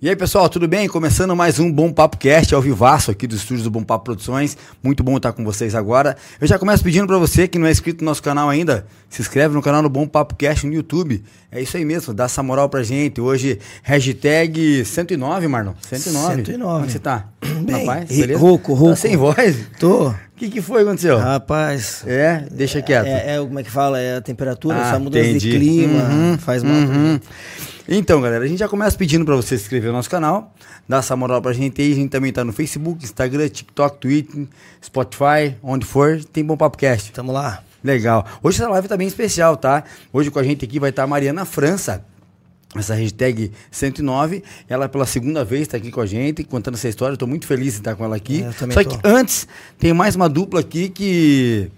E 0.00 0.08
aí, 0.08 0.14
pessoal, 0.14 0.48
tudo 0.48 0.68
bem? 0.68 0.86
Começando 0.86 1.34
mais 1.34 1.58
um 1.58 1.72
Bom 1.72 1.92
Papo 1.92 2.16
Cast 2.18 2.54
ao 2.54 2.62
vivaço 2.62 3.10
aqui 3.10 3.26
dos 3.26 3.38
estúdios 3.38 3.64
do 3.64 3.70
Bom 3.70 3.82
Papo 3.82 4.04
Produções. 4.04 4.56
Muito 4.80 5.02
bom 5.02 5.16
estar 5.16 5.32
com 5.32 5.42
vocês 5.44 5.74
agora. 5.74 6.16
Eu 6.40 6.46
já 6.46 6.56
começo 6.56 6.84
pedindo 6.84 7.04
para 7.08 7.18
você 7.18 7.48
que 7.48 7.58
não 7.58 7.66
é 7.66 7.72
inscrito 7.72 8.04
no 8.04 8.08
nosso 8.08 8.22
canal 8.22 8.48
ainda, 8.48 8.86
se 9.10 9.20
inscreve 9.20 9.54
no 9.56 9.60
canal 9.60 9.82
do 9.82 9.88
Bom 9.88 10.06
Papo 10.06 10.36
Cast 10.36 10.64
no 10.68 10.72
YouTube. 10.72 11.20
É 11.50 11.60
isso 11.60 11.76
aí 11.76 11.84
mesmo, 11.84 12.14
dá 12.14 12.24
essa 12.26 12.40
moral 12.44 12.68
pra 12.68 12.84
gente. 12.84 13.20
Hoje, 13.20 13.58
hashtag 13.82 14.84
109, 14.84 15.48
Marlon. 15.48 15.72
109. 15.80 16.44
109. 16.44 16.62
Como 16.62 16.84
é 16.84 16.86
que 16.86 16.92
você 16.92 16.98
tá? 17.00 17.24
Bem, 17.62 17.84
Rapaz, 17.84 18.08
beleza? 18.08 18.38
rouco, 18.38 18.74
rouco. 18.74 18.90
Tá 18.94 18.96
sem 19.00 19.16
voz? 19.16 19.56
Tô. 19.80 20.10
O 20.10 20.14
que, 20.36 20.48
que 20.48 20.62
foi 20.62 20.82
que 20.82 20.88
aconteceu? 20.88 21.18
Rapaz. 21.18 22.04
É, 22.06 22.44
deixa 22.52 22.80
quieto. 22.80 23.06
É, 23.08 23.34
é, 23.34 23.38
como 23.40 23.58
é 23.58 23.64
que 23.64 23.70
fala? 23.70 23.98
É 23.98 24.18
a 24.18 24.20
temperatura, 24.20 24.76
Ah, 24.80 24.88
essa 24.90 24.98
mudança 25.00 25.26
entendi. 25.28 25.50
de 25.50 25.58
clima 25.58 26.04
Uhum, 26.04 26.38
faz 26.38 26.62
mal. 26.62 26.72
uhum. 26.72 27.18
Então, 27.90 28.20
galera, 28.20 28.44
a 28.44 28.46
gente 28.46 28.58
já 28.58 28.68
começa 28.68 28.98
pedindo 28.98 29.24
pra 29.24 29.34
você 29.34 29.56
se 29.56 29.64
inscrever 29.64 29.88
no 29.88 29.96
nosso 29.96 30.10
canal, 30.10 30.54
dar 30.86 30.98
essa 30.98 31.16
moral 31.16 31.40
pra 31.40 31.54
gente 31.54 31.80
aí. 31.80 31.92
A 31.92 31.94
gente 31.94 32.10
também 32.10 32.30
tá 32.30 32.44
no 32.44 32.52
Facebook, 32.52 33.02
Instagram, 33.02 33.48
TikTok, 33.48 33.98
Twitter, 33.98 34.46
Spotify, 34.84 35.56
onde 35.62 35.86
for, 35.86 36.22
tem 36.22 36.44
Bom 36.44 36.54
Papo 36.54 36.76
Cast. 36.76 37.10
Tamo 37.12 37.32
lá. 37.32 37.64
Legal. 37.82 38.26
Hoje 38.42 38.60
essa 38.60 38.68
live 38.68 38.88
tá 38.88 38.96
bem 38.96 39.08
especial, 39.08 39.56
tá? 39.56 39.84
Hoje 40.12 40.30
com 40.30 40.38
a 40.38 40.42
gente 40.42 40.66
aqui 40.66 40.78
vai 40.78 40.90
estar 40.90 41.04
a 41.04 41.06
Mariana 41.06 41.46
França. 41.46 42.04
Essa 42.76 42.94
hashtag 42.94 43.50
109, 43.70 44.44
ela 44.68 44.86
pela 44.90 45.06
segunda 45.06 45.42
vez 45.42 45.62
está 45.62 45.78
aqui 45.78 45.90
com 45.90 46.02
a 46.02 46.06
gente, 46.06 46.44
contando 46.44 46.74
essa 46.74 46.90
história. 46.90 47.14
Estou 47.14 47.26
muito 47.26 47.46
feliz 47.46 47.72
de 47.72 47.78
estar 47.80 47.96
com 47.96 48.04
ela 48.04 48.16
aqui. 48.16 48.42
É, 48.42 48.52
Só 48.52 48.84
tô. 48.84 48.90
que 48.90 48.98
antes, 49.02 49.48
tem 49.78 49.94
mais 49.94 50.14
uma 50.14 50.28
dupla 50.28 50.60
aqui 50.60 50.90
que. 50.90 51.70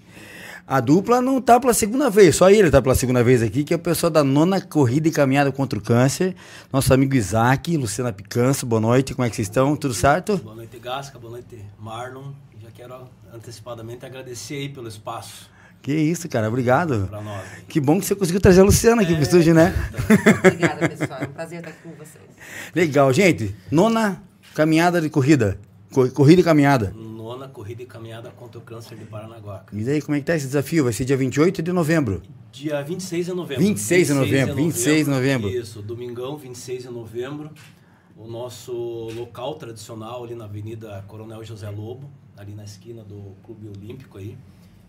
A 0.73 0.79
dupla 0.79 1.21
não 1.21 1.41
tá 1.41 1.59
pela 1.59 1.73
segunda 1.73 2.09
vez, 2.09 2.33
só 2.37 2.49
ele 2.49 2.71
tá 2.71 2.81
pela 2.81 2.95
segunda 2.95 3.21
vez 3.21 3.41
aqui, 3.43 3.61
que 3.65 3.73
é 3.73 3.75
o 3.75 3.79
pessoal 3.79 4.09
da 4.09 4.23
nona 4.23 4.61
corrida 4.61 5.09
e 5.09 5.11
caminhada 5.11 5.51
contra 5.51 5.77
o 5.77 5.81
câncer. 5.81 6.33
Nosso 6.71 6.93
amigo 6.93 7.13
Isaac, 7.13 7.75
Luciana 7.75 8.13
Picanço, 8.13 8.65
boa 8.65 8.79
noite, 8.79 9.13
como 9.13 9.25
é 9.25 9.29
que 9.29 9.35
vocês 9.35 9.49
estão? 9.49 9.75
Tudo 9.75 9.93
certo? 9.93 10.37
Boa 10.37 10.55
noite, 10.55 10.79
Gasca. 10.79 11.19
Boa 11.19 11.31
noite, 11.31 11.57
Marlon. 11.77 12.31
Já 12.63 12.69
quero 12.73 12.95
antecipadamente 13.35 14.05
agradecer 14.05 14.53
aí 14.55 14.69
pelo 14.69 14.87
espaço 14.87 15.49
Que 15.81 15.91
isso, 15.93 16.29
cara, 16.29 16.47
obrigado. 16.47 17.05
para 17.09 17.19
nós. 17.21 17.43
Que 17.67 17.81
bom 17.81 17.99
que 17.99 18.05
você 18.05 18.15
conseguiu 18.15 18.39
trazer 18.39 18.61
a 18.61 18.63
Luciana 18.63 19.01
aqui 19.01 19.13
pro 19.13 19.23
estúdio, 19.23 19.53
né? 19.53 19.75
Obrigada, 20.39 20.87
pessoal. 20.87 21.19
É 21.21 21.25
um 21.25 21.31
prazer 21.33 21.57
estar 21.59 21.71
aqui 21.71 21.79
com 21.83 21.89
vocês. 21.95 22.23
Legal, 22.73 23.11
gente. 23.11 23.53
Nona 23.69 24.23
caminhada 24.55 25.01
de 25.01 25.09
corrida. 25.09 25.59
Co- 25.91 26.09
Corrida 26.11 26.39
e 26.39 26.43
caminhada. 26.45 26.93
Nona 27.31 27.47
corrida 27.47 27.81
e 27.81 27.85
caminhada 27.85 28.29
contra 28.31 28.59
o 28.59 28.61
câncer 28.61 28.97
de 28.97 29.05
Paranaguá. 29.05 29.63
E 29.71 29.83
daí, 29.85 30.01
como 30.01 30.15
é 30.15 30.19
que 30.19 30.25
tá 30.25 30.35
esse 30.35 30.47
desafio? 30.47 30.83
Vai 30.83 30.91
ser 30.91 31.05
dia 31.05 31.15
28 31.15 31.63
de 31.63 31.71
novembro. 31.71 32.21
Dia 32.51 32.81
26 32.81 33.27
de 33.27 33.33
novembro. 33.33 33.63
26 33.63 34.07
de 34.07 34.13
novembro, 34.13 34.55
26 34.55 35.05
de 35.05 35.11
novembro. 35.11 35.49
Isso, 35.49 35.81
domingão, 35.81 36.35
26 36.37 36.83
de 36.83 36.89
novembro. 36.89 37.49
O 38.17 38.27
nosso 38.27 38.73
local 39.15 39.55
tradicional 39.55 40.25
ali 40.25 40.35
na 40.35 40.43
Avenida 40.43 41.03
Coronel 41.07 41.41
José 41.45 41.69
Lobo, 41.69 42.11
ali 42.35 42.53
na 42.53 42.65
esquina 42.65 43.01
do 43.01 43.33
Clube 43.43 43.69
Olímpico 43.69 44.17
aí. 44.17 44.37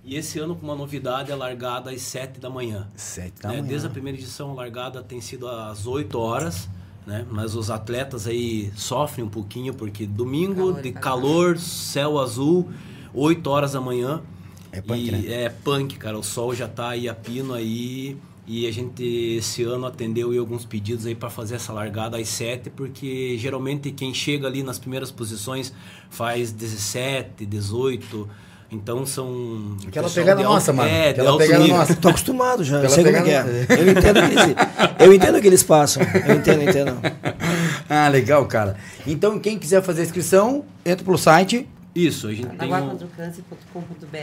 E 0.04 0.16
esse 0.16 0.40
ano 0.40 0.56
com 0.56 0.66
uma 0.66 0.74
novidade, 0.74 1.30
a 1.30 1.36
largada 1.36 1.92
às 1.92 2.02
7 2.02 2.40
da 2.40 2.50
manhã. 2.50 2.90
Sete 2.96 3.40
da 3.40 3.50
né? 3.50 3.56
manhã. 3.58 3.68
Desde 3.68 3.86
a 3.86 3.90
primeira 3.90 4.18
edição, 4.18 4.50
a 4.50 4.54
largada 4.54 5.00
tem 5.00 5.20
sido 5.20 5.46
às 5.46 5.86
8 5.86 6.18
horas, 6.18 6.68
né? 7.06 7.26
Mas 7.30 7.54
os 7.54 7.70
atletas 7.70 8.26
aí 8.26 8.72
sofrem 8.76 9.24
um 9.24 9.28
pouquinho, 9.28 9.74
porque 9.74 10.06
domingo 10.06 10.54
Calor, 10.54 10.82
de 10.82 10.92
calor. 10.92 11.02
calor, 11.02 11.58
céu 11.58 12.18
azul, 12.18 12.70
8 13.12 13.46
horas 13.48 13.72
da 13.72 13.80
manhã. 13.80 14.22
É 14.70 14.80
punk, 14.80 15.08
e 15.08 15.10
né? 15.10 15.42
É 15.44 15.48
punk, 15.48 15.96
cara. 15.98 16.18
O 16.18 16.22
sol 16.22 16.54
já 16.54 16.66
tá 16.66 16.90
aí 16.90 17.08
a 17.08 17.14
pino 17.14 17.52
aí. 17.52 18.16
E 18.46 18.66
a 18.66 18.72
gente 18.72 19.04
esse 19.04 19.62
ano 19.62 19.86
atendeu 19.86 20.32
aí 20.32 20.38
alguns 20.38 20.64
pedidos 20.64 21.06
aí 21.06 21.14
para 21.14 21.30
fazer 21.30 21.54
essa 21.54 21.72
largada 21.72 22.16
às 22.16 22.28
7, 22.28 22.70
porque 22.70 23.38
geralmente 23.38 23.92
quem 23.92 24.12
chega 24.12 24.48
ali 24.48 24.64
nas 24.64 24.80
primeiras 24.80 25.12
posições 25.12 25.72
faz 26.10 26.50
17, 26.50 27.46
18. 27.46 28.28
Então 28.72 29.04
são. 29.04 29.76
Aquela 29.86 30.08
pegada 30.08 30.42
nossa, 30.42 30.72
mano. 30.72 30.88
É, 30.88 31.10
Aquela 31.10 31.36
pegada 31.36 31.62
nível. 31.62 31.76
nossa. 31.76 31.94
Tô 31.94 32.08
acostumado 32.08 32.64
já. 32.64 32.82
Eu 32.82 32.88
sei 32.88 33.04
como 33.04 33.16
é 33.16 33.22
que 33.22 33.30
é. 33.30 33.66
Eu 33.78 33.90
entendo 33.90 34.16
o 34.18 34.28
que 34.28 34.32
eles, 34.34 34.56
eu 34.98 35.12
entendo 35.14 35.36
o 35.38 35.40
que 35.42 35.46
eles 35.46 35.62
passam. 35.62 36.02
Eu 36.26 36.36
entendo, 36.36 36.62
eu 36.62 36.68
entendo. 36.70 37.00
Ah, 37.94 38.08
legal, 38.08 38.46
cara. 38.46 38.76
Então, 39.06 39.38
quem 39.38 39.58
quiser 39.58 39.82
fazer 39.82 40.00
a 40.00 40.04
inscrição, 40.04 40.64
entra 40.86 41.04
pelo 41.04 41.18
site. 41.18 41.68
Isso, 41.94 42.28
a 42.28 42.32
gente 42.32 42.46
tem 42.46 42.70
um, 42.70 42.74
Anaguacontrocâncer.com.br 42.74 44.16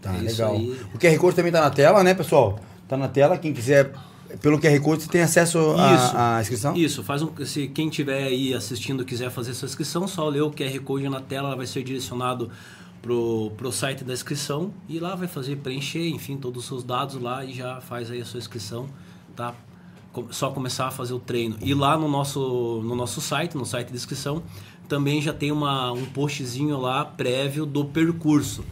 Tá, 0.00 0.12
Isso 0.14 0.24
legal. 0.24 0.52
aí. 0.52 0.80
O 0.94 0.98
QR 0.98 1.18
Code 1.18 1.34
também 1.36 1.50
tá 1.50 1.60
na 1.60 1.70
tela, 1.70 2.04
né, 2.04 2.14
pessoal? 2.14 2.60
Tá 2.88 2.96
na 2.96 3.08
tela. 3.08 3.36
Quem 3.36 3.52
quiser, 3.52 3.90
pelo 4.40 4.60
QR 4.60 4.78
Code, 4.80 5.02
você 5.02 5.08
tem 5.10 5.22
acesso 5.22 5.74
à 5.76 6.38
inscrição? 6.40 6.76
Isso, 6.76 7.02
faz 7.02 7.20
um, 7.22 7.30
se 7.44 7.66
quem 7.68 7.88
estiver 7.88 8.24
aí 8.24 8.54
assistindo 8.54 9.04
quiser 9.04 9.30
fazer 9.30 9.52
sua 9.54 9.66
inscrição, 9.66 10.06
só 10.06 10.28
lê 10.28 10.40
o 10.40 10.50
QR 10.50 10.78
Code 10.84 11.08
na 11.08 11.20
tela, 11.20 11.48
ela 11.48 11.56
vai 11.56 11.66
ser 11.66 11.82
direcionado 11.82 12.48
pro, 13.00 13.50
pro 13.56 13.72
site 13.72 14.04
da 14.04 14.12
inscrição 14.12 14.72
e 14.88 14.98
lá 14.98 15.14
vai 15.14 15.28
fazer 15.28 15.56
preencher, 15.56 16.08
enfim, 16.08 16.36
todos 16.36 16.62
os 16.62 16.68
seus 16.68 16.84
dados 16.84 17.20
lá 17.20 17.44
e 17.44 17.52
já 17.52 17.80
faz 17.80 18.10
aí 18.10 18.20
a 18.20 18.24
sua 18.24 18.38
inscrição, 18.38 18.88
tá? 19.34 19.54
Só 20.30 20.50
começar 20.50 20.88
a 20.88 20.90
fazer 20.90 21.14
o 21.14 21.20
treino. 21.20 21.56
E 21.60 21.72
lá 21.72 21.96
no 21.96 22.08
nosso, 22.08 22.82
no 22.84 22.96
nosso 22.96 23.20
site, 23.20 23.56
no 23.56 23.64
site 23.64 23.88
de 23.88 23.96
inscrição, 23.96 24.42
também 24.88 25.22
já 25.22 25.32
tem 25.32 25.52
uma, 25.52 25.92
um 25.92 26.04
postzinho 26.06 26.78
lá 26.80 27.04
prévio 27.04 27.64
do 27.64 27.84
percurso. 27.84 28.64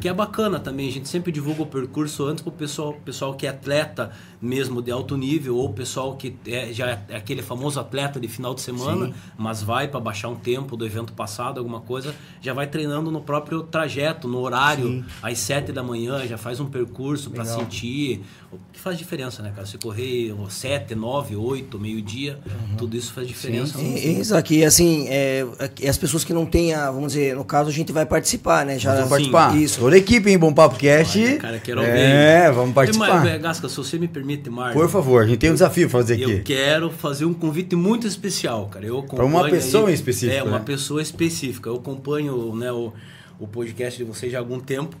Que 0.00 0.08
é 0.08 0.12
bacana 0.12 0.60
também, 0.60 0.88
a 0.88 0.92
gente 0.92 1.08
sempre 1.08 1.32
divulga 1.32 1.62
o 1.62 1.66
percurso 1.66 2.24
antes 2.24 2.42
para 2.42 2.50
o 2.50 2.52
pessoal, 2.52 2.92
pessoal 3.04 3.34
que 3.34 3.46
é 3.46 3.50
atleta 3.50 4.12
mesmo 4.40 4.82
de 4.82 4.90
alto 4.90 5.16
nível, 5.16 5.56
ou 5.56 5.72
pessoal 5.72 6.16
que 6.16 6.36
é, 6.46 6.72
já 6.72 7.02
é 7.08 7.16
aquele 7.16 7.42
famoso 7.42 7.80
atleta 7.80 8.20
de 8.20 8.28
final 8.28 8.54
de 8.54 8.60
semana, 8.60 9.12
mas 9.38 9.62
vai 9.62 9.88
para 9.88 9.98
baixar 9.98 10.28
um 10.28 10.36
tempo 10.36 10.76
do 10.76 10.84
evento 10.84 11.12
passado, 11.14 11.58
alguma 11.58 11.80
coisa, 11.80 12.14
já 12.40 12.52
vai 12.52 12.66
treinando 12.66 13.10
no 13.10 13.22
próprio 13.22 13.62
trajeto, 13.62 14.28
no 14.28 14.38
horário, 14.38 15.04
às 15.22 15.38
7 15.38 15.72
da 15.72 15.82
manhã, 15.82 16.26
já 16.26 16.36
faz 16.36 16.60
um 16.60 16.66
percurso 16.66 17.30
para 17.30 17.44
sentir. 17.44 18.22
O 18.52 18.58
que 18.72 18.78
faz 18.78 18.96
diferença, 18.96 19.42
né, 19.42 19.52
cara? 19.54 19.66
Se 19.66 19.78
correr 19.78 20.32
7, 20.48 20.94
9, 20.94 21.34
8, 21.34 21.78
meio-dia, 21.78 22.38
tudo 22.76 22.96
isso 22.96 23.12
faz 23.12 23.26
diferença. 23.26 23.80
E, 23.80 24.16
e, 24.16 24.20
Isaac, 24.20 24.54
e 24.54 24.64
assim, 24.64 25.08
é, 25.08 25.44
é, 25.80 25.88
as 25.88 25.98
pessoas 25.98 26.22
que 26.22 26.32
não 26.32 26.46
têm, 26.46 26.74
a, 26.74 26.90
vamos 26.90 27.14
dizer, 27.14 27.34
no 27.34 27.44
caso 27.44 27.70
a 27.70 27.72
gente 27.72 27.92
vai 27.92 28.06
participar, 28.06 28.64
né? 28.64 28.78
Já, 28.78 29.06
participar. 29.06 29.56
Isso. 29.64 29.80
Toda 29.80 29.96
a 29.96 29.98
equipe, 29.98 30.30
hein? 30.30 30.38
Bom 30.38 30.52
Papo 30.52 30.76
Cast. 30.76 31.18
Olha, 31.18 31.38
cara, 31.38 31.58
quero 31.58 31.80
É, 31.82 32.44
ouvir. 32.46 32.56
vamos 32.56 32.74
participar. 32.74 33.24
Mas, 33.24 33.40
Gasca, 33.42 33.68
se 33.68 33.76
você 33.76 33.98
me 33.98 34.06
permite, 34.08 34.48
Marlon. 34.50 34.74
Por 34.74 34.88
favor, 34.88 35.22
a 35.22 35.26
gente 35.26 35.38
tem 35.38 35.50
um 35.50 35.54
desafio 35.54 35.88
pra 35.88 36.00
fazer 36.00 36.20
Eu 36.20 36.28
aqui. 36.30 36.40
quero 36.42 36.90
fazer 36.90 37.24
um 37.24 37.34
convite 37.34 37.74
muito 37.76 38.06
especial, 38.06 38.66
cara. 38.68 38.84
Eu 38.86 39.02
Pra 39.02 39.24
uma 39.24 39.40
acompanho 39.40 39.54
pessoa 39.62 39.88
aí- 39.88 39.94
específica, 39.94 40.32
É, 40.38 40.42
uma 40.42 40.58
né? 40.58 40.64
pessoa 40.64 41.00
específica. 41.02 41.68
Eu 41.70 41.76
acompanho 41.76 42.54
né, 42.54 42.70
o, 42.72 42.92
o 43.40 43.46
podcast 43.46 43.96
de 43.98 44.04
vocês 44.04 44.30
já 44.30 44.38
há 44.38 44.40
algum 44.40 44.60
tempo. 44.60 44.96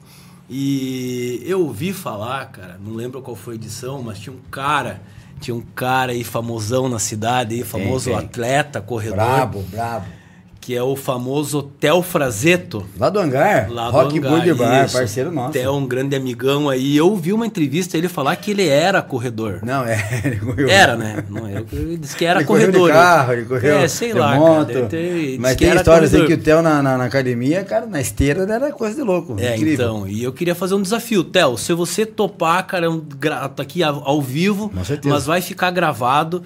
E 0.48 1.42
eu 1.46 1.60
ouvi 1.62 1.92
falar, 1.92 2.44
cara, 2.52 2.78
não 2.84 2.94
lembro 2.94 3.22
qual 3.22 3.34
foi 3.34 3.54
a 3.54 3.56
edição, 3.56 4.02
mas 4.02 4.18
tinha 4.18 4.32
um 4.34 4.38
cara, 4.50 5.00
tinha 5.40 5.54
um 5.54 5.62
cara 5.74 6.12
aí 6.12 6.22
famosão 6.22 6.88
na 6.88 6.98
cidade, 6.98 7.54
aí, 7.54 7.62
famoso 7.64 8.10
tem. 8.10 8.18
atleta, 8.18 8.80
corredor, 8.80 9.16
Brabo, 9.16 9.62
brabo. 9.70 10.06
Que 10.64 10.74
é 10.74 10.82
o 10.82 10.96
famoso 10.96 11.62
Tel 11.78 12.02
Frazeto. 12.02 12.86
Lá 12.98 13.10
do 13.10 13.18
hangar, 13.18 13.70
Lá 13.70 13.86
do 13.90 13.92
Rock 13.92 14.18
Hangar, 14.18 14.30
Burger 14.30 14.54
Bar, 14.56 14.86
isso. 14.86 14.96
parceiro 14.96 15.30
nosso. 15.30 15.52
Theo, 15.52 15.74
um 15.74 15.86
grande 15.86 16.16
amigão 16.16 16.70
aí. 16.70 16.96
Eu 16.96 17.14
vi 17.16 17.34
uma 17.34 17.46
entrevista 17.46 17.98
ele 17.98 18.08
falar 18.08 18.34
que 18.36 18.52
ele 18.52 18.66
era 18.66 19.02
corredor. 19.02 19.58
Não, 19.62 19.84
é, 19.84 19.98
ele 20.24 20.36
correu. 20.36 20.66
Era, 20.70 20.96
né? 20.96 21.22
Não, 21.28 21.46
eu, 21.50 21.66
eu 21.70 21.96
disse 21.98 22.16
que 22.16 22.24
era 22.24 22.38
ele 22.40 22.46
correu 22.46 22.68
corredor. 22.68 22.86
de 22.88 22.94
carro, 22.94 23.32
ele 23.34 23.44
correu 23.44 23.76
É, 23.78 23.86
sei 23.88 24.14
lá, 24.14 24.36
moto. 24.36 24.72
cara. 24.72 24.86
Ter- 24.86 25.38
Mas 25.38 25.56
tem 25.56 25.74
histórias 25.74 26.14
aí 26.14 26.26
que 26.26 26.32
o 26.32 26.38
Theo 26.38 26.62
na, 26.62 26.82
na, 26.82 26.96
na 26.96 27.04
academia, 27.04 27.62
cara, 27.62 27.84
na 27.84 28.00
esteira 28.00 28.42
era 28.50 28.72
coisa 28.72 28.96
de 28.96 29.02
louco. 29.02 29.36
É, 29.38 29.56
incrível. 29.56 29.74
então, 29.74 30.08
e 30.08 30.24
eu 30.24 30.32
queria 30.32 30.54
fazer 30.54 30.74
um 30.74 30.80
desafio. 30.80 31.22
Theo, 31.24 31.58
se 31.58 31.74
você 31.74 32.06
topar, 32.06 32.66
cara, 32.66 32.86
é 32.86 32.88
um 32.88 33.00
gra- 33.00 33.48
tá 33.50 33.62
aqui 33.62 33.82
ao, 33.82 34.02
ao 34.08 34.22
vivo, 34.22 34.70
Com 34.70 34.82
certeza. 34.82 35.14
mas 35.14 35.26
vai 35.26 35.42
ficar 35.42 35.70
gravado 35.70 36.42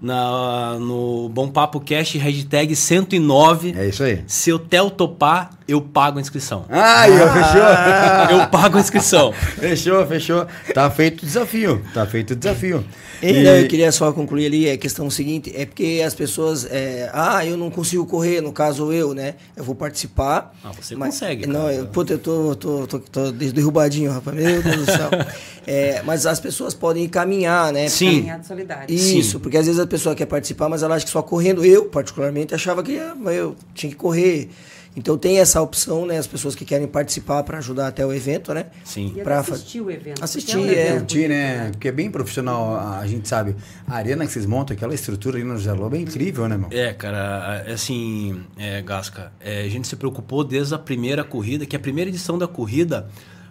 na, 0.00 0.76
no 0.78 1.28
Bom 1.28 1.48
Papo 1.48 1.80
Cast, 1.80 2.18
hashtag 2.18 2.74
109. 2.74 3.74
É 3.76 3.88
isso 3.88 4.02
aí. 4.02 4.22
Se 4.26 4.52
o 4.52 4.58
Theo 4.58 4.90
topar, 4.90 5.50
eu 5.66 5.80
pago 5.80 6.18
a 6.18 6.20
inscrição. 6.20 6.64
Ai, 6.68 7.10
ó, 7.20 7.28
fechou? 7.32 8.36
Eu 8.40 8.46
pago 8.48 8.76
a 8.76 8.80
inscrição. 8.80 9.32
fechou, 9.32 10.06
fechou. 10.06 10.46
Tá 10.72 10.90
feito 10.90 11.22
o 11.22 11.26
desafio. 11.26 11.82
Tá 11.92 12.06
feito 12.06 12.32
o 12.32 12.36
desafio. 12.36 12.84
E, 13.22 13.32
né, 13.32 13.62
eu 13.62 13.68
queria 13.68 13.90
só 13.90 14.12
concluir 14.12 14.46
ali 14.46 14.70
a 14.70 14.76
questão 14.76 15.08
seguinte, 15.08 15.50
é 15.56 15.64
porque 15.64 16.02
as 16.04 16.14
pessoas, 16.14 16.66
é, 16.70 17.10
ah, 17.14 17.44
eu 17.46 17.56
não 17.56 17.70
consigo 17.70 18.04
correr, 18.04 18.42
no 18.42 18.52
caso 18.52 18.92
eu, 18.92 19.14
né, 19.14 19.36
eu 19.56 19.64
vou 19.64 19.74
participar. 19.74 20.54
Ah, 20.62 20.70
você 20.78 20.94
consegue, 20.94 21.46
Não, 21.46 21.62
cara. 21.62 21.74
eu, 21.74 21.86
puta, 21.86 22.12
eu 22.12 22.18
tô, 22.18 22.54
tô, 22.54 22.86
tô, 22.86 22.98
tô 22.98 23.32
derrubadinho, 23.32 24.12
rapaz, 24.12 24.36
meu 24.36 24.62
Deus 24.62 24.76
do 24.76 24.84
céu. 24.84 25.10
É, 25.68 26.00
mas 26.04 26.26
as 26.26 26.38
pessoas 26.38 26.74
podem 26.74 27.08
caminhar, 27.08 27.72
né? 27.72 27.88
Sim. 27.88 28.18
Caminhada 28.18 28.44
solidária. 28.44 28.86
Isso, 28.88 29.40
porque 29.40 29.56
às 29.56 29.66
vezes 29.66 29.80
a 29.86 29.88
pessoa 29.88 30.14
quer 30.14 30.26
participar, 30.26 30.68
mas 30.68 30.82
ela 30.82 30.94
acha 30.94 31.04
que 31.04 31.10
só 31.10 31.22
correndo. 31.22 31.64
Eu, 31.64 31.86
particularmente, 31.86 32.54
achava 32.54 32.82
que 32.82 32.98
ah, 32.98 33.16
eu 33.32 33.56
tinha 33.74 33.90
que 33.90 33.96
correr. 33.96 34.50
Então 34.96 35.18
tem 35.18 35.38
essa 35.38 35.60
opção, 35.60 36.06
né? 36.06 36.16
As 36.16 36.26
pessoas 36.26 36.54
que 36.54 36.64
querem 36.64 36.86
participar 36.86 37.42
para 37.42 37.58
ajudar 37.58 37.88
até 37.88 38.04
o 38.04 38.14
evento, 38.14 38.54
né? 38.54 38.66
Sim. 38.82 39.12
E 39.14 39.20
assistir 39.20 39.82
o 39.82 39.90
evento. 39.90 40.24
Assistir, 40.24 40.56
porque 40.56 40.66
um 40.66 40.70
é. 40.70 40.88
evento 40.88 41.14
né? 41.28 41.70
Porque 41.70 41.88
é 41.88 41.92
bem 41.92 42.10
profissional, 42.10 42.74
a, 42.74 43.00
a 43.00 43.06
gente 43.06 43.28
sabe. 43.28 43.54
A 43.86 43.96
arena 43.96 44.24
que 44.24 44.32
vocês 44.32 44.46
montam, 44.46 44.74
aquela 44.74 44.94
estrutura 44.94 45.36
ali 45.36 45.44
no 45.44 45.58
José 45.58 45.72
Lobo 45.74 45.96
é 45.96 46.00
incrível, 46.00 46.48
né, 46.48 46.56
meu? 46.56 46.68
É, 46.70 46.94
cara, 46.94 47.62
é 47.66 47.72
assim, 47.74 48.42
é, 48.56 48.80
Gasca, 48.80 49.32
é, 49.38 49.64
a 49.64 49.68
gente 49.68 49.86
se 49.86 49.96
preocupou 49.96 50.42
desde 50.42 50.74
a 50.74 50.78
primeira 50.78 51.22
corrida, 51.22 51.66
que 51.66 51.76
a 51.76 51.80
primeira 51.80 52.08
edição 52.08 52.38
da 52.38 52.48
corrida 52.48 53.06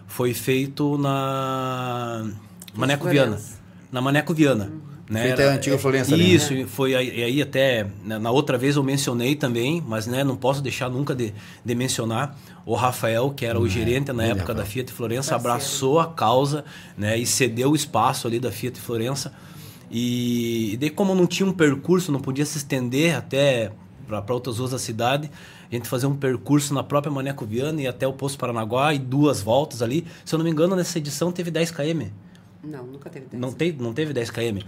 foi 0.08 0.34
feito 0.34 0.98
na 0.98 2.28
Maneco. 2.74 3.08
Viana. 3.08 3.38
Na 3.92 4.00
Maneco 4.00 4.34
Viana. 4.34 4.72
Né? 5.08 5.22
Feita 5.22 5.50
a 5.50 5.54
antiga 5.54 5.78
Florença 5.78 6.16
né? 6.16 6.22
Isso, 6.22 6.52
e 6.52 6.64
foi 6.64 6.94
aí, 6.96 7.20
e 7.20 7.22
aí 7.22 7.42
até, 7.42 7.86
na 8.04 8.18
na 8.18 8.30
outra 8.32 8.58
vez 8.58 8.74
eu 8.74 8.82
mencionei 8.82 9.36
também, 9.36 9.82
mas 9.86 10.06
né, 10.06 10.24
não 10.24 10.36
posso 10.36 10.60
deixar 10.60 10.90
nunca 10.90 11.14
de, 11.14 11.32
de 11.64 11.74
mencionar 11.76 12.36
o 12.64 12.74
Rafael, 12.74 13.30
que 13.30 13.46
era 13.46 13.58
o 13.58 13.68
gerente 13.68 14.12
na 14.12 14.24
época 14.24 14.52
da. 14.52 14.64
Fiat 14.66 14.92
Florença, 14.92 15.36
abraçou 15.36 16.00
a 16.00 16.08
causa 16.08 16.64
né, 16.98 17.16
e 17.16 17.24
cedeu 17.24 17.70
o 17.70 17.76
espaço 17.76 18.26
ali 18.26 18.40
da 18.40 18.50
Fiat 18.50 18.80
Florença. 18.80 19.32
E, 19.88 20.72
e 20.72 20.76
daí, 20.76 20.90
como 20.90 21.14
não 21.14 21.24
tinha 21.24 21.48
um 21.48 21.52
percurso, 21.52 22.10
não 22.10 22.18
podia 22.18 22.44
se 22.44 22.58
estender 22.58 23.14
até 23.14 23.70
para 24.08 24.34
outras 24.34 24.58
ruas 24.58 24.72
da 24.72 24.78
cidade, 24.78 25.30
a 25.70 25.74
gente 25.74 25.88
fazia 25.88 26.08
um 26.08 26.16
percurso 26.16 26.74
na 26.74 26.82
própria 26.82 27.12
Maneco 27.12 27.44
Viana 27.46 27.80
e 27.80 27.86
até 27.86 28.06
o 28.06 28.12
Poço 28.12 28.36
Paranaguá 28.36 28.92
e 28.92 28.98
duas 28.98 29.40
voltas 29.40 29.82
ali. 29.82 30.04
Se 30.24 30.34
eu 30.34 30.38
não 30.38 30.44
me 30.44 30.50
engano, 30.50 30.74
nessa 30.74 30.98
edição 30.98 31.30
teve 31.30 31.50
10 31.50 31.70
km. 31.70 32.06
Não, 32.66 32.84
nunca 32.86 33.08
teve 33.08 33.26
Não, 33.32 33.40
dessa. 33.48 33.56
teve, 33.56 33.82
não 33.82 33.92
teve 33.92 34.12
10 34.12 34.30
km. 34.30 34.58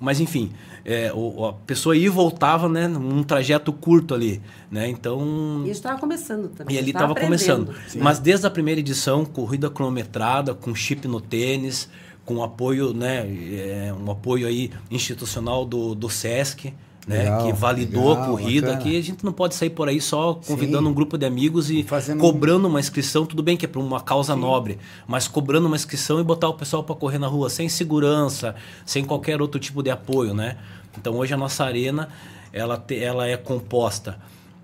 Mas 0.00 0.20
enfim, 0.20 0.52
é, 0.84 1.12
o- 1.12 1.46
a 1.46 1.52
pessoa 1.52 1.96
ia 1.96 2.06
e 2.06 2.08
voltava, 2.08 2.68
né? 2.68 2.86
Num 2.86 3.22
trajeto 3.22 3.72
curto 3.72 4.14
ali. 4.14 4.40
Né? 4.70 4.88
Então. 4.88 5.64
E 5.66 5.70
estava 5.70 5.98
começando 5.98 6.48
também. 6.50 6.76
E 6.76 6.78
ali 6.78 6.90
estava 6.90 7.14
começando. 7.14 7.70
aprendendo. 7.70 8.02
Mas 8.04 8.18
desde 8.18 8.46
a 8.46 8.50
primeira 8.50 8.80
edição, 8.80 9.24
corrida 9.24 9.68
cronometrada, 9.68 10.54
com 10.54 10.74
chip 10.74 11.06
no 11.08 11.20
tênis, 11.20 11.88
com 12.24 12.42
apoio, 12.42 12.92
né? 12.94 13.26
é, 13.26 13.92
um 13.94 14.10
apoio 14.10 14.46
aí 14.46 14.70
institucional 14.90 15.64
do, 15.64 15.94
do 15.94 16.08
SESC. 16.08 16.72
Né, 17.08 17.20
Legal, 17.22 17.46
que 17.46 17.52
validou 17.54 18.08
legal, 18.10 18.22
a 18.22 18.26
corrida, 18.26 18.66
bacana. 18.66 18.82
que 18.84 18.98
a 18.98 19.02
gente 19.02 19.24
não 19.24 19.32
pode 19.32 19.54
sair 19.54 19.70
por 19.70 19.88
aí 19.88 19.98
só 19.98 20.34
convidando 20.46 20.84
Sim. 20.84 20.90
um 20.90 20.94
grupo 20.94 21.16
de 21.16 21.24
amigos 21.24 21.70
e 21.70 21.82
Fazendo- 21.82 22.20
cobrando 22.20 22.68
uma 22.68 22.78
inscrição, 22.78 23.24
tudo 23.24 23.42
bem 23.42 23.56
que 23.56 23.64
é 23.64 23.68
para 23.68 23.80
uma 23.80 23.98
causa 24.00 24.36
nobre, 24.36 24.78
mas 25.06 25.26
cobrando 25.26 25.66
uma 25.66 25.76
inscrição 25.76 26.20
e 26.20 26.22
botar 26.22 26.48
o 26.50 26.54
pessoal 26.54 26.84
para 26.84 26.94
correr 26.94 27.16
na 27.18 27.26
rua 27.26 27.48
sem 27.48 27.66
segurança, 27.66 28.54
sem 28.84 29.06
qualquer 29.06 29.40
outro 29.40 29.58
tipo 29.58 29.82
de 29.82 29.88
apoio, 29.90 30.34
né? 30.34 30.58
Então 30.98 31.14
hoje 31.16 31.32
a 31.32 31.36
nossa 31.38 31.64
arena 31.64 32.10
ela, 32.52 32.76
te- 32.76 33.02
ela 33.02 33.26
é 33.26 33.38
composta 33.38 34.18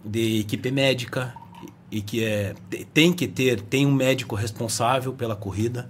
de 0.04 0.40
equipe 0.40 0.70
médica 0.70 1.32
e 1.90 2.02
que 2.02 2.22
é 2.22 2.54
te- 2.68 2.84
tem 2.92 3.10
que 3.10 3.26
ter 3.26 3.62
tem 3.62 3.86
um 3.86 3.92
médico 3.94 4.34
responsável 4.34 5.14
pela 5.14 5.34
corrida. 5.34 5.88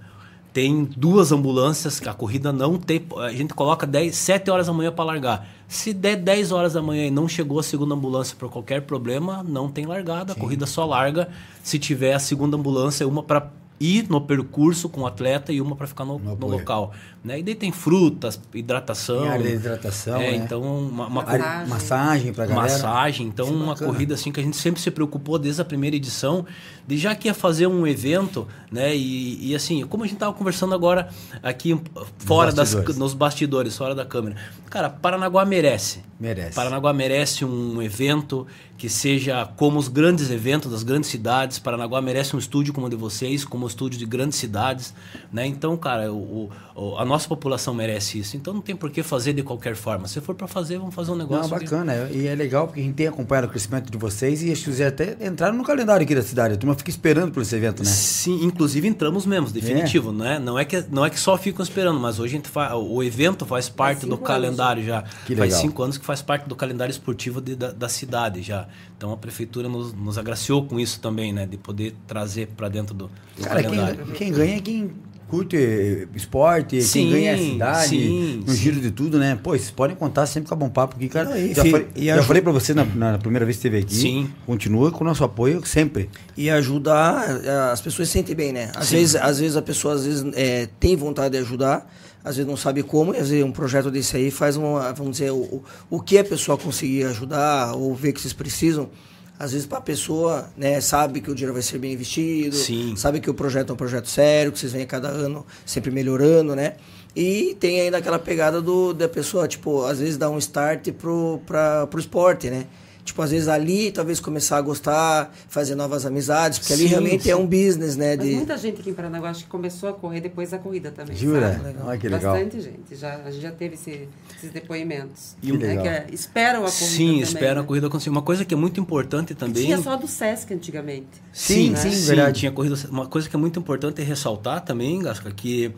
Tem 0.53 0.85
duas 0.85 1.33
ambulâncias, 1.33 1.99
que 1.99 2.07
a 2.07 2.13
corrida 2.13 2.53
não 2.53 2.77
tem. 2.77 3.05
A 3.17 3.29
gente 3.33 3.53
coloca 3.53 3.85
10, 3.85 4.15
7 4.15 4.49
horas 4.49 4.67
da 4.67 4.71
manhã 4.73 4.89
para 4.89 5.03
largar. 5.03 5.45
Se 5.67 5.93
der 5.93 6.15
10 6.17 6.51
horas 6.51 6.73
da 6.73 6.81
manhã 6.81 7.05
e 7.07 7.11
não 7.11 7.27
chegou 7.27 7.59
a 7.59 7.63
segunda 7.63 7.95
ambulância 7.95 8.35
por 8.37 8.49
qualquer 8.49 8.81
problema, 8.83 9.43
não 9.43 9.69
tem 9.69 9.85
largada. 9.85 10.33
A 10.33 10.35
corrida 10.35 10.65
só 10.65 10.85
larga 10.85 11.29
se 11.63 11.79
tiver 11.79 12.13
a 12.13 12.19
segunda 12.19 12.55
ambulância, 12.55 13.07
uma 13.07 13.23
para 13.23 13.51
ir 13.79 14.07
no 14.09 14.21
percurso 14.21 14.87
com 14.87 15.01
o 15.01 15.05
atleta 15.07 15.51
e 15.51 15.59
uma 15.59 15.75
para 15.75 15.85
ficar 15.87 16.05
no, 16.05 16.17
No 16.17 16.47
local. 16.47 16.93
Né? 17.23 17.39
E 17.39 17.43
daí 17.43 17.55
tem 17.55 17.71
frutas, 17.71 18.39
hidratação. 18.53 19.21
Tem 19.21 19.29
área 19.29 19.43
de 19.49 19.55
hidratação, 19.55 20.21
É, 20.21 20.31
né? 20.31 20.35
então 20.37 20.61
uma, 20.61 21.07
uma 21.07 21.21
Massagem. 21.23 21.67
massagem 21.69 22.33
pra 22.33 22.45
galera. 22.45 22.61
massagem. 22.71 23.27
Então, 23.27 23.45
Isso 23.47 23.53
é 23.53 23.57
uma 23.57 23.73
bacana. 23.73 23.91
corrida 23.91 24.13
assim 24.13 24.31
que 24.31 24.39
a 24.39 24.43
gente 24.43 24.55
sempre 24.57 24.79
se 24.81 24.89
preocupou 24.91 25.37
desde 25.39 25.61
a 25.61 25.65
primeira 25.65 25.95
edição, 25.95 26.45
de 26.87 26.97
já 26.97 27.15
que 27.15 27.27
ia 27.27 27.33
fazer 27.33 27.67
um 27.67 27.85
evento, 27.87 28.47
né? 28.71 28.95
E, 28.95 29.49
e 29.49 29.55
assim, 29.55 29.83
como 29.87 30.03
a 30.03 30.07
gente 30.07 30.17
tava 30.19 30.33
conversando 30.33 30.73
agora 30.75 31.09
aqui 31.41 31.79
fora 32.19 32.51
das 32.51 32.69
bastidores. 32.73 32.97
nos 32.97 33.13
bastidores, 33.13 33.75
fora 33.75 33.95
da 33.95 34.05
câmera. 34.05 34.35
Cara, 34.69 34.89
Paranaguá 34.89 35.43
merece. 35.45 36.03
Merece. 36.19 36.55
Paranaguá 36.55 36.93
merece 36.93 37.43
um 37.43 37.81
evento 37.81 38.47
que 38.77 38.89
seja 38.89 39.45
como 39.55 39.79
os 39.79 39.87
grandes 39.87 40.29
eventos 40.31 40.71
das 40.71 40.83
grandes 40.83 41.09
cidades. 41.09 41.59
Paranaguá 41.59 42.01
merece 42.01 42.35
um 42.35 42.39
estúdio 42.39 42.73
como 42.73 42.87
o 42.87 42.89
de 42.89 42.95
vocês, 42.95 43.43
como 43.45 43.65
um 43.65 43.67
estúdio 43.67 43.97
de 43.99 44.05
grandes 44.05 44.37
cidades, 44.37 44.93
né? 45.31 45.45
Então, 45.45 45.75
cara, 45.77 46.11
o, 46.11 46.49
o- 46.75 46.97
a 46.97 47.05
nossa 47.05 47.27
população 47.27 47.73
merece 47.73 48.19
isso. 48.19 48.35
Então 48.37 48.53
não 48.53 48.61
tem 48.61 48.75
por 48.75 48.89
que 48.91 49.01
fazer 49.03 49.33
de 49.33 49.43
qualquer 49.43 49.75
forma. 49.75 50.07
Se 50.07 50.19
for 50.21 50.35
para 50.35 50.47
fazer, 50.47 50.77
vamos 50.77 50.93
fazer 50.95 51.11
um 51.11 51.15
negócio 51.15 51.49
Não, 51.51 51.57
que- 51.57 51.65
bacana. 51.65 52.09
E 52.11 52.27
é 52.27 52.35
legal 52.35 52.67
porque 52.67 52.79
a 52.81 52.83
gente 52.83 52.95
tem 52.95 53.07
acompanhado 53.07 53.47
o 53.47 53.49
crescimento 53.49 53.89
de 53.91 53.97
vocês 53.97 54.41
e 54.41 54.47
que 54.47 54.55
vocês 54.55 54.81
até 54.81 55.17
entraram 55.25 55.55
no 55.57 55.63
calendário 55.63 56.03
aqui 56.03 56.15
da 56.15 56.21
cidade. 56.21 56.53
A 56.53 56.57
turma 56.57 56.75
fica 56.75 56.89
esperando 56.89 57.31
por 57.31 57.41
esse 57.41 57.55
evento, 57.55 57.79
né? 57.83 57.89
Sim, 57.89 58.43
inclusive 58.43 58.87
entramos 58.87 59.25
mesmo, 59.25 59.49
definitivo, 59.49 60.11
né? 60.13 60.37
Não 60.39 60.57
é 60.59 60.63
que 60.65 60.83
não 60.91 61.05
é 61.05 61.09
que 61.09 61.19
só 61.19 61.37
ficam 61.37 61.63
esperando, 61.63 61.99
mas 61.99 62.19
hoje 62.19 62.33
a 62.35 62.37
gente 62.37 62.49
faz, 62.49 62.73
o 62.73 63.01
evento 63.03 63.45
faz 63.45 63.67
parte 63.69 64.05
do 64.05 64.15
anos 64.15 64.27
calendário 64.27 64.83
já. 64.83 65.01
Que 65.25 65.35
faz 65.35 65.49
legal. 65.51 65.61
cinco 65.61 65.83
anos 65.83 65.97
que 65.97 66.04
faz 66.05 66.21
parte 66.21 66.47
do 66.47 66.55
calendário 66.55 66.91
esportivo 66.91 67.41
de- 67.41 67.55
da, 67.55 67.71
da 67.71 67.89
cidade 67.89 68.41
já. 68.41 68.67
Então 68.97 69.11
a 69.11 69.17
prefeitura 69.17 69.67
nos, 69.67 69.93
nos 69.93 70.17
agraciou 70.17 70.65
com 70.65 70.79
isso 70.79 70.99
também, 70.99 71.33
né? 71.33 71.45
De 71.45 71.57
poder 71.57 71.95
trazer 72.07 72.47
para 72.55 72.69
dentro 72.69 72.93
do, 72.93 73.09
do 73.37 73.43
Cara, 73.43 73.61
calendário. 73.63 74.05
quem, 74.05 74.13
quem 74.15 74.31
ganha 74.31 74.55
é 74.57 74.59
quem 74.59 74.91
curte 75.27 75.57
eh, 75.57 76.07
esporte, 76.15 76.79
Sim, 76.83 77.05
quem 77.05 77.11
ganha 77.13 77.31
é 77.31 77.33
a 77.33 77.37
cidade, 77.39 77.87
sim, 77.89 78.43
no 78.45 78.51
sim. 78.53 78.57
giro 78.61 78.79
de 78.79 78.91
tudo, 78.91 79.17
né? 79.17 79.35
Pô, 79.41 79.49
vocês 79.57 79.71
podem 79.71 79.95
contar 79.95 80.27
sempre 80.27 80.47
com 80.47 80.53
a 80.53 80.57
Bom 80.57 80.69
Papo 80.69 80.95
aqui, 80.95 81.09
cara. 81.09 81.29
Não, 81.29 81.35
e 81.37 81.51
já 81.53 81.65
falei, 81.65 81.87
e 81.95 82.05
já 82.05 82.11
ajuda- 82.13 82.27
falei 82.27 82.41
pra 82.43 82.51
você 82.51 82.73
na, 82.75 82.85
na 82.85 83.17
primeira 83.17 83.43
vez 83.43 83.57
que 83.57 83.67
esteve 83.67 83.79
aqui. 83.83 83.95
Sim. 83.95 84.29
Continua 84.45 84.91
com 84.91 85.03
o 85.03 85.07
nosso 85.07 85.23
apoio 85.23 85.65
sempre. 85.65 86.11
E 86.37 86.47
ajudar, 86.51 87.43
eh, 87.43 87.71
as 87.71 87.81
pessoas 87.81 88.07
se 88.07 88.13
sentem 88.13 88.35
bem, 88.35 88.53
né? 88.53 88.71
Às 88.75 88.91
vezes, 88.91 89.15
às 89.15 89.39
vezes 89.39 89.57
a 89.57 89.61
pessoa 89.63 89.95
às 89.95 90.05
vezes, 90.05 90.23
eh, 90.35 90.69
tem 90.79 90.95
vontade 90.95 91.31
de 91.31 91.37
ajudar, 91.39 91.91
às 92.25 92.35
vezes 92.35 92.49
não 92.49 92.57
sabe 92.57 92.81
como, 92.83 93.13
e 93.13 93.17
às 93.17 93.29
vezes 93.29 93.45
um 93.45 93.51
projeto 93.51 93.89
desse 93.91 94.17
aí 94.17 94.31
faz 94.31 94.57
uma, 94.57 94.91
vamos 94.91 95.13
dizer, 95.13 95.31
o, 95.31 95.63
o- 95.89 96.01
que 96.01 96.17
a 96.17 96.23
pessoa 96.23 96.57
conseguir 96.57 97.03
ajudar 97.05 97.75
ou 97.75 97.93
ver 97.95 98.11
que 98.11 98.19
vocês 98.19 98.33
precisam. 98.33 98.89
Às 99.37 99.51
vezes 99.51 99.67
para 99.67 99.77
a 99.79 99.81
pessoa, 99.81 100.49
né, 100.57 100.79
sabe 100.81 101.19
que 101.21 101.29
o 101.29 101.35
dinheiro 101.35 101.53
vai 101.53 101.61
ser 101.61 101.77
bem 101.77 101.93
investido, 101.93 102.55
Sim. 102.55 102.95
sabe 102.95 103.19
que 103.19 103.29
o 103.29 103.33
projeto 103.33 103.69
é 103.69 103.73
um 103.73 103.75
projeto 103.77 104.09
sério, 104.09 104.51
que 104.51 104.57
vocês 104.59 104.71
vêm 104.71 104.83
a 104.83 104.85
cada 104.87 105.09
ano 105.09 105.45
sempre 105.65 105.91
melhorando, 105.91 106.55
né? 106.55 106.75
E 107.15 107.55
tem 107.59 107.79
ainda 107.81 107.97
aquela 107.97 108.17
pegada 108.19 108.61
do, 108.61 108.93
da 108.93 109.07
pessoa, 109.07 109.47
tipo, 109.47 109.83
às 109.85 109.99
vezes 109.99 110.17
dá 110.17 110.29
um 110.29 110.37
start 110.37 110.89
pro, 110.93 111.39
pra, 111.45 111.85
pro 111.87 111.99
esporte, 111.99 112.49
né? 112.49 112.65
Tipo, 113.05 113.21
às 113.21 113.29
vezes 113.29 113.47
ali, 113.47 113.91
talvez 113.91 114.19
começar 114.19 114.57
a 114.57 114.61
gostar, 114.61 115.31
fazer 115.47 115.75
novas 115.75 116.07
amizades, 116.07 116.57
porque 116.57 116.73
ali 116.73 116.81
Sim, 116.83 116.87
realmente 116.89 117.29
é 117.29 117.35
sim. 117.35 117.39
um 117.39 117.45
business, 117.45 117.95
né? 117.95 118.15
Mas 118.17 118.25
De... 118.27 118.33
muita 118.35 118.57
gente 118.57 118.81
aqui 118.81 118.89
em 118.89 118.93
Paranaguá 118.95 119.29
acho 119.29 119.43
que 119.43 119.49
começou 119.49 119.89
a 119.89 119.93
correr 119.93 120.21
depois 120.21 120.49
da 120.49 120.57
corrida 120.57 120.89
também. 120.89 121.15
Jura? 121.15 121.53
sabe? 121.53 121.75
Olha 121.85 121.97
que 121.99 122.09
legal. 122.09 122.33
Bastante 122.33 122.59
gente. 122.61 122.95
Já, 122.95 123.17
a 123.23 123.29
gente 123.29 123.43
já 123.43 123.51
teve 123.51 123.75
esse- 123.75 124.07
esses 124.35 124.49
depoimentos. 124.51 125.35
Que 125.39 125.51
né, 125.51 125.67
legal. 125.67 125.83
que 125.83 125.87
é- 125.89 126.07
esperam 126.11 126.61
a 126.65 126.71
corrida. 126.71 126.73
Sim, 126.87 127.05
também, 127.09 127.21
espera 127.21 127.59
a 127.59 127.61
né? 127.61 127.67
corrida 127.67 127.87
acontecer. 127.87 128.09
Uma 128.09 128.23
coisa 128.23 128.43
que 128.43 128.53
é 128.55 128.57
muito 128.57 128.79
importante 128.81 129.27
Que 129.27 129.35
também. 129.35 129.65
Tinha 129.65 129.77
só 129.81 129.95
do 129.95 130.07
Sesc 130.07 130.51
antigamente. 130.51 131.05
Sim, 131.31 131.69
né? 131.69 131.77
sim, 131.77 131.91
Sim, 131.91 132.07
verdade. 132.07 132.39
tinha 132.39 132.51
corrida. 132.51 132.75
Uma 132.89 133.05
coisa 133.05 133.29
que 133.29 133.35
é 133.35 133.39
muito 133.39 133.59
importante 133.59 134.01
ressaltar 134.01 134.61
também, 134.65 134.99
Gasca, 134.99 135.29
que 135.31 135.71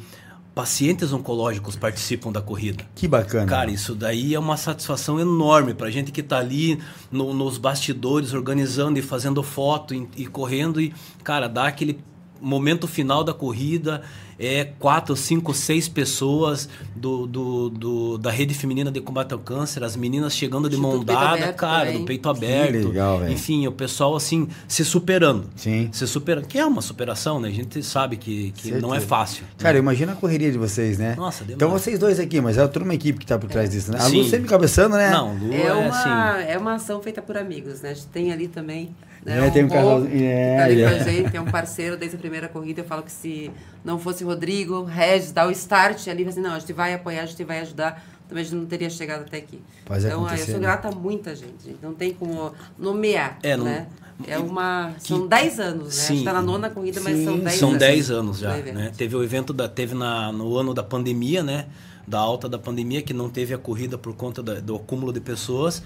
pacientes 0.57 1.13
oncológicos 1.13 1.75
participam 1.75 2.31
da 2.31 2.41
corrida. 2.41 2.83
Que 2.95 3.07
bacana. 3.07 3.45
Cara, 3.45 3.69
isso 3.69 3.93
daí 3.93 4.33
é 4.33 4.39
uma 4.39 4.57
satisfação 4.57 5.19
enorme 5.19 5.75
pra 5.75 5.91
gente 5.91 6.11
que 6.11 6.23
tá 6.23 6.39
ali 6.39 6.79
no- 7.11 7.31
nos 7.31 7.59
bastidores 7.59 8.33
organizando 8.33 8.97
e 8.97 9.03
fazendo 9.03 9.43
foto 9.43 9.93
e, 9.93 10.07
e 10.17 10.25
correndo 10.25 10.81
e, 10.81 10.91
cara, 11.23 11.47
dá 11.47 11.67
aquele 11.67 11.99
momento 12.41 12.87
final 12.87 13.23
da 13.23 13.33
corrida 13.33 14.01
é 14.39 14.65
quatro, 14.77 15.15
cinco, 15.15 15.51
seis 15.51 15.87
pessoas 15.87 16.69
do, 16.95 17.25
do, 17.25 17.69
do- 17.69 18.17
da 18.19 18.29
rede 18.29 18.53
feminina 18.53 18.91
de 18.91 19.01
combate 19.01 19.33
ao 19.33 19.39
câncer, 19.39 19.83
as 19.83 19.95
meninas 19.95 20.35
chegando 20.35 20.69
de 20.69 20.77
mão 20.77 20.97
Instituto 20.97 21.07
dada, 21.15 21.53
cara, 21.53 21.85
também. 21.87 21.99
do 22.01 22.05
peito 22.05 22.29
aberto. 22.29 22.87
legal, 22.89 23.17
velho. 23.19 23.33
Enfim, 23.33 23.65
o 23.65 23.71
pessoal 23.71 24.15
assim 24.15 24.47
se 24.67 24.85
superando. 24.85 25.45
Sim. 25.55 25.89
Se 25.91 26.05
superando, 26.05 26.45
que 26.45 26.59
é 26.59 26.65
uma 26.65 26.83
superação, 26.83 27.39
né? 27.39 27.47
A 27.47 27.51
gente 27.51 27.81
sabe 27.81 28.15
que, 28.15 28.51
que 28.51 28.71
não 28.73 28.93
é 28.93 28.99
fácil. 28.99 29.43
Cara, 29.57 29.75
imagina 29.77 30.11
a 30.11 30.15
correria 30.15 30.51
de 30.51 30.57
vocês, 30.59 30.99
né? 30.99 31.15
Nossa, 31.17 31.39
demais. 31.43 31.55
Então 31.55 31.71
vocês 31.71 31.97
dois 31.97 32.19
aqui, 32.19 32.39
mas 32.39 32.59
é 32.59 32.67
toda 32.67 32.85
uma 32.85 32.93
equipe 32.93 33.17
que 33.17 33.25
tá 33.25 33.39
por 33.39 33.49
trás 33.49 33.71
disso, 33.71 33.91
né? 33.91 33.97
A 33.99 34.07
Lu 34.07 34.23
sempre 34.23 34.47
cabeçando, 34.47 34.95
né? 34.97 35.09
Não, 35.09 35.33
Lu 35.35 35.51
É, 35.51 35.61
é, 35.63 35.73
uma, 35.73 35.89
assim. 35.89 36.51
é 36.51 36.57
uma 36.59 36.73
ação 36.75 37.01
feita 37.01 37.23
por 37.23 37.35
amigos, 37.37 37.81
né? 37.81 37.89
A 37.89 37.93
gente 37.95 38.05
tem 38.07 38.31
ali 38.31 38.47
também. 38.47 38.95
Né, 39.27 39.45
É, 39.45 39.49
tem 39.51 39.65
um 39.65 39.67
Rô, 39.67 39.73
casal- 39.73 40.05
que 40.05 40.23
é, 40.23 40.57
tá 40.57 40.63
ali 40.63 40.81
é. 40.81 40.89
com 40.89 40.95
a 40.95 40.99
gente, 41.03 41.35
é 41.37 41.41
um 41.41 41.45
parceiro 41.45 41.97
desde 41.97 42.15
a 42.15 42.19
primeira 42.19 42.47
corrida. 42.47 42.79
Eu 42.81 42.85
falo 42.85 43.03
que 43.03 43.11
se 43.11 43.51
não 43.83 43.99
fosse 43.99 44.23
o 44.23 44.27
Rodrigo, 44.27 44.83
Regis, 44.85 45.33
dar 45.33 45.47
o 45.47 45.51
start 45.51 46.07
ali, 46.07 46.25
assim, 46.25 46.39
não, 46.39 46.53
a 46.53 46.59
gente 46.59 46.71
vai 46.71 46.93
apoiar, 46.93 47.23
a 47.23 47.25
gente 47.25 47.43
vai 47.43 47.59
ajudar, 47.59 48.01
também 48.29 48.41
a 48.41 48.45
gente 48.45 48.55
não 48.55 48.65
teria 48.65 48.89
chegado 48.89 49.21
até 49.21 49.37
aqui. 49.37 49.59
Faz 49.85 50.05
então, 50.05 50.25
eu 50.29 50.37
sou 50.37 50.53
né? 50.55 50.59
grata 50.61 50.87
a 50.87 50.91
muita 50.91 51.35
gente, 51.35 51.61
gente. 51.65 51.77
Não 51.83 51.93
tem 51.93 52.13
como 52.13 52.53
nomear, 52.79 53.37
É, 53.43 53.57
não- 53.57 53.65
né? 53.65 53.87
É 54.27 54.37
uma... 54.39 54.93
São 54.97 55.27
10 55.27 55.59
anos, 55.59 55.83
né? 55.83 55.89
A 55.89 55.91
Sim. 56.07 56.15
gente 56.15 56.25
tá 56.25 56.33
na 56.33 56.41
nona 56.41 56.69
corrida, 56.71 56.99
mas 57.01 57.23
são 57.23 57.37
10 57.37 57.59
São 57.59 57.69
anos. 57.69 57.79
10 57.79 58.09
anos 58.11 58.39
já, 58.39 58.57
né? 58.57 58.91
Teve 58.97 59.15
o 59.15 59.23
evento 59.23 59.53
da 59.53 59.67
teve 59.69 59.93
na 59.93 60.31
no 60.31 60.57
ano 60.57 60.73
da 60.73 60.81
pandemia, 60.81 61.43
né? 61.43 61.67
Da 62.07 62.17
alta 62.17 62.49
da 62.49 62.57
pandemia 62.57 63.03
que 63.03 63.13
não 63.13 63.29
teve 63.29 63.53
a 63.53 63.59
corrida 63.59 63.95
por 63.95 64.15
conta 64.15 64.41
da- 64.41 64.55
do 64.55 64.75
acúmulo 64.75 65.13
de 65.13 65.19
pessoas. 65.19 65.83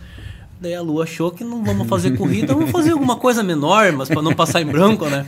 Daí 0.62 0.76
a 0.76 0.82
Lu 0.82 1.02
achou 1.02 1.32
que 1.32 1.44
não 1.44 1.64
vamos 1.64 1.88
fazer 1.88 2.16
corrida, 2.16 2.54
vamos 2.54 2.70
fazer 2.70 2.92
alguma 2.92 3.16
coisa 3.16 3.42
menor, 3.42 3.92
mas 3.94 4.08
para 4.10 4.22
não 4.22 4.32
passar 4.32 4.62
em 4.62 4.66
branco, 4.68 5.08
né? 5.08 5.26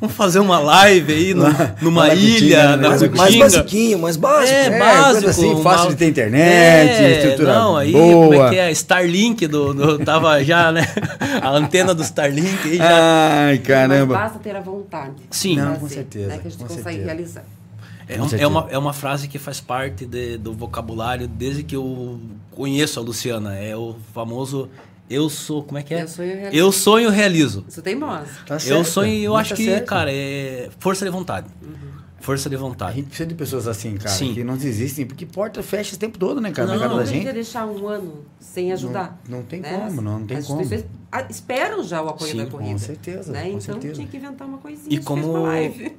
Vamos 0.00 0.16
fazer 0.16 0.40
uma 0.40 0.58
live 0.58 1.12
aí 1.12 1.34
no, 1.34 1.44
numa 1.80 2.08
na 2.08 2.14
ilha, 2.16 2.32
Cutinga, 2.34 2.76
né? 2.76 2.88
na 3.06 3.16
Mais- 3.16 3.36
basiquinho, 3.36 3.98
mais 4.00 4.16
básico. 4.16 4.52
É, 4.58 4.66
É, 4.66 4.78
básico. 4.80 5.12
coisa 5.12 5.30
assim, 5.30 5.62
fácil 5.62 5.84
uma- 5.84 5.90
de 5.92 5.96
ter 5.96 6.08
internet, 6.08 7.00
estrutura 7.24 7.54
não, 7.54 7.76
aí, 7.76 7.92
boa. 7.92 8.24
como 8.26 8.34
é 8.34 8.48
que 8.50 8.56
é? 8.58 8.70
Starlink 8.72 9.46
do, 9.46 9.72
do- 9.72 9.98
tava 10.04 10.42
já, 10.42 10.72
né? 10.72 10.84
A 11.40 11.50
antena 11.50 11.94
do 11.94 12.02
Starlink 12.02 12.58
aí 12.68 12.76
já. 12.78 13.46
Ai, 13.46 13.58
caramba. 13.58 14.14
Mas 14.14 14.22
basta 14.24 14.38
ter 14.40 14.56
a 14.56 14.60
vontade. 14.60 15.12
Sim. 15.30 15.54
Não, 15.58 15.66
fazer, 15.66 15.78
com 15.78 15.88
certeza, 15.88 16.26
Né, 16.26 16.38
que 16.42 16.48
a 16.48 16.50
gente 16.50 16.60
consegue 16.60 16.82
certeza. 16.82 17.04
realizar. 17.06 17.44
É, 18.08 18.42
é 18.42 18.46
uma, 18.46 18.66
é 18.70 18.78
uma 18.78 18.92
frase 18.92 19.26
que 19.28 19.38
faz 19.38 19.60
parte 19.60 20.06
de- 20.06 20.38
do 20.38 20.52
vocabulário 20.52 21.26
desde 21.26 21.62
que 21.64 21.74
eu 21.74 22.20
conheço 22.52 23.00
a 23.00 23.02
Luciana. 23.02 23.56
É 23.56 23.76
o 23.76 23.96
famoso 24.14 24.68
eu 25.08 25.28
sou, 25.28 25.62
como 25.62 25.78
é 25.78 25.82
que 25.82 25.94
é? 25.94 26.02
Eu 26.02 26.08
sonho 26.08 26.30
e 26.30 26.34
realizo. 26.34 26.56
Eu 26.56 26.72
sonho 26.72 27.08
e 27.10 27.14
realizo. 27.14 27.64
Isso 27.68 27.82
tem 27.82 27.94
moça. 27.94 28.26
Tá 28.46 28.58
eu 28.66 28.84
sonho 28.84 29.12
e 29.12 29.24
eu 29.24 29.32
mas 29.32 29.40
acho 29.42 29.50
tá 29.50 29.56
que, 29.56 29.64
certo. 29.64 29.86
cara, 29.86 30.12
é 30.12 30.68
força 30.78 31.04
de 31.04 31.10
vontade. 31.10 31.46
Uhum. 31.62 31.74
Força 32.18 32.48
de 32.48 32.56
A 32.56 32.58
vontade. 32.58 32.96
gente 32.96 33.06
precisa 33.06 33.28
de 33.28 33.34
pessoas 33.34 33.68
assim, 33.68 33.94
cara, 33.96 34.08
Sim. 34.10 34.32
que 34.34 34.42
não 34.42 34.56
desistem, 34.56 35.06
porque 35.06 35.24
porta 35.26 35.62
fecha 35.62 35.94
o 35.94 35.98
tempo 35.98 36.18
todo, 36.18 36.40
né, 36.40 36.50
cara, 36.50 36.66
Não, 36.66 36.74
na 36.74 36.80
casa 36.80 36.94
Não 36.94 36.98
da 37.00 37.04
gente. 37.04 37.30
deixar 37.32 37.66
um 37.66 37.86
ano 37.86 38.24
sem 38.40 38.72
ajudar. 38.72 39.20
não 39.28 39.42
tem 39.42 39.60
né? 39.60 39.70
como, 39.86 40.00
não, 40.02 40.18
não 40.20 40.26
tem 40.26 40.38
As 40.38 40.46
como. 40.46 40.60
instituições 40.62 40.90
ah, 41.12 41.24
esperam 41.30 41.84
já 41.84 42.02
o 42.02 42.08
apoio 42.08 42.30
Sim, 42.32 42.38
da 42.38 42.44
com 42.46 42.58
corrida. 42.58 42.78
certeza, 42.78 43.32
Né? 43.32 43.42
com 43.42 43.48
Então 43.48 43.60
certeza. 43.60 43.94
tinha 43.94 44.06
que 44.08 44.16
inventar 44.16 44.48
uma 44.48 44.58
coisinha. 44.58 44.88
E 44.90 44.98
a 44.98 45.02
como, 45.02 45.44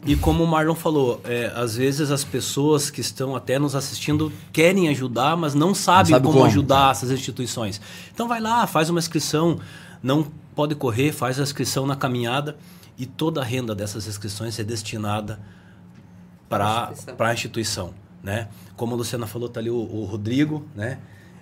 e 0.05 0.15
como 0.17 0.43
o 0.43 0.47
Marlon 0.47 0.75
falou, 0.75 1.21
é, 1.23 1.51
às 1.55 1.75
vezes 1.77 2.11
as 2.11 2.23
pessoas 2.23 2.89
que 2.89 2.99
estão 2.99 3.35
até 3.35 3.57
nos 3.57 3.73
assistindo 3.75 4.31
querem 4.51 4.89
ajudar, 4.89 5.37
mas 5.37 5.53
não 5.53 5.73
sabem 5.73 6.11
sabe 6.13 6.25
como, 6.25 6.39
como. 6.39 6.45
ajudar 6.47 6.91
essas 6.91 7.09
instituições. 7.11 7.79
Então 8.13 8.27
vai 8.27 8.41
lá, 8.41 8.67
faz 8.67 8.89
uma 8.89 8.99
inscrição, 8.99 9.59
não 10.03 10.27
pode 10.55 10.75
correr, 10.75 11.11
faz 11.13 11.39
a 11.39 11.43
inscrição 11.43 11.85
na 11.85 11.95
caminhada 11.95 12.57
e 12.97 13.05
toda 13.05 13.41
a 13.41 13.43
renda 13.43 13.73
dessas 13.73 14.07
inscrições 14.07 14.59
é 14.59 14.63
destinada 14.63 15.39
para 16.49 16.93
a 17.19 17.33
instituição, 17.33 17.93
né? 18.23 18.47
Como 18.75 18.93
a 18.93 18.97
Luciana 18.97 19.27
falou, 19.27 19.49
tá 19.49 19.59
ali 19.59 19.69
o, 19.69 19.75
o 19.75 20.05
Rodrigo, 20.05 20.65
né? 20.75 20.99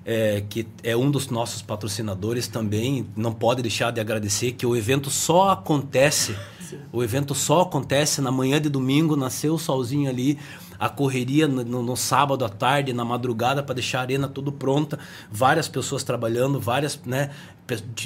É, 0.08 0.44
que 0.48 0.68
é 0.84 0.96
um 0.96 1.10
dos 1.10 1.30
nossos 1.30 1.64
patrocinadores 1.64 2.48
também, 2.48 3.08
não 3.16 3.34
pode 3.34 3.64
deixar 3.64 3.92
de 3.92 4.00
agradecer 4.00 4.52
que 4.52 4.64
o 4.64 4.76
evento 4.76 5.10
só 5.10 5.50
acontece, 5.50 6.36
o 6.94 7.04
evento 7.04 7.34
só 7.34 7.62
acontece 7.62 8.22
na 8.22 8.32
manhã 8.32 8.62
de 8.62 8.70
domingo, 8.70 9.16
nasceu 9.16 9.56
o 9.56 9.60
solzinho 9.60 10.08
ali, 10.08 10.38
a 10.80 10.90
correria 10.90 11.48
no, 11.48 11.64
no- 11.64 11.96
sábado 11.98 12.44
à 12.46 12.50
tarde, 12.50 12.94
na 12.94 13.06
madrugada 13.06 13.64
para 13.64 13.76
deixar 13.76 14.00
a 14.00 14.02
arena 14.02 14.28
tudo 14.28 14.52
pronta, 14.52 15.00
várias 15.32 15.68
pessoas 15.68 16.04
trabalhando, 16.04 16.60
várias, 16.60 17.00
né, 17.06 17.30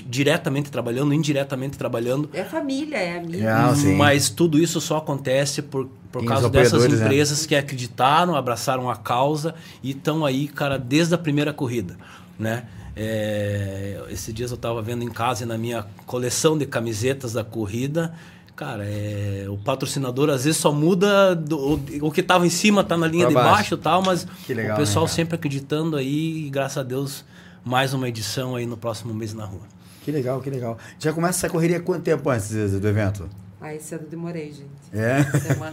diretamente 0.07 0.71
trabalhando, 0.71 1.13
indiretamente 1.13 1.77
trabalhando, 1.77 2.29
É 2.33 2.43
família, 2.43 2.97
é 2.97 3.17
amigo. 3.17 3.47
Ah, 3.47 3.75
sim. 3.75 3.95
mas 3.95 4.29
tudo 4.29 4.57
isso 4.59 4.79
só 4.79 4.97
acontece 4.97 5.61
por, 5.61 5.89
por 6.11 6.23
causa 6.25 6.49
dessas 6.49 6.87
né? 6.87 6.95
empresas 7.05 7.45
que 7.45 7.55
acreditaram, 7.55 8.35
abraçaram 8.35 8.89
a 8.89 8.95
causa 8.95 9.53
e 9.83 9.91
estão 9.91 10.25
aí, 10.25 10.47
cara, 10.47 10.77
desde 10.77 11.13
a 11.13 11.17
primeira 11.17 11.51
corrida, 11.53 11.97
né? 12.37 12.65
É, 13.01 14.01
esses 14.09 14.33
dias 14.33 14.51
eu 14.51 14.55
estava 14.55 14.81
vendo 14.81 15.03
em 15.03 15.09
casa 15.09 15.43
e 15.43 15.45
na 15.47 15.57
minha 15.57 15.85
coleção 16.05 16.57
de 16.57 16.65
camisetas 16.65 17.31
da 17.33 17.43
corrida, 17.45 18.13
cara, 18.59 18.83
é, 18.85 19.45
o 19.47 19.57
patrocinador 19.57 20.29
às 20.29 20.43
vezes 20.43 20.59
só 20.59 20.69
muda 20.71 21.33
do- 21.33 21.57
o, 21.75 22.07
o 22.07 22.11
que 22.11 22.19
estava 22.19 22.45
em 22.45 22.49
cima 22.49 22.83
tá 22.83 22.97
na 22.97 23.07
linha 23.07 23.23
Pra 23.23 23.29
de 23.29 23.33
baixo. 23.35 23.51
baixo 23.55 23.73
e 23.75 23.77
tal, 23.77 24.01
mas 24.03 24.27
Que 24.45 24.53
legal, 24.53 24.75
o 24.75 24.79
pessoal 24.79 25.05
né, 25.05 25.11
sempre 25.11 25.35
acreditando 25.35 25.95
aí 25.95 26.45
e 26.47 26.49
graças 26.49 26.77
a 26.77 26.83
Deus 26.83 27.23
mais 27.63 27.93
uma 27.93 28.09
edição 28.09 28.55
aí 28.57 28.65
no 28.65 28.75
próximo 28.75 29.13
mês 29.13 29.33
na 29.33 29.45
rua. 29.45 29.61
Que 30.03 30.11
legal, 30.11 30.41
que 30.41 30.49
legal. 30.49 30.77
Já 30.99 31.13
começa 31.13 31.39
essa 31.39 31.49
correria 31.49 31.79
quanto 31.79 32.03
tempo 32.03 32.29
antes 32.29 32.49
do 32.51 32.87
evento? 32.87 33.29
Ah, 33.61 33.73
esse 33.75 33.93
ano 33.95 34.03
eu 34.05 34.09
demorei, 34.09 34.47
gente. 34.47 34.69
É? 34.93 35.19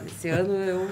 Esse 0.07 0.29
ano 0.29 0.53
eu 0.55 0.89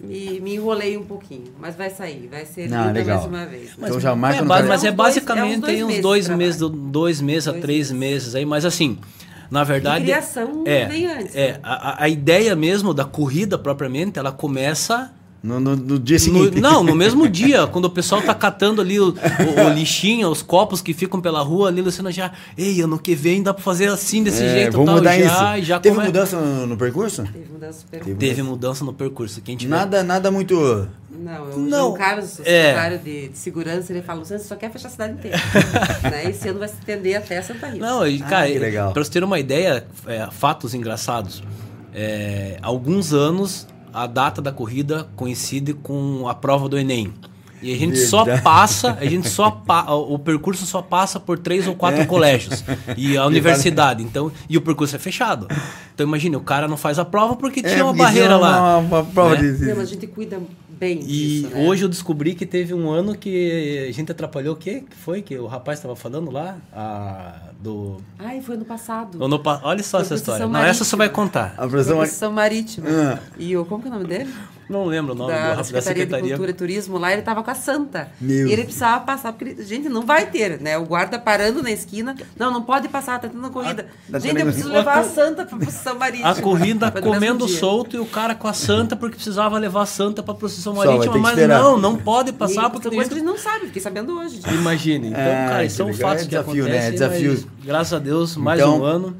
me, 0.00 0.40
me 0.40 0.54
enrolei 0.54 0.96
um 0.96 1.04
pouquinho, 1.04 1.52
mas 1.60 1.74
vai 1.76 1.90
sair, 1.90 2.28
vai 2.30 2.44
ser 2.46 2.68
Não, 2.68 2.86
linda 2.88 2.92
legal. 3.00 3.16
mais 3.18 3.28
uma 3.28 3.46
vez. 3.46 3.70
Então 3.78 3.98
já 4.00 4.14
marca 4.14 4.38
é, 4.38 4.42
no 4.42 4.48
ba- 4.48 4.56
calendário. 4.56 4.68
mas 4.68 4.84
é 4.84 4.88
É 4.88 4.90
uns 4.90 4.96
dois- 4.96 5.14
basicamente 5.14 5.52
é 5.52 5.56
uns 5.56 5.60
dois 5.60 5.74
aí 5.76 5.82
uns 5.82 5.88
meses 5.88 6.02
dois 6.02 6.28
meses, 6.30 6.90
dois 6.90 7.20
meses 7.20 7.48
a 7.48 7.52
três 7.52 7.90
meses. 7.90 7.92
meses 7.92 8.34
aí, 8.34 8.44
mas 8.46 8.64
assim, 8.64 8.98
na 9.54 9.64
verdade. 9.64 10.04
criação 10.04 10.64
é, 10.66 10.84
vem 10.86 11.06
antes, 11.06 11.34
É, 11.36 11.52
né? 11.52 11.58
a, 11.62 11.90
a- 11.90 12.04
a 12.04 12.08
ideia 12.08 12.54
mesmo 12.56 12.92
da 12.92 13.04
corrida 13.04 13.56
propriamente, 13.56 14.18
ela 14.18 14.32
começa. 14.32 15.12
No, 15.46 15.60
no- 15.60 15.76
no 15.76 15.98
dia 15.98 16.16
no- 16.16 16.20
seguinte. 16.20 16.58
não, 16.58 16.82
no 16.82 16.94
mesmo 16.94 17.28
dia, 17.28 17.66
quando 17.66 17.84
o 17.84 17.90
pessoal 17.90 18.22
tá 18.22 18.34
catando 18.34 18.80
ali 18.80 18.98
o, 18.98 19.08
o- 19.10 19.66
o 19.66 19.68
lixinho, 19.74 20.30
os 20.30 20.40
copos 20.40 20.80
que 20.80 20.94
ficam 20.94 21.20
pela 21.20 21.42
rua 21.42 21.68
ali, 21.68 21.82
Luciana 21.82 22.10
já, 22.10 22.32
ei, 22.56 22.80
ano 22.80 22.98
que 22.98 23.14
vem 23.14 23.42
dá 23.42 23.52
pra 23.52 23.62
fazer 23.62 23.88
assim, 23.88 24.22
desse 24.24 24.42
É, 24.42 24.54
jeito 24.54 24.72
vamos 24.72 24.86
tal, 24.86 24.94
mudar 24.96 25.18
já, 25.18 25.26
isso. 25.58 25.62
e 25.62 25.64
já 25.66 25.78
Teve 25.78 25.96
come- 25.96 26.06
mudança 26.06 26.40
no, 26.40 26.66
no 26.68 26.76
percurso? 26.78 27.24
Teve 27.24 27.52
mudança 27.52 27.80
super 27.80 28.00
Teve. 28.02 28.14
Teve 28.16 28.42
mudança 28.42 28.84
no 28.86 28.92
percurso. 28.94 29.42
Quem 29.42 29.54
tiver 29.54 29.70
Nada, 29.76 30.02
nada 30.02 30.30
muito. 30.30 30.88
Não, 31.10 31.44
o 31.44 31.58
Não, 31.58 31.78
João 31.88 31.92
Carlos, 31.92 32.38
o 32.38 32.42
é. 32.42 32.44
secretário 32.44 32.98
de, 33.00 33.28
de 33.28 33.38
segurança, 33.38 33.92
ele 33.92 34.00
fala, 34.02 34.20
Luciano, 34.20 34.42
você 34.42 34.48
só 34.48 34.56
quer 34.56 34.70
fechar 34.72 34.88
a 34.88 34.90
cidade 34.90 35.12
inteira. 35.12 35.36
né? 36.10 36.28
Esse 36.30 36.48
ano 36.48 36.58
vai 36.58 36.68
se 36.68 36.74
estender 36.78 37.16
até 37.16 37.40
Santa 37.42 37.66
Rita. 37.68 37.84
Não, 37.84 38.06
e, 38.06 38.20
Ah, 38.22 38.26
cara, 38.28 38.50
que 38.50 38.58
legal. 38.58 38.92
pra 38.92 39.04
você 39.04 39.10
ter 39.10 39.22
uma 39.22 39.38
ideia, 39.38 39.86
é, 40.06 40.26
fatos 40.32 40.72
engraçados. 40.74 41.42
É, 41.94 42.56
alguns 42.62 43.12
anos 43.12 43.66
a 43.94 44.06
data 44.06 44.42
da 44.42 44.50
corrida 44.52 45.06
coincide 45.16 45.72
com 45.72 46.28
a 46.28 46.34
prova 46.34 46.68
do 46.68 46.76
Enem. 46.76 47.14
E 47.62 47.72
a 47.72 47.78
gente 47.78 47.96
só 47.96 48.24
Verdade. 48.24 48.44
passa, 48.44 48.98
a 49.00 49.06
gente 49.06 49.26
só 49.26 49.50
pa- 49.50 49.90
o 49.94 50.18
percurso 50.18 50.66
só 50.66 50.82
passa 50.82 51.18
por 51.18 51.38
três 51.38 51.66
ou 51.66 51.74
quatro 51.74 52.02
É. 52.02 52.04
colégios 52.04 52.62
e 52.94 53.16
a 53.16 53.24
universidade. 53.26 54.02
Então, 54.02 54.30
e 54.50 54.58
o 54.58 54.60
percurso 54.60 54.94
é 54.96 54.98
fechado. 54.98 55.48
Então 55.94 56.06
imagine, 56.06 56.36
o 56.36 56.40
cara 56.40 56.68
não 56.68 56.76
faz 56.76 56.98
a 56.98 57.06
prova 57.06 57.36
porque 57.36 57.62
tinha 57.62 57.76
uma 57.76 57.80
É, 57.82 57.84
porque 57.84 58.02
barreira 58.02 58.36
uma, 58.36 58.48
lá. 58.50 58.78
Uma, 58.78 58.98
uma 58.98 59.04
prova 59.04 59.36
né? 59.36 59.52
de. 59.52 59.64
Não, 59.64 59.76
mas 59.76 59.88
a 59.88 59.92
gente 59.92 60.06
cuida 60.08 60.38
bem 60.84 60.98
E 61.00 61.02
disso, 61.40 61.48
né? 61.48 61.66
hoje 61.66 61.84
eu 61.84 61.88
descobri 61.88 62.34
que 62.34 62.44
teve 62.44 62.74
um 62.74 62.90
ano 62.90 63.16
que 63.16 63.86
a 63.88 63.92
gente 63.92 64.12
atrapalhou 64.12 64.54
o 64.54 64.56
quê? 64.56 64.84
Que 64.88 64.96
foi 64.96 65.22
que 65.22 65.36
o 65.38 65.46
rapaz 65.46 65.78
estava 65.78 65.96
falando 65.96 66.30
lá? 66.30 66.58
A, 66.72 67.36
do 67.60 67.96
Ai, 68.18 68.40
foi 68.42 68.56
ano 68.56 68.64
passado. 68.64 69.24
Ano 69.24 69.38
pa- 69.38 69.60
Olha 69.64 69.82
só 69.82 69.98
Foi 69.98 70.00
essa 70.06 70.14
história. 70.14 70.40
Procissão 70.46 70.62
Não, 70.62 70.68
essa 70.68 70.84
você 70.84 70.96
vai 70.96 71.06
Marítima. 71.08 71.24
contar. 71.24 71.54
A 71.56 71.66
pressão. 71.68 71.96
Profissão 71.96 72.32
Marítima. 72.32 72.86
Ah. 72.90 73.18
E 73.38 73.56
o, 73.56 73.64
como 73.64 73.82
que 73.82 73.88
é 73.88 73.90
o 73.90 73.94
nome 73.94 74.06
dele? 74.06 74.30
Não 74.68 74.84
lembro 74.86 75.12
o 75.12 75.14
nome 75.14 75.32
da, 75.32 75.54
do, 75.54 75.72
da 75.72 75.80
Secretaria, 75.82 76.22
de 76.22 76.28
Cultura 76.30 76.50
e 76.50 76.54
Turismo, 76.54 76.98
lá 76.98 77.12
ele 77.12 77.22
tava 77.22 77.42
com 77.42 77.50
a 77.50 77.54
Santa. 77.54 78.08
Meu. 78.20 78.46
E 78.48 78.52
ele 78.52 78.64
precisava 78.64 79.04
passar, 79.04 79.32
porque, 79.32 79.44
ele- 79.52 79.62
gente, 79.64 79.88
não 79.88 80.02
vai 80.06 80.26
ter, 80.26 80.60
né? 80.60 80.78
O 80.78 80.84
guarda 80.86 81.18
parando 81.18 81.62
na 81.62 81.70
esquina. 81.70 82.14
Não, 82.38 82.50
não 82.50 82.62
pode 82.62 82.88
passar, 82.88 83.18
tá 83.20 83.28
tendo 83.28 83.50
corrida. 83.50 83.86
tá 84.10 84.18
gente, 84.18 84.38
eu 84.38 84.46
preciso 84.46 84.68
levar 84.70 84.98
a 85.00 85.04
Santa 85.04 85.44
pra 85.44 85.58
procissão 85.58 85.98
marítima. 85.98 86.30
A 86.30 86.34
corrida 86.36 86.90
comendo 87.02 87.46
solto 87.48 87.96
e 87.96 87.98
o 87.98 88.06
cara 88.06 88.34
com 88.34 88.48
a 88.48 88.52
santa 88.52 88.96
porque 88.96 89.16
precisava 89.16 89.58
levar 89.58 89.82
a 89.82 89.86
santa 89.86 90.22
pra 90.22 90.34
procissão 90.34 90.74
Só, 90.74 90.78
vai 90.80 90.88
ter 90.88 90.94
marítima, 90.98 91.14
que 91.14 91.20
mas 91.46 91.48
não, 91.48 91.78
não 91.78 91.96
pode 91.96 92.30
E 92.30 92.32
passar 92.32 92.70
porque 92.70 92.84
são 92.84 92.90
tem 92.90 92.98
coisas 92.98 93.08
que 93.12 93.14
a 93.14 93.18
gente 93.22 93.26
não 93.26 93.38
sabe, 93.38 93.66
fiquei 93.66 93.82
sabendo 93.82 94.18
hoje. 94.18 94.36
gente. 94.36 94.54
Imagine. 94.54 95.08
Então, 95.08 95.20
Ah, 95.20 95.48
cara, 95.50 95.62
que 95.64 95.70
são 95.70 95.86
legal. 95.86 96.00
fatos 96.10 96.22
É 96.22 96.24
que 96.24 96.30
desafio, 96.30 96.64
né? 96.64 96.70
acontecem. 96.70 96.90
Desafios. 96.92 97.44
mas, 97.58 97.66
graças 97.66 97.92
a 97.92 97.98
Deus, 97.98 98.36
mais 98.36 98.60
Então, 98.60 98.80
um 98.80 98.84
ano. 98.84 99.16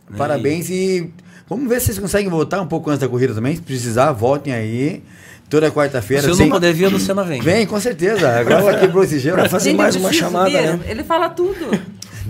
né? 0.09 0.17
Parabéns 0.17 0.69
e 0.71 1.11
vamos 1.49 1.69
ver 1.69 1.81
se 1.81 1.87
vocês 1.87 1.99
conseguem 1.99 2.29
voltar 2.29 2.61
um 2.61 2.67
pouco 2.67 2.91
antes 2.91 3.00
da 3.00 3.09
corrida 3.09 3.35
também. 3.35 3.55
Se 3.57 3.62
precisar, 3.62 4.12
voltem 4.12 4.53
aí. 4.53 5.03
Toda 5.49 5.69
quarta-feira. 5.71 6.23
se 6.23 6.29
eu 6.29 6.35
sem- 6.37 6.47
não 6.47 6.55
puder 6.55 6.73
vir, 6.73 6.85
a 6.85 6.89
Luciana 6.89 7.25
vem. 7.25 7.41
Vem, 7.43 7.67
com 7.67 7.81
certeza. 7.81 8.39
Agora 8.39 8.61
ela 8.61 8.79
quebrou 8.79 9.03
esse 9.03 9.19
gelo. 9.19 9.37
Pra 9.37 9.49
fazer 9.49 9.73
mais 9.73 9.97
uma 9.97 10.12
chamada, 10.12 10.49
né? 10.77 10.81
Ele 10.87 11.03
fala 11.03 11.29
tudo. 11.29 11.67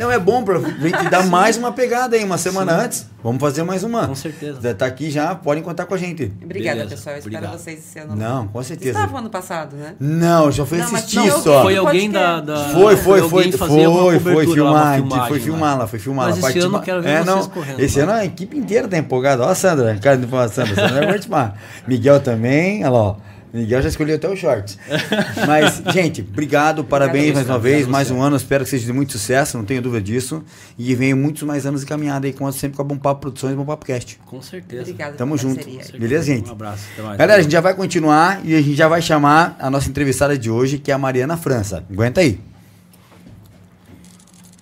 Não, 0.00 0.10
é 0.10 0.18
bom 0.18 0.42
pra 0.42 0.58
gente 0.58 1.10
dar 1.10 1.26
mais 1.26 1.58
uma 1.58 1.72
pegada 1.72 2.16
aí, 2.16 2.24
uma 2.24 2.38
semana 2.38 2.72
Sim. 2.72 2.84
antes. 2.86 3.06
Vamos 3.22 3.38
fazer 3.38 3.62
mais 3.64 3.84
uma. 3.84 4.08
Com 4.08 4.14
certeza. 4.14 4.58
Já 4.62 4.72
tá 4.74 4.86
aqui 4.86 5.10
já, 5.10 5.34
podem 5.34 5.62
contar 5.62 5.84
com 5.84 5.92
a 5.92 5.98
gente. 5.98 6.32
Obrigada, 6.42 6.76
Beleza, 6.76 6.96
pessoal. 6.96 7.16
Eu 7.16 7.18
espero 7.18 7.36
obrigado. 7.36 7.60
vocês 7.60 7.78
esse 7.80 7.98
ano. 7.98 8.16
Não, 8.16 8.48
com 8.48 8.62
certeza. 8.62 8.92
estavam 8.98 9.18
ano 9.18 9.28
passado, 9.28 9.76
né? 9.76 9.94
Não, 10.00 10.50
já 10.50 10.64
foi 10.64 10.78
Não, 10.78 10.86
assistir 10.86 11.16
não, 11.16 11.42
só. 11.42 11.60
Foi 11.60 11.76
alguém 11.76 12.10
da, 12.10 12.40
da- 12.40 12.68
Foi, 12.70 12.96
foi, 12.96 13.20
foi, 13.20 13.28
foi, 13.28 13.52
foi, 13.52 14.46
filmar, 14.46 14.96
filmagem 14.96 15.28
foi 15.28 15.40
filmar 15.40 15.78
lá, 15.78 15.86
foi 15.86 15.98
filmar 15.98 16.30
lá. 16.30 16.48
Esse 16.48 16.58
ano 16.60 16.76
eu 16.78 16.80
quero 16.80 17.02
ver 17.02 17.08
é, 17.10 17.22
vocês 17.22 17.26
não, 17.26 17.48
correndo 17.50 17.80
Esse 17.80 17.98
lá. 17.98 18.04
ano 18.04 18.12
a 18.12 18.24
equipe 18.24 18.56
inteira 18.56 18.88
tá 18.88 18.96
empolgada. 18.96 19.42
Ó, 19.42 19.50
a 19.50 19.54
Sandra, 19.54 19.94
cara 19.98 20.16
de 20.16 20.34
a 20.34 20.48
Sandra, 20.48 20.74
Sandra 20.74 20.94
vai 20.94 21.06
participar. 21.08 21.58
Miguel 21.86 22.20
também, 22.20 22.80
olha 22.84 22.90
lá, 22.90 22.98
ó. 23.00 23.16
Miguel 23.52 23.82
já 23.82 23.88
escolheu 23.88 24.16
até 24.16 24.28
o 24.28 24.36
shorts. 24.36 24.78
Mas, 25.46 25.82
gente, 25.92 26.20
obrigado, 26.20 26.84
parabéns 26.84 27.34
mais 27.34 27.46
uma 27.46 27.56
Obrigado, 27.56 27.62
vez, 27.62 27.74
obrigado 27.82 27.92
mais 27.92 28.10
um 28.10 28.22
ano, 28.22 28.36
espero 28.36 28.64
que 28.64 28.70
seja 28.70 28.86
de 28.86 28.92
muito 28.92 29.12
sucesso, 29.12 29.58
não 29.58 29.64
tenho 29.64 29.82
dúvida 29.82 30.02
disso. 30.02 30.42
E 30.78 30.94
venham 30.94 31.18
muitos 31.18 31.42
mais 31.42 31.66
anos 31.66 31.80
de 31.80 31.86
caminhada 31.86 32.26
aí, 32.26 32.32
conto 32.32 32.56
sempre 32.56 32.76
com 32.76 32.82
a 32.82 32.84
Bom 32.84 32.96
Papo 32.96 33.22
Produções 33.22 33.52
e 33.52 33.56
Bom 33.56 33.64
Papo 33.64 33.84
Cast. 33.84 34.20
Com 34.26 34.40
certeza. 34.40 34.82
Obrigada 34.82 35.16
Tamo 35.16 35.36
junto. 35.36 35.64
Beleza, 35.98 36.24
gente? 36.24 36.48
Um 36.48 36.52
abraço. 36.52 36.84
Até 36.92 37.02
mais. 37.02 37.18
Galera, 37.18 37.40
a 37.40 37.42
gente 37.42 37.52
já 37.52 37.60
vai 37.60 37.74
continuar 37.74 38.40
e 38.44 38.54
a 38.54 38.60
gente 38.60 38.74
já 38.74 38.86
vai 38.86 39.02
chamar 39.02 39.56
a 39.58 39.68
nossa 39.68 39.88
entrevistada 39.88 40.38
de 40.38 40.50
hoje, 40.50 40.78
que 40.78 40.90
é 40.90 40.94
a 40.94 40.98
Mariana 40.98 41.36
França. 41.36 41.84
Aguenta 41.90 42.20
aí. 42.20 42.40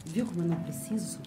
Viu 0.07 0.25
como 0.25 0.43
eu 0.43 0.49
não 0.49 0.57
preciso? 0.57 1.18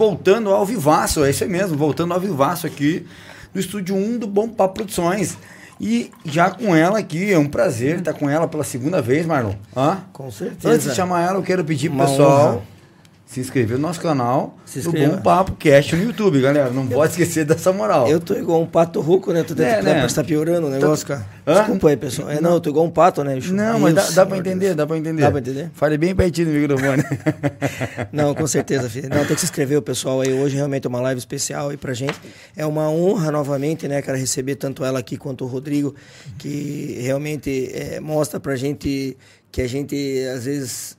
Voltando 0.00 0.48
ao 0.48 0.64
vivaço, 0.64 1.22
é 1.22 1.28
isso 1.28 1.44
aí 1.44 1.50
mesmo, 1.50 1.76
voltando 1.76 2.14
ao 2.14 2.18
vivaço 2.18 2.66
aqui 2.66 3.06
no 3.52 3.60
estúdio 3.60 3.94
1 3.94 4.20
do 4.20 4.26
Bom 4.26 4.48
Papo 4.48 4.76
Produções. 4.76 5.36
E 5.78 6.10
já 6.24 6.50
com 6.50 6.74
ela 6.74 6.98
aqui, 6.98 7.30
é 7.30 7.38
um 7.38 7.46
prazer 7.46 7.98
estar 7.98 8.14
com 8.14 8.26
ela 8.26 8.48
pela 8.48 8.64
segunda 8.64 9.02
vez, 9.02 9.26
Marlon. 9.26 9.52
Hã? 9.76 9.98
Com 10.10 10.30
certeza. 10.30 10.74
Antes 10.74 10.88
de 10.88 10.94
chamar 10.94 11.28
ela, 11.28 11.36
eu 11.36 11.42
quero 11.42 11.62
pedir 11.62 11.90
pro 11.90 11.98
pessoal 11.98 12.48
honra. 12.48 12.62
Se 13.30 13.38
inscrever 13.38 13.76
no 13.78 13.86
nosso 13.86 14.00
canal 14.00 14.58
Se 14.66 14.80
do. 14.80 14.90
Bom 14.90 15.18
Papo 15.18 15.52
Cast 15.52 15.94
no 15.94 16.02
YouTube, 16.02 16.40
galera. 16.40 16.68
Não 16.70 16.84
pode 16.84 17.12
esquecer 17.12 17.44
dessa 17.44 17.72
moral. 17.72 18.08
Eu 18.08 18.18
tô 18.18 18.34
igual 18.34 18.60
um 18.60 18.66
pato 18.66 19.00
rouco, 19.00 19.32
né? 19.32 19.44
Tu 19.44 19.54
deve 19.54 19.70
É, 19.70 19.82
né? 19.82 20.04
estar 20.04 20.24
piorando 20.24 20.66
o 20.66 20.70
negócio, 20.70 21.06
cara. 21.06 21.24
Hã? 21.46 21.54
Desculpa 21.60 21.90
aí, 21.90 21.96
pessoal. 21.96 22.28
É, 22.28 22.40
não, 22.40 22.54
eu 22.54 22.60
tô 22.60 22.70
igual 22.70 22.84
um 22.84 22.90
pato, 22.90 23.22
né? 23.22 23.38
Não, 23.52 23.78
mas 23.78 23.94
dá, 23.94 24.10
dá 24.10 24.26
pra 24.26 24.36
entender, 24.36 24.64
Deus. 24.66 24.76
dá 24.76 24.84
pra 24.84 24.98
entender. 24.98 25.22
Dá 25.22 25.30
pra 25.30 25.38
entender? 25.38 25.70
Fale 25.74 25.96
bem 25.96 26.12
pertinho 26.12 26.48
do 26.48 26.54
microfone. 26.54 27.04
Não, 28.12 28.34
com 28.34 28.48
certeza, 28.48 28.90
filho. 28.90 29.08
Não, 29.08 29.18
tem 29.24 29.34
que 29.34 29.38
se 29.38 29.44
inscrever 29.44 29.78
o 29.78 29.82
pessoal 29.82 30.20
aí. 30.22 30.32
Hoje 30.32 30.56
realmente 30.56 30.86
é 30.86 30.88
uma 30.88 31.00
live 31.00 31.20
especial 31.20 31.68
aí 31.68 31.76
pra 31.76 31.94
gente. 31.94 32.18
É 32.56 32.66
uma 32.66 32.90
honra 32.90 33.30
novamente, 33.30 33.86
né, 33.86 34.02
cara, 34.02 34.18
receber 34.18 34.56
tanto 34.56 34.84
ela 34.84 34.98
aqui 34.98 35.16
quanto 35.16 35.44
o 35.44 35.46
Rodrigo, 35.46 35.94
que 36.36 36.98
realmente 37.00 37.70
é, 37.72 38.00
mostra 38.00 38.40
pra 38.40 38.56
gente 38.56 39.16
que 39.52 39.62
a 39.62 39.68
gente, 39.68 40.24
às 40.34 40.44
vezes, 40.44 40.96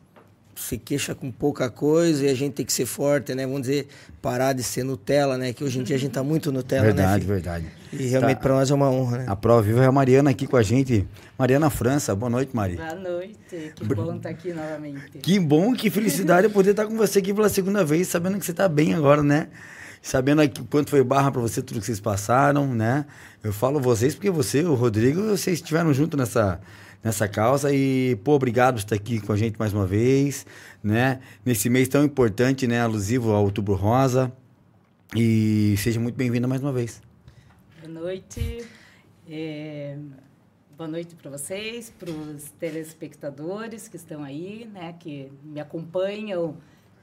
se 0.62 0.78
queixa 0.78 1.16
com 1.16 1.32
pouca 1.32 1.70
coisa 1.70 2.26
e 2.26 2.30
a 2.30 2.34
gente 2.36 2.54
tem 2.54 2.66
que 2.66 2.72
ser 2.72 2.86
forte, 2.86 3.34
né? 3.36 3.46
Vamos 3.46 3.62
dizer, 3.62 3.88
parar 4.22 4.54
de 4.54 4.64
ser 4.64 4.84
Nutella, 4.84 5.38
né? 5.38 5.52
Que 5.54 5.64
hoje 5.64 5.80
em 5.80 5.84
dia 5.84 5.96
a 5.96 6.00
gente 6.00 6.12
tá 6.12 6.24
muito 6.24 6.52
Nutella, 6.52 6.84
né, 6.88 6.94
verdade, 6.94 7.26
verdade. 7.26 7.66
E 7.92 8.06
realmente 8.08 8.38
Tá. 8.38 8.42
pra 8.44 8.54
nós 8.54 8.72
é 8.72 8.74
uma 8.74 8.90
honra, 8.90 9.18
né? 9.20 9.26
A 9.28 9.36
prova 9.36 9.62
viva 9.62 9.84
é 9.84 9.88
a 9.88 9.92
Mariana 9.92 10.30
aqui 10.30 10.48
com 10.48 10.56
a 10.58 10.64
gente. 10.64 11.08
Mariana 11.38 11.70
França, 11.70 12.16
boa 12.16 12.30
noite, 12.30 12.56
Mari. 12.56 12.76
Boa 12.76 12.96
noite, 12.96 13.38
que 13.76 13.84
bom 13.84 14.16
estar 14.16 14.30
aqui 14.30 14.54
novamente. 14.54 15.18
Que 15.22 15.40
bom, 15.40 15.74
que 15.74 15.90
felicidade 15.90 16.48
eu 16.48 16.52
poder 16.52 16.72
estar 16.72 16.86
com 16.86 16.96
você 16.96 17.20
aqui 17.20 17.34
pela 17.34 17.50
segunda 17.50 17.84
vez, 17.84 18.08
sabendo 18.08 18.38
que 18.40 18.46
você 18.46 18.52
está 18.52 18.70
bem 18.70 18.94
agora, 18.94 19.22
né? 19.24 19.48
Sabendo 20.02 20.42
aqui 20.42 20.64
quanto 20.64 20.90
foi 20.90 21.04
barra 21.04 21.32
para 21.32 21.42
você, 21.42 21.62
tudo 21.62 21.80
que 21.80 21.86
vocês 21.86 22.00
passaram, 22.00 22.74
né? 22.74 23.06
Eu 23.44 23.52
falo 23.54 23.80
vocês 23.80 24.16
porque 24.16 24.30
você, 24.32 24.64
o 24.64 24.74
Rodrigo, 24.74 25.22
vocês 25.28 25.58
estiveram 25.58 25.94
junto 25.94 26.16
nessa, 26.18 26.60
nessa 27.04 27.28
causa 27.28 27.74
e, 27.74 28.16
pô, 28.24 28.34
obrigado 28.34 28.76
por 28.76 28.80
estar 28.80 28.96
aqui 28.96 29.20
com 29.20 29.34
a 29.34 29.38
gente 29.38 29.58
mais 29.58 29.74
uma 29.74 29.86
vez, 29.86 30.46
né? 30.84 31.20
Nesse 31.46 31.70
mês 31.70 31.88
tão 31.88 32.04
importante, 32.04 32.68
né? 32.68 32.82
Alusivo 32.82 33.32
ao 33.32 33.44
Outubro 33.44 33.74
Rosa. 33.74 34.32
E 35.16 35.76
seja 35.78 36.00
muito 36.00 36.16
bem-vinda 36.16 36.48
mais 36.48 36.62
uma 36.62 36.72
vez. 36.72 37.02
Boa 37.82 37.92
noite. 37.92 38.66
É, 39.30 39.98
boa 40.78 40.88
noite 40.88 41.16
para 41.16 41.30
vocês, 41.30 41.90
para 41.90 42.10
os 42.10 42.50
telespectadores 42.52 43.88
que 43.88 43.98
estão 43.98 44.24
aí, 44.24 44.70
né, 44.74 44.96
que 45.00 45.32
me 45.44 45.60
acompanham 45.60 46.58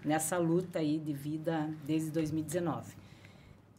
nessa 0.05 0.39
luta 0.39 0.79
aí 0.79 0.99
de 0.99 1.13
vida 1.13 1.71
desde 1.87 2.11
2019. 2.11 2.93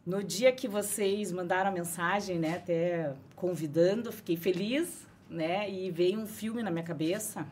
No 0.05 0.23
dia 0.23 0.51
que 0.51 0.67
vocês 0.67 1.31
mandaram 1.31 1.69
a 1.69 1.73
mensagem, 1.73 2.39
né, 2.39 2.55
até 2.55 3.13
convidando, 3.35 4.11
fiquei 4.11 4.37
feliz, 4.37 5.07
né, 5.29 5.69
e 5.69 5.91
veio 5.91 6.19
um 6.19 6.25
filme 6.27 6.63
na 6.63 6.71
minha 6.71 6.83
cabeça 6.83 7.45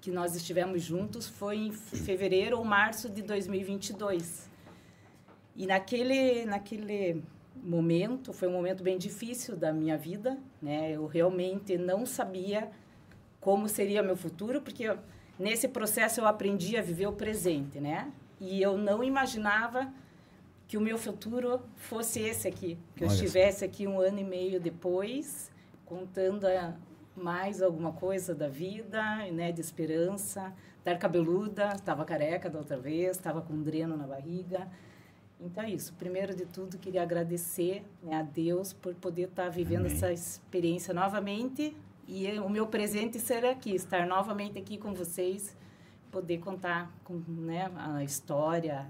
que 0.00 0.10
nós 0.10 0.34
estivemos 0.34 0.82
juntos 0.82 1.28
foi 1.28 1.56
em 1.58 1.72
fevereiro 1.72 2.56
ou 2.58 2.64
março 2.64 3.08
de 3.10 3.20
2022. 3.22 4.48
E 5.56 5.66
naquele, 5.66 6.46
naquele 6.46 7.22
momento, 7.62 8.32
foi 8.32 8.48
um 8.48 8.52
momento 8.52 8.82
bem 8.82 8.96
difícil 8.96 9.56
da 9.56 9.72
minha 9.72 9.98
vida, 9.98 10.38
né? 10.62 10.92
Eu 10.92 11.06
realmente 11.06 11.76
não 11.76 12.06
sabia 12.06 12.70
como 13.40 13.68
seria 13.68 14.02
meu 14.02 14.16
futuro, 14.16 14.62
porque 14.62 14.84
eu- 14.84 14.98
nesse 15.38 15.68
processo 15.68 16.20
eu 16.20 16.26
aprendi 16.26 16.76
a 16.78 16.82
viver 16.82 17.06
o 17.08 17.12
presente, 17.12 17.78
né? 17.78 18.10
E 18.40 18.62
eu 18.62 18.78
não 18.78 19.04
imaginava 19.04 19.92
que 20.66 20.78
o 20.78 20.80
meu 20.80 20.96
futuro 20.96 21.60
fosse 21.76 22.20
esse 22.20 22.48
aqui, 22.48 22.78
que 22.96 23.02
eu 23.04 23.08
Olha 23.08 23.16
só. 23.16 23.22
estivesse 23.24 23.64
aqui 23.64 23.86
um 23.86 24.00
ano 24.00 24.20
e 24.20 24.24
meio 24.24 24.58
depois, 24.60 25.50
contando 25.84 26.46
a, 26.46 26.74
mais 27.16 27.62
alguma 27.62 27.92
coisa 27.92 28.34
da 28.34 28.48
vida, 28.48 29.02
né, 29.32 29.52
de 29.52 29.60
esperança. 29.60 30.52
Estar 30.78 30.96
cabeluda, 30.98 31.74
estava 31.74 32.04
careca 32.04 32.48
da 32.48 32.58
outra 32.58 32.78
vez, 32.78 33.16
estava 33.16 33.42
com 33.42 33.52
um 33.52 33.62
dreno 33.62 33.96
na 33.96 34.06
barriga. 34.06 34.66
Então 35.40 35.64
é 35.64 35.70
isso. 35.70 35.92
Primeiro 35.94 36.34
de 36.34 36.46
tudo, 36.46 36.78
queria 36.78 37.02
agradecer 37.02 37.82
né, 38.02 38.16
a 38.16 38.22
Deus 38.22 38.72
por 38.72 38.94
poder 38.94 39.28
estar 39.28 39.48
vivendo 39.48 39.86
Amém. 39.86 39.92
essa 39.92 40.12
experiência 40.12 40.92
novamente 40.94 41.76
e 42.06 42.28
o 42.40 42.48
meu 42.48 42.66
presente 42.66 43.18
ser 43.20 43.44
aqui, 43.44 43.74
estar 43.74 44.06
novamente 44.06 44.58
aqui 44.58 44.76
com 44.76 44.92
vocês, 44.92 45.56
poder 46.10 46.38
contar 46.38 46.92
com, 47.04 47.22
né, 47.28 47.70
a 47.76 48.02
história, 48.02 48.86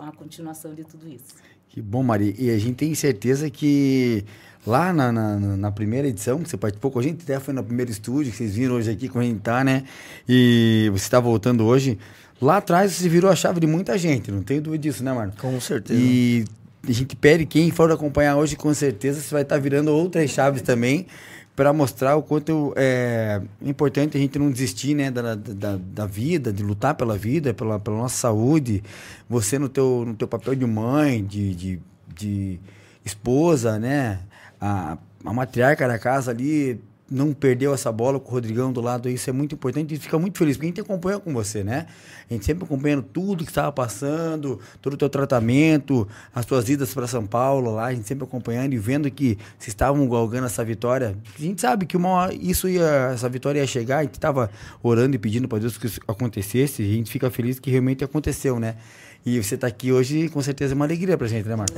a 0.00 0.12
continuação 0.12 0.74
de 0.74 0.84
tudo 0.84 1.08
isso. 1.08 1.36
Que 1.68 1.80
bom, 1.80 2.02
Maria. 2.02 2.34
E 2.36 2.50
a 2.50 2.58
gente 2.58 2.76
tem 2.76 2.94
certeza 2.94 3.48
que 3.48 4.24
lá 4.66 4.92
na, 4.92 5.10
na, 5.10 5.38
na 5.38 5.72
primeira 5.72 6.06
edição, 6.08 6.38
que 6.38 6.48
você 6.48 6.56
participou 6.56 6.90
com 6.90 6.98
a 6.98 7.02
gente, 7.02 7.22
até 7.22 7.38
foi 7.40 7.52
no 7.52 7.62
primeiro 7.62 7.90
estúdio, 7.90 8.30
que 8.30 8.38
vocês 8.38 8.54
viram 8.54 8.76
hoje 8.76 8.90
aqui 8.90 9.08
como 9.08 9.22
a 9.22 9.26
gente 9.26 9.40
tá, 9.40 9.64
né? 9.64 9.84
E 10.28 10.88
você 10.92 11.04
está 11.04 11.18
voltando 11.18 11.64
hoje. 11.64 11.98
Lá 12.40 12.56
atrás 12.56 12.92
você 12.92 13.08
virou 13.08 13.30
a 13.30 13.36
chave 13.36 13.60
de 13.60 13.66
muita 13.66 13.96
gente, 13.96 14.30
não 14.30 14.42
tenho 14.42 14.60
dúvida 14.60 14.82
disso, 14.82 15.04
né, 15.04 15.12
Marlon? 15.12 15.32
Com 15.38 15.60
certeza. 15.60 16.00
E 16.00 16.44
a 16.88 16.92
gente 16.92 17.14
pede 17.14 17.46
quem 17.46 17.70
for 17.70 17.90
acompanhar 17.90 18.36
hoje, 18.36 18.56
com 18.56 18.72
certeza 18.74 19.20
você 19.20 19.32
vai 19.32 19.42
estar 19.42 19.58
virando 19.58 19.92
outras 19.92 20.30
chaves 20.30 20.62
também 20.62 21.06
para 21.54 21.72
mostrar 21.72 22.16
o 22.16 22.22
quanto 22.22 22.72
é 22.76 23.40
importante 23.60 24.16
a 24.16 24.20
gente 24.20 24.38
não 24.38 24.50
desistir 24.50 24.94
né, 24.94 25.10
da, 25.10 25.34
da, 25.34 25.76
da 25.76 26.06
vida, 26.06 26.52
de 26.52 26.62
lutar 26.62 26.94
pela 26.94 27.16
vida, 27.16 27.52
pela, 27.52 27.78
pela 27.78 27.96
nossa 27.96 28.16
saúde. 28.16 28.82
Você 29.28 29.58
no 29.58 29.68
teu, 29.68 30.04
no 30.06 30.14
teu 30.14 30.26
papel 30.26 30.54
de 30.54 30.64
mãe, 30.64 31.22
de, 31.22 31.54
de, 31.54 31.80
de 32.14 32.60
esposa, 33.04 33.78
né? 33.78 34.20
A, 34.64 34.96
a 35.24 35.32
matriarca 35.32 35.88
da 35.88 35.98
casa 35.98 36.30
ali 36.30 36.80
não 37.10 37.34
perdeu 37.34 37.74
essa 37.74 37.92
bola 37.92 38.18
com 38.18 38.28
o 38.28 38.32
Rodrigão 38.32 38.72
do 38.72 38.80
lado, 38.80 39.08
isso 39.08 39.28
é 39.28 39.32
muito 39.32 39.54
importante 39.54 39.94
e 39.94 39.98
fica 39.98 40.18
muito 40.18 40.38
feliz, 40.38 40.56
porque 40.56 40.66
a 40.66 40.70
gente 40.70 40.80
acompanha 40.80 41.18
com 41.18 41.30
você, 41.32 41.62
né? 41.62 41.86
A 42.30 42.32
gente 42.32 42.46
sempre 42.46 42.64
acompanhando 42.64 43.02
tudo 43.02 43.44
que 43.44 43.50
estava 43.50 43.70
passando, 43.70 44.58
todo 44.80 44.94
o 44.94 44.96
teu 44.96 45.10
tratamento, 45.10 46.08
as 46.34 46.46
tuas 46.46 46.68
idas 46.70 46.94
para 46.94 47.06
São 47.06 47.26
Paulo 47.26 47.74
lá, 47.74 47.86
a 47.86 47.94
gente 47.94 48.08
sempre 48.08 48.24
acompanhando 48.24 48.72
e 48.72 48.78
vendo 48.78 49.10
que 49.10 49.36
vocês 49.58 49.68
estavam 49.68 50.08
galgando 50.08 50.46
essa 50.46 50.64
vitória. 50.64 51.14
A 51.38 51.42
gente 51.42 51.60
sabe 51.60 51.84
que 51.84 51.96
uma 51.96 52.08
hora 52.08 52.34
isso 52.34 52.66
ia, 52.66 53.10
essa 53.12 53.28
vitória 53.28 53.60
ia 53.60 53.66
chegar, 53.66 53.98
a 53.98 54.02
gente 54.04 54.14
estava 54.14 54.50
orando 54.82 55.14
e 55.14 55.18
pedindo 55.18 55.46
para 55.46 55.58
Deus 55.58 55.76
que 55.76 55.86
isso 55.86 56.00
acontecesse, 56.08 56.82
e 56.82 56.92
a 56.92 56.94
gente 56.94 57.10
fica 57.10 57.30
feliz 57.30 57.58
que 57.58 57.70
realmente 57.70 58.02
aconteceu, 58.02 58.58
né? 58.58 58.76
E 59.24 59.40
você 59.40 59.54
está 59.54 59.68
aqui 59.68 59.92
hoje, 59.92 60.28
com 60.30 60.42
certeza 60.42 60.72
é 60.72 60.74
uma 60.74 60.84
alegria 60.84 61.16
pra 61.16 61.28
gente, 61.28 61.48
né, 61.48 61.54
Marcos? 61.54 61.76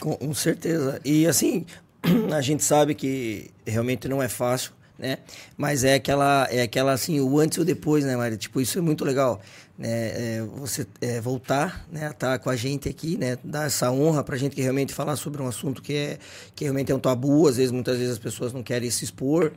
Com, 0.00 0.14
com 0.14 0.34
certeza. 0.34 1.00
E 1.04 1.26
assim, 1.26 1.66
a 2.34 2.40
gente 2.40 2.64
sabe 2.64 2.94
que 2.94 3.50
realmente 3.66 4.08
não 4.08 4.22
é 4.22 4.28
fácil, 4.28 4.72
né? 4.98 5.18
Mas 5.56 5.84
é 5.84 5.94
aquela, 5.94 6.48
é 6.50 6.62
aquela 6.62 6.92
assim, 6.92 7.20
o 7.20 7.38
antes 7.38 7.58
e 7.58 7.60
o 7.60 7.64
depois, 7.64 8.04
né, 8.04 8.16
Maria? 8.16 8.36
Tipo, 8.36 8.60
isso 8.60 8.78
é 8.78 8.80
muito 8.80 9.04
legal, 9.04 9.40
né? 9.78 9.88
É, 9.88 10.46
você 10.56 10.86
é, 11.00 11.20
voltar, 11.20 11.86
né, 11.90 12.08
a 12.08 12.10
estar 12.10 12.38
com 12.38 12.50
a 12.50 12.56
gente 12.56 12.88
aqui, 12.88 13.16
né? 13.16 13.36
Dar 13.42 13.66
essa 13.66 13.90
honra 13.90 14.22
pra 14.22 14.36
gente 14.36 14.54
que 14.54 14.62
realmente 14.62 14.92
falar 14.92 15.16
sobre 15.16 15.42
um 15.42 15.46
assunto 15.46 15.82
que 15.82 15.94
é 15.94 16.18
que 16.54 16.64
realmente 16.64 16.92
é 16.92 16.94
um 16.94 17.00
tabu, 17.00 17.48
às 17.48 17.56
vezes, 17.56 17.72
muitas 17.72 17.98
vezes 17.98 18.12
as 18.12 18.18
pessoas 18.18 18.52
não 18.52 18.62
querem 18.62 18.90
se 18.90 19.04
expor, 19.04 19.52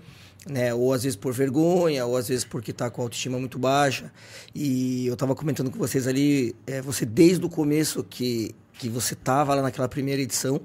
né? 0.47 0.73
Ou 0.73 0.93
às 0.93 1.03
vezes 1.03 1.15
por 1.15 1.33
vergonha, 1.33 2.05
ou 2.05 2.17
às 2.17 2.27
vezes 2.27 2.43
porque 2.43 2.71
tá 2.71 2.89
com 2.89 3.01
a 3.01 3.05
autoestima 3.05 3.39
muito 3.39 3.57
baixa. 3.59 4.11
E 4.53 5.07
eu 5.07 5.15
tava 5.15 5.35
comentando 5.35 5.71
com 5.71 5.77
vocês 5.77 6.07
ali, 6.07 6.55
é, 6.67 6.81
você 6.81 7.05
desde 7.05 7.45
o 7.45 7.49
começo 7.49 8.03
que, 8.03 8.53
que 8.79 8.89
você 8.89 9.15
tava 9.15 9.55
lá 9.55 9.61
naquela 9.61 9.87
primeira 9.87 10.21
edição, 10.21 10.61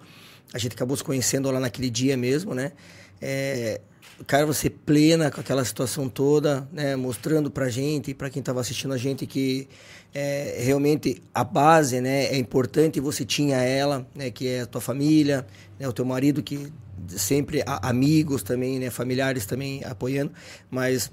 a 0.53 0.59
gente 0.59 0.73
acabou 0.73 0.97
se 0.97 1.05
conhecendo 1.05 1.51
lá 1.51 1.61
naquele 1.61 1.91
dia 1.91 2.17
mesmo, 2.17 2.55
né? 2.55 2.73
É, 3.21 3.81
cara, 4.27 4.47
você 4.47 4.69
plena 4.69 5.31
com 5.31 5.41
aquela 5.41 5.65
situação 5.65 6.09
toda, 6.09 6.69
né? 6.73 6.97
Mostrando 6.97 7.51
pra 7.51 7.69
gente 7.69 8.11
e 8.11 8.15
pra 8.15 8.31
quem 8.31 8.43
tava 8.43 8.61
assistindo 8.61 8.93
a 8.93 8.99
gente 8.99 9.27
que 9.27 9.69
é, 10.15 10.57
realmente 10.61 11.23
a 11.35 11.45
base, 11.45 12.01
né? 12.01 12.27
É 12.27 12.37
importante 12.37 13.01
você 13.01 13.25
tinha 13.25 13.57
ela, 13.59 14.07
né? 14.15 14.31
Que 14.31 14.49
é 14.49 14.61
a 14.63 14.67
tua 14.67 14.81
família, 14.81 15.47
né? 15.79 15.89
O 15.89 15.93
teu 15.93 16.05
marido 16.05 16.43
que 16.43 16.73
sempre 17.09 17.63
amigos 17.67 18.43
também, 18.43 18.79
né? 18.79 18.91
Familiares 18.91 19.47
também 19.47 19.85
apoiando, 19.85 20.33
mas 20.71 21.11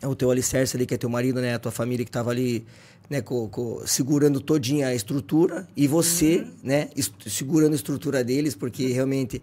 é 0.00 0.06
o 0.06 0.14
teu 0.14 0.30
alicerce 0.30 0.76
ali, 0.76 0.86
que 0.86 0.94
é 0.94 0.98
teu 0.98 1.08
marido, 1.08 1.40
né? 1.40 1.54
A 1.54 1.58
tua 1.58 1.72
família 1.72 2.04
que 2.04 2.10
estava 2.10 2.30
ali, 2.30 2.66
né? 3.08 3.20
co- 3.20 3.48
co- 3.48 3.82
segurando 3.86 4.40
todinha 4.40 4.88
a 4.88 4.94
estrutura. 4.94 5.66
E 5.76 5.86
você, 5.86 6.46
né? 6.62 6.88
est- 6.96 7.12
segurando 7.28 7.72
a 7.72 7.76
estrutura 7.76 8.22
deles, 8.24 8.54
porque 8.54 8.86
realmente 8.88 9.42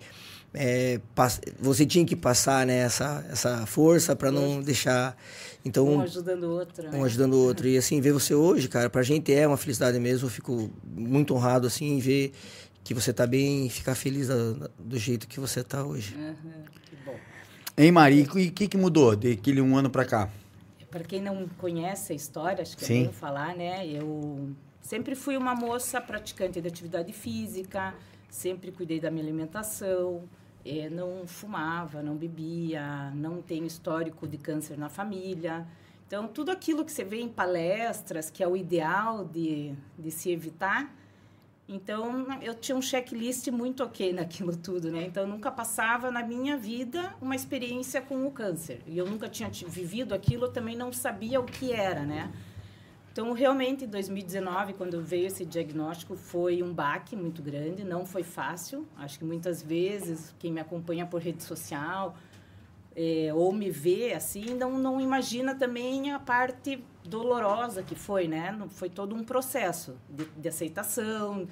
é, 0.53 0.99
pass- 1.15 1.41
você 1.59 1.85
tinha 1.85 2.05
que 2.05 2.15
passar, 2.15 2.65
né? 2.67 2.77
Essa, 2.79 3.25
essa 3.31 3.65
força 3.65 4.15
para 4.15 4.31
não 4.31 4.61
deixar... 4.61 5.17
Então, 5.65 5.87
Um 5.87 6.01
ajudando 6.01 6.43
o 6.43 6.49
outro. 6.51 6.83
né? 6.83 6.97
um 6.97 7.03
ajudando 7.05 7.33
o 7.33 7.39
outro. 7.39 7.67
E 7.67 7.77
assim, 7.77 7.99
ver 8.01 8.11
você 8.11 8.35
hoje, 8.35 8.67
cara, 8.67 8.89
pra 8.89 9.01
gente 9.01 9.33
é 9.33 9.47
uma 9.47 9.57
felicidade 9.57 9.97
mesmo. 9.99 10.27
Eu 10.27 10.31
fico 10.31 10.69
muito 10.85 11.33
honrado, 11.33 11.65
assim, 11.65 11.95
em 11.95 11.99
ver 11.99 12.33
que 12.83 12.93
você 12.93 13.13
tá 13.13 13.25
bem 13.25 13.65
e 13.65 13.69
ficar 13.69 13.95
feliz 13.95 14.27
da- 14.27 14.69
do 14.77 14.97
jeito 14.99 15.25
que 15.27 15.39
você 15.39 15.63
tá 15.63 15.83
hoje. 15.85 16.13
Aham, 16.19 16.35
que 16.85 16.95
bom. 17.05 17.15
Hein, 17.77 17.91
Maria? 17.93 18.21
E 18.21 18.47
o 18.47 18.51
que, 18.51 18.67
que 18.67 18.77
mudou 18.77 19.15
daquele 19.15 19.61
um 19.61 19.75
ano 19.77 19.89
pra 19.89 20.03
cá? 20.05 20.29
Para 20.93 21.03
quem 21.03 21.19
não 21.19 21.47
conhece 21.57 22.13
a 22.13 22.15
história, 22.15 22.61
acho 22.61 22.77
que 22.77 22.85
Sim. 22.85 23.01
é 23.01 23.05
bom 23.07 23.11
falar, 23.11 23.55
né? 23.55 23.83
Eu 23.87 24.51
sempre 24.79 25.15
fui 25.15 25.35
uma 25.35 25.55
moça 25.55 25.99
praticante 25.99 26.61
de 26.61 26.67
atividade 26.67 27.11
física, 27.11 27.95
sempre 28.29 28.71
cuidei 28.71 28.99
da 28.99 29.09
minha 29.09 29.23
alimentação, 29.23 30.21
eh, 30.63 30.91
não 30.91 31.25
fumava, 31.25 32.03
não 32.03 32.15
bebia, 32.15 33.09
não 33.15 33.41
tenho 33.41 33.65
histórico 33.65 34.27
de 34.27 34.37
câncer 34.37 34.77
na 34.77 34.87
família. 34.87 35.65
Então, 36.05 36.27
tudo 36.27 36.51
aquilo 36.51 36.85
que 36.85 36.91
você 36.91 37.03
vê 37.03 37.21
em 37.21 37.27
palestras, 37.27 38.29
que 38.29 38.43
é 38.43 38.47
o 38.47 38.55
ideal 38.55 39.25
de, 39.25 39.73
de 39.97 40.11
se 40.11 40.29
evitar, 40.29 40.93
então, 41.73 42.27
eu 42.41 42.53
tinha 42.53 42.75
um 42.75 42.81
checklist 42.81 43.47
muito 43.47 43.83
ok 43.83 44.13
naquilo 44.13 44.55
tudo, 44.55 44.91
né? 44.91 45.05
Então, 45.05 45.25
nunca 45.25 45.51
passava 45.51 46.11
na 46.11 46.21
minha 46.21 46.55
vida 46.55 47.15
uma 47.21 47.35
experiência 47.35 48.01
com 48.01 48.25
o 48.27 48.31
câncer. 48.31 48.81
E 48.85 48.97
eu 48.97 49.05
nunca 49.05 49.27
tinha 49.27 49.49
ti- 49.49 49.65
vivido 49.65 50.13
aquilo, 50.13 50.45
eu 50.45 50.51
também 50.51 50.75
não 50.75 50.93
sabia 50.93 51.39
o 51.39 51.43
que 51.43 51.71
era, 51.71 52.03
né? 52.03 52.31
Então, 53.11 53.31
realmente, 53.33 53.85
em 53.85 53.87
2019, 53.87 54.73
quando 54.73 55.01
veio 55.01 55.27
esse 55.27 55.45
diagnóstico, 55.45 56.15
foi 56.15 56.63
um 56.63 56.73
baque 56.73 57.15
muito 57.15 57.41
grande, 57.41 57.83
não 57.83 58.05
foi 58.05 58.23
fácil. 58.23 58.87
Acho 58.97 59.19
que 59.19 59.25
muitas 59.25 59.61
vezes, 59.61 60.33
quem 60.39 60.51
me 60.51 60.59
acompanha 60.59 61.05
por 61.05 61.21
rede 61.21 61.43
social 61.43 62.15
é, 62.95 63.31
ou 63.33 63.51
me 63.51 63.69
vê 63.69 64.13
assim, 64.13 64.53
não, 64.53 64.77
não 64.77 65.01
imagina 65.01 65.55
também 65.55 66.11
a 66.11 66.19
parte 66.19 66.83
dolorosa 67.03 67.81
que 67.83 67.95
foi, 67.95 68.27
né? 68.27 68.55
Foi 68.69 68.89
todo 68.89 69.15
um 69.15 69.23
processo 69.23 69.95
de, 70.09 70.25
de 70.25 70.47
aceitação, 70.47 71.47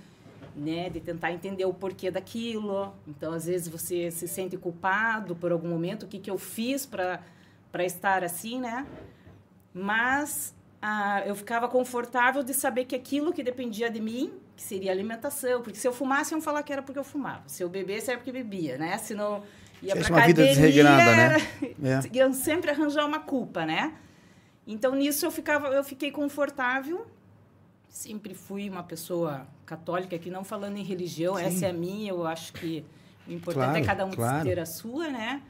né? 0.55 0.89
De 0.89 0.99
tentar 0.99 1.31
entender 1.31 1.65
o 1.65 1.73
porquê 1.73 2.09
daquilo. 2.11 2.93
Então, 3.07 3.33
às 3.33 3.45
vezes, 3.45 3.67
você 3.67 4.09
se 4.11 4.27
sente 4.27 4.57
culpado 4.57 5.35
por 5.35 5.51
algum 5.51 5.69
momento, 5.69 6.03
o 6.03 6.07
que, 6.07 6.19
que 6.19 6.29
eu 6.31 6.37
fiz 6.37 6.85
para 6.85 7.19
estar 7.85 8.23
assim, 8.23 8.59
né? 8.59 8.85
Mas 9.73 10.53
ah, 10.81 11.21
eu 11.25 11.35
ficava 11.35 11.67
confortável 11.67 12.43
de 12.43 12.53
saber 12.53 12.85
que 12.85 12.95
aquilo 12.95 13.31
que 13.33 13.43
dependia 13.43 13.89
de 13.89 14.01
mim, 14.01 14.33
que 14.55 14.63
seria 14.63 14.91
alimentação, 14.91 15.61
porque 15.61 15.77
se 15.77 15.87
eu 15.87 15.93
fumasse, 15.93 16.33
iam 16.33 16.41
falar 16.41 16.63
que 16.63 16.73
era 16.73 16.81
porque 16.81 16.99
eu 16.99 17.03
fumava. 17.03 17.43
Se 17.47 17.63
eu 17.63 17.69
bebesse, 17.69 18.09
era 18.09 18.17
porque 18.19 18.31
bebia, 18.31 18.77
né? 18.77 18.97
Se 18.97 19.13
não 19.13 19.43
ia 19.81 19.95
pra 19.95 20.09
uma 20.09 20.25
vida 20.25 20.43
desregrada, 20.43 21.15
né? 21.15 21.23
era- 21.81 22.01
É. 22.13 22.17
iam 22.17 22.33
sempre 22.33 22.71
arranjar 22.71 23.05
uma 23.05 23.19
culpa, 23.19 23.65
né? 23.65 23.93
Então 24.67 24.93
nisso 24.95 25.25
eu 25.25 25.31
ficava, 25.31 25.67
eu 25.69 25.83
fiquei 25.83 26.11
confortável. 26.11 27.07
Sempre 27.91 28.33
fui 28.33 28.69
uma 28.69 28.83
pessoa 28.83 29.45
católica 29.65 30.15
aqui, 30.15 30.29
não 30.29 30.45
falando 30.45 30.77
em 30.77 30.83
religião, 30.83 31.37
essa 31.37 31.65
é 31.65 31.69
a 31.69 31.73
minha. 31.73 32.11
Eu 32.11 32.25
acho 32.25 32.53
que 32.53 32.85
o 33.27 33.33
importante 33.33 33.65
Claro, 33.65 33.77
é 33.77 33.85
cada 33.85 34.05
um 34.05 34.11
claro. 34.11 34.45
ter 34.45 34.57
a 34.59 34.65
sua, 34.65 35.09
né? 35.09 35.43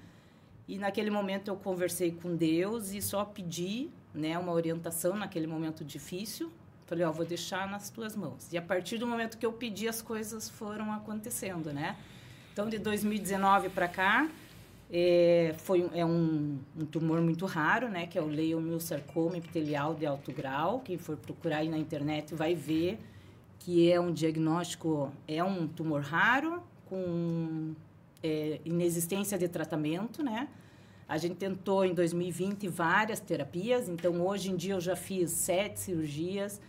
E 0.67 0.79
naquele 0.79 1.11
momento 1.11 1.49
eu 1.49 1.55
conversei 1.55 2.11
com 2.11 2.35
Deus 2.35 2.93
e 2.93 3.01
só 3.01 3.23
pedi, 3.23 3.89
né, 4.13 4.37
uma 4.39 4.51
orientação 4.53 5.15
naquele 5.15 5.45
momento 5.45 5.85
difícil. 5.85 6.51
Falei, 6.87 7.05
ó, 7.05 7.11
vou 7.11 7.25
deixar 7.25 7.69
nas 7.69 7.91
tuas 7.91 8.15
mãos. 8.15 8.51
E 8.51 8.57
a 8.57 8.61
partir 8.61 8.97
do 8.97 9.05
momento 9.05 9.37
que 9.37 9.45
eu 9.45 9.53
pedi, 9.53 9.87
as 9.87 10.01
coisas 10.01 10.49
foram 10.49 10.91
acontecendo, 10.91 11.71
né? 11.71 11.95
Então, 12.51 12.67
de 12.67 12.79
2019 12.79 13.69
para 13.69 13.87
cá, 13.87 14.27
é, 14.91 15.55
foi, 15.57 15.89
é 15.93 16.05
um, 16.05 16.59
um 16.77 16.85
tumor 16.85 17.21
muito 17.21 17.45
raro, 17.45 17.87
né? 17.87 18.05
Que 18.05 18.17
é 18.17 18.21
o 18.21 18.27
leiomiossarcoma 18.27 19.37
epitelial 19.37 19.93
de 19.93 20.05
alto 20.05 20.33
grau. 20.33 20.81
Quem 20.81 20.97
for 20.97 21.15
procurar 21.15 21.57
aí 21.57 21.69
na 21.69 21.77
internet 21.77 22.35
vai 22.35 22.53
ver 22.53 22.99
que 23.57 23.91
é 23.91 23.99
um 23.99 24.11
diagnóstico, 24.11 25.11
é 25.27 25.43
um 25.43 25.67
tumor 25.67 26.01
raro, 26.01 26.63
com 26.89 27.73
é, 28.23 28.59
inexistência 28.65 29.37
de 29.37 29.47
tratamento, 29.47 30.23
né? 30.23 30.47
A 31.07 31.17
gente 31.17 31.35
tentou 31.35 31.85
em 31.85 31.93
2020 31.93 32.67
várias 32.67 33.19
terapias, 33.19 33.87
então 33.87 34.25
hoje 34.25 34.49
em 34.49 34.55
dia 34.55 34.73
eu 34.73 34.81
já 34.81 34.95
fiz 34.95 35.31
sete 35.31 35.79
cirurgias, 35.79 36.59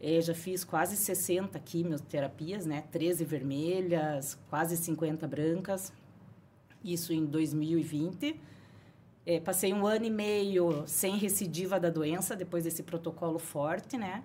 eh, 0.00 0.20
já 0.20 0.32
fiz 0.32 0.64
quase 0.64 0.96
60 0.96 1.58
quimioterapias, 1.58 2.64
né? 2.64 2.84
13 2.90 3.24
vermelhas, 3.24 4.38
quase 4.48 4.76
50 4.76 5.26
brancas, 5.26 5.92
isso 6.84 7.12
em 7.12 7.24
2020. 7.24 8.38
É, 9.26 9.38
passei 9.38 9.72
um 9.72 9.86
ano 9.86 10.04
e 10.04 10.10
meio 10.10 10.84
sem 10.86 11.16
recidiva 11.16 11.78
da 11.78 11.90
doença, 11.90 12.34
depois 12.34 12.64
desse 12.64 12.82
protocolo 12.82 13.38
forte, 13.38 13.96
né? 13.96 14.24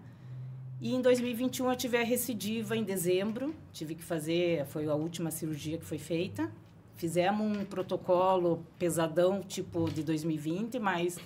E 0.81 0.93
em 0.93 1.01
2021 1.01 1.69
eu 1.69 1.75
tive 1.75 1.97
a 1.97 2.03
recidiva 2.03 2.75
em 2.75 2.83
dezembro, 2.83 3.55
tive 3.71 3.95
que 3.95 4.03
fazer, 4.03 4.65
foi 4.65 4.87
a 4.87 4.93
última 4.93 5.31
cirurgia 5.31 5.77
que 5.77 5.85
foi 5.85 5.97
feita. 5.97 6.51
Fizemos 6.95 7.57
um 7.57 7.65
protocolo 7.65 8.65
pesadão, 8.79 9.41
tipo 9.41 9.89
de 9.89 10.03
2020, 10.03 10.79
mas 10.79 11.17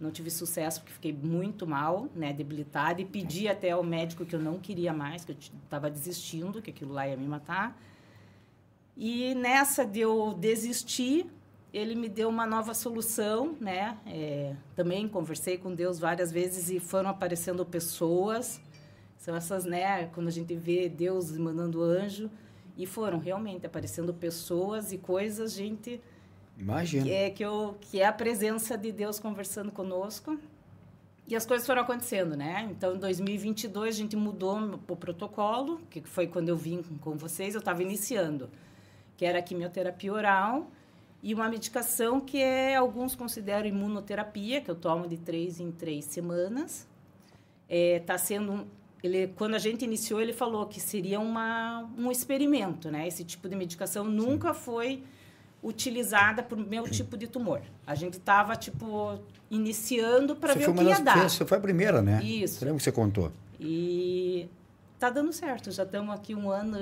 não 0.00 0.10
tive 0.10 0.30
sucesso 0.30 0.80
porque 0.80 0.92
fiquei 0.92 1.12
muito 1.12 1.66
mal, 1.66 2.08
né, 2.14 2.32
debilitada 2.32 3.00
e 3.00 3.04
pedi 3.04 3.48
até 3.48 3.70
ao 3.70 3.82
médico 3.82 4.24
que 4.24 4.34
eu 4.34 4.40
não 4.40 4.58
queria 4.58 4.92
mais, 4.92 5.24
que 5.24 5.32
eu 5.32 5.36
estava 5.38 5.90
desistindo, 5.90 6.62
que 6.62 6.70
aquilo 6.70 6.92
lá 6.92 7.06
ia 7.06 7.16
me 7.16 7.26
matar. 7.26 7.78
E 9.02 9.34
nessa 9.34 9.86
de 9.86 10.00
eu 10.00 10.34
desistir, 10.34 11.26
ele 11.72 11.94
me 11.94 12.06
deu 12.06 12.28
uma 12.28 12.44
nova 12.44 12.74
solução, 12.74 13.56
né? 13.58 13.96
É, 14.06 14.54
também 14.76 15.08
conversei 15.08 15.56
com 15.56 15.74
Deus 15.74 15.98
várias 15.98 16.30
vezes 16.30 16.68
e 16.68 16.78
foram 16.78 17.08
aparecendo 17.08 17.64
pessoas. 17.64 18.60
São 19.16 19.34
essas, 19.34 19.64
né? 19.64 20.04
Quando 20.08 20.28
a 20.28 20.30
gente 20.30 20.54
vê 20.54 20.86
Deus 20.86 21.34
mandando 21.38 21.82
anjo. 21.82 22.30
E 22.76 22.84
foram 22.84 23.18
realmente 23.18 23.64
aparecendo 23.64 24.12
pessoas 24.12 24.92
e 24.92 24.98
coisas, 24.98 25.54
gente. 25.54 25.98
Imagina. 26.58 27.04
Que 27.04 27.10
é, 27.10 27.30
que, 27.30 27.42
eu, 27.42 27.78
que 27.80 28.02
é 28.02 28.06
a 28.06 28.12
presença 28.12 28.76
de 28.76 28.92
Deus 28.92 29.18
conversando 29.18 29.72
conosco. 29.72 30.38
E 31.26 31.34
as 31.34 31.46
coisas 31.46 31.66
foram 31.66 31.80
acontecendo, 31.80 32.36
né? 32.36 32.68
Então, 32.70 32.96
em 32.96 32.98
2022, 32.98 33.94
a 33.94 33.98
gente 33.98 34.14
mudou 34.14 34.78
o 34.86 34.96
protocolo, 34.96 35.80
que 35.88 36.02
foi 36.02 36.26
quando 36.26 36.50
eu 36.50 36.56
vim 36.56 36.82
com 37.00 37.16
vocês, 37.16 37.54
eu 37.54 37.60
estava 37.60 37.82
iniciando, 37.82 38.50
que 39.20 39.26
era 39.26 39.40
a 39.40 39.42
quimioterapia 39.42 40.10
oral 40.10 40.70
e 41.22 41.34
uma 41.34 41.46
medicação 41.46 42.22
que 42.22 42.38
é, 42.38 42.74
alguns 42.74 43.14
consideram 43.14 43.68
imunoterapia, 43.68 44.62
que 44.62 44.70
eu 44.70 44.74
tomo 44.74 45.06
de 45.06 45.18
três 45.18 45.60
em 45.60 45.70
três 45.70 46.06
semanas. 46.06 46.88
Está 47.68 47.76
é, 47.76 47.98
tá 47.98 48.16
sendo 48.16 48.66
ele, 49.02 49.26
quando 49.36 49.56
a 49.56 49.58
gente 49.58 49.84
iniciou, 49.84 50.22
ele 50.22 50.32
falou 50.32 50.64
que 50.64 50.80
seria 50.80 51.20
uma, 51.20 51.86
um 51.98 52.10
experimento, 52.10 52.90
né? 52.90 53.06
Esse 53.06 53.22
tipo 53.22 53.46
de 53.46 53.54
medicação 53.54 54.04
nunca 54.04 54.54
foi 54.54 55.04
utilizada 55.62 56.42
para 56.42 56.56
o 56.56 56.66
meu 56.66 56.84
tipo 56.84 57.14
de 57.14 57.26
tumor. 57.26 57.60
A 57.86 57.94
gente 57.94 58.14
estava, 58.14 58.56
tipo, 58.56 59.20
iniciando 59.50 60.34
para 60.34 60.54
ver 60.54 60.70
o 60.70 60.72
que 60.72 60.82
ia 60.82 60.94
das, 60.94 61.04
dar. 61.04 61.28
Você 61.28 61.44
foi 61.44 61.58
a 61.58 61.60
primeira, 61.60 62.00
né? 62.00 62.24
Isso. 62.24 62.54
Você 62.54 62.64
lembra 62.64 62.78
que 62.78 62.84
você 62.84 62.92
contou? 62.92 63.30
E 63.60 64.48
tá 65.00 65.08
dando 65.08 65.32
certo. 65.32 65.70
Já 65.72 65.82
estamos 65.82 66.14
aqui 66.14 66.34
um 66.34 66.50
ano 66.50 66.76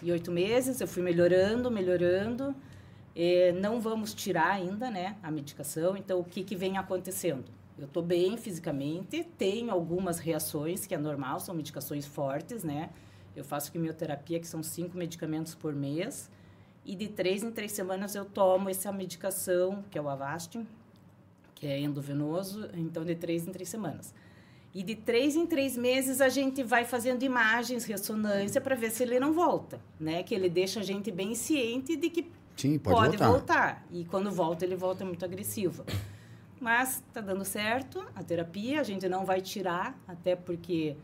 e 0.00 0.12
oito 0.12 0.30
meses. 0.30 0.80
Eu 0.80 0.86
fui 0.86 1.02
melhorando, 1.02 1.68
melhorando. 1.68 2.54
Não 3.60 3.80
vamos 3.80 4.14
tirar 4.14 4.52
ainda, 4.52 4.90
né, 4.90 5.16
a 5.22 5.30
medicação. 5.30 5.96
Então, 5.96 6.20
o 6.20 6.24
que, 6.24 6.44
que 6.44 6.54
vem 6.54 6.78
acontecendo? 6.78 7.44
Eu 7.78 7.86
estou 7.86 8.02
bem 8.02 8.36
fisicamente, 8.38 9.24
tenho 9.36 9.70
algumas 9.70 10.18
reações, 10.18 10.86
que 10.86 10.94
é 10.94 10.98
normal, 10.98 11.40
são 11.40 11.54
medicações 11.54 12.06
fortes, 12.06 12.64
né? 12.64 12.88
Eu 13.34 13.44
faço 13.44 13.70
quimioterapia, 13.70 14.40
que 14.40 14.46
são 14.46 14.62
cinco 14.62 14.96
medicamentos 14.96 15.54
por 15.54 15.74
mês. 15.74 16.30
E 16.84 16.94
de 16.94 17.08
três 17.08 17.42
em 17.42 17.50
três 17.50 17.72
semanas 17.72 18.14
eu 18.14 18.24
tomo 18.24 18.70
essa 18.70 18.90
medicação, 18.92 19.84
que 19.90 19.98
é 19.98 20.00
o 20.00 20.08
Avastin, 20.08 20.66
que 21.54 21.66
é 21.66 21.80
endovenoso, 21.80 22.70
então 22.74 23.04
de 23.04 23.14
três 23.14 23.46
em 23.46 23.50
três 23.50 23.68
semanas. 23.68 24.14
E 24.76 24.82
de 24.82 24.94
três 24.94 25.34
em 25.34 25.46
três 25.46 25.74
meses 25.74 26.20
a 26.20 26.28
gente 26.28 26.62
vai 26.62 26.84
fazendo 26.84 27.22
imagens, 27.22 27.86
ressonância, 27.86 28.60
para 28.60 28.76
ver 28.76 28.90
se 28.90 29.02
ele 29.04 29.18
não 29.18 29.32
volta, 29.32 29.80
né? 29.98 30.22
Que 30.22 30.34
ele 30.34 30.50
deixa 30.50 30.80
a 30.80 30.82
gente 30.82 31.10
bem 31.10 31.34
ciente 31.34 31.96
de 31.96 32.10
que 32.10 32.30
Sim, 32.54 32.78
pode, 32.78 32.94
pode 32.94 33.16
voltar. 33.16 33.30
voltar. 33.30 33.86
E 33.90 34.04
quando 34.04 34.30
volta, 34.30 34.66
ele 34.66 34.76
volta 34.76 35.02
muito 35.02 35.24
agressivo. 35.24 35.82
Mas 36.60 36.98
está 36.98 37.22
dando 37.22 37.42
certo 37.42 38.04
a 38.14 38.22
terapia, 38.22 38.78
a 38.78 38.82
gente 38.82 39.08
não 39.08 39.24
vai 39.24 39.40
tirar, 39.40 39.98
até 40.06 40.36
porque 40.36 40.94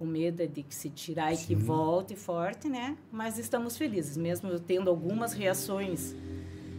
o 0.00 0.06
medo 0.06 0.42
é 0.42 0.46
de 0.46 0.62
que 0.62 0.74
se 0.74 0.88
tirar 0.88 1.30
e 1.30 1.36
Sim. 1.36 1.48
que 1.48 1.54
volte 1.54 2.16
forte, 2.16 2.70
né? 2.70 2.96
Mas 3.12 3.36
estamos 3.36 3.76
felizes, 3.76 4.16
mesmo 4.16 4.58
tendo 4.58 4.88
algumas 4.88 5.34
reações 5.34 6.16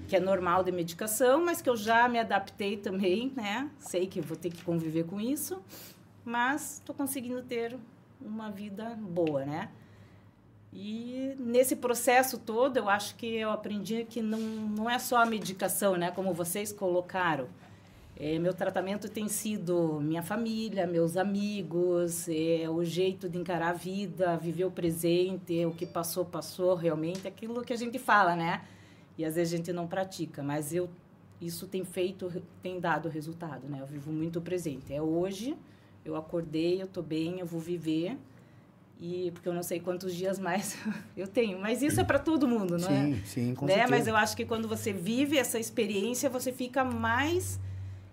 que 0.07 0.15
é 0.15 0.19
normal 0.19 0.63
de 0.63 0.71
medicação, 0.71 1.43
mas 1.45 1.61
que 1.61 1.69
eu 1.69 1.77
já 1.77 2.07
me 2.09 2.17
adaptei 2.17 2.77
também, 2.77 3.31
né? 3.35 3.69
Sei 3.77 4.07
que 4.07 4.21
vou 4.21 4.35
ter 4.35 4.49
que 4.49 4.63
conviver 4.63 5.05
com 5.05 5.19
isso, 5.21 5.61
mas 6.25 6.75
estou 6.75 6.95
conseguindo 6.95 7.41
ter 7.43 7.77
uma 8.19 8.49
vida 8.49 8.97
boa, 8.99 9.45
né? 9.45 9.69
E 10.73 11.35
nesse 11.39 11.75
processo 11.75 12.37
todo, 12.37 12.75
eu 12.75 12.89
acho 12.89 13.15
que 13.15 13.27
eu 13.27 13.49
aprendi 13.51 14.03
que 14.03 14.21
não, 14.21 14.39
não 14.39 14.89
é 14.89 14.99
só 14.99 15.17
a 15.17 15.25
medicação, 15.25 15.95
né? 15.95 16.11
Como 16.11 16.33
vocês 16.33 16.73
colocaram. 16.73 17.47
É, 18.17 18.39
meu 18.39 18.53
tratamento 18.53 19.09
tem 19.09 19.27
sido 19.27 19.99
minha 20.01 20.23
família, 20.23 20.87
meus 20.87 21.17
amigos, 21.17 22.27
é, 22.29 22.69
o 22.69 22.83
jeito 22.83 23.27
de 23.27 23.37
encarar 23.37 23.69
a 23.69 23.73
vida, 23.73 24.37
viver 24.37 24.65
o 24.65 24.71
presente, 24.71 25.65
o 25.65 25.71
que 25.71 25.85
passou, 25.85 26.25
passou 26.25 26.75
realmente, 26.75 27.27
aquilo 27.27 27.61
que 27.61 27.73
a 27.73 27.77
gente 27.77 27.99
fala, 27.99 28.35
né? 28.35 28.61
E 29.17 29.25
às 29.25 29.35
vezes 29.35 29.53
a 29.53 29.57
gente 29.57 29.71
não 29.73 29.85
pratica, 29.87 30.41
mas 30.41 30.73
eu 30.73 30.89
isso 31.41 31.67
tem 31.67 31.83
feito, 31.83 32.31
tem 32.61 32.79
dado 32.79 33.09
resultado, 33.09 33.67
né? 33.67 33.79
Eu 33.81 33.85
vivo 33.85 34.11
muito 34.11 34.39
o 34.39 34.41
presente. 34.41 34.93
É 34.93 35.01
hoje, 35.01 35.55
eu 36.05 36.15
acordei, 36.15 36.81
eu 36.81 36.87
tô 36.87 37.01
bem, 37.01 37.39
eu 37.39 37.45
vou 37.45 37.59
viver. 37.59 38.17
E 39.01 39.29
porque 39.33 39.49
eu 39.49 39.53
não 39.53 39.63
sei 39.63 39.79
quantos 39.79 40.15
dias 40.15 40.39
mais 40.39 40.77
eu 41.17 41.27
tenho, 41.27 41.59
mas 41.59 41.81
isso 41.81 41.99
é 41.99 42.03
para 42.03 42.19
todo 42.19 42.47
mundo, 42.47 42.77
não 42.77 42.87
sim, 42.87 42.93
é? 42.93 43.03
Sim, 43.03 43.21
sim, 43.25 43.55
com 43.55 43.65
né? 43.65 43.73
certeza. 43.73 43.91
Mas 43.91 44.07
eu 44.07 44.15
acho 44.15 44.37
que 44.37 44.45
quando 44.45 44.67
você 44.67 44.93
vive 44.93 45.37
essa 45.37 45.59
experiência, 45.59 46.29
você 46.29 46.53
fica 46.53 46.85
mais 46.85 47.59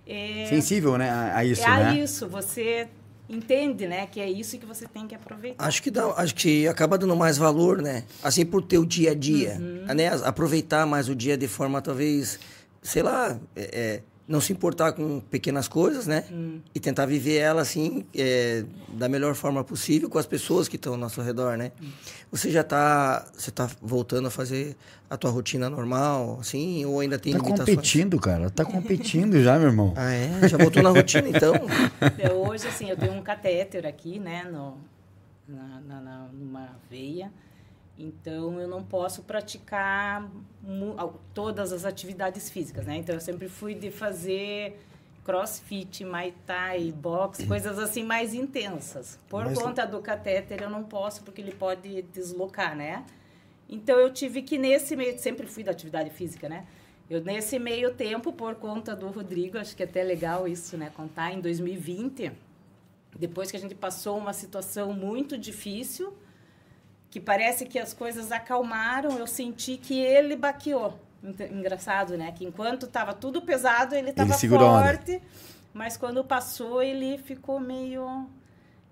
é, 0.07 0.47
Sensível, 0.49 0.99
né, 0.99 1.11
a, 1.11 1.45
isso, 1.45 1.63
é 1.63 1.67
né? 1.67 1.85
a 1.91 1.95
isso, 1.95 2.29
você 2.29 2.89
entende, 3.29 3.87
né, 3.87 4.07
que 4.07 4.21
é 4.21 4.29
isso 4.29 4.59
que 4.59 4.67
você 4.67 4.87
tem 4.87 5.07
que 5.07 5.15
aproveitar. 5.15 5.65
Acho 5.65 5.83
que 5.83 5.91
dá, 5.91 6.07
acho 6.17 6.35
que 6.35 6.67
acaba 6.67 6.99
dando 6.99 7.15
mais 7.15 7.39
valor, 7.39 7.81
né? 7.81 8.05
Assim 8.23 8.45
por 8.45 8.63
ter 8.63 8.79
o 8.79 8.85
dia 8.85 9.13
a 9.13 9.15
dia, 9.15 9.57
uhum. 9.61 9.95
né? 9.95 10.09
Aproveitar 10.25 10.85
mais 10.87 11.09
o 11.09 11.15
dia 11.15 11.37
de 11.37 11.47
forma 11.47 11.81
talvez, 11.81 12.39
sei 12.83 13.03
lá, 13.03 13.39
é, 13.55 13.63
é 13.63 14.03
não 14.27 14.41
se 14.41 14.53
importar 14.53 14.93
com 14.93 15.21
pequenas 15.21 15.69
coisas, 15.69 16.07
né? 16.07 16.25
Hum. 16.31 16.61
E 16.75 16.81
tentar 16.81 17.07
viver 17.07 17.37
ela 17.37 17.63
assim 17.63 18.05
é, 18.15 18.65
da 18.89 19.09
melhor 19.09 19.35
forma 19.35 19.65
possível 19.65 20.09
com 20.09 20.19
as 20.19 20.27
pessoas 20.27 20.69
que 20.69 20.77
estão 20.77 20.93
ao 20.93 20.99
nosso 20.99 21.21
redor, 21.21 21.57
né? 21.57 21.73
Hum. 21.83 21.89
Você 22.31 22.51
já 22.51 22.61
está 22.61 23.27
você 23.37 23.51
tá 23.51 23.69
voltando 23.81 24.29
a 24.29 24.31
fazer 24.31 24.77
a 25.11 25.17
tua 25.17 25.31
rotina 25.31 25.69
normal, 25.69 26.39
assim, 26.41 26.87
ou 26.87 27.01
ainda 27.01 27.19
tem 27.19 27.33
tá 27.33 27.39
limitações? 27.39 27.77
competindo, 27.77 28.19
cara. 28.19 28.49
Tá 28.49 28.65
competindo 28.65 29.43
já, 29.43 29.59
meu 29.59 29.69
irmão. 29.69 29.93
Ah, 29.97 30.13
é? 30.13 30.49
Já 30.49 30.57
voltou 30.57 30.83
na 30.83 30.91
rotina, 30.91 31.29
então? 31.29 31.53
É, 32.19 32.33
hoje, 32.33 32.67
assim, 32.67 32.89
eu 32.89 32.97
tenho 32.97 33.13
um 33.13 33.23
catéter 33.23 33.87
aqui, 33.87 34.19
né, 34.19 34.45
no, 34.45 34.79
na, 35.47 36.01
na 36.01 36.29
numa 36.33 36.71
veia. 36.91 37.31
Então, 37.99 38.59
eu 38.59 38.67
não 38.67 38.83
posso 38.83 39.23
praticar 39.23 40.29
todas 41.35 41.73
as 41.73 41.85
atividades 41.85 42.49
físicas, 42.49 42.87
né? 42.87 42.97
Então, 42.97 43.15
eu 43.15 43.21
sempre 43.21 43.49
fui 43.49 43.75
de 43.75 43.91
fazer 43.91 44.79
crossfit, 45.25 46.05
muay 46.05 46.35
thai, 46.47 46.91
boxe, 46.91 47.47
coisas 47.49 47.79
assim 47.79 48.03
mais 48.03 48.35
intensas. 48.35 49.19
Por 49.29 49.45
Mas... 49.45 49.59
conta 49.59 49.87
do 49.87 50.01
catéter, 50.01 50.63
eu 50.63 50.71
não 50.71 50.83
posso, 50.83 51.23
porque 51.23 51.41
ele 51.41 51.53
pode 51.53 52.03
deslocar, 52.03 52.75
né? 52.75 53.05
Então, 53.69 53.99
eu 53.99 54.13
tive 54.13 54.43
que, 54.43 54.59
nesse 54.59 54.97
meio... 54.97 55.19
Sempre 55.19 55.47
fui 55.47 55.63
da 55.63 55.71
atividade 55.71 56.11
física, 56.11 56.49
né? 56.49 56.67
Eu, 57.09 57.23
nesse 57.23 57.59
meio 57.59 57.95
tempo, 57.95 58.33
por 58.33 58.55
conta 58.55 58.97
do 58.97 59.09
Rodrigo, 59.09 59.59
acho 59.59 59.77
que 59.77 59.83
é 59.83 59.87
até 59.87 60.03
legal 60.03 60.49
isso, 60.49 60.77
né? 60.77 60.91
Contar, 60.97 61.33
em 61.33 61.41
2020, 61.41 62.33
depois 63.19 63.51
que 63.51 63.57
a 63.57 63.61
gente 63.61 63.75
passou 63.75 64.17
uma 64.17 64.33
situação 64.33 64.93
muito 64.93 65.37
difícil 65.37 66.17
que 67.13 67.21
parece 67.21 67.67
que 67.67 67.79
as 67.79 67.93
coisas 67.93 68.33
acalmaram, 68.33 69.19
eu 69.19 69.27
senti 69.27 69.77
que 69.77 70.01
ele 70.01 70.35
baqueou. 70.35 70.99
Engraçado, 71.51 72.17
né? 72.17 72.33
Que 72.33 72.47
enquanto 72.47 72.87
estava 72.87 73.13
tudo 73.13 73.43
pesado, 73.43 73.95
ele 73.95 74.09
estava 74.09 74.33
forte, 74.33 75.23
mas 75.75 75.99
quando 75.99 76.25
passou, 76.25 76.83
ele 76.83 77.19
ficou 77.19 77.61
meio, 77.61 78.27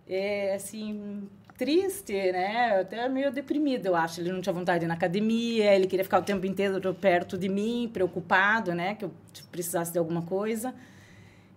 é, 0.07 0.55
assim, 0.55 1.31
triste, 1.57 2.13
né? 2.13 2.83
Até 2.83 3.09
meio 3.09 3.33
deprimido, 3.33 3.87
eu 3.87 3.97
acho. 3.97 4.21
Ele 4.21 4.33
não 4.33 4.43
tinha 4.43 4.53
vontade 4.53 4.81
de 4.81 4.85
ir 4.85 4.89
na 4.89 4.95
academia, 4.95 5.75
ele 5.75 5.87
queria 5.87 6.05
ficar 6.05 6.19
o 6.19 6.23
tempo 6.23 6.45
inteiro 6.45 6.93
perto 6.93 7.39
de 7.39 7.49
mim, 7.49 7.89
preocupado, 7.91 8.75
né? 8.75 8.97
Que 8.97 9.07
eu 9.07 9.13
precisasse 9.51 9.91
de 9.91 9.99
alguma 9.99 10.21
coisa. 10.21 10.75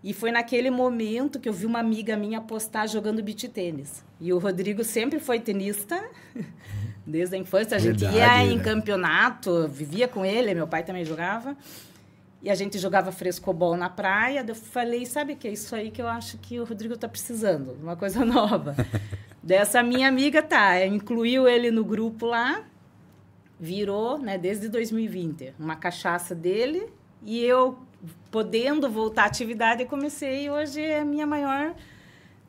E 0.04 0.13
foi 0.13 0.32
naquele 0.32 0.70
momento 0.70 1.39
que 1.39 1.48
eu 1.48 1.54
vi 1.54 1.66
uma 1.66 1.80
amiga 1.80 2.18
minha 2.18 2.42
postar 2.42 2.88
jogando 2.88 3.24
beach 3.24 3.48
tênis. 3.48 4.04
E 4.20 4.34
o 4.34 4.38
Rodrigo 4.38 4.84
sempre 4.84 5.18
foi 5.18 5.39
tenista, 5.39 6.04
desde 7.08 7.36
a 7.36 7.39
infância. 7.39 7.78
A 7.78 7.80
gente 7.80 8.02
Verdade, 8.02 8.18
ia 8.18 8.52
em 8.52 8.58
né? 8.58 8.63
campeonato, 8.63 9.66
vivia 9.70 10.08
com 10.08 10.26
ele, 10.26 10.54
meu 10.54 10.68
pai 10.68 10.84
também 10.84 11.06
jogava. 11.06 11.56
E 12.42 12.50
a 12.50 12.56
gente 12.56 12.78
jogava 12.78 13.13
frescobol 13.13 13.78
na 13.78 13.89
praia. 13.89 14.44
Eu 14.46 14.54
falei, 14.54 15.06
sabe 15.06 15.36
que 15.36 15.48
é 15.48 15.52
isso 15.52 15.74
aí 15.74 15.89
que 15.89 16.02
eu 16.02 16.08
acho 16.10 16.38
que 16.38 16.60
o 16.60 16.66
Rodrigo 16.66 16.96
está 16.96 17.08
precisando, 17.08 17.78
uma 17.82 17.96
coisa 17.96 18.24
nova. 18.26 18.76
Dessa 19.42 19.82
minha 19.82 20.10
amiga, 20.10 20.44
tá, 20.44 20.86
incluiu 20.86 21.48
ele 21.48 21.72
no 21.72 21.86
grupo 21.86 22.26
lá, 22.26 22.63
virou, 23.58 24.18
né, 24.18 24.38
desde 24.38 24.68
2020, 24.68 25.54
uma 25.58 25.78
cachaça 25.78 26.36
dele. 26.36 26.89
E 27.26 27.39
eu 27.39 27.78
podendo 28.32 28.89
voltar 28.89 29.24
à 29.24 29.26
atividade, 29.26 29.84
eu 29.84 29.88
comecei. 29.88 30.50
Hoje 30.50 30.82
é 30.82 31.00
a 31.00 31.06
minha 31.06 31.26
maior 31.26 31.74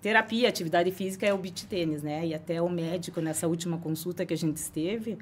terapia, 0.00 0.48
atividade 0.48 0.90
física 0.90 1.26
é 1.26 1.32
o 1.32 1.38
beach 1.38 1.66
tênis, 1.66 2.02
né? 2.02 2.26
E 2.26 2.34
até 2.34 2.60
o 2.60 2.68
médico, 2.68 3.20
nessa 3.20 3.48
última 3.48 3.78
consulta 3.78 4.26
que 4.26 4.34
a 4.34 4.36
gente 4.36 4.58
esteve, 4.58 5.16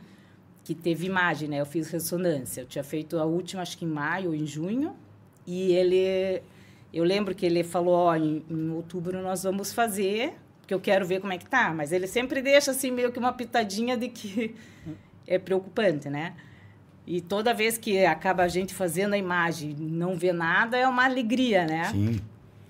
que 0.65 0.75
teve 0.75 1.07
imagem, 1.07 1.49
né? 1.49 1.61
Eu 1.61 1.67
fiz 1.67 1.89
ressonância. 1.89 2.63
Eu 2.63 2.67
tinha 2.67 2.83
feito 2.83 3.19
a 3.19 3.25
última, 3.25 3.63
acho 3.63 3.79
que 3.79 3.85
em 3.85 3.89
maio 3.89 4.31
ou 4.31 4.35
em 4.35 4.47
junho. 4.47 4.95
E 5.47 5.73
ele... 5.73 6.43
Eu 6.93 7.05
lembro 7.05 7.35
que 7.35 7.47
ele 7.47 7.63
falou, 7.63 7.95
ó, 7.95 8.17
em, 8.17 8.45
em 8.51 8.71
outubro 8.71 9.23
nós 9.23 9.45
vamos 9.45 9.73
fazer, 9.73 10.35
porque 10.61 10.75
eu 10.75 10.81
quero 10.81 11.07
ver 11.07 11.21
como 11.21 11.33
é 11.33 11.39
que 11.39 11.47
tá. 11.47 11.73
Mas 11.73 11.93
ele 11.93 12.07
sempre 12.07 12.43
deixa, 12.43 12.73
assim, 12.73 12.91
meio 12.91 13.11
que 13.13 13.19
uma 13.19 13.33
pitadinha 13.33 13.97
de 13.97 14.09
que 14.09 14.55
é 15.27 15.39
preocupante, 15.39 16.11
né? 16.11 16.35
E 17.07 17.21
toda 17.21 17.53
vez 17.53 17.77
que 17.77 18.05
acaba 18.05 18.45
a 18.45 18.49
gente 18.49 18.75
fazendo 18.75 19.15
a 19.15 19.19
imagem 19.19 19.75
não 19.79 20.15
vê 20.17 20.33
nada, 20.33 20.77
é 20.77 20.87
uma 20.87 21.05
alegria, 21.05 21.67
né? 21.67 21.85
Sim. 21.87 22.21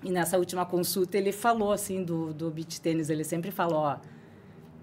E 0.03 0.11
nessa 0.11 0.37
última 0.37 0.65
consulta 0.65 1.17
ele 1.17 1.31
falou 1.31 1.71
assim 1.71 2.03
do, 2.03 2.33
do 2.33 2.49
beach 2.49 2.81
tênis, 2.81 3.09
ele 3.09 3.23
sempre 3.23 3.51
falou, 3.51 3.79
ó, 3.79 3.97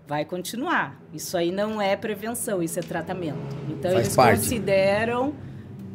vai 0.06 0.24
continuar. 0.24 1.00
Isso 1.12 1.36
aí 1.36 1.52
não 1.52 1.80
é 1.80 1.94
prevenção, 1.96 2.62
isso 2.62 2.78
é 2.78 2.82
tratamento. 2.82 3.38
Então 3.68 3.90
Faz 3.90 4.04
eles 4.04 4.16
parte. 4.16 4.38
consideram 4.40 5.34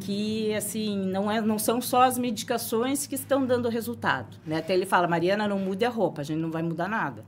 que 0.00 0.54
assim 0.54 0.96
não 1.06 1.30
é 1.30 1.40
não 1.40 1.58
são 1.58 1.80
só 1.80 2.02
as 2.02 2.18
medicações 2.18 3.06
que 3.06 3.14
estão 3.14 3.44
dando 3.46 3.68
resultado, 3.68 4.36
né? 4.46 4.58
Até 4.58 4.74
ele 4.74 4.86
fala, 4.86 5.08
Mariana, 5.08 5.48
não 5.48 5.58
mude 5.58 5.84
a 5.84 5.88
roupa, 5.88 6.20
a 6.20 6.24
gente 6.24 6.38
não 6.38 6.50
vai 6.50 6.62
mudar 6.62 6.88
nada. 6.88 7.24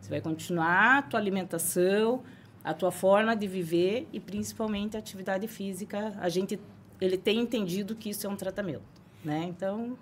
Você 0.00 0.08
vai 0.08 0.20
continuar 0.20 0.98
a 0.98 1.02
tua 1.02 1.20
alimentação, 1.20 2.22
a 2.64 2.72
tua 2.72 2.90
forma 2.90 3.34
de 3.34 3.46
viver 3.46 4.08
e 4.12 4.20
principalmente 4.20 4.96
a 4.96 5.00
atividade 5.00 5.46
física. 5.48 6.14
A 6.18 6.28
gente 6.28 6.58
ele 7.00 7.16
tem 7.16 7.40
entendido 7.40 7.96
que 7.96 8.10
isso 8.10 8.26
é 8.26 8.30
um 8.30 8.36
tratamento, 8.36 8.82
né? 9.24 9.44
Então 9.48 9.98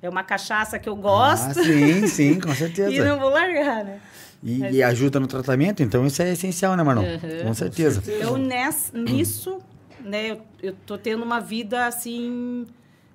é 0.00 0.08
uma 0.08 0.22
cachaça 0.22 0.78
que 0.78 0.88
eu 0.88 0.96
gosto. 0.96 1.50
Ah, 1.50 1.54
sim, 1.54 2.06
sim, 2.06 2.40
com 2.40 2.52
certeza. 2.54 2.90
E 2.90 3.00
não 3.00 3.18
vou 3.18 3.30
largar, 3.30 3.84
né? 3.84 4.00
E, 4.42 4.58
e 4.58 4.82
ajuda 4.82 5.18
no 5.18 5.26
tratamento, 5.26 5.82
então 5.82 6.06
isso 6.06 6.20
é 6.20 6.32
essencial, 6.32 6.76
né, 6.76 6.82
Marlon? 6.82 7.02
Uhum. 7.02 7.44
Com 7.44 7.54
certeza. 7.54 8.02
Então, 8.06 8.36
ness, 8.36 8.92
nisso, 8.92 9.58
né, 10.00 10.32
eu, 10.32 10.40
eu 10.62 10.76
tô 10.84 10.98
tendo 10.98 11.22
uma 11.22 11.40
vida, 11.40 11.86
assim, 11.86 12.66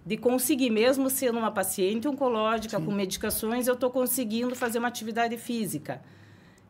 de 0.03 0.17
conseguir, 0.17 0.71
mesmo 0.71 1.07
sendo 1.07 1.37
uma 1.37 1.51
paciente 1.51 2.07
oncológica, 2.07 2.81
com 2.81 2.91
medicações, 2.91 3.67
eu 3.67 3.75
tô 3.75 3.91
conseguindo 3.91 4.55
fazer 4.55 4.79
uma 4.79 4.87
atividade 4.87 5.37
física. 5.37 6.01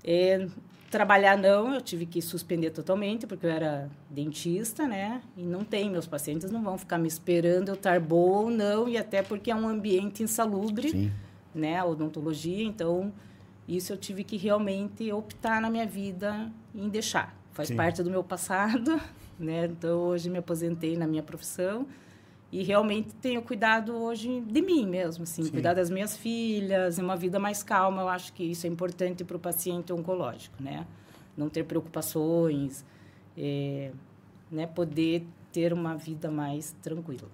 É, 0.04 0.46
trabalhar 0.90 1.38
não, 1.38 1.74
eu 1.74 1.82
tive 1.82 2.06
que 2.06 2.22
suspender 2.22 2.72
totalmente, 2.72 3.28
porque 3.28 3.46
eu 3.46 3.50
era 3.50 3.90
dentista, 4.10 4.88
né? 4.88 5.22
E 5.38 5.44
não 5.44 5.64
tem, 5.64 5.90
meus 5.90 6.08
pacientes 6.08 6.50
não 6.52 6.64
vão 6.64 6.78
ficar 6.78 6.98
me 6.98 7.08
esperando 7.08 7.70
eu 7.70 7.76
estar 7.76 8.00
boa 8.00 8.40
ou 8.42 8.50
não, 8.50 8.88
e 8.88 8.98
até 8.98 9.22
porque 9.22 9.52
é 9.52 9.56
um 9.56 9.68
ambiente 9.68 10.24
insalubre, 10.24 10.90
Sim. 10.90 11.12
né? 11.54 11.78
A 11.78 11.86
odontologia, 11.86 12.64
então 12.64 13.14
isso 13.68 13.94
eu 13.94 13.98
tive 13.98 14.24
que 14.24 14.38
realmente 14.38 15.12
optar 15.12 15.62
na 15.62 15.70
minha 15.70 15.86
vida 15.86 16.52
em 16.74 16.90
deixar. 16.90 17.38
Faz 17.52 17.68
Sim. 17.68 17.76
parte 17.76 18.02
do 18.02 18.10
meu 18.10 18.24
passado, 18.24 19.00
né? 19.40 19.66
Então 19.66 20.00
hoje 20.00 20.30
me 20.30 20.38
aposentei 20.40 20.98
na 20.98 21.08
minha 21.08 21.24
profissão 21.24 21.86
e 22.52 22.64
realmente 22.64 23.10
tenho 23.22 23.42
cuidado 23.42 23.94
hoje 23.96 24.42
de 24.42 24.62
mim 24.62 24.88
mesmo, 24.88 25.24
assim, 25.24 25.48
cuidar 25.50 25.76
das 25.76 25.90
minhas 25.90 26.18
filhas, 26.18 26.98
uma 26.98 27.16
vida 27.16 27.40
mais 27.40 27.62
calma. 27.62 28.02
Eu 28.02 28.10
acho 28.10 28.34
que 28.34 28.44
isso 28.44 28.66
é 28.66 28.70
importante 28.70 29.24
para 29.24 29.38
o 29.38 29.40
paciente 29.40 29.94
oncológico, 29.94 30.56
né? 30.62 30.86
Não 31.38 31.48
ter 31.48 31.64
preocupações, 31.64 32.84
é, 33.38 33.92
né? 34.52 34.66
Poder 34.66 35.26
ter 35.54 35.74
uma 35.74 35.96
vida 35.96 36.32
mais 36.32 36.76
tranquila. 36.82 37.30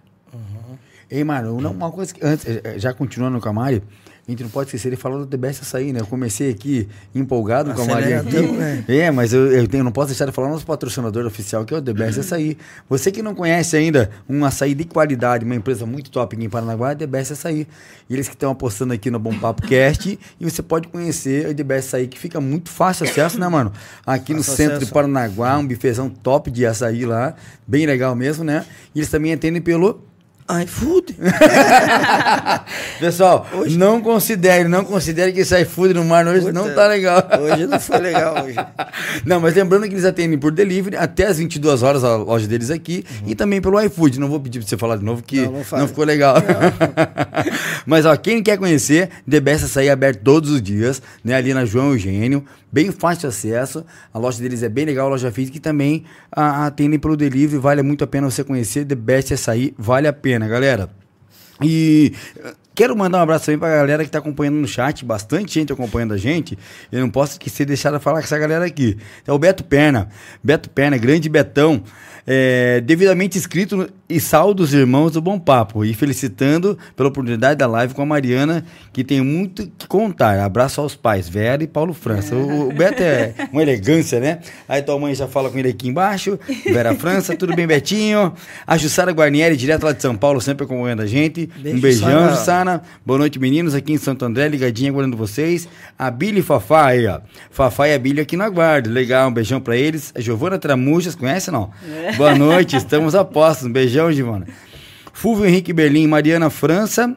Ei, 1.10 1.24
mano, 1.24 1.56
uma 1.58 1.92
coisa 1.92 2.14
que 2.14 2.26
antes, 2.26 2.46
eh, 2.46 2.78
já 2.78 2.94
continuando 2.94 3.40
com 3.40 3.48
a 3.48 3.54
Mari, 3.54 3.82
a 4.28 4.32
gente 4.32 4.42
não 4.42 4.50
pode 4.50 4.68
esquecer, 4.68 4.88
ele 4.88 4.96
falou 4.96 5.20
do 5.20 5.28
The 5.28 5.38
Best 5.38 5.62
Açaí, 5.62 5.94
né? 5.94 6.00
Eu 6.00 6.08
comecei 6.08 6.50
aqui 6.50 6.90
empolgado 7.14 7.72
com 7.76 7.82
a 7.84 7.86
Mari 7.86 8.14
aqui. 8.14 8.42
Né? 8.42 8.84
É, 8.88 9.12
mas 9.12 9.34
eu, 9.34 9.52
eu 9.52 9.68
tenho, 9.68 9.84
não 9.84 9.92
posso 9.92 10.08
deixar 10.08 10.26
de 10.26 10.32
falar 10.32 10.48
do 10.48 10.54
nosso 10.54 10.66
patrocinador 10.66 11.28
oficial, 11.28 11.64
que 11.64 11.76
é 11.76 11.78
o 11.78 11.82
The 11.82 11.94
Best 11.94 12.20
Açaí. 12.20 12.58
Você 12.90 13.12
que 13.12 13.22
não 13.22 13.36
conhece 13.36 13.78
ainda 13.78 14.10
um 14.28 14.44
açaí 14.44 14.74
de 14.74 14.84
qualidade, 14.84 15.46
uma 15.46 15.54
empresa 15.54 15.86
muito 15.86 16.10
top 16.10 16.36
aqui 16.36 16.44
em 16.44 16.50
Paranaguá, 16.50 16.94
é 16.94 16.96
The 16.96 17.06
Best 17.06 17.34
Açaí. 17.34 17.68
E 18.10 18.14
eles 18.14 18.28
que 18.28 18.34
estão 18.34 18.52
apostando 18.52 18.94
aqui 18.94 19.12
no 19.12 19.20
Bom 19.20 19.38
Papo 19.38 19.62
Cast, 19.62 20.18
e 20.40 20.50
você 20.50 20.64
pode 20.64 20.88
conhecer 20.88 21.48
o 21.48 21.54
The 21.54 21.64
Best 21.64 21.90
Açaí, 21.90 22.08
que 22.08 22.18
fica 22.18 22.42
muito 22.42 22.72
fácil 22.72 23.06
acesso, 23.06 23.40
né, 23.40 23.48
mano? 23.48 23.72
Aqui 24.08 24.34
no 24.34 24.40
Fácil 24.40 24.56
centro 24.56 24.72
de 24.72 24.78
acesso. 24.78 24.94
Paranaguá, 24.94 25.56
um 25.60 25.68
bifezão 25.68 26.10
top 26.10 26.50
de 26.50 26.66
açaí 26.66 27.06
lá, 27.06 27.36
bem 27.68 27.86
legal 27.86 28.16
mesmo, 28.16 28.44
né? 28.44 28.66
E 28.96 29.00
eles 29.00 29.10
também 29.12 29.34
atendem 29.34 29.62
pelo 29.62 30.04
iFood. 30.48 31.16
Pessoal, 33.00 33.48
não 33.72 34.00
considere, 34.00 34.70
não 34.70 34.86
considere 34.86 35.34
que 35.34 35.40
esse 35.40 35.60
iFood 35.62 35.96
no 35.96 36.06
mar 36.06 36.28
hoje 36.28 36.52
não 36.52 36.64
Puta, 36.64 36.76
tá 36.76 36.88
legal. 36.88 37.24
Hoje 37.42 37.66
não 37.66 37.80
foi 37.80 37.98
legal 37.98 38.36
hoje. 38.46 38.56
Não, 39.26 39.40
mas 39.40 39.56
lembrando 39.56 39.88
que 39.88 39.94
eles 39.94 40.06
atendem 40.06 40.38
por 40.38 40.52
delivery 40.52 40.98
até 40.98 41.26
as 41.26 41.40
22 41.40 41.82
horas 41.82 42.04
a 42.04 42.16
loja 42.18 42.48
deles 42.48 42.70
aqui 42.70 43.04
e 43.26 43.34
também 43.34 43.60
pelo 43.60 43.82
iFood. 43.82 44.20
Não 44.20 44.30
vou 44.30 44.40
pedir 44.40 44.60
pra 44.60 44.68
você 44.68 44.78
falar 44.78 44.98
de 44.98 45.04
novo 45.04 45.24
que 45.24 45.42
Não, 45.42 45.52
não, 45.52 45.80
não 45.80 45.88
ficou 45.88 46.04
legal. 46.04 46.36
mas 47.86 48.06
ó, 48.06 48.16
quem 48.16 48.44
quer 48.44 48.58
conhecer, 48.58 49.10
The 49.30 49.40
Best 49.40 49.66
Açaí 49.66 49.88
é 49.88 49.92
aberto 49.92 50.22
todos 50.22 50.52
os 50.52 50.62
dias, 50.62 51.02
né, 51.24 51.36
ali 51.36 51.54
na 51.54 51.66
João 51.66 51.92
Eugênio, 51.92 52.46
bem 52.76 52.92
fácil 52.92 53.22
de 53.22 53.28
acesso. 53.28 53.86
A 54.14 54.20
loja 54.20 54.42
deles 54.42 54.62
é 54.62 54.68
bem 54.68 54.84
legal, 54.84 55.08
a 55.08 55.12
loja 55.12 55.32
física 55.32 55.58
e 55.58 55.62
também 55.62 56.04
ah, 56.30 56.66
atendem 56.66 57.00
pelo 57.00 57.16
delivery, 57.16 57.58
vale 57.58 57.82
muito 57.82 58.04
a 58.04 58.08
pena 58.08 58.30
você 58.30 58.44
conhecer 58.44 58.84
The 58.86 58.96
Best 58.96 59.34
Açaí, 59.34 59.74
vale 59.78 60.10
a 60.10 60.14
pena, 60.14 60.35
galera. 60.40 60.90
E 61.62 62.14
quero 62.76 62.96
mandar 62.96 63.20
um 63.20 63.22
abraço 63.22 63.46
também 63.46 63.60
pra 63.60 63.70
galera 63.70 64.04
que 64.04 64.12
tá 64.12 64.20
acompanhando 64.20 64.56
no 64.56 64.68
chat, 64.68 65.06
bastante 65.06 65.54
gente 65.54 65.72
acompanhando 65.72 66.14
a 66.14 66.18
gente. 66.18 66.58
Eu 66.92 67.00
não 67.00 67.10
posso 67.10 67.34
esquecer 67.34 67.64
de 67.64 67.70
deixar 67.70 67.92
de 67.92 68.00
falar 68.00 68.20
com 68.20 68.26
essa 68.26 68.38
galera 68.38 68.66
aqui. 68.66 68.98
É 69.26 69.32
o 69.32 69.40
Beto 69.40 69.64
Perna. 69.64 70.10
Beto 70.44 70.70
Perna, 70.70 70.98
grande 70.98 71.30
Betão. 71.30 71.84
É, 72.28 72.82
devidamente 72.82 73.38
inscrito 73.38 73.78
no- 73.78 73.90
e 74.10 74.20
salve 74.20 74.56
dos 74.56 74.74
irmãos 74.74 75.12
do 75.12 75.22
Bom 75.22 75.38
Papo. 75.40 75.84
E 75.86 75.94
felicitando 75.94 76.78
pela 76.96 77.10
oportunidade 77.10 77.58
da 77.58 77.68
live 77.68 77.94
com 77.94 78.02
a 78.02 78.06
Mariana, 78.06 78.64
que 78.94 79.04
tem 79.04 79.22
muito 79.22 79.70
que 79.78 79.88
contar. 79.88 80.40
Abraço 80.40 80.80
aos 80.82 80.96
pais, 80.96 81.28
Vera 81.28 81.64
e 81.64 81.68
Paulo 81.68 81.94
França. 81.94 82.36
O, 82.36 82.70
o 82.70 82.74
Beto 82.74 83.02
é 83.02 83.34
uma 83.52 83.62
elegância, 83.62 84.20
né? 84.20 84.40
Aí 84.68 84.82
tua 84.82 85.00
mãe 85.00 85.14
já 85.16 85.28
fala 85.28 85.50
com 85.50 85.58
ele 85.58 85.70
aqui 85.70 85.88
embaixo. 85.88 86.40
Vera 86.66 86.94
França, 86.96 87.36
tudo 87.36 87.56
bem, 87.56 87.66
Betinho? 87.68 88.34
A 88.66 88.78
Jussara 88.78 89.12
Guarnieri, 89.12 89.56
direto 89.58 89.84
lá 89.84 89.92
de 89.92 90.02
São 90.02 90.16
Paulo, 90.16 90.40
sempre 90.42 90.66
acompanhando 90.66 91.02
a 91.02 91.06
gente. 91.08 91.50
Beijo, 91.58 91.78
um 91.78 91.82
beijão, 91.82 92.10
Jussara. 92.30 92.36
Jussara. 92.36 92.82
Boa 93.06 93.20
noite, 93.20 93.40
meninos, 93.40 93.74
aqui 93.74 93.94
em 93.94 93.98
Santo 93.98 94.24
André, 94.26 94.48
ligadinha 94.48 94.92
aguardando 94.92 95.18
vocês. 95.18 95.68
A 95.98 96.12
Billy 96.12 96.40
e 96.40 96.44
Fafá 96.44 96.88
aí, 96.88 97.08
ó. 97.08 97.20
Fafá 97.50 97.88
e 97.88 97.94
a 97.94 98.00
Billy 98.00 98.22
aqui 98.22 98.38
no 98.38 98.44
aguardo. 98.44 98.90
Legal, 98.90 99.30
um 99.30 99.34
beijão 99.34 99.60
pra 99.60 99.76
eles. 99.76 100.12
A 100.16 100.22
Giovana 100.22 100.58
Tramujas, 100.60 101.16
conhece 101.16 101.50
não? 101.50 101.72
Boa 102.18 102.34
noite, 102.34 102.78
estamos 102.78 103.14
a 103.14 103.26
postos. 103.26 103.68
Um 103.68 103.72
beijão, 103.72 104.10
Giovana. 104.10 104.48
Fulvio 105.12 105.46
Henrique 105.46 105.74
Berlim, 105.74 106.08
Mariana 106.08 106.50
França, 106.50 107.14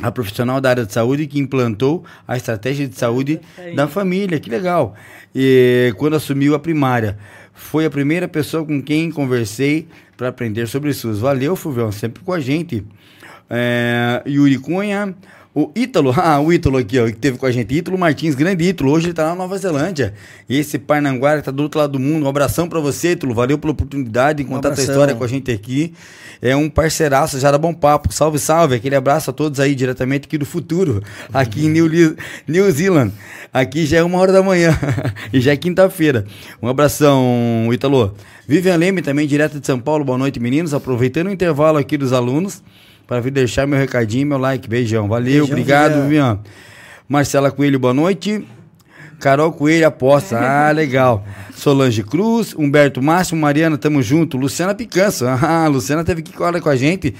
a 0.00 0.10
profissional 0.10 0.58
da 0.58 0.70
área 0.70 0.86
de 0.86 0.92
saúde 0.92 1.26
que 1.26 1.38
implantou 1.38 2.02
a 2.26 2.34
estratégia 2.34 2.88
de 2.88 2.96
saúde 2.96 3.40
da 3.74 3.86
família. 3.86 4.40
Que 4.40 4.48
legal. 4.48 4.94
E 5.34 5.92
quando 5.98 6.16
assumiu 6.16 6.54
a 6.54 6.58
primária. 6.58 7.18
Foi 7.52 7.84
a 7.84 7.90
primeira 7.90 8.26
pessoa 8.26 8.64
com 8.64 8.82
quem 8.82 9.10
conversei 9.10 9.86
para 10.16 10.28
aprender 10.28 10.66
sobre 10.66 10.92
SUS. 10.92 11.18
Valeu, 11.18 11.54
Fulvio, 11.54 11.92
sempre 11.92 12.22
com 12.22 12.32
a 12.32 12.40
gente. 12.40 12.84
É, 13.50 14.22
Yuri 14.26 14.58
Cunha. 14.58 15.14
O 15.58 15.72
Ítalo, 15.74 16.12
ah, 16.20 16.38
o 16.38 16.52
Ítalo 16.52 16.76
aqui, 16.76 16.98
ó, 17.00 17.06
que 17.06 17.14
teve 17.14 17.38
com 17.38 17.46
a 17.46 17.50
gente. 17.50 17.74
Ítalo 17.74 17.96
Martins, 17.96 18.34
grande 18.34 18.62
Ítalo. 18.62 18.90
Hoje 18.90 19.06
ele 19.06 19.14
tá 19.14 19.22
lá 19.22 19.30
na 19.30 19.36
Nova 19.36 19.56
Zelândia. 19.56 20.12
E 20.46 20.58
esse 20.58 20.78
Parnanguara 20.78 21.40
tá 21.40 21.50
do 21.50 21.62
outro 21.62 21.80
lado 21.80 21.92
do 21.92 21.98
mundo. 21.98 22.26
Um 22.26 22.28
abração 22.28 22.68
para 22.68 22.78
você, 22.78 23.12
Ítalo. 23.12 23.32
Valeu 23.32 23.56
pela 23.56 23.72
oportunidade 23.72 24.42
de 24.42 24.44
Um 24.44 24.52
contar 24.52 24.68
tua 24.68 24.72
abração. 24.72 24.92
história 24.92 25.14
com 25.14 25.24
a 25.24 25.26
gente 25.26 25.50
aqui. 25.50 25.94
É 26.42 26.54
um 26.54 26.68
parceiraço, 26.68 27.40
já 27.40 27.50
dá 27.50 27.56
bom 27.56 27.72
papo. 27.72 28.12
Salve, 28.12 28.38
salve. 28.38 28.74
Aquele 28.74 28.96
abraço 28.96 29.30
a 29.30 29.32
todos 29.32 29.58
aí, 29.58 29.74
diretamente 29.74 30.26
aqui 30.26 30.36
do 30.36 30.44
futuro, 30.44 31.02
aqui 31.32 31.64
em 31.64 31.70
New, 31.70 31.88
New 32.46 32.70
Zealand. 32.70 33.12
Aqui 33.50 33.86
já 33.86 33.96
é 33.96 34.02
uma 34.02 34.18
hora 34.18 34.32
da 34.32 34.42
manhã 34.42 34.78
e 35.32 35.40
já 35.40 35.52
é 35.52 35.56
quinta-feira. 35.56 36.26
Um 36.60 36.68
abração, 36.68 37.70
Ítalo. 37.72 38.14
Vivian 38.46 38.76
Leme, 38.76 39.00
também 39.00 39.26
direto 39.26 39.58
de 39.58 39.66
São 39.66 39.80
Paulo. 39.80 40.04
Boa 40.04 40.18
noite, 40.18 40.38
meninos. 40.38 40.74
Aproveitando 40.74 41.28
o 41.28 41.32
intervalo 41.32 41.78
aqui 41.78 41.96
dos 41.96 42.12
alunos, 42.12 42.62
para 43.06 43.20
vir 43.20 43.30
deixar 43.30 43.66
meu 43.66 43.78
recadinho 43.78 44.26
meu 44.26 44.38
like. 44.38 44.68
Beijão. 44.68 45.08
Valeu, 45.08 45.24
Beijão, 45.24 45.46
obrigado. 45.46 46.02
Vivian. 46.02 46.40
Marcela 47.08 47.50
Coelho, 47.50 47.78
boa 47.78 47.94
noite. 47.94 48.44
Carol 49.20 49.52
Coelho 49.52 49.86
aposta. 49.86 50.36
Ah, 50.46 50.70
legal. 50.70 51.24
Solange 51.54 52.02
Cruz, 52.02 52.54
Humberto 52.56 53.00
Máximo, 53.02 53.40
Mariana, 53.40 53.78
tamo 53.78 54.02
junto. 54.02 54.36
Luciana 54.36 54.74
Picança. 54.74 55.38
Ah, 55.46 55.68
Luciana 55.68 56.04
teve 56.04 56.22
que 56.22 56.32
colar 56.32 56.60
com 56.60 56.68
a 56.68 56.76
gente. 56.76 57.14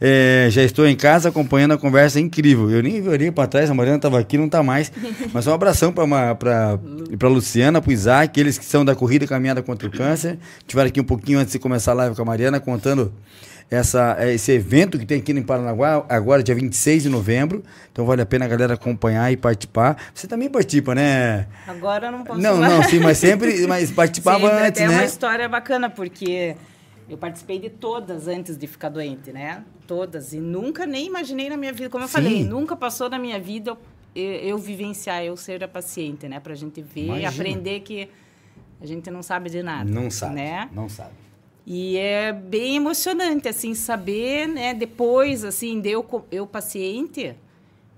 É, 0.00 0.48
já 0.50 0.62
estou 0.62 0.86
em 0.86 0.96
casa 0.96 1.28
acompanhando 1.28 1.72
a 1.72 1.78
conversa 1.78 2.18
incrível. 2.18 2.70
Eu 2.70 2.82
nem 2.82 3.06
olhei 3.06 3.30
para 3.30 3.46
trás, 3.46 3.70
a 3.70 3.74
Mariana 3.74 3.98
tava 3.98 4.18
aqui, 4.18 4.38
não 4.38 4.48
tá 4.48 4.62
mais. 4.62 4.90
Mas 5.32 5.46
um 5.46 5.52
abração 5.52 5.92
para 5.92 6.34
para 6.36 7.28
Luciana, 7.28 7.80
pro 7.80 7.92
Isaac, 7.92 8.38
eles 8.38 8.58
que 8.58 8.64
são 8.64 8.84
da 8.84 8.94
corrida 8.94 9.26
caminhada 9.26 9.62
contra 9.62 9.86
o 9.86 9.90
câncer. 9.90 10.38
Tiveram 10.66 10.88
aqui 10.88 11.00
um 11.00 11.04
pouquinho 11.04 11.38
antes 11.38 11.52
de 11.52 11.58
começar 11.58 11.92
a 11.92 11.94
live 11.94 12.16
com 12.16 12.22
a 12.22 12.24
Mariana 12.24 12.58
contando 12.58 13.12
essa, 13.76 14.16
esse 14.32 14.52
evento 14.52 14.98
que 14.98 15.06
tem 15.06 15.18
aqui 15.18 15.32
em 15.32 15.42
Paranaguá, 15.42 16.04
agora 16.08 16.42
dia 16.42 16.54
26 16.54 17.04
de 17.04 17.08
novembro. 17.08 17.62
Então 17.90 18.04
vale 18.04 18.20
a 18.22 18.26
pena 18.26 18.44
a 18.44 18.48
galera 18.48 18.74
acompanhar 18.74 19.32
e 19.32 19.36
participar. 19.36 19.96
Você 20.14 20.26
também 20.26 20.48
participa, 20.50 20.94
né? 20.94 21.46
Agora 21.66 22.08
eu 22.08 22.12
não 22.12 22.24
posso 22.24 22.40
Não, 22.40 22.56
mais. 22.58 22.72
não, 22.72 22.82
sim, 22.84 22.98
mas 23.00 23.18
sempre 23.18 23.64
mas 23.68 23.90
participava 23.90 24.40
Sempre, 24.48 24.66
antes, 24.66 24.82
até 24.82 24.88
né? 24.88 24.94
uma 24.98 25.04
história 25.04 25.48
bacana, 25.48 25.88
porque 25.88 26.56
eu 27.08 27.16
participei 27.16 27.58
de 27.58 27.70
todas 27.70 28.28
antes 28.28 28.56
de 28.56 28.66
ficar 28.66 28.88
doente, 28.88 29.32
né? 29.32 29.62
Todas. 29.86 30.32
E 30.32 30.38
nunca 30.40 30.86
nem 30.86 31.06
imaginei 31.06 31.48
na 31.48 31.56
minha 31.56 31.72
vida, 31.72 31.88
como 31.90 32.04
eu 32.04 32.08
Sim. 32.08 32.12
falei, 32.14 32.44
nunca 32.44 32.76
passou 32.76 33.08
na 33.08 33.18
minha 33.18 33.40
vida 33.40 33.70
eu, 33.70 33.78
eu, 34.14 34.32
eu 34.50 34.58
vivenciar, 34.58 35.22
eu 35.24 35.36
ser 35.36 35.62
a 35.64 35.68
paciente, 35.68 36.28
né? 36.28 36.40
Pra 36.40 36.54
gente 36.54 36.82
ver 36.82 37.06
Imagina. 37.06 37.22
e 37.22 37.26
aprender 37.26 37.80
que 37.80 38.08
a 38.80 38.86
gente 38.86 39.10
não 39.10 39.22
sabe 39.22 39.48
de 39.48 39.62
nada. 39.62 39.88
Não 39.90 40.10
sabe, 40.10 40.34
Né? 40.34 40.68
não 40.72 40.88
sabe. 40.88 41.21
E 41.66 41.96
é 41.96 42.32
bem 42.32 42.76
emocionante, 42.76 43.48
assim, 43.48 43.74
saber, 43.74 44.48
né, 44.48 44.74
depois, 44.74 45.44
assim, 45.44 45.80
de 45.80 45.90
eu, 45.90 46.26
eu 46.30 46.46
paciente, 46.46 47.36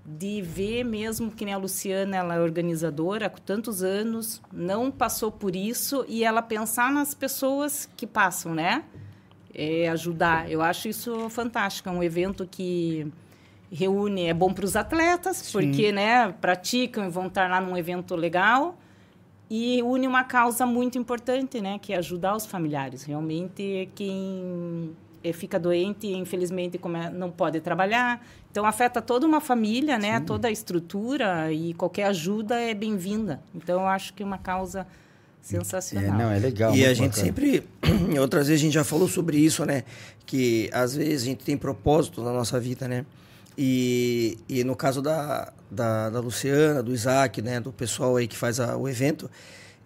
de 0.05 0.43
ver 0.43 0.85
mesmo 0.85 1.31
que 1.31 1.47
nem 1.47 1.55
a 1.55 1.57
Luciana, 1.57 2.17
ela 2.17 2.35
é 2.35 2.41
organizadora 2.41 3.27
há 3.27 3.31
tantos 3.31 3.83
anos, 3.83 4.43
não 4.53 4.91
passou 4.91 5.33
por 5.33 5.57
isso, 5.57 6.05
e 6.07 6.23
ela 6.23 6.43
pensar 6.43 6.93
nas 6.93 7.15
pessoas 7.15 7.89
que 7.97 8.07
passam, 8.07 8.55
né? 8.55 8.85
É, 9.55 9.89
ajudar. 9.89 10.51
Eu 10.51 10.61
acho 10.61 10.89
isso 10.89 11.31
fantástico. 11.31 11.89
É 11.89 11.93
um 11.93 12.03
evento 12.03 12.47
que 12.51 13.07
reúne, 13.73 14.27
é 14.27 14.35
bom 14.35 14.53
para 14.53 14.65
os 14.65 14.77
atletas, 14.77 15.51
porque, 15.51 15.91
né, 15.91 16.35
praticam 16.41 17.07
e 17.07 17.09
vão 17.09 17.29
estar 17.29 17.49
lá 17.49 17.61
num 17.61 17.77
evento 17.77 18.15
legal, 18.15 18.77
e 19.57 19.83
une 19.83 20.07
uma 20.09 20.25
causa 20.25 20.65
muito 20.67 20.97
importante, 20.99 21.61
né, 21.61 21.79
que 21.81 21.93
é 21.93 21.97
ajudar 21.99 22.35
os 22.35 22.45
familiares. 22.47 23.05
Realmente, 23.05 23.89
quem 23.95 24.91
eh, 25.23 25.33
fica 25.33 25.59
doente, 25.59 26.07
infelizmente, 26.09 26.77
como 26.79 26.97
é- 26.97 27.11
não 27.11 27.31
pode 27.31 27.61
trabalhar, 27.61 28.11
então 28.51 28.65
afeta 28.67 29.01
toda 29.01 29.27
uma 29.27 29.41
família, 29.41 29.97
né, 29.99 30.19
toda 30.21 30.49
a 30.49 30.51
estrutura 30.51 31.53
e 31.53 31.73
qualquer 31.75 32.05
ajuda 32.07 32.55
é 32.61 32.75
bem-vinda. 32.75 33.41
Então, 33.55 33.81
eu 33.83 33.87
acho 33.87 34.13
que 34.15 34.23
é 34.23 34.27
uma 34.27 34.39
causa 34.39 34.81
É, 34.81 34.87
sensacional. 35.43 36.19
não, 36.19 36.31
é 36.31 36.39
legal. 36.39 36.75
e 36.75 36.85
a 36.85 36.93
gente 36.95 37.11
bacana. 37.17 37.27
sempre, 37.27 37.63
outras 38.21 38.49
vezes 38.49 38.61
a 38.61 38.65
gente 38.65 38.75
já 38.75 38.85
falou 38.85 39.07
sobre 39.09 39.37
isso, 39.39 39.65
né? 39.65 39.85
Que 40.27 40.69
às 40.73 40.95
vezes 40.97 41.23
a 41.23 41.27
gente 41.27 41.45
tem 41.45 41.57
propósito 41.57 42.23
na 42.23 42.33
nossa 42.33 42.59
vida, 42.59 42.89
né? 42.89 43.05
E, 43.57 44.37
e 44.49 44.65
no 44.65 44.75
caso 44.75 45.01
da, 45.01 45.53
da, 45.75 46.09
da 46.11 46.21
Luciana, 46.21 46.83
do 46.83 46.95
Isaac, 46.95 47.43
né? 47.43 47.61
Do 47.61 47.73
pessoal 47.73 48.17
aí 48.17 48.27
que 48.27 48.37
faz 48.37 48.59
a- 48.61 48.77
o 48.77 48.89
evento, 48.89 49.31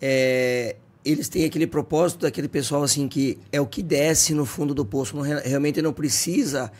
é, 0.00 0.76
eles 1.04 1.28
têm 1.28 1.44
aquele 1.44 1.66
propósito 1.66 2.20
daquele 2.22 2.48
pessoal 2.48 2.82
assim 2.82 3.08
que 3.08 3.38
é 3.50 3.60
o 3.60 3.66
que 3.66 3.82
desce 3.82 4.34
no 4.34 4.44
fundo 4.44 4.74
do 4.74 4.84
poço, 4.84 5.16
não, 5.16 5.22
re- 5.22 5.40
realmente 5.44 5.80
não 5.82 5.92
precisa 5.92 6.70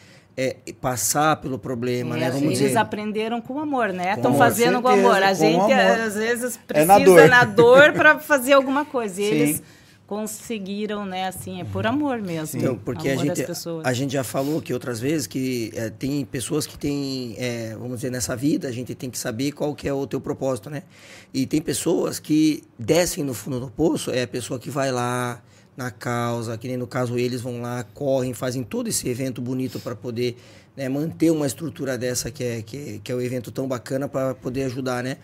é, 0.41 0.55
passar 0.81 1.35
pelo 1.37 1.59
problema, 1.59 2.17
É, 2.17 2.21
né? 2.21 2.31
Vamos 2.31 2.45
eles 2.47 2.59
dizer. 2.61 2.77
aprenderam 2.79 3.41
com 3.41 3.59
amor, 3.59 3.93
né? 3.93 4.11
Com 4.13 4.21
Estão 4.21 4.35
fazendo 4.39 4.81
com 4.81 4.87
certeza, 4.89 5.09
amor. 5.09 5.23
A 5.25 5.29
com 5.31 5.35
gente, 5.35 5.73
amor. 5.73 6.01
às 6.01 6.15
vezes, 6.15 6.55
É 6.57 6.59
precisa 6.65 6.87
na 6.87 6.99
dor. 7.05 7.29
na 7.29 7.45
dor 7.45 7.93
para 7.93 8.19
fazer 8.21 8.53
alguma 8.53 8.85
coisa. 8.85 9.21
E 9.21 9.25
Sim. 9.25 9.31
eles 9.35 9.63
conseguiram, 10.09 11.05
né? 11.05 11.29
Assim, 11.29 11.61
é 11.61 11.65
por 11.65 11.87
amor 11.87 12.19
mesmo. 12.23 12.59
Então, 12.59 12.79
porque 12.79 13.11
a 13.11 13.13
amor 13.13 13.31
às 13.31 13.37
gente, 13.37 13.47
pessoas. 13.47 13.87
a 13.87 13.93
gente 13.93 14.15
já 14.15 14.25
falou 14.25 14.61
que 14.63 14.73
outras 14.73 14.99
vezes 14.99 15.27
que 15.27 15.71
é, 15.75 15.91
tem 15.91 16.25
pessoas 16.25 16.67
que 16.67 16.79
têm, 16.79 17.37
é, 17.37 17.77
vamos 17.79 17.97
dizer, 17.97 18.11
nessa 18.11 18.35
vida, 18.35 18.67
a 18.69 18.73
gente 18.73 18.95
tem 18.95 19.11
que 19.11 19.19
saber 19.19 19.53
qual 19.53 19.75
que 19.75 19.87
é 19.87 19.93
o 19.93 20.07
teu 20.07 20.19
propósito, 20.19 20.71
né? 20.71 20.85
E 21.33 21.47
tem 21.47 21.61
pessoas 21.61 22.19
que 22.19 22.65
descem 22.79 23.23
no 23.23 23.35
fundo 23.35 23.61
do 23.61 23.71
poço, 23.71 24.11
é 24.11 24.23
a 24.23 24.27
pessoa 24.27 24.59
que 24.59 24.71
vai 24.71 24.91
lá 24.91 25.43
na 25.77 25.91
causa, 25.91 26.57
que 26.57 26.67
nem 26.67 26.79
no 26.79 26.87
caso 26.87 27.19
eles 27.19 27.43
vão 27.43 27.61
lá, 27.61 27.85
correm, 27.93 28.33
fazem 28.33 28.65
todo 28.65 28.89
esse 28.89 29.07
evento 29.11 29.43
bonito 29.43 29.79
para 29.79 29.95
poder 29.95 30.37
né, 30.75 30.89
manter 30.89 31.31
uma 31.31 31.47
estrutura 31.47 31.99
dessa 31.99 32.31
que 32.31 32.43
é, 32.43 32.63
que 32.63 32.77
é, 32.77 33.01
que 33.05 33.13
é 33.13 33.15
o 33.15 33.21
evento 33.21 33.51
tão 33.51 33.69
bacana 33.69 34.09
para 34.09 34.35
poder 34.35 34.63
ajudar, 34.65 35.05
né? 35.05 35.19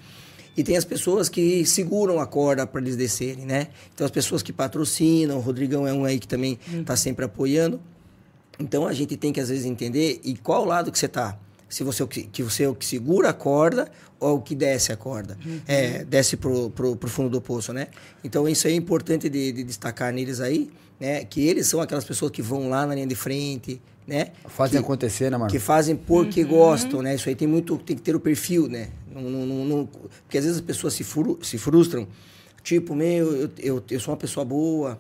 E 0.57 0.63
tem 0.63 0.77
as 0.77 0.85
pessoas 0.85 1.29
que 1.29 1.65
seguram 1.67 2.21
a 2.21 2.27
corda 2.27 2.67
para 2.67 2.81
eles 2.81 2.97
descerem, 2.97 3.45
né? 3.45 3.69
Então 3.93 4.05
as 4.05 4.11
pessoas 4.11 4.43
que 4.43 4.53
patrocinam, 4.53 5.39
o 5.39 5.41
Rodrigão 5.41 5.87
é 5.87 5.93
um 5.93 6.05
aí 6.05 6.19
que 6.19 6.29
também 6.29 6.59
está 6.73 6.97
sempre 6.97 7.25
apoiando. 7.25 7.81
Então 8.59 8.87
a 8.87 8.93
gente 8.93 9.17
tem 9.17 9.33
que 9.33 9.41
às 9.41 9.49
vezes 9.49 9.65
entender 9.65 10.21
e 10.23 10.37
qual 10.37 10.65
lado 10.65 10.93
que 10.93 10.99
você 10.99 11.09
tá. 11.09 11.39
Se 11.69 11.83
você 11.83 12.03
é 12.03 12.05
o 12.05 12.09
que, 12.09 12.43
você 12.43 12.63
é 12.63 12.69
o 12.69 12.75
que 12.75 12.87
segura 12.87 13.31
a 13.31 13.33
corda 13.33 13.91
ou 14.21 14.37
o 14.37 14.41
que 14.41 14.55
desce 14.55 14.93
a 14.93 14.97
corda. 14.97 15.37
É, 15.67 16.05
desce 16.05 16.37
pro, 16.37 16.71
pro, 16.71 16.95
pro 16.95 17.09
fundo 17.09 17.31
do 17.31 17.41
poço, 17.41 17.73
né? 17.73 17.89
Então 18.23 18.49
isso 18.49 18.69
é 18.69 18.73
importante 18.73 19.29
de, 19.29 19.51
de 19.51 19.65
destacar 19.65 20.13
neles 20.13 20.41
aí, 20.41 20.71
né? 21.01 21.25
Que 21.25 21.45
eles 21.45 21.67
são 21.67 21.81
aquelas 21.81 22.05
pessoas 22.05 22.31
que 22.31 22.41
vão 22.41 22.69
lá 22.69 22.87
na 22.87 22.95
linha 22.95 23.09
de 23.09 23.17
frente, 23.17 23.83
né? 24.07 24.29
Fazem 24.47 24.79
que, 24.79 24.85
acontecer, 24.85 25.31
né, 25.31 25.37
Marcos? 25.37 25.53
que 25.53 25.59
fazem 25.59 25.97
porque 25.97 26.45
gostam, 26.45 27.03
né? 27.03 27.15
Isso 27.15 27.29
aí 27.29 27.35
tem 27.35 27.49
muito, 27.49 27.77
tem 27.79 27.97
que 27.97 28.03
ter 28.03 28.15
o 28.15 28.21
perfil, 28.21 28.69
né? 28.69 28.91
Não, 29.15 29.47
não, 29.47 29.65
não- 29.65 29.87
porque 30.23 30.39
às 30.39 30.45
vezes 30.45 30.59
as 30.59 30.65
pessoas 30.65 30.95
se, 30.95 31.05
fru- 31.05 31.39
se 31.43 31.57
frustram, 31.59 32.07
tipo, 32.62 32.95
meu, 32.95 33.33
eu, 33.37 33.51
eu, 33.59 33.85
eu 33.91 34.01
sou 34.01 34.12
uma 34.12 34.19
pessoa 34.19 34.45
boa, 34.45 34.99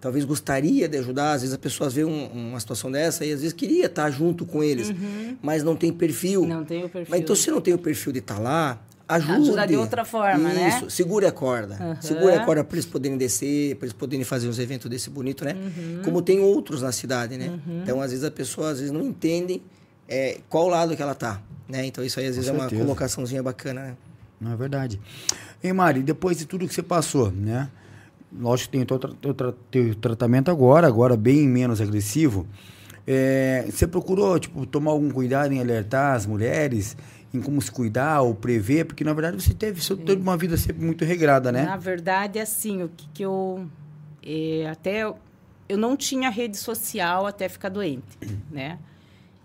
talvez 0.00 0.24
gostaria 0.24 0.88
de 0.88 0.96
ajudar, 0.98 1.32
às 1.32 1.40
vezes 1.42 1.52
as 1.54 1.60
pessoas 1.60 1.94
veem 1.94 2.06
um- 2.06 2.50
uma 2.50 2.60
situação 2.60 2.90
dessa 2.90 3.24
e 3.24 3.32
às 3.32 3.40
vezes 3.40 3.52
queria 3.52 3.86
estar 3.86 4.10
junto 4.10 4.44
com 4.46 4.62
eles, 4.62 4.92
mas 5.42 5.62
não 5.62 5.74
tem 5.74 5.92
perfil. 5.92 6.46
Não 6.46 6.64
tem 6.64 6.84
o 6.84 6.88
perfil. 6.88 7.10
Mas 7.10 7.20
então 7.20 7.34
se 7.34 7.50
não 7.50 7.60
tem 7.60 7.74
o 7.74 7.78
perfil 7.78 8.12
de 8.12 8.18
estar 8.20 8.38
lá, 8.38 8.80
ajude. 9.08 9.32
Ajuda 9.50 9.66
de 9.66 9.76
outra 9.76 10.04
forma, 10.04 10.48
né? 10.48 10.68
Isso, 10.68 10.90
segure 10.90 11.26
a 11.26 11.32
corda. 11.32 11.74
Aham. 11.76 11.98
Segure 12.02 12.34
a 12.34 12.44
corda 12.44 12.62
para 12.64 12.76
eles 12.76 12.86
poderem 12.86 13.16
descer, 13.16 13.76
para 13.76 13.86
eles 13.86 13.92
poderem 13.92 14.24
fazer 14.24 14.48
uns 14.48 14.58
eventos 14.58 14.90
desse 14.90 15.08
bonito, 15.10 15.44
né? 15.44 15.54
Uhum. 15.54 16.02
Como 16.04 16.20
tem 16.22 16.40
outros 16.40 16.82
na 16.82 16.92
cidade, 16.92 17.36
né? 17.38 17.58
Então, 17.82 18.00
às 18.00 18.10
vezes, 18.10 18.24
a 18.24 18.30
pessoa 18.30 18.70
às 18.70 18.78
vezes 18.78 18.92
não 18.92 19.02
entende 19.02 19.62
é, 20.08 20.38
qual 20.48 20.68
lado 20.68 20.94
que 20.96 21.02
ela 21.02 21.14
tá, 21.14 21.40
né? 21.68 21.86
Então, 21.86 22.04
isso 22.04 22.18
aí, 22.20 22.26
às 22.26 22.36
vezes, 22.36 22.50
é 22.50 22.52
uma 22.52 22.68
colocaçãozinha 22.84 23.42
bacana, 23.42 23.80
né? 23.82 23.96
Não 24.40 24.52
é 24.52 24.56
verdade. 24.56 25.00
Ei, 25.62 25.72
Mari, 25.72 26.02
depois 26.02 26.36
de 26.38 26.46
tudo 26.46 26.66
que 26.68 26.74
você 26.74 26.82
passou, 26.82 27.30
né? 27.30 27.68
Lógico 28.38 28.70
que 28.70 28.72
tem 28.78 28.82
o 28.82 28.98
teu, 28.98 29.34
teu 29.34 29.52
teu 29.70 29.94
tratamento 29.94 30.50
agora, 30.50 30.86
agora 30.86 31.16
bem 31.16 31.48
menos 31.48 31.80
agressivo. 31.80 32.46
É, 33.06 33.64
você 33.70 33.86
procurou, 33.86 34.38
tipo, 34.38 34.66
tomar 34.66 34.90
algum 34.90 35.10
cuidado 35.10 35.52
em 35.52 35.60
alertar 35.60 36.14
as 36.16 36.26
mulheres, 36.26 36.96
em 37.32 37.40
como 37.40 37.62
se 37.62 37.70
cuidar 37.70 38.20
ou 38.22 38.34
prever? 38.34 38.84
Porque, 38.84 39.04
na 39.04 39.12
verdade, 39.12 39.40
você 39.42 39.54
teve, 39.54 39.80
você 39.80 39.94
teve 39.96 40.20
uma 40.20 40.36
vida 40.36 40.56
sempre 40.56 40.84
muito 40.84 41.04
regrada, 41.04 41.50
né? 41.52 41.64
Na 41.64 41.76
verdade, 41.76 42.38
assim, 42.38 42.82
o 42.82 42.88
que, 42.88 43.08
que 43.14 43.22
eu. 43.24 43.66
é, 44.22 44.68
até 44.70 45.04
eu- 45.04 45.16
eu 45.68 45.78
não 45.78 45.96
tinha 45.96 46.28
rede 46.30 46.56
social 46.56 47.26
até 47.26 47.48
ficar 47.48 47.68
doente, 47.70 48.04
né? 48.50 48.78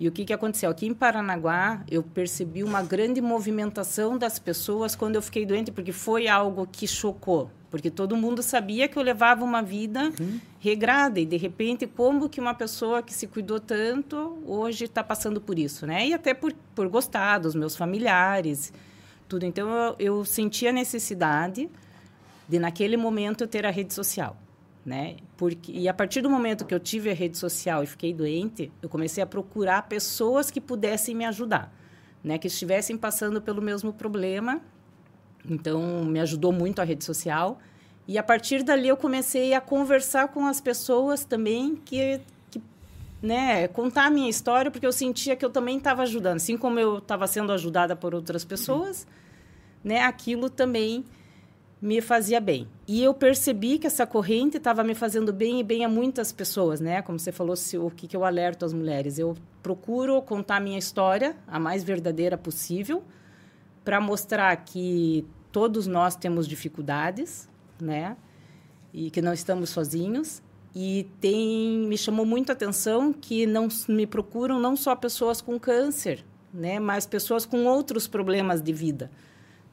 E 0.01 0.07
o 0.07 0.11
que, 0.11 0.25
que 0.25 0.33
aconteceu? 0.33 0.71
Aqui 0.71 0.87
em 0.87 0.95
Paranaguá, 0.95 1.83
eu 1.87 2.01
percebi 2.01 2.63
uma 2.63 2.81
grande 2.81 3.21
movimentação 3.21 4.17
das 4.17 4.39
pessoas 4.39 4.95
quando 4.95 5.15
eu 5.15 5.21
fiquei 5.21 5.45
doente, 5.45 5.71
porque 5.71 5.91
foi 5.91 6.27
algo 6.27 6.65
que 6.65 6.87
chocou. 6.87 7.51
Porque 7.69 7.91
todo 7.91 8.17
mundo 8.17 8.41
sabia 8.41 8.87
que 8.87 8.97
eu 8.97 9.03
levava 9.03 9.43
uma 9.43 9.61
vida 9.61 10.11
regrada. 10.59 11.19
E, 11.19 11.25
de 11.27 11.37
repente, 11.37 11.85
como 11.85 12.27
que 12.29 12.41
uma 12.41 12.55
pessoa 12.55 13.03
que 13.03 13.13
se 13.13 13.27
cuidou 13.27 13.59
tanto 13.59 14.39
hoje 14.43 14.85
está 14.85 15.03
passando 15.03 15.39
por 15.39 15.59
isso, 15.59 15.85
né? 15.85 16.07
E 16.07 16.15
até 16.15 16.33
por, 16.33 16.51
por 16.73 16.89
gostar 16.89 17.37
dos 17.37 17.53
meus 17.53 17.75
familiares, 17.75 18.73
tudo. 19.29 19.45
Então, 19.45 19.69
eu, 19.69 19.95
eu 19.99 20.25
senti 20.25 20.67
a 20.67 20.71
necessidade 20.71 21.69
de 22.49 22.57
naquele 22.57 22.97
momento 22.97 23.43
eu 23.43 23.47
ter 23.47 23.67
a 23.67 23.69
rede 23.69 23.93
social, 23.93 24.35
né? 24.85 25.17
Porque 25.37 25.71
e 25.71 25.87
a 25.87 25.93
partir 25.93 26.21
do 26.21 26.29
momento 26.29 26.65
que 26.65 26.73
eu 26.73 26.79
tive 26.79 27.09
a 27.09 27.13
rede 27.13 27.37
social 27.37 27.83
e 27.83 27.87
fiquei 27.87 28.13
doente, 28.13 28.71
eu 28.81 28.89
comecei 28.89 29.23
a 29.23 29.27
procurar 29.27 29.83
pessoas 29.83 30.49
que 30.49 30.59
pudessem 30.59 31.15
me 31.15 31.25
ajudar, 31.25 31.73
né? 32.23 32.37
Que 32.37 32.47
estivessem 32.47 32.97
passando 32.97 33.41
pelo 33.41 33.61
mesmo 33.61 33.93
problema. 33.93 34.61
Então 35.49 36.03
me 36.05 36.19
ajudou 36.19 36.51
muito 36.51 36.79
a 36.81 36.83
rede 36.83 37.03
social 37.03 37.59
e 38.07 38.17
a 38.17 38.23
partir 38.23 38.63
dali 38.63 38.87
eu 38.87 38.97
comecei 38.97 39.53
a 39.53 39.61
conversar 39.61 40.27
com 40.29 40.45
as 40.45 40.59
pessoas 40.59 41.23
também 41.23 41.75
que, 41.75 42.19
né, 43.21 43.67
contar 43.67 44.05
a 44.05 44.09
minha 44.09 44.29
história 44.29 44.69
porque 44.69 44.85
eu 44.85 44.91
sentia 44.91 45.35
que 45.35 45.45
eu 45.45 45.49
também 45.49 45.77
estava 45.77 46.03
ajudando, 46.03 46.37
assim 46.37 46.57
como 46.57 46.79
eu 46.79 46.97
estava 46.97 47.25
sendo 47.27 47.51
ajudada 47.51 47.95
por 47.95 48.13
outras 48.13 48.43
pessoas, 48.43 49.07
né? 49.83 50.01
Aquilo 50.01 50.49
também 50.49 51.05
me 51.81 51.99
fazia 51.99 52.39
bem. 52.39 52.67
E 52.87 53.03
eu 53.03 53.13
percebi 53.13 53.79
que 53.79 53.87
essa 53.87 54.05
corrente 54.05 54.57
estava 54.57 54.83
me 54.83 54.93
fazendo 54.93 55.33
bem 55.33 55.59
e 55.59 55.63
bem 55.63 55.83
a 55.83 55.89
muitas 55.89 56.31
pessoas, 56.31 56.79
né? 56.79 57.01
Como 57.01 57.17
você 57.17 57.31
falou, 57.31 57.55
se, 57.55 57.77
o 57.77 57.89
que, 57.89 58.07
que 58.07 58.15
eu 58.15 58.23
alerto 58.23 58.63
às 58.63 58.71
mulheres? 58.71 59.17
Eu 59.17 59.35
procuro 59.63 60.21
contar 60.21 60.57
a 60.57 60.59
minha 60.59 60.77
história 60.77 61.35
a 61.47 61.59
mais 61.59 61.83
verdadeira 61.83 62.37
possível 62.37 63.03
para 63.83 63.99
mostrar 63.99 64.55
que 64.57 65.25
todos 65.51 65.87
nós 65.87 66.15
temos 66.15 66.47
dificuldades, 66.47 67.49
né? 67.79 68.15
E 68.93 69.09
que 69.09 69.21
não 69.21 69.33
estamos 69.33 69.71
sozinhos. 69.71 70.43
E 70.75 71.07
tem 71.19 71.79
me 71.79 71.97
chamou 71.97 72.25
muito 72.25 72.51
a 72.51 72.53
atenção 72.53 73.11
que 73.11 73.47
não 73.47 73.67
me 73.89 74.05
procuram 74.05 74.59
não 74.59 74.75
só 74.75 74.95
pessoas 74.95 75.41
com 75.41 75.59
câncer, 75.59 76.23
né, 76.53 76.79
mas 76.79 77.05
pessoas 77.05 77.45
com 77.45 77.65
outros 77.65 78.07
problemas 78.07 78.61
de 78.61 78.71
vida, 78.71 79.11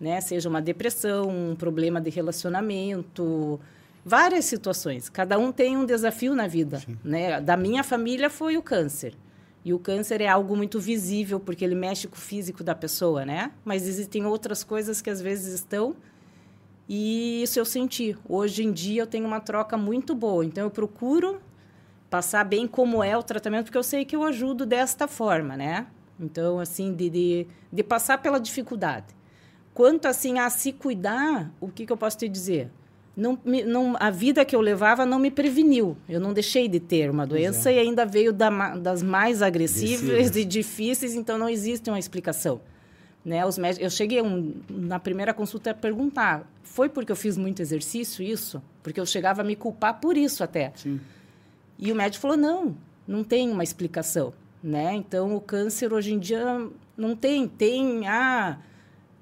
né? 0.00 0.20
Seja 0.20 0.48
uma 0.48 0.60
depressão, 0.60 1.28
um 1.28 1.56
problema 1.56 2.00
de 2.00 2.10
relacionamento, 2.10 3.60
várias 4.04 4.44
situações. 4.44 5.08
Cada 5.08 5.38
um 5.38 5.52
tem 5.52 5.76
um 5.76 5.84
desafio 5.84 6.34
na 6.34 6.46
vida, 6.46 6.82
né? 7.04 7.40
Da 7.40 7.56
minha 7.56 7.82
família 7.82 8.30
foi 8.30 8.56
o 8.56 8.62
câncer. 8.62 9.14
E 9.64 9.74
o 9.74 9.78
câncer 9.78 10.20
é 10.20 10.28
algo 10.28 10.56
muito 10.56 10.80
visível 10.80 11.38
porque 11.38 11.64
ele 11.64 11.74
mexe 11.74 12.06
com 12.06 12.16
o 12.16 12.18
físico 12.18 12.64
da 12.64 12.74
pessoa, 12.74 13.24
né? 13.24 13.50
Mas 13.64 13.86
existem 13.86 14.24
outras 14.24 14.64
coisas 14.64 15.02
que 15.02 15.10
às 15.10 15.20
vezes 15.20 15.52
estão 15.52 15.96
e 16.88 17.42
isso 17.42 17.58
eu 17.58 17.64
senti. 17.64 18.16
Hoje 18.26 18.64
em 18.64 18.72
dia 18.72 19.02
eu 19.02 19.06
tenho 19.06 19.26
uma 19.26 19.40
troca 19.40 19.76
muito 19.76 20.14
boa, 20.14 20.44
então 20.44 20.64
eu 20.64 20.70
procuro 20.70 21.38
passar 22.08 22.44
bem 22.44 22.66
como 22.66 23.04
é 23.04 23.14
o 23.16 23.22
tratamento 23.22 23.66
porque 23.66 23.76
eu 23.76 23.82
sei 23.82 24.06
que 24.06 24.16
eu 24.16 24.24
ajudo 24.24 24.64
desta 24.64 25.06
forma, 25.06 25.54
né? 25.56 25.86
Então 26.18 26.58
assim 26.58 26.94
de, 26.94 27.10
de, 27.10 27.46
de 27.70 27.82
passar 27.82 28.18
pela 28.22 28.40
dificuldade. 28.40 29.17
Quanto 29.78 30.06
assim 30.06 30.40
a 30.40 30.50
se 30.50 30.72
cuidar, 30.72 31.52
o 31.60 31.68
que, 31.68 31.86
que 31.86 31.92
eu 31.92 31.96
posso 31.96 32.18
te 32.18 32.28
dizer? 32.28 32.68
não, 33.16 33.38
não, 33.64 33.94
a 34.00 34.10
vida 34.10 34.44
que 34.44 34.56
eu 34.56 34.60
levava 34.60 35.06
não 35.06 35.20
me 35.20 35.30
preveniu. 35.30 35.96
Eu 36.08 36.18
não 36.18 36.32
deixei 36.32 36.66
de 36.66 36.80
ter 36.80 37.08
uma 37.08 37.24
doença 37.24 37.70
é. 37.70 37.76
e 37.76 37.78
ainda 37.78 38.04
veio 38.04 38.32
da, 38.32 38.76
das 38.76 39.04
mais 39.04 39.40
agressivas 39.40 40.34
e 40.34 40.44
difíceis, 40.44 41.14
então 41.14 41.38
não 41.38 41.48
existe 41.48 41.88
uma 41.88 41.98
explicação. 41.98 42.60
Né? 43.24 43.46
Os 43.46 43.56
médicos, 43.56 43.84
eu 43.84 43.90
cheguei 43.90 44.20
um, 44.20 44.52
na 44.68 44.98
primeira 44.98 45.32
consulta 45.32 45.70
a 45.70 45.74
perguntar: 45.74 46.44
foi 46.64 46.88
porque 46.88 47.12
eu 47.12 47.16
fiz 47.16 47.36
muito 47.36 47.62
exercício 47.62 48.20
isso? 48.20 48.60
Porque 48.82 48.98
eu 48.98 49.06
chegava 49.06 49.42
a 49.42 49.44
me 49.44 49.54
culpar 49.54 50.00
por 50.00 50.16
isso 50.16 50.42
até. 50.42 50.72
Sim. 50.74 50.98
E 51.78 51.92
o 51.92 51.94
médico 51.94 52.20
falou: 52.20 52.36
não, 52.36 52.76
não 53.06 53.22
tem 53.22 53.48
uma 53.48 53.62
explicação. 53.62 54.32
Né? 54.60 54.96
Então 54.96 55.36
o 55.36 55.40
câncer 55.40 55.92
hoje 55.92 56.14
em 56.14 56.18
dia 56.18 56.66
não 56.96 57.14
tem. 57.14 57.46
Tem, 57.46 58.08
ah, 58.08 58.58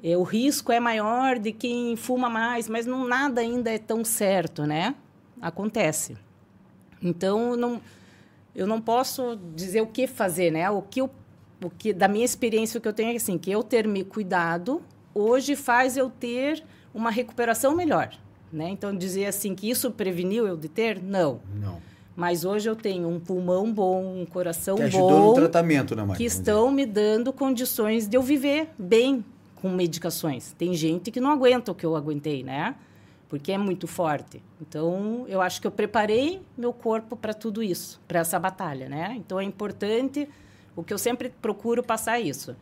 o 0.03 0.23
risco 0.23 0.71
é 0.71 0.79
maior 0.79 1.39
de 1.39 1.53
quem 1.53 1.97
fuma 1.97 2.29
mais, 2.29 2.69
mas 2.69 2.87
não, 2.87 3.07
nada 3.07 3.41
ainda 3.41 3.71
é 3.71 3.79
tão 3.79 4.05
certo, 4.05 4.65
né? 4.65 4.95
Acontece. 5.41 6.17
Então, 7.03 7.57
não, 7.57 7.81
eu 8.55 8.67
não 8.67 8.81
posso 8.81 9.39
dizer 9.55 9.81
o 9.81 9.87
que 9.87 10.07
fazer, 10.07 10.51
né? 10.51 10.69
O 10.71 10.83
que, 10.83 11.01
eu, 11.01 11.11
o 11.63 11.71
que 11.71 11.93
da 11.93 12.09
minha 12.09 12.25
experiência, 12.25 12.79
o 12.79 12.81
que 12.81 12.89
eu 12.89 12.93
tenho 12.93 13.13
é 13.13 13.17
assim, 13.17 13.39
que 13.39 13.51
eu 13.51 13.63
ter 13.63 13.87
me 13.87 14.05
cuidado 14.05 14.83
hoje 15.15 15.57
faz 15.57 15.97
eu 15.97 16.11
ter 16.11 16.63
uma 16.95 17.11
recuperação 17.11 17.75
melhor, 17.75 18.11
né? 18.53 18.69
Então, 18.69 18.95
dizer 18.95 19.27
assim 19.27 19.55
que 19.55 19.69
isso 19.69 19.91
preveniu 19.91 20.47
eu 20.47 20.57
de 20.57 20.69
ter? 20.69 21.03
Não. 21.03 21.41
Não. 21.55 21.81
Mas 22.15 22.47
hoje 22.47 22.69
eu 22.69 22.75
tenho 22.75 23.09
um 23.09 23.21
pulmão 23.21 23.71
bom, 23.71 24.23
um 24.23 24.25
coração 24.25 24.77
que 24.77 24.89
bom. 24.89 25.29
no 25.29 25.35
tratamento, 25.35 25.95
né, 25.95 26.03
Maria? 26.03 26.17
Que 26.17 26.25
estão 26.25 26.71
me 26.71 26.87
dando 26.87 27.31
condições 27.31 28.09
de 28.09 28.17
eu 28.17 28.23
viver 28.23 28.71
bem, 28.79 29.23
com 29.57 29.71
medicações. 29.71 30.53
Tem 30.53 30.75
gente 30.75 31.11
que 31.11 31.21
não 31.21 31.31
aguenta 31.31 31.73
o 31.73 31.75
que 31.75 31.85
eu 31.85 31.97
aguentei, 31.97 32.43
né? 32.43 32.77
Porque 33.29 33.51
é 33.51 33.59
muito 33.59 33.87
forte. 33.87 34.43
Então, 34.61 35.25
eu 35.29 35.41
acho 35.41 35.61
que 35.61 35.67
eu 35.67 35.71
preparei 35.71 36.41
meu 36.57 36.73
corpo 36.73 37.17
para 37.17 37.35
tudo 37.35 37.63
isso, 37.63 38.01
para 38.07 38.21
essa 38.21 38.39
batalha, 38.39 38.89
né? 38.89 39.15
Então, 39.17 39.41
é 39.41 39.45
importante, 39.45 40.29
o 40.77 40.85
que 40.85 40.95
eu 40.95 40.99
sempre 40.99 41.31
procuro 41.43 41.83
passar 41.83 42.21
isso. 42.21 42.55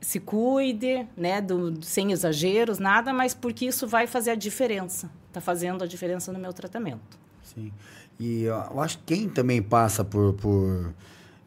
Se 0.00 0.20
cuide, 0.20 1.06
né, 1.16 1.40
do, 1.40 1.82
sem 1.82 2.12
exageros, 2.12 2.78
nada, 2.78 3.12
mas 3.14 3.32
porque 3.32 3.64
isso 3.64 3.86
vai 3.86 4.06
fazer 4.06 4.32
a 4.32 4.34
diferença. 4.34 5.10
Está 5.28 5.40
fazendo 5.40 5.82
a 5.82 5.86
diferença 5.86 6.30
no 6.30 6.38
meu 6.38 6.52
tratamento. 6.52 7.18
Sim. 7.42 7.72
E 8.20 8.42
eu 8.42 8.80
acho 8.80 8.98
que 8.98 9.16
quem 9.16 9.28
também 9.28 9.62
passa 9.62 10.04
por, 10.04 10.34
por 10.34 10.94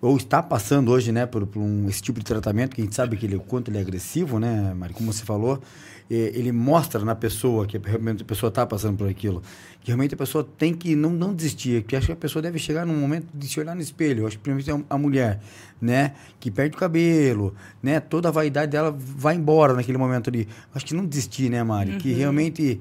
ou 0.01 0.15
está 0.15 0.43
passando 0.43 0.91
hoje, 0.91 1.11
né, 1.11 1.25
por, 1.25 1.45
por 1.47 1.59
um, 1.59 1.87
esse 1.89 2.01
tipo 2.01 2.19
de 2.19 2.25
tratamento, 2.25 2.75
que 2.75 2.81
a 2.81 2.83
gente 2.83 2.95
sabe 2.95 3.17
que 3.17 3.25
ele, 3.25 3.35
o 3.35 3.39
quanto 3.39 3.69
ele 3.69 3.77
é 3.77 3.81
agressivo, 3.81 4.39
né, 4.39 4.73
Mari, 4.73 4.93
como 4.93 5.11
você 5.11 5.23
falou, 5.23 5.61
ele 6.09 6.53
mostra 6.53 7.03
na 7.03 7.15
pessoa 7.15 7.65
que 7.65 7.77
realmente 7.77 8.21
a 8.21 8.25
pessoa 8.25 8.47
está 8.47 8.65
passando 8.65 8.97
por 8.97 9.09
aquilo, 9.09 9.41
que 9.81 9.87
realmente 9.87 10.13
a 10.13 10.17
pessoa 10.17 10.47
tem 10.57 10.73
que 10.73 10.95
não, 10.95 11.09
não 11.09 11.33
desistir, 11.33 11.83
que 11.83 11.97
acho 11.97 12.05
que 12.05 12.13
a 12.13 12.15
pessoa 12.15 12.41
deve 12.41 12.57
chegar 12.59 12.85
num 12.85 12.95
momento 12.95 13.27
de 13.33 13.45
se 13.47 13.59
olhar 13.59 13.75
no 13.75 13.81
espelho, 13.81 14.21
eu 14.21 14.27
acho 14.27 14.37
que 14.37 14.43
principalmente 14.43 14.85
a 14.89 14.97
mulher, 14.97 15.41
né, 15.81 16.13
que 16.39 16.49
perde 16.49 16.77
o 16.77 16.79
cabelo, 16.79 17.53
né, 17.83 17.99
toda 17.99 18.29
a 18.29 18.31
vaidade 18.31 18.71
dela 18.71 18.95
vai 18.97 19.35
embora 19.35 19.73
naquele 19.73 19.97
momento 19.97 20.29
ali, 20.29 20.47
acho 20.73 20.85
que 20.85 20.93
não 20.93 21.05
desistir, 21.05 21.49
né, 21.49 21.61
Mari, 21.61 21.91
uhum. 21.91 21.97
que 21.97 22.13
realmente 22.13 22.79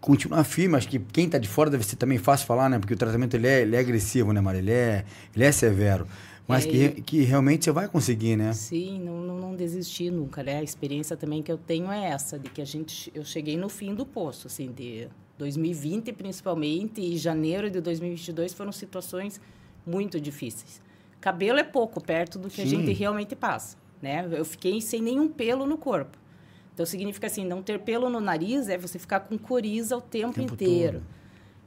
continuar 0.00 0.44
firme. 0.44 0.76
Acho 0.76 0.88
que 0.88 0.98
quem 0.98 1.26
está 1.26 1.38
de 1.38 1.48
fora 1.48 1.70
deve 1.70 1.84
ser 1.84 1.96
também 1.96 2.18
fácil 2.18 2.46
falar, 2.46 2.68
né? 2.68 2.78
Porque 2.78 2.94
o 2.94 2.96
tratamento 2.96 3.34
ele 3.34 3.46
é, 3.46 3.62
ele 3.62 3.76
é 3.76 3.78
agressivo, 3.78 4.32
né, 4.32 4.40
Mari? 4.40 4.58
Ele 4.58 4.70
é, 4.70 5.04
ele 5.34 5.44
é 5.44 5.52
severo. 5.52 6.06
Mas 6.48 6.64
é, 6.64 6.68
que, 6.68 7.02
que 7.02 7.22
realmente 7.24 7.66
você 7.66 7.72
vai 7.72 7.86
conseguir, 7.86 8.34
né? 8.34 8.54
Sim, 8.54 8.98
não, 9.00 9.20
não, 9.20 9.38
não, 9.38 9.54
desistir 9.54 10.10
nunca, 10.10 10.42
né? 10.42 10.56
A 10.56 10.62
experiência 10.62 11.14
também 11.14 11.42
que 11.42 11.52
eu 11.52 11.58
tenho 11.58 11.92
é 11.92 12.06
essa, 12.06 12.38
de 12.38 12.48
que 12.48 12.62
a 12.62 12.64
gente, 12.64 13.12
eu 13.14 13.22
cheguei 13.22 13.54
no 13.58 13.68
fim 13.68 13.94
do 13.94 14.06
poço, 14.06 14.46
assim, 14.46 14.72
de 14.72 15.08
2020 15.36 16.10
principalmente 16.14 17.02
e 17.02 17.18
janeiro 17.18 17.70
de 17.70 17.82
2022 17.82 18.54
foram 18.54 18.72
situações 18.72 19.38
muito 19.86 20.18
difíceis. 20.18 20.80
Cabelo 21.20 21.58
é 21.58 21.64
pouco 21.64 22.02
perto 22.02 22.38
do 22.38 22.48
que 22.48 22.56
Sim. 22.56 22.62
a 22.62 22.66
gente 22.66 22.92
realmente 22.94 23.36
passa, 23.36 23.76
né? 24.00 24.26
Eu 24.32 24.44
fiquei 24.44 24.80
sem 24.80 25.02
nenhum 25.02 25.28
pelo 25.28 25.66
no 25.66 25.76
corpo. 25.76 26.16
Então 26.72 26.86
significa 26.86 27.26
assim, 27.26 27.44
não 27.44 27.62
ter 27.62 27.80
pelo 27.80 28.08
no 28.08 28.20
nariz 28.20 28.70
é 28.70 28.78
você 28.78 28.98
ficar 28.98 29.20
com 29.20 29.36
coriza 29.36 29.98
o 29.98 30.00
tempo, 30.00 30.30
o 30.30 30.32
tempo 30.32 30.54
inteiro. 30.54 31.00
Todo 31.00 31.17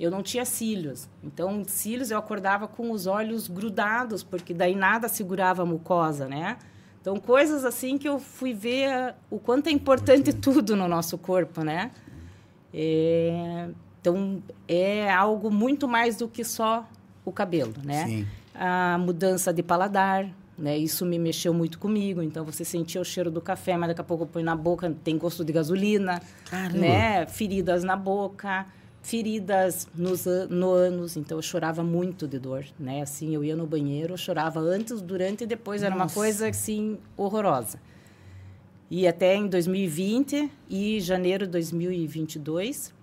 eu 0.01 0.09
não 0.09 0.23
tinha 0.23 0.43
cílios. 0.43 1.07
Então, 1.23 1.63
cílios 1.63 2.09
eu 2.09 2.17
acordava 2.17 2.67
com 2.67 2.91
os 2.91 3.05
olhos 3.05 3.47
grudados, 3.47 4.23
porque 4.23 4.51
daí 4.53 4.75
nada 4.75 5.07
segurava 5.07 5.61
a 5.61 5.65
mucosa, 5.65 6.27
né? 6.27 6.57
Então, 6.99 7.17
coisas 7.17 7.63
assim 7.63 7.97
que 7.97 8.09
eu 8.09 8.19
fui 8.19 8.53
ver 8.53 9.13
o 9.29 9.37
quanto 9.37 9.67
é 9.67 9.71
importante 9.71 10.33
tudo 10.33 10.75
no 10.75 10.87
nosso 10.87 11.17
corpo, 11.17 11.63
né? 11.63 11.91
É, 12.73 13.69
então, 13.99 14.41
é 14.67 15.11
algo 15.11 15.51
muito 15.51 15.87
mais 15.87 16.17
do 16.17 16.27
que 16.27 16.43
só 16.43 16.87
o 17.23 17.31
cabelo, 17.31 17.73
né? 17.83 18.05
Sim. 18.05 18.27
A 18.55 18.97
mudança 18.99 19.53
de 19.53 19.61
paladar, 19.61 20.27
né? 20.57 20.77
Isso 20.77 21.05
me 21.05 21.19
mexeu 21.19 21.53
muito 21.53 21.77
comigo. 21.77 22.23
Então, 22.23 22.43
você 22.43 22.65
sentia 22.65 23.01
o 23.01 23.05
cheiro 23.05 23.29
do 23.29 23.41
café, 23.41 23.77
mas 23.77 23.89
daqui 23.89 24.01
a 24.01 24.03
pouco 24.03 24.25
põe 24.25 24.41
na 24.41 24.55
boca, 24.55 24.91
tem 25.03 25.15
gosto 25.17 25.45
de 25.45 25.53
gasolina, 25.53 26.21
Caramba. 26.49 26.77
né? 26.79 27.25
Feridas 27.27 27.83
na 27.83 27.95
boca 27.95 28.65
feridas 29.01 29.87
nos 29.95 30.25
no 30.49 30.71
anos, 30.71 31.17
então 31.17 31.37
eu 31.37 31.41
chorava 31.41 31.83
muito 31.83 32.27
de 32.27 32.37
dor, 32.37 32.65
né? 32.79 33.01
Assim, 33.01 33.33
eu 33.33 33.43
ia 33.43 33.55
no 33.55 33.65
banheiro, 33.65 34.13
eu 34.13 34.17
chorava 34.17 34.59
antes, 34.59 35.01
durante 35.01 35.43
e 35.43 35.47
depois, 35.47 35.81
era 35.81 35.93
uma 35.93 36.09
coisa 36.09 36.47
assim 36.47 36.97
horrorosa. 37.17 37.79
E 38.89 39.07
até 39.07 39.35
em 39.35 39.47
2020 39.47 40.51
e 40.69 40.99
janeiro 40.99 41.45
de 41.45 41.51
2022, 41.53 42.93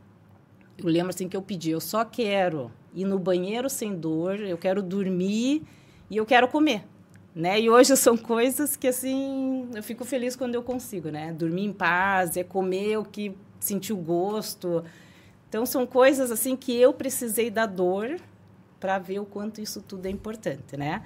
eu 0.76 0.86
lembro 0.86 1.10
assim 1.10 1.28
que 1.28 1.36
eu 1.36 1.42
pedi, 1.42 1.70
eu 1.70 1.80
só 1.80 2.04
quero 2.04 2.70
ir 2.94 3.04
no 3.04 3.18
banheiro 3.18 3.68
sem 3.68 3.94
dor, 3.94 4.38
eu 4.40 4.58
quero 4.58 4.82
dormir 4.82 5.62
e 6.10 6.16
eu 6.16 6.26
quero 6.26 6.46
comer. 6.46 6.84
Né? 7.34 7.60
E 7.60 7.70
hoje 7.70 7.96
são 7.96 8.16
coisas 8.16 8.76
que 8.76 8.88
assim, 8.88 9.68
eu 9.74 9.82
fico 9.82 10.04
feliz 10.04 10.34
quando 10.36 10.54
eu 10.54 10.62
consigo, 10.62 11.08
né? 11.08 11.32
Dormir 11.32 11.64
em 11.64 11.72
paz, 11.72 12.36
é 12.36 12.42
comer 12.42 12.98
o 12.98 13.04
que 13.04 13.34
sentir 13.60 13.92
o 13.92 13.96
gosto, 13.96 14.84
então 15.48 15.64
são 15.64 15.86
coisas 15.86 16.30
assim 16.30 16.54
que 16.56 16.76
eu 16.76 16.92
precisei 16.92 17.50
da 17.50 17.66
dor 17.66 18.20
para 18.78 18.98
ver 18.98 19.18
o 19.18 19.24
quanto 19.24 19.60
isso 19.60 19.80
tudo 19.80 20.06
é 20.06 20.10
importante, 20.10 20.76
né? 20.76 21.02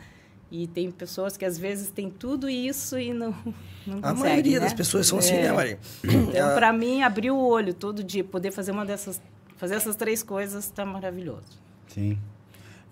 E 0.51 0.67
tem 0.67 0.91
pessoas 0.91 1.37
que 1.37 1.47
às 1.47 1.57
vezes 1.57 1.91
têm 1.91 2.11
tudo 2.11 2.49
isso 2.51 2.99
e 2.99 3.15
não, 3.15 3.35
não 3.87 4.01
A 4.03 4.13
maioria 4.13 4.59
né? 4.59 4.67
das 4.67 4.75
pessoas 4.75 5.07
são 5.07 5.19
assim, 5.19 5.33
né, 5.35 5.47
é. 5.47 5.53
Maria? 5.53 5.79
Então, 6.05 6.55
para 6.55 6.73
mim, 6.73 7.03
abrir 7.03 7.31
o 7.31 7.39
olho 7.39 7.73
todo 7.73 8.05
dia, 8.05 8.23
poder 8.23 8.51
fazer 8.51 8.71
uma 8.71 8.85
dessas, 8.85 9.23
fazer 9.57 9.77
essas 9.77 9.97
três 9.97 10.23
coisas, 10.23 10.65
está 10.65 10.85
maravilhoso. 10.85 11.59
Sim. 11.89 12.19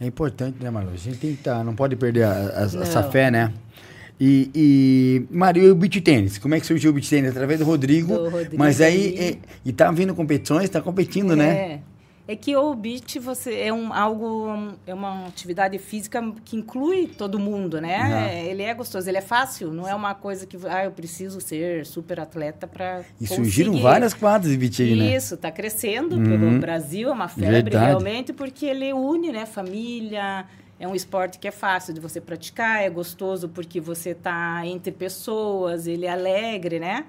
É 0.00 0.06
importante, 0.06 0.62
né, 0.62 0.70
Malu? 0.70 0.90
A 0.90 0.96
gente 0.96 1.18
tem 1.18 1.36
que 1.36 1.42
tá, 1.42 1.62
não 1.62 1.74
pode 1.76 1.94
perder 1.96 2.22
a, 2.22 2.32
a, 2.32 2.62
essa 2.62 3.02
fé, 3.02 3.30
né? 3.30 3.52
E, 4.20 4.50
e 4.54 5.26
Maria, 5.30 5.62
e 5.62 5.70
o 5.70 5.74
beat 5.74 6.02
tênis? 6.02 6.36
Como 6.36 6.54
é 6.54 6.60
que 6.60 6.66
surgiu 6.66 6.90
o 6.90 6.94
beat 6.94 7.08
tênis? 7.08 7.30
Através 7.30 7.58
do 7.58 7.64
Rodrigo. 7.64 8.14
Do 8.14 8.28
Rodrigo 8.28 8.58
mas 8.58 8.80
aí, 8.80 9.16
é, 9.18 9.36
e 9.64 9.72
tá 9.72 9.90
vindo 9.90 10.14
competições, 10.14 10.68
tá 10.68 10.82
competindo, 10.82 11.34
né? 11.34 11.48
é. 11.48 11.68
né? 11.68 11.80
É 12.28 12.36
que 12.36 12.54
o 12.54 12.72
beat 12.76 13.18
você 13.18 13.58
é 13.58 13.72
um 13.72 13.92
algo 13.92 14.72
é 14.86 14.94
uma 14.94 15.26
atividade 15.26 15.76
física 15.78 16.22
que 16.44 16.56
inclui 16.56 17.08
todo 17.08 17.40
mundo, 17.40 17.80
né? 17.80 17.98
Uhum. 17.98 18.50
Ele 18.50 18.62
é 18.62 18.72
gostoso, 18.72 19.08
ele 19.08 19.18
é 19.18 19.20
fácil, 19.20 19.72
não 19.72 19.88
é 19.88 19.92
uma 19.96 20.14
coisa 20.14 20.46
que 20.46 20.56
ah, 20.68 20.84
eu 20.84 20.92
preciso 20.92 21.40
ser 21.40 21.84
super 21.84 22.20
atleta 22.20 22.68
para 22.68 23.00
E 23.20 23.26
conseguir. 23.26 23.34
surgiram 23.34 23.82
várias 23.82 24.14
quadras 24.14 24.52
de 24.52 24.56
beat 24.56 24.78
aí, 24.78 24.94
né? 24.94 25.16
Isso, 25.16 25.36
tá 25.36 25.50
crescendo 25.50 26.18
uhum. 26.18 26.24
pelo 26.24 26.58
Brasil, 26.60 27.08
é 27.08 27.12
uma 27.12 27.26
febre 27.26 27.62
Verdade. 27.62 27.86
realmente 27.86 28.32
porque 28.32 28.64
ele 28.64 28.92
une, 28.92 29.32
né, 29.32 29.44
família, 29.44 30.46
é 30.80 30.88
um 30.88 30.94
esporte 30.94 31.38
que 31.38 31.46
é 31.46 31.50
fácil 31.50 31.92
de 31.92 32.00
você 32.00 32.22
praticar, 32.22 32.82
é 32.82 32.88
gostoso 32.88 33.50
porque 33.50 33.78
você 33.80 34.10
está 34.10 34.66
entre 34.66 34.90
pessoas, 34.90 35.86
ele 35.86 36.06
é 36.06 36.10
alegre, 36.10 36.80
né? 36.80 37.04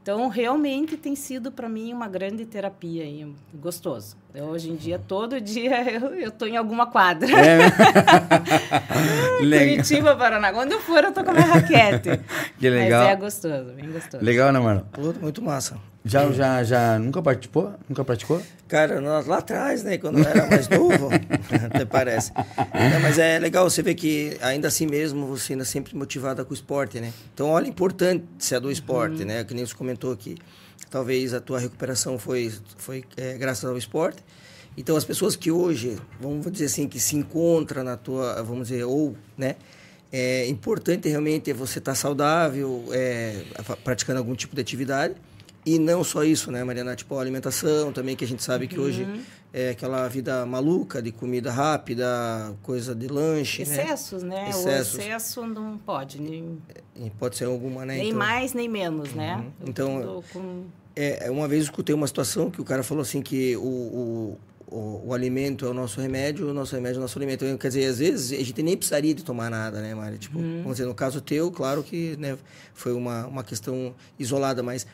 Então, 0.00 0.28
realmente 0.28 0.96
tem 0.96 1.16
sido 1.16 1.50
para 1.50 1.68
mim 1.68 1.92
uma 1.92 2.06
grande 2.06 2.46
terapia 2.46 3.02
e 3.02 3.34
gostoso. 3.52 4.16
Eu, 4.32 4.44
hoje 4.44 4.70
em 4.70 4.76
dia, 4.76 5.00
todo 5.00 5.40
dia, 5.40 5.82
eu 6.14 6.28
estou 6.28 6.46
em 6.46 6.56
alguma 6.56 6.86
quadra. 6.86 7.28
É. 7.28 7.58
Curitiba, 9.42 10.14
Paraná. 10.14 10.52
Quando 10.52 10.70
eu 10.70 10.80
for, 10.80 11.02
eu 11.02 11.10
tô 11.10 11.24
com 11.24 11.32
a 11.32 11.34
minha 11.34 11.46
raquete. 11.46 12.20
Que 12.56 12.70
legal. 12.70 13.02
Mas 13.02 13.12
é 13.12 13.16
gostoso, 13.16 13.72
bem 13.72 13.90
gostoso. 13.90 14.24
Legal, 14.24 14.52
né, 14.52 14.60
mano? 14.60 14.86
Muito 15.20 15.42
massa. 15.42 15.76
Já, 16.06 16.30
já, 16.30 16.62
já 16.62 16.98
nunca 17.00 17.20
participou? 17.20 17.74
Nunca 17.88 18.04
praticou? 18.04 18.40
Cara, 18.68 19.00
nós, 19.00 19.26
lá 19.26 19.38
atrás, 19.38 19.82
né, 19.82 19.98
quando 19.98 20.20
eu 20.20 20.24
era 20.24 20.46
mais 20.46 20.68
novo, 20.68 21.08
até 21.66 21.84
parece. 21.84 22.32
Não, 22.32 23.00
mas 23.02 23.18
é 23.18 23.40
legal 23.40 23.68
você 23.68 23.82
ver 23.82 23.96
que 23.96 24.36
ainda 24.40 24.68
assim 24.68 24.86
mesmo 24.86 25.26
você 25.26 25.54
ainda 25.54 25.64
sempre 25.64 25.96
motivada 25.96 26.44
com 26.44 26.52
o 26.52 26.54
esporte, 26.54 27.00
né? 27.00 27.12
Então, 27.34 27.48
olha 27.48 27.66
a 27.66 27.68
importância 27.68 28.60
do 28.60 28.70
esporte, 28.70 29.24
né? 29.24 29.42
Que 29.42 29.52
nem 29.52 29.66
você 29.66 29.74
comentou 29.74 30.12
aqui. 30.12 30.36
Talvez 30.88 31.34
a 31.34 31.40
tua 31.40 31.58
recuperação 31.58 32.16
foi, 32.20 32.52
foi 32.76 33.02
é, 33.16 33.36
graças 33.36 33.64
ao 33.68 33.76
esporte. 33.76 34.22
Então, 34.76 34.96
as 34.96 35.04
pessoas 35.04 35.34
que 35.34 35.50
hoje, 35.50 35.98
vamos 36.20 36.52
dizer 36.52 36.66
assim, 36.66 36.86
que 36.86 37.00
se 37.00 37.16
encontram 37.16 37.82
na 37.82 37.96
tua, 37.96 38.40
vamos 38.44 38.68
dizer, 38.68 38.84
ou, 38.84 39.16
né? 39.36 39.56
É 40.12 40.46
importante 40.46 41.08
realmente 41.08 41.52
você 41.52 41.80
estar 41.80 41.96
saudável, 41.96 42.84
é, 42.92 43.42
praticando 43.82 44.20
algum 44.20 44.36
tipo 44.36 44.54
de 44.54 44.60
atividade. 44.60 45.16
E 45.66 45.80
não 45.80 46.04
só 46.04 46.22
isso, 46.22 46.52
né, 46.52 46.62
Mariana? 46.62 46.94
Tipo, 46.94 47.16
a 47.18 47.20
alimentação 47.20 47.92
também, 47.92 48.14
que 48.14 48.24
a 48.24 48.28
gente 48.28 48.40
sabe 48.42 48.68
que 48.68 48.78
hoje 48.78 49.02
Uhum. 49.02 49.20
é 49.52 49.70
aquela 49.70 50.06
vida 50.06 50.46
maluca 50.46 51.02
de 51.02 51.10
comida 51.10 51.50
rápida, 51.50 52.54
coisa 52.62 52.94
de 52.94 53.08
lanche, 53.08 53.62
Excessos, 53.62 54.22
né? 54.22 54.48
Excessos. 54.50 54.94
O 54.94 55.00
excesso 55.00 55.46
não 55.46 55.76
pode, 55.76 56.20
nem, 56.20 56.42
né? 56.42 56.58
E 57.06 57.10
pode 57.10 57.36
ser 57.36 57.46
alguma, 57.46 57.84
né? 57.84 57.96
nem 57.96 58.06
Então, 58.08 58.18
mais 58.18 58.52
nem 58.52 58.68
menos, 58.68 59.12
né? 59.12 59.44
Eu 59.60 59.68
Então, 59.68 60.22
com- 60.32 60.64
É, 60.94 61.28
uma 61.30 61.48
vez 61.48 61.62
eu 61.62 61.64
escutei 61.70 61.94
uma 61.94 62.06
situação 62.06 62.48
que 62.50 62.60
o 62.60 62.64
cara 62.64 62.82
falou 62.84 63.02
assim 63.02 63.20
que 63.20 63.54
o, 63.56 63.60
o, 63.60 64.38
o, 64.68 65.02
o 65.08 65.12
alimento 65.14 65.66
é 65.66 65.68
o 65.68 65.74
nosso 65.74 66.00
remédio, 66.00 66.48
o 66.48 66.54
nosso 66.54 66.74
remédio 66.74 66.96
é 66.96 66.98
o 67.00 67.02
nosso 67.02 67.18
alimento. 67.18 67.44
Então, 67.44 67.58
Quer 67.58 67.68
dizer, 67.68 67.84
às 67.86 67.98
vezes 67.98 68.32
a 68.40 68.42
gente 68.42 68.62
nem 68.62 68.76
precisaria 68.76 69.14
de 69.14 69.22
tomar 69.24 69.50
nada, 69.50 69.80
né, 69.82 69.94
Mari? 69.94 70.16
Tipo, 70.16 70.38
vamos 70.38 70.72
dizer, 70.76 70.86
no 70.86 70.94
caso 70.94 71.20
teu, 71.20 71.50
claro 71.50 71.82
que 71.82 72.16
né, 72.18 72.38
foi 72.72 72.92
uma, 72.94 73.26
uma 73.26 73.42
questão 73.44 73.94
isolada, 74.18 74.62
mas 74.62 74.86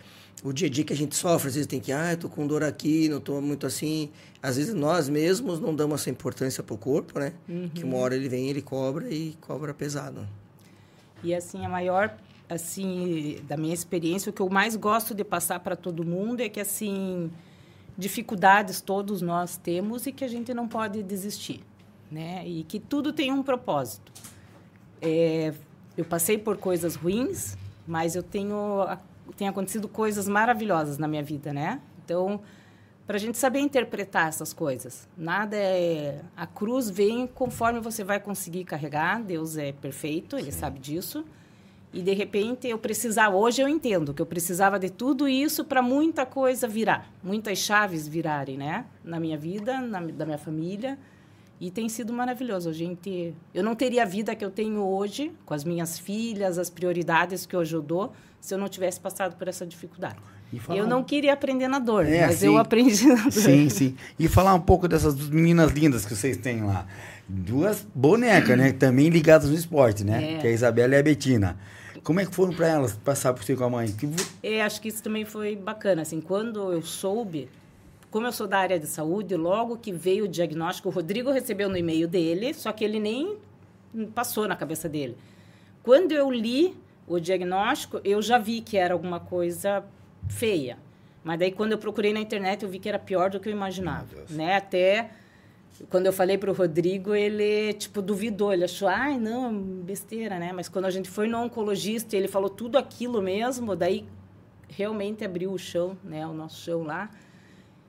o 0.42 0.52
dia 0.52 0.66
a 0.66 0.70
dia 0.70 0.84
que 0.84 0.92
a 0.92 0.96
gente 0.96 1.14
sofre, 1.14 1.48
às 1.48 1.54
vezes 1.54 1.66
tem 1.66 1.78
que, 1.78 1.92
ah, 1.92 2.12
eu 2.12 2.16
tô 2.16 2.28
com 2.28 2.46
dor 2.46 2.64
aqui, 2.64 3.08
não 3.08 3.20
tô 3.20 3.40
muito 3.40 3.66
assim. 3.66 4.10
Às 4.42 4.56
vezes 4.56 4.74
nós 4.74 5.08
mesmos 5.08 5.60
não 5.60 5.74
damos 5.74 6.00
essa 6.00 6.10
importância 6.10 6.62
pro 6.62 6.76
corpo, 6.76 7.18
né? 7.18 7.32
Que 7.74 7.84
uma 7.84 7.96
hora 7.98 8.16
ele 8.16 8.28
vem, 8.28 8.48
ele 8.48 8.60
cobra 8.60 9.08
e 9.08 9.36
cobra 9.40 9.72
pesado. 9.72 10.26
E 11.22 11.32
assim, 11.32 11.64
a 11.64 11.68
maior 11.68 12.16
assim 12.48 13.38
da 13.46 13.56
minha 13.56 13.72
experiência, 13.72 14.30
o 14.30 14.32
que 14.32 14.42
eu 14.42 14.50
mais 14.50 14.74
gosto 14.74 15.14
de 15.14 15.22
passar 15.22 15.60
para 15.60 15.76
todo 15.76 16.04
mundo 16.04 16.40
é 16.40 16.48
que 16.48 16.60
assim 16.60 17.30
dificuldades 17.96 18.80
todos 18.80 19.22
nós 19.22 19.56
temos 19.56 20.06
e 20.06 20.12
que 20.12 20.24
a 20.24 20.28
gente 20.28 20.52
não 20.52 20.66
pode 20.66 21.02
desistir, 21.02 21.60
né? 22.10 22.46
E 22.46 22.64
que 22.64 22.80
tudo 22.80 23.12
tem 23.12 23.30
um 23.30 23.44
propósito. 23.44 24.10
É, 25.00 25.54
eu 25.96 26.04
passei 26.04 26.36
por 26.36 26.56
coisas 26.56 26.96
ruins, 26.96 27.56
mas 27.86 28.16
eu 28.16 28.22
tenho 28.22 28.84
tem 29.36 29.48
acontecido 29.48 29.88
coisas 29.88 30.28
maravilhosas 30.28 30.98
na 30.98 31.08
minha 31.08 31.22
vida, 31.22 31.52
né? 31.52 31.80
Então, 32.04 32.40
para 33.06 33.16
a 33.16 33.20
gente 33.20 33.36
saber 33.36 33.60
interpretar 33.60 34.28
essas 34.28 34.52
coisas, 34.52 35.08
nada 35.16 35.56
é 35.56 36.20
a 36.36 36.46
cruz 36.46 36.88
vem 36.88 37.26
conforme 37.26 37.80
você 37.80 38.04
vai 38.04 38.20
conseguir 38.20 38.64
carregar. 38.64 39.22
Deus 39.22 39.56
é 39.56 39.72
perfeito, 39.72 40.38
Ele 40.38 40.52
sabe 40.52 40.78
disso. 40.78 41.24
E 41.92 42.00
de 42.00 42.14
repente 42.14 42.66
eu 42.66 42.78
precisava, 42.78 43.36
hoje 43.36 43.60
eu 43.60 43.68
entendo 43.68 44.14
que 44.14 44.22
eu 44.22 44.24
precisava 44.24 44.78
de 44.78 44.88
tudo 44.88 45.28
isso 45.28 45.62
para 45.62 45.82
muita 45.82 46.24
coisa 46.24 46.66
virar, 46.66 47.12
muitas 47.22 47.58
chaves 47.58 48.08
virarem, 48.08 48.56
né? 48.56 48.86
Na 49.04 49.20
minha 49.20 49.36
vida, 49.36 49.78
na, 49.80 50.00
da 50.00 50.24
minha 50.24 50.38
família. 50.38 50.98
E 51.60 51.70
tem 51.70 51.88
sido 51.88 52.12
maravilhoso. 52.12 52.70
A 52.70 52.72
gente, 52.72 53.34
eu 53.52 53.62
não 53.62 53.74
teria 53.74 54.02
a 54.02 54.06
vida 54.06 54.34
que 54.34 54.44
eu 54.44 54.50
tenho 54.50 54.80
hoje, 54.80 55.32
com 55.44 55.52
as 55.52 55.64
minhas 55.64 55.98
filhas, 55.98 56.58
as 56.58 56.70
prioridades 56.70 57.44
que 57.44 57.56
hoje 57.56 57.76
eu 57.76 57.82
dou, 57.82 58.12
se 58.42 58.52
eu 58.52 58.58
não 58.58 58.68
tivesse 58.68 58.98
passado 58.98 59.36
por 59.36 59.46
essa 59.46 59.64
dificuldade. 59.64 60.16
Eu 60.68 60.84
não 60.84 61.04
queria 61.04 61.32
aprender 61.32 61.68
na 61.68 61.78
dor, 61.78 62.04
É, 62.04 62.26
mas 62.26 62.40
sim. 62.40 62.46
eu 62.46 62.58
aprendi 62.58 63.06
na 63.06 63.22
dor. 63.22 63.30
Sim, 63.32 63.68
sim. 63.68 63.96
E 64.18 64.26
falar 64.28 64.52
um 64.52 64.60
pouco 64.60 64.88
dessas 64.88 65.14
duas 65.14 65.30
meninas 65.30 65.70
lindas 65.70 66.04
que 66.04 66.14
vocês 66.14 66.36
têm 66.36 66.60
lá. 66.64 66.84
Duas 67.28 67.86
bonecas, 67.94 68.58
né? 68.58 68.72
Também 68.72 69.08
ligadas 69.10 69.48
no 69.48 69.54
esporte, 69.54 70.02
né? 70.02 70.34
É. 70.34 70.38
Que 70.38 70.46
é 70.48 70.50
a 70.50 70.52
Isabela 70.52 70.96
e 70.96 70.98
a 70.98 71.02
Betina. 71.04 71.56
Como 72.02 72.18
é 72.18 72.26
que 72.26 72.34
foram 72.34 72.52
para 72.52 72.66
elas 72.66 72.94
passar 72.94 73.32
por 73.32 73.44
você 73.44 73.54
com 73.54 73.62
a 73.62 73.70
mãe? 73.70 73.92
Que 73.92 74.08
É, 74.42 74.60
acho 74.60 74.82
que 74.82 74.88
isso 74.88 75.04
também 75.04 75.24
foi 75.24 75.54
bacana. 75.54 76.02
Assim, 76.02 76.20
quando 76.20 76.72
eu 76.72 76.82
soube, 76.82 77.48
como 78.10 78.26
eu 78.26 78.32
sou 78.32 78.48
da 78.48 78.58
área 78.58 78.78
de 78.78 78.88
saúde, 78.88 79.36
logo 79.36 79.76
que 79.76 79.92
veio 79.92 80.24
o 80.24 80.28
diagnóstico, 80.28 80.88
o 80.88 80.92
Rodrigo 80.92 81.30
recebeu 81.30 81.68
no 81.68 81.76
e-mail 81.76 82.08
dele, 82.08 82.52
só 82.54 82.72
que 82.72 82.84
ele 82.84 82.98
nem 82.98 83.36
passou 84.16 84.48
na 84.48 84.56
cabeça 84.56 84.88
dele. 84.88 85.16
Quando 85.84 86.10
eu 86.10 86.28
li 86.28 86.74
o 87.06 87.18
diagnóstico, 87.18 88.00
eu 88.04 88.20
já 88.22 88.38
vi 88.38 88.60
que 88.60 88.76
era 88.76 88.94
alguma 88.94 89.20
coisa 89.20 89.84
feia. 90.28 90.78
Mas 91.24 91.38
daí, 91.38 91.52
quando 91.52 91.72
eu 91.72 91.78
procurei 91.78 92.12
na 92.12 92.20
internet, 92.20 92.62
eu 92.62 92.68
vi 92.68 92.78
que 92.78 92.88
era 92.88 92.98
pior 92.98 93.30
do 93.30 93.38
que 93.38 93.48
eu 93.48 93.52
imaginava. 93.52 94.24
Né? 94.28 94.56
Até 94.56 95.10
quando 95.88 96.06
eu 96.06 96.12
falei 96.12 96.36
para 96.36 96.50
o 96.50 96.54
Rodrigo, 96.54 97.14
ele, 97.14 97.72
tipo, 97.74 98.02
duvidou. 98.02 98.52
Ele 98.52 98.64
achou, 98.64 98.88
ai, 98.88 99.18
não, 99.18 99.52
besteira, 99.54 100.38
né? 100.38 100.52
Mas 100.52 100.68
quando 100.68 100.84
a 100.84 100.90
gente 100.90 101.08
foi 101.08 101.28
no 101.28 101.38
oncologista 101.38 102.14
e 102.14 102.18
ele 102.18 102.28
falou 102.28 102.50
tudo 102.50 102.76
aquilo 102.76 103.22
mesmo, 103.22 103.74
daí 103.74 104.06
realmente 104.68 105.24
abriu 105.24 105.52
o 105.52 105.58
chão, 105.58 105.96
né? 106.04 106.26
O 106.26 106.32
nosso 106.32 106.60
chão 106.60 106.82
lá. 106.82 107.10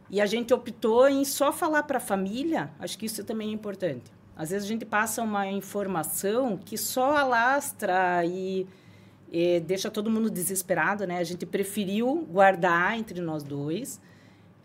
E 0.09 0.21
a 0.21 0.25
gente 0.25 0.53
optou 0.53 1.07
em 1.07 1.25
só 1.25 1.51
falar 1.51 1.83
para 1.83 1.97
a 1.97 2.01
família, 2.01 2.71
acho 2.79 2.97
que 2.97 3.05
isso 3.05 3.23
também 3.23 3.49
é 3.49 3.53
importante. 3.53 4.11
Às 4.35 4.49
vezes 4.49 4.65
a 4.65 4.67
gente 4.67 4.85
passa 4.85 5.21
uma 5.21 5.47
informação 5.47 6.57
que 6.57 6.77
só 6.77 7.17
alastra 7.17 8.23
e, 8.25 8.67
e 9.33 9.59
deixa 9.59 9.89
todo 9.89 10.11
mundo 10.11 10.29
desesperado, 10.29 11.07
né? 11.07 11.17
A 11.17 11.23
gente 11.23 11.43
preferiu 11.43 12.27
guardar 12.31 12.95
entre 12.95 13.19
nós 13.19 13.41
dois 13.41 13.99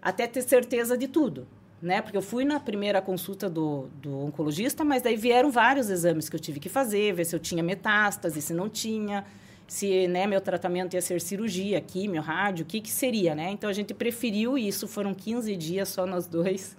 até 0.03 0.27
ter 0.27 0.43
certeza 0.43 0.97
de 0.97 1.09
tudo, 1.09 1.49
né? 1.81 2.03
Porque 2.03 2.19
eu 2.19 2.23
fui 2.23 2.45
na 2.45 2.61
primeira 2.61 3.01
consulta 3.01 3.49
do, 3.49 3.89
do 4.03 4.27
oncologista, 4.27 4.85
mas 4.85 5.01
daí 5.01 5.17
vieram 5.17 5.51
vários 5.51 5.89
exames 5.89 6.29
que 6.29 6.37
eu 6.37 6.41
tive 6.41 6.61
que 6.61 6.69
fazer, 6.69 7.15
ver 7.15 7.25
se 7.25 7.35
eu 7.35 7.41
tinha 7.41 7.63
metástase, 7.63 8.43
se 8.43 8.53
não 8.53 8.69
tinha, 8.69 9.25
se 9.67 10.07
né, 10.07 10.27
meu 10.27 10.41
tratamento 10.41 10.93
ia 10.93 11.01
ser 11.01 11.19
cirurgia, 11.23 11.81
químio, 11.81 12.21
rádio, 12.21 12.65
o 12.65 12.67
que, 12.67 12.83
que 12.83 12.91
seria, 12.91 13.35
né? 13.35 13.51
Então 13.51 13.71
a 13.71 13.73
gente 13.73 13.95
preferiu 13.95 14.59
isso, 14.59 14.87
foram 14.87 15.15
15 15.15 15.57
dias 15.57 15.89
só 15.89 16.05
nós 16.05 16.27
dois, 16.27 16.77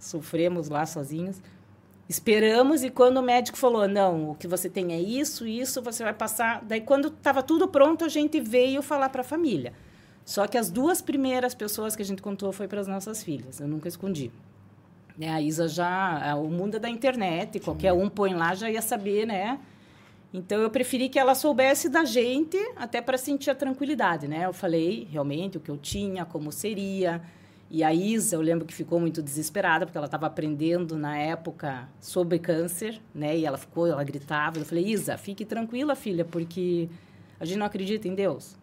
sofremos 0.00 0.68
lá 0.68 0.84
sozinhos. 0.84 1.40
Esperamos 2.10 2.82
e 2.82 2.90
quando 2.90 3.18
o 3.18 3.22
médico 3.22 3.56
falou, 3.56 3.86
não, 3.86 4.32
o 4.32 4.34
que 4.34 4.48
você 4.48 4.68
tem 4.68 4.92
é 4.92 5.00
isso, 5.00 5.46
isso, 5.46 5.80
você 5.80 6.02
vai 6.02 6.12
passar. 6.12 6.60
Daí, 6.64 6.80
quando 6.80 7.06
estava 7.06 7.40
tudo 7.40 7.68
pronto, 7.68 8.04
a 8.04 8.08
gente 8.08 8.40
veio 8.40 8.82
falar 8.82 9.10
para 9.10 9.20
a 9.20 9.24
família. 9.24 9.72
Só 10.24 10.48
que 10.48 10.58
as 10.58 10.72
duas 10.72 11.00
primeiras 11.00 11.54
pessoas 11.54 11.94
que 11.94 12.02
a 12.02 12.04
gente 12.04 12.20
contou 12.20 12.50
foi 12.50 12.66
para 12.66 12.80
as 12.80 12.88
nossas 12.88 13.22
filhas, 13.22 13.60
eu 13.60 13.68
nunca 13.68 13.86
escondi. 13.86 14.32
Né, 15.16 15.28
A 15.28 15.40
Isa 15.40 15.68
já, 15.68 16.34
o 16.34 16.50
mundo 16.50 16.78
é 16.78 16.80
da 16.80 16.90
internet, 16.90 17.60
qualquer 17.60 17.92
um 17.92 18.08
põe 18.08 18.34
lá 18.34 18.56
já 18.56 18.68
ia 18.68 18.82
saber, 18.82 19.24
né? 19.24 19.60
Então 20.34 20.60
eu 20.60 20.68
preferi 20.68 21.08
que 21.08 21.18
ela 21.18 21.36
soubesse 21.36 21.88
da 21.88 22.04
gente, 22.04 22.58
até 22.74 23.00
para 23.00 23.18
sentir 23.18 23.50
a 23.50 23.54
tranquilidade, 23.54 24.26
né? 24.26 24.46
Eu 24.46 24.52
falei 24.52 25.06
realmente 25.12 25.58
o 25.58 25.60
que 25.60 25.70
eu 25.70 25.78
tinha, 25.78 26.24
como 26.24 26.50
seria. 26.50 27.22
E 27.70 27.84
a 27.84 27.94
Isa, 27.94 28.34
eu 28.34 28.40
lembro 28.40 28.66
que 28.66 28.74
ficou 28.74 28.98
muito 28.98 29.22
desesperada, 29.22 29.86
porque 29.86 29.96
ela 29.96 30.06
estava 30.06 30.26
aprendendo 30.26 30.98
na 30.98 31.16
época 31.16 31.88
sobre 32.00 32.36
câncer, 32.40 33.00
né? 33.14 33.38
E 33.38 33.46
ela 33.46 33.56
ficou, 33.56 33.86
ela 33.86 34.02
gritava. 34.02 34.58
Eu 34.58 34.64
falei, 34.64 34.88
Isa, 34.88 35.16
fique 35.16 35.44
tranquila, 35.44 35.94
filha, 35.94 36.24
porque 36.24 36.88
a 37.38 37.44
gente 37.44 37.58
não 37.58 37.66
acredita 37.66 38.08
em 38.08 38.14
Deus. 38.14 38.56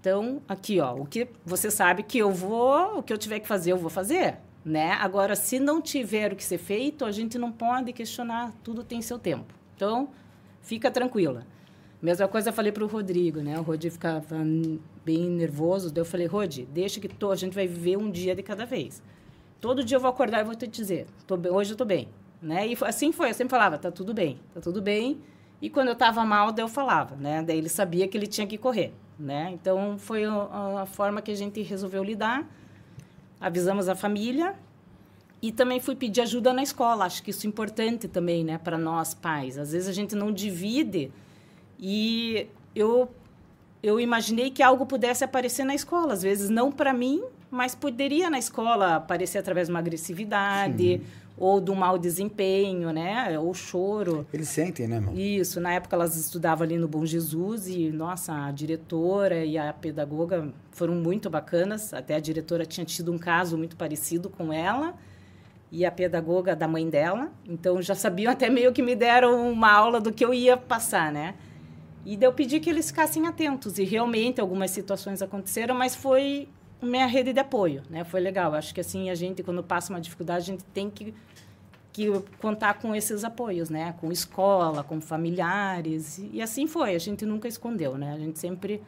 Então, 0.00 0.40
aqui, 0.48 0.78
ó, 0.78 0.94
o 0.94 1.04
que 1.04 1.28
você 1.44 1.72
sabe 1.72 2.04
que 2.04 2.18
eu 2.18 2.30
vou, 2.30 2.98
o 2.98 3.02
que 3.02 3.12
eu 3.12 3.18
tiver 3.18 3.40
que 3.40 3.48
fazer, 3.48 3.72
eu 3.72 3.76
vou 3.76 3.90
fazer, 3.90 4.36
né? 4.64 4.92
Agora, 4.92 5.34
se 5.34 5.58
não 5.58 5.82
tiver 5.82 6.32
o 6.32 6.36
que 6.36 6.44
ser 6.44 6.58
feito, 6.58 7.04
a 7.04 7.10
gente 7.10 7.36
não 7.36 7.50
pode 7.50 7.92
questionar, 7.92 8.52
tudo 8.62 8.84
tem 8.84 9.02
seu 9.02 9.18
tempo. 9.18 9.52
Então, 9.74 10.08
fica 10.62 10.88
tranquila. 10.88 11.44
Mesma 12.02 12.26
coisa 12.26 12.48
eu 12.48 12.52
falei 12.52 12.72
para 12.72 12.82
o 12.82 12.86
Rodrigo, 12.86 13.40
né? 13.40 13.58
O 13.58 13.62
Rodrigo 13.62 13.92
ficava 13.92 14.36
bem 15.04 15.28
nervoso, 15.28 15.92
daí 15.92 16.00
eu 16.00 16.04
falei, 16.06 16.26
Rodi, 16.26 16.66
deixa 16.72 16.98
que 16.98 17.08
tô, 17.08 17.30
a 17.30 17.36
gente 17.36 17.54
vai 17.54 17.66
viver 17.66 17.98
um 17.98 18.10
dia 18.10 18.34
de 18.34 18.42
cada 18.42 18.64
vez. 18.64 19.02
Todo 19.60 19.84
dia 19.84 19.96
eu 19.96 20.00
vou 20.00 20.08
acordar 20.08 20.40
e 20.40 20.44
vou 20.44 20.54
te 20.54 20.66
dizer, 20.66 21.06
tô 21.26 21.38
hoje 21.52 21.72
eu 21.72 21.76
tô 21.76 21.84
bem, 21.84 22.08
né? 22.40 22.66
E 22.66 22.78
assim 22.82 23.12
foi, 23.12 23.28
eu 23.28 23.34
sempre 23.34 23.50
falava, 23.50 23.76
tá 23.76 23.90
tudo 23.90 24.14
bem, 24.14 24.40
tá 24.54 24.60
tudo 24.60 24.80
bem. 24.80 25.20
E 25.60 25.68
quando 25.68 25.88
eu 25.88 25.92
estava 25.92 26.24
mal, 26.24 26.50
daí 26.50 26.64
eu 26.64 26.68
falava, 26.68 27.14
né? 27.16 27.42
Daí 27.42 27.58
ele 27.58 27.68
sabia 27.68 28.08
que 28.08 28.16
ele 28.16 28.26
tinha 28.26 28.46
que 28.46 28.56
correr, 28.56 28.94
né? 29.18 29.50
Então 29.52 29.98
foi 29.98 30.24
a, 30.24 30.80
a 30.80 30.86
forma 30.86 31.20
que 31.20 31.30
a 31.30 31.36
gente 31.36 31.60
resolveu 31.60 32.02
lidar. 32.02 32.48
Avisamos 33.38 33.90
a 33.90 33.94
família 33.94 34.54
e 35.42 35.52
também 35.52 35.80
fui 35.80 35.94
pedir 35.94 36.22
ajuda 36.22 36.52
na 36.52 36.62
escola. 36.62 37.04
Acho 37.04 37.22
que 37.22 37.30
isso 37.30 37.46
é 37.46 37.48
importante 37.48 38.08
também, 38.08 38.42
né, 38.42 38.56
para 38.56 38.78
nós 38.78 39.12
pais. 39.12 39.58
Às 39.58 39.72
vezes 39.72 39.88
a 39.88 39.92
gente 39.92 40.14
não 40.14 40.32
divide 40.32 41.12
e 41.80 42.46
eu 42.74 43.08
eu 43.82 43.98
imaginei 43.98 44.50
que 44.50 44.62
algo 44.62 44.84
pudesse 44.84 45.24
aparecer 45.24 45.64
na 45.64 45.74
escola, 45.74 46.12
às 46.12 46.22
vezes 46.22 46.50
não 46.50 46.70
para 46.70 46.92
mim, 46.92 47.22
mas 47.50 47.74
poderia 47.74 48.28
na 48.28 48.38
escola 48.38 48.96
aparecer 48.96 49.38
através 49.38 49.68
de 49.68 49.72
uma 49.72 49.78
agressividade 49.78 51.00
ou 51.40 51.58
do 51.58 51.74
mau 51.74 51.96
desempenho, 51.96 52.92
né? 52.92 53.38
Ou 53.38 53.54
choro. 53.54 54.26
Eles 54.30 54.48
sentem, 54.50 54.86
né, 54.86 54.96
irmão? 54.96 55.14
Isso, 55.16 55.58
na 55.58 55.72
época 55.72 55.96
elas 55.96 56.14
estudavam 56.14 56.64
ali 56.64 56.76
no 56.76 56.86
Bom 56.86 57.06
Jesus 57.06 57.66
e, 57.66 57.90
nossa, 57.90 58.34
a 58.34 58.50
diretora 58.50 59.42
e 59.42 59.56
a 59.56 59.72
pedagoga 59.72 60.52
foram 60.70 60.94
muito 60.94 61.30
bacanas. 61.30 61.94
Até 61.94 62.14
a 62.14 62.20
diretora 62.20 62.66
tinha 62.66 62.84
tido 62.84 63.10
um 63.10 63.18
caso 63.18 63.56
muito 63.56 63.74
parecido 63.74 64.28
com 64.28 64.52
ela 64.52 64.94
e 65.72 65.86
a 65.86 65.90
pedagoga 65.90 66.54
da 66.54 66.68
mãe 66.68 66.90
dela. 66.90 67.30
Então 67.48 67.80
já 67.80 67.94
sabiam 67.94 68.30
até 68.30 68.50
meio 68.50 68.70
que 68.74 68.82
me 68.82 68.94
deram 68.94 69.50
uma 69.50 69.72
aula 69.72 69.98
do 69.98 70.12
que 70.12 70.22
eu 70.22 70.34
ia 70.34 70.58
passar, 70.58 71.10
né? 71.10 71.34
E 72.04 72.18
eu 72.20 72.32
pedi 72.32 72.60
que 72.60 72.70
eles 72.70 72.88
ficassem 72.88 73.26
atentos 73.26 73.78
e 73.78 73.84
realmente 73.84 74.40
algumas 74.40 74.70
situações 74.70 75.20
aconteceram, 75.20 75.74
mas 75.74 75.94
foi 75.94 76.48
minha 76.82 77.06
rede 77.06 77.32
de 77.32 77.40
apoio, 77.40 77.82
né? 77.90 78.04
Foi 78.04 78.20
legal. 78.20 78.54
Acho 78.54 78.74
que 78.74 78.80
assim 78.80 79.10
a 79.10 79.14
gente 79.14 79.42
quando 79.42 79.62
passa 79.62 79.92
uma 79.92 80.00
dificuldade, 80.00 80.42
a 80.42 80.46
gente 80.46 80.64
tem 80.64 80.88
que 80.88 81.14
que 81.92 82.08
contar 82.40 82.74
com 82.74 82.94
esses 82.94 83.24
apoios, 83.24 83.68
né? 83.68 83.94
Com 84.00 84.12
escola, 84.12 84.82
com 84.84 85.00
familiares 85.00 86.18
e, 86.18 86.30
e 86.34 86.42
assim 86.42 86.66
foi. 86.66 86.94
A 86.94 86.98
gente 86.98 87.26
nunca 87.26 87.48
escondeu, 87.48 87.98
né? 87.98 88.14
A 88.14 88.18
gente 88.18 88.38
sempre 88.38 88.80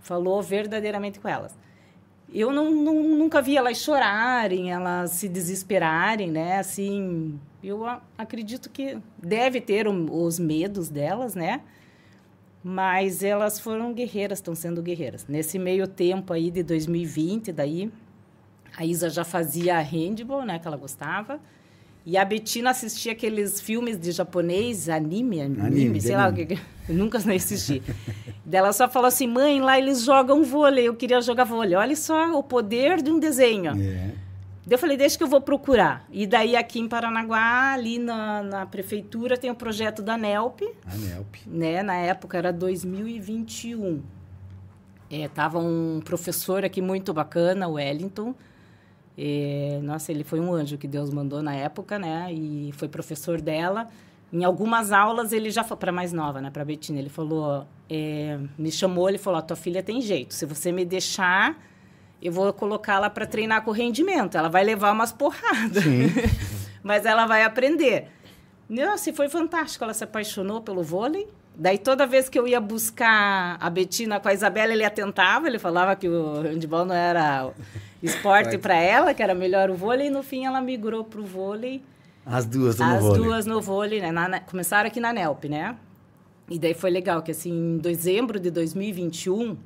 falou 0.00 0.42
verdadeiramente 0.42 1.20
com 1.20 1.28
elas. 1.28 1.56
Eu 2.32 2.52
não, 2.52 2.70
não, 2.70 3.02
nunca 3.02 3.40
vi 3.40 3.56
elas 3.56 3.78
chorarem, 3.78 4.72
elas 4.72 5.12
se 5.12 5.28
desesperarem, 5.28 6.30
né? 6.30 6.58
Assim, 6.58 7.38
eu 7.62 7.86
acredito 8.16 8.70
que 8.70 8.98
deve 9.18 9.60
ter 9.60 9.86
os 9.86 10.38
medos 10.38 10.88
delas, 10.88 11.34
né? 11.34 11.60
Mas 12.66 13.22
elas 13.22 13.60
foram 13.60 13.92
guerreiras, 13.92 14.38
estão 14.38 14.54
sendo 14.54 14.80
guerreiras. 14.80 15.26
Nesse 15.28 15.58
meio 15.58 15.86
tempo 15.86 16.32
aí 16.32 16.50
de 16.50 16.62
2020, 16.62 17.52
daí 17.52 17.92
a 18.74 18.86
Isa 18.86 19.10
já 19.10 19.22
fazia 19.22 19.78
handball, 19.80 20.46
né? 20.46 20.58
Que 20.58 20.66
ela 20.66 20.78
gostava. 20.78 21.38
E 22.06 22.16
a 22.16 22.24
Betina 22.24 22.70
assistia 22.70 23.12
aqueles 23.12 23.60
filmes 23.60 23.98
de 23.98 24.12
japonês, 24.12 24.88
anime, 24.88 25.42
anime, 25.42 25.66
anime 25.66 26.00
sei 26.00 26.16
lá, 26.16 26.26
anime. 26.26 26.58
eu 26.88 26.94
nunca 26.94 27.18
assisti. 27.18 27.82
Ela 28.50 28.72
só 28.72 28.88
falou 28.88 29.08
assim, 29.08 29.26
mãe, 29.26 29.60
lá 29.60 29.78
eles 29.78 30.02
jogam 30.02 30.42
vôlei, 30.42 30.86
eu 30.86 30.94
queria 30.94 31.20
jogar 31.22 31.44
vôlei. 31.44 31.74
Olha 31.74 31.96
só 31.96 32.38
o 32.38 32.42
poder 32.42 33.02
de 33.02 33.10
um 33.10 33.18
desenho. 33.18 33.72
É. 33.72 34.10
Eu 34.68 34.78
falei, 34.78 34.96
deixa 34.96 35.18
que 35.18 35.22
eu 35.22 35.28
vou 35.28 35.40
procurar. 35.40 36.06
E 36.10 36.26
daí 36.26 36.56
aqui 36.56 36.80
em 36.80 36.88
Paranaguá, 36.88 37.72
ali 37.72 37.98
na, 37.98 38.42
na 38.42 38.66
prefeitura, 38.66 39.36
tem 39.36 39.50
o 39.50 39.54
projeto 39.54 40.02
da 40.02 40.16
NELP. 40.16 40.62
A 40.86 40.96
NELP. 40.96 41.36
Né? 41.46 41.82
Na 41.82 41.96
época 41.96 42.38
era 42.38 42.52
2021. 42.52 44.02
É, 45.10 45.28
tava 45.28 45.58
um 45.58 46.00
professor 46.02 46.64
aqui 46.64 46.80
muito 46.80 47.12
bacana, 47.12 47.68
o 47.68 47.72
Wellington, 47.74 48.34
e, 49.16 49.78
nossa, 49.82 50.10
ele 50.10 50.24
foi 50.24 50.40
um 50.40 50.52
anjo 50.52 50.76
que 50.76 50.88
Deus 50.88 51.10
mandou 51.10 51.40
na 51.42 51.54
época, 51.54 51.98
né? 51.98 52.32
E 52.32 52.72
foi 52.72 52.88
professor 52.88 53.40
dela. 53.40 53.88
Em 54.32 54.42
algumas 54.42 54.90
aulas 54.90 55.32
ele 55.32 55.50
já 55.50 55.62
foi 55.62 55.76
para 55.76 55.92
mais 55.92 56.12
nova, 56.12 56.40
né? 56.40 56.50
Para 56.50 56.64
Betina, 56.64 56.98
ele 56.98 57.08
falou, 57.08 57.64
é, 57.88 58.38
me 58.58 58.72
chamou, 58.72 59.08
ele 59.08 59.18
falou: 59.18 59.40
"Tua 59.40 59.56
filha 59.56 59.82
tem 59.82 60.00
jeito. 60.00 60.34
Se 60.34 60.44
você 60.44 60.72
me 60.72 60.84
deixar, 60.84 61.56
eu 62.24 62.32
vou 62.32 62.52
colocá-la 62.52 63.08
para 63.08 63.26
treinar 63.26 63.62
com 63.62 63.70
rendimento. 63.70 64.36
Ela 64.36 64.48
vai 64.48 64.64
levar 64.64 64.92
umas 64.92 65.12
porradas, 65.12 65.84
mas 66.82 67.04
ela 67.06 67.26
vai 67.26 67.44
aprender." 67.44 68.08
Nossa, 68.68 69.12
foi 69.12 69.28
fantástico. 69.28 69.84
Ela 69.84 69.94
se 69.94 70.04
apaixonou 70.04 70.60
pelo 70.60 70.82
vôlei. 70.82 71.28
Daí, 71.56 71.78
toda 71.78 72.06
vez 72.06 72.28
que 72.28 72.36
eu 72.38 72.48
ia 72.48 72.60
buscar 72.60 73.56
a 73.60 73.70
Betina 73.70 74.18
com 74.18 74.28
a 74.28 74.34
Isabela, 74.34 74.72
ele 74.72 74.84
atentava. 74.84 75.46
Ele 75.46 75.58
falava 75.58 75.94
que 75.94 76.08
o 76.08 76.40
handball 76.40 76.84
não 76.84 76.94
era 76.94 77.52
esporte 78.02 78.58
para 78.58 78.74
ela, 78.74 79.14
que 79.14 79.22
era 79.22 79.34
melhor 79.34 79.70
o 79.70 79.74
vôlei, 79.74 80.08
e 80.08 80.10
no 80.10 80.22
fim 80.22 80.46
ela 80.46 80.60
migrou 80.60 81.04
para 81.04 81.20
o 81.20 81.24
vôlei. 81.24 81.82
As 82.26 82.44
duas 82.46 82.78
no 82.78 82.84
As 82.84 83.02
vôlei. 83.02 83.20
As 83.20 83.24
duas 83.24 83.46
no 83.46 83.60
vôlei, 83.60 84.00
né? 84.00 84.10
Na, 84.10 84.28
na, 84.28 84.40
começaram 84.40 84.88
aqui 84.88 84.98
na 84.98 85.12
NELP, 85.12 85.44
né? 85.44 85.76
E 86.50 86.58
daí 86.58 86.74
foi 86.74 86.90
legal, 86.90 87.22
que 87.22 87.30
assim, 87.30 87.52
em 87.52 87.78
dezembro 87.78 88.40
de 88.40 88.50
2021, 88.50 89.56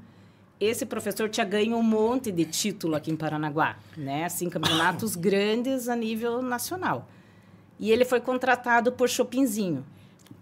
esse 0.60 0.84
professor 0.86 1.28
tinha 1.28 1.46
ganho 1.46 1.76
um 1.76 1.82
monte 1.82 2.32
de 2.32 2.44
título 2.44 2.96
aqui 2.96 3.10
em 3.10 3.16
Paranaguá, 3.16 3.76
né? 3.96 4.24
Assim, 4.24 4.48
campeonatos 4.48 5.14
grandes 5.16 5.88
a 5.88 5.96
nível 5.96 6.42
nacional. 6.42 7.08
E 7.78 7.90
ele 7.90 8.04
foi 8.04 8.20
contratado 8.20 8.92
por 8.92 9.08
Chopinzinho. 9.08 9.84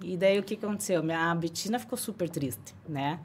E 0.01 0.17
daí 0.17 0.39
o 0.39 0.43
que 0.43 0.55
aconteceu? 0.55 1.03
Minha 1.03 1.35
Betina 1.35 1.79
ficou 1.79 1.99
super 1.99 2.29
triste, 2.29 2.75
né? 2.89 3.21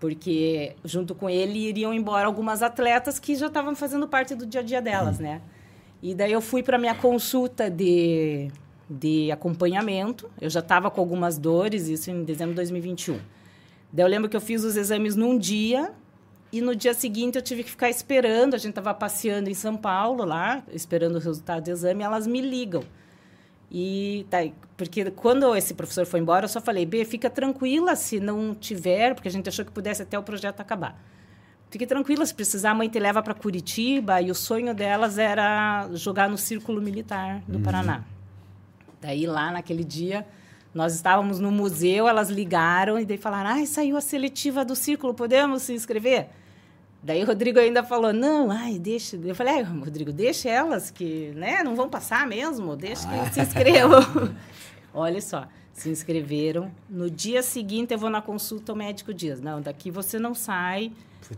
porque 0.00 0.74
junto 0.82 1.14
com 1.14 1.28
ele 1.28 1.68
iriam 1.68 1.92
embora 1.92 2.26
algumas 2.26 2.62
atletas 2.62 3.18
que 3.18 3.36
já 3.36 3.48
estavam 3.48 3.76
fazendo 3.76 4.08
parte 4.08 4.34
do 4.34 4.46
dia 4.46 4.62
a 4.62 4.64
dia 4.64 4.80
delas, 4.80 5.18
uhum. 5.18 5.24
né? 5.24 5.42
E 6.02 6.14
daí 6.14 6.32
eu 6.32 6.40
fui 6.40 6.62
para 6.62 6.78
minha 6.78 6.94
consulta 6.94 7.70
de, 7.70 8.50
de 8.88 9.30
acompanhamento. 9.30 10.30
Eu 10.40 10.48
já 10.48 10.60
estava 10.60 10.90
com 10.90 10.98
algumas 10.98 11.36
dores, 11.36 11.88
isso 11.88 12.10
em 12.10 12.24
dezembro 12.24 12.52
de 12.52 12.56
2021. 12.56 13.18
Daí 13.92 14.04
eu 14.06 14.08
lembro 14.08 14.30
que 14.30 14.34
eu 14.34 14.40
fiz 14.40 14.64
os 14.64 14.76
exames 14.76 15.14
num 15.14 15.36
dia 15.36 15.92
e 16.52 16.60
no 16.60 16.74
dia 16.74 16.94
seguinte 16.94 17.36
eu 17.36 17.42
tive 17.42 17.62
que 17.62 17.70
ficar 17.70 17.88
esperando. 17.88 18.54
A 18.54 18.58
gente 18.58 18.70
estava 18.70 18.92
passeando 18.92 19.48
em 19.48 19.54
São 19.54 19.76
Paulo 19.76 20.24
lá, 20.24 20.62
esperando 20.72 21.16
o 21.16 21.18
resultado 21.18 21.64
do 21.64 21.70
exame, 21.70 22.02
elas 22.02 22.26
me 22.26 22.40
ligam. 22.40 22.82
E 23.70 24.26
tá, 24.28 24.38
porque 24.76 25.10
quando 25.12 25.54
esse 25.54 25.74
professor 25.74 26.04
foi 26.04 26.18
embora, 26.18 26.44
eu 26.44 26.48
só 26.48 26.60
falei, 26.60 26.84
B, 26.84 27.04
fica 27.04 27.30
tranquila 27.30 27.94
se 27.94 28.18
não 28.18 28.52
tiver, 28.52 29.14
porque 29.14 29.28
a 29.28 29.30
gente 29.30 29.48
achou 29.48 29.64
que 29.64 29.70
pudesse 29.70 30.02
até 30.02 30.18
o 30.18 30.22
projeto 30.22 30.60
acabar. 30.60 31.00
Fique 31.70 31.86
tranquila, 31.86 32.26
se 32.26 32.34
precisar, 32.34 32.72
a 32.72 32.74
mãe 32.74 32.88
te 32.88 32.98
leva 32.98 33.22
para 33.22 33.32
Curitiba, 33.32 34.20
e 34.20 34.28
o 34.28 34.34
sonho 34.34 34.74
delas 34.74 35.18
era 35.18 35.88
jogar 35.92 36.28
no 36.28 36.36
Círculo 36.36 36.82
Militar 36.82 37.42
do 37.46 37.58
uhum. 37.58 37.62
Paraná. 37.62 38.02
Daí, 39.00 39.24
lá 39.24 39.52
naquele 39.52 39.84
dia, 39.84 40.26
nós 40.74 40.92
estávamos 40.94 41.38
no 41.38 41.52
museu, 41.52 42.08
elas 42.08 42.28
ligaram 42.28 42.98
e 42.98 43.04
daí 43.04 43.16
falaram, 43.16 43.50
ah, 43.50 43.66
saiu 43.66 43.96
a 43.96 44.00
seletiva 44.00 44.64
do 44.64 44.74
Círculo, 44.74 45.14
podemos 45.14 45.62
se 45.62 45.72
inscrever? 45.72 46.28
Daí 47.02 47.22
o 47.22 47.26
Rodrigo 47.26 47.58
ainda 47.58 47.82
falou, 47.82 48.12
não, 48.12 48.50
ai, 48.50 48.78
deixa. 48.78 49.16
Eu 49.16 49.34
falei, 49.34 49.54
ai, 49.54 49.62
Rodrigo, 49.62 50.12
deixa 50.12 50.50
elas 50.50 50.90
que, 50.90 51.32
né, 51.34 51.62
não 51.62 51.74
vão 51.74 51.88
passar 51.88 52.26
mesmo, 52.26 52.76
deixa 52.76 53.08
que 53.08 53.14
ah. 53.14 53.32
se 53.32 53.40
inscrevam. 53.40 54.00
Olha 54.92 55.20
só, 55.20 55.48
se 55.72 55.88
inscreveram. 55.88 56.70
No 56.88 57.10
dia 57.10 57.42
seguinte 57.42 57.94
eu 57.94 57.98
vou 57.98 58.10
na 58.10 58.20
consulta, 58.20 58.72
o 58.72 58.76
médico 58.76 59.14
diz, 59.14 59.40
não, 59.40 59.62
daqui 59.62 59.90
você 59.90 60.18
não 60.18 60.34
sai, 60.34 60.92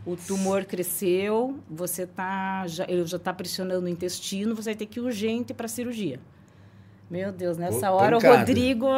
o 0.05 0.17
tumor 0.17 0.65
cresceu, 0.65 1.57
você 1.71 2.07
tá, 2.07 2.67
já, 2.67 2.85
ele 2.89 3.05
já 3.05 3.17
está 3.17 3.33
pressionando 3.33 3.87
o 3.87 3.89
intestino, 3.89 4.57
você 4.57 4.71
vai 4.71 4.75
ter 4.75 4.87
que 4.87 4.99
ir 4.99 5.03
urgente 5.03 5.55
para 5.55 5.69
cirurgia. 5.69 6.19
Meu 7.11 7.31
Deus, 7.31 7.57
nessa 7.57 7.91
hora 7.91 8.17
pancada. 8.17 8.35
o 8.35 8.39
Rodrigo 8.39 8.89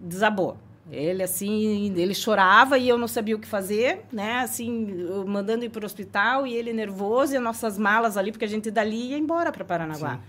desabou. 0.00 0.56
Ele, 0.90 1.22
assim, 1.22 1.92
ele 1.96 2.14
chorava 2.14 2.78
e 2.78 2.88
eu 2.88 2.96
não 2.96 3.08
sabia 3.08 3.34
o 3.34 3.38
que 3.38 3.46
fazer, 3.46 4.04
né? 4.12 4.40
Assim, 4.40 4.86
mandando 5.26 5.64
ir 5.64 5.68
para 5.68 5.82
o 5.82 5.86
hospital 5.86 6.46
e 6.46 6.54
ele 6.54 6.72
nervoso 6.72 7.34
e 7.34 7.36
as 7.36 7.42
nossas 7.42 7.76
malas 7.76 8.16
ali, 8.16 8.30
porque 8.30 8.44
a 8.44 8.48
gente 8.48 8.70
dali 8.70 9.10
ia 9.10 9.18
embora 9.18 9.50
para 9.50 9.64
Paranaguá. 9.64 10.20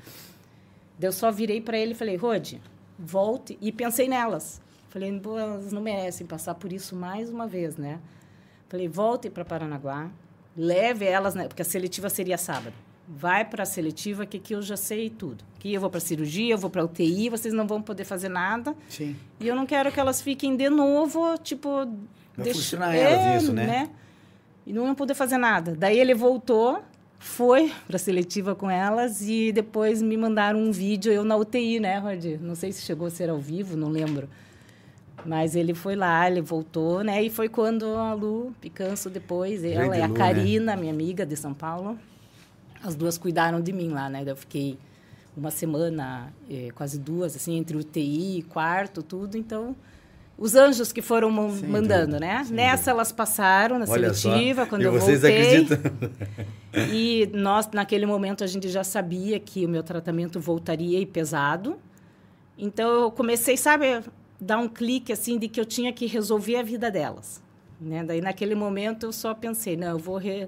Eu 1.00 1.12
só 1.12 1.32
virei 1.32 1.62
para 1.62 1.78
ele 1.78 1.92
e 1.92 1.96
falei, 1.96 2.16
Rode, 2.16 2.60
volte. 2.98 3.58
E 3.62 3.72
pensei 3.72 4.08
nelas. 4.08 4.60
Falei, 4.90 5.10
elas 5.10 5.72
não 5.72 5.82
merecem 5.82 6.26
passar 6.26 6.56
por 6.56 6.74
isso 6.74 6.96
mais 6.96 7.30
uma 7.30 7.46
vez, 7.46 7.78
né? 7.78 8.00
Falei, 8.68 8.88
volte 8.88 9.30
para 9.30 9.46
Paranaguá, 9.46 10.10
leve 10.56 11.06
elas, 11.06 11.36
né? 11.36 11.48
Porque 11.48 11.62
a 11.62 11.66
seletiva 11.66 12.10
seria 12.10 12.38
sábado 12.38 12.74
vai 13.08 13.46
para 13.46 13.64
a 13.64 13.66
seletiva 13.66 14.26
que 14.26 14.38
aqui 14.38 14.54
eu 14.54 14.62
já 14.62 14.76
sei 14.76 15.10
tudo. 15.10 15.44
Aqui 15.56 15.74
eu 15.74 15.80
vou 15.80 15.90
para 15.90 16.00
cirurgia, 16.00 16.54
eu 16.54 16.58
vou 16.58 16.70
para 16.70 16.84
UTI, 16.84 17.30
vocês 17.30 17.54
não 17.54 17.66
vão 17.66 17.82
poder 17.82 18.04
fazer 18.04 18.30
nada. 18.30 18.76
Sim. 18.90 19.16
E 19.40 19.48
eu 19.48 19.56
não 19.56 19.66
quero 19.66 19.92
que 19.92 20.00
elas 20.00 20.22
fiquem 20.22 20.56
de 20.56 20.70
novo, 20.70 21.38
tipo... 21.38 21.70
Vai 21.70 22.44
deixa... 22.44 22.60
frustrar 22.60 22.94
elas 22.94 23.26
é, 23.26 23.38
isso, 23.38 23.54
né? 23.54 23.66
né? 23.66 23.90
E 24.66 24.74
não 24.74 24.94
poder 24.94 25.14
fazer 25.14 25.38
nada. 25.38 25.74
Daí 25.74 25.98
ele 25.98 26.14
voltou, 26.14 26.82
foi 27.18 27.72
para 27.88 27.96
a 27.96 28.00
seletiva 28.00 28.54
com 28.54 28.70
elas 28.70 29.22
e 29.22 29.52
depois 29.54 30.02
me 30.02 30.18
mandaram 30.18 30.60
um 30.60 30.72
vídeo, 30.72 31.12
eu 31.12 31.24
na 31.24 31.38
UTI, 31.38 31.80
né, 31.80 31.98
Rod? 32.00 32.26
Não 32.42 32.56
sei 32.56 32.74
se 32.74 32.82
chegou 32.82 33.08
a 33.08 33.10
ser 33.10 33.30
ao 33.30 33.40
vivo, 33.40 33.78
não 33.78 33.88
lembro. 33.88 34.28
Mas 35.26 35.56
ele 35.56 35.74
foi 35.74 35.96
lá, 35.96 36.30
ele 36.30 36.42
voltou, 36.42 37.04
né? 37.04 37.24
E 37.24 37.30
foi 37.30 37.50
quando 37.50 37.86
a 37.86 38.14
Lu 38.14 38.54
Picanço 38.62 39.10
depois, 39.10 39.64
ela 39.64 39.96
é 39.96 40.04
a 40.04 40.08
Lu, 40.08 40.14
né? 40.14 40.20
Karina, 40.20 40.76
né? 40.76 40.82
minha 40.82 40.94
amiga 40.94 41.26
de 41.26 41.36
São 41.36 41.54
Paulo 41.54 41.98
as 42.88 42.96
duas 42.96 43.18
cuidaram 43.18 43.60
de 43.60 43.74
mim 43.74 43.90
lá, 43.90 44.10
né? 44.10 44.24
Eu 44.26 44.36
fiquei 44.36 44.78
uma 45.36 45.52
semana, 45.52 46.34
eh, 46.50 46.70
quase 46.74 46.98
duas, 46.98 47.36
assim, 47.36 47.58
entre 47.58 47.76
UTI, 47.78 48.46
quarto, 48.50 49.04
tudo. 49.04 49.38
Então, 49.38 49.76
os 50.38 50.56
anjos 50.56 50.94
que 50.94 51.02
foram 51.02 51.30
Sim, 51.52 51.68
mandando, 51.68 52.20
né? 52.20 52.44
Sim, 52.46 52.54
Nessa 52.54 52.92
elas 52.92 53.12
passaram 53.12 53.78
na 53.78 53.86
Olha 53.88 54.14
seletiva, 54.14 54.64
só. 54.64 54.70
quando 54.70 54.82
e 54.82 54.86
eu 54.86 54.92
vocês 54.92 55.22
voltei. 55.22 55.48
Acreditam? 55.48 55.78
e 56.94 57.30
nós, 57.34 57.70
naquele 57.72 58.06
momento, 58.06 58.44
a 58.44 58.48
gente 58.48 58.70
já 58.70 58.84
sabia 58.84 59.40
que 59.40 59.66
o 59.66 59.70
meu 59.70 59.84
tratamento 59.84 60.40
voltaria 60.40 61.00
e 61.00 61.06
pesado. 61.06 61.78
Então, 62.58 63.02
eu 63.02 63.12
comecei, 63.12 63.58
sabe, 63.58 64.02
dar 64.40 64.58
um 64.58 64.70
clique, 64.70 65.12
assim, 65.12 65.38
de 65.38 65.48
que 65.48 65.60
eu 65.60 65.66
tinha 65.66 65.92
que 65.92 66.06
resolver 66.08 66.56
a 66.56 66.64
vida 66.64 66.90
delas. 66.90 67.44
Né? 67.80 68.04
Daí, 68.04 68.22
naquele 68.22 68.56
momento, 68.56 69.08
eu 69.08 69.12
só 69.12 69.34
pensei, 69.34 69.76
não, 69.76 69.90
eu 69.90 70.00
vou... 70.00 70.18
Re 70.18 70.48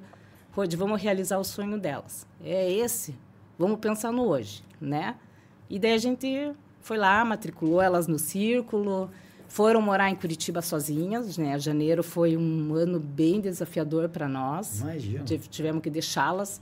Rode, 0.51 0.75
vamos 0.75 1.01
realizar 1.01 1.37
o 1.37 1.43
sonho 1.43 1.79
delas. 1.79 2.25
É 2.43 2.71
esse. 2.71 3.15
Vamos 3.57 3.79
pensar 3.79 4.11
no 4.11 4.23
hoje, 4.27 4.63
né? 4.79 5.15
E 5.69 5.77
daí 5.77 5.93
a 5.93 5.97
gente 5.97 6.51
foi 6.81 6.97
lá, 6.97 7.23
matriculou 7.23 7.81
elas 7.81 8.07
no 8.07 8.17
círculo, 8.17 9.09
foram 9.47 9.81
morar 9.81 10.09
em 10.09 10.15
Curitiba 10.15 10.61
sozinhas, 10.61 11.37
né? 11.37 11.57
Janeiro 11.59 12.03
foi 12.03 12.35
um 12.37 12.73
ano 12.73 12.99
bem 12.99 13.39
desafiador 13.41 14.09
para 14.09 14.27
nós. 14.27 14.79
Imagina. 14.81 15.23
Tive- 15.23 15.47
Tivemos 15.47 15.81
que 15.83 15.89
deixá-las, 15.89 16.59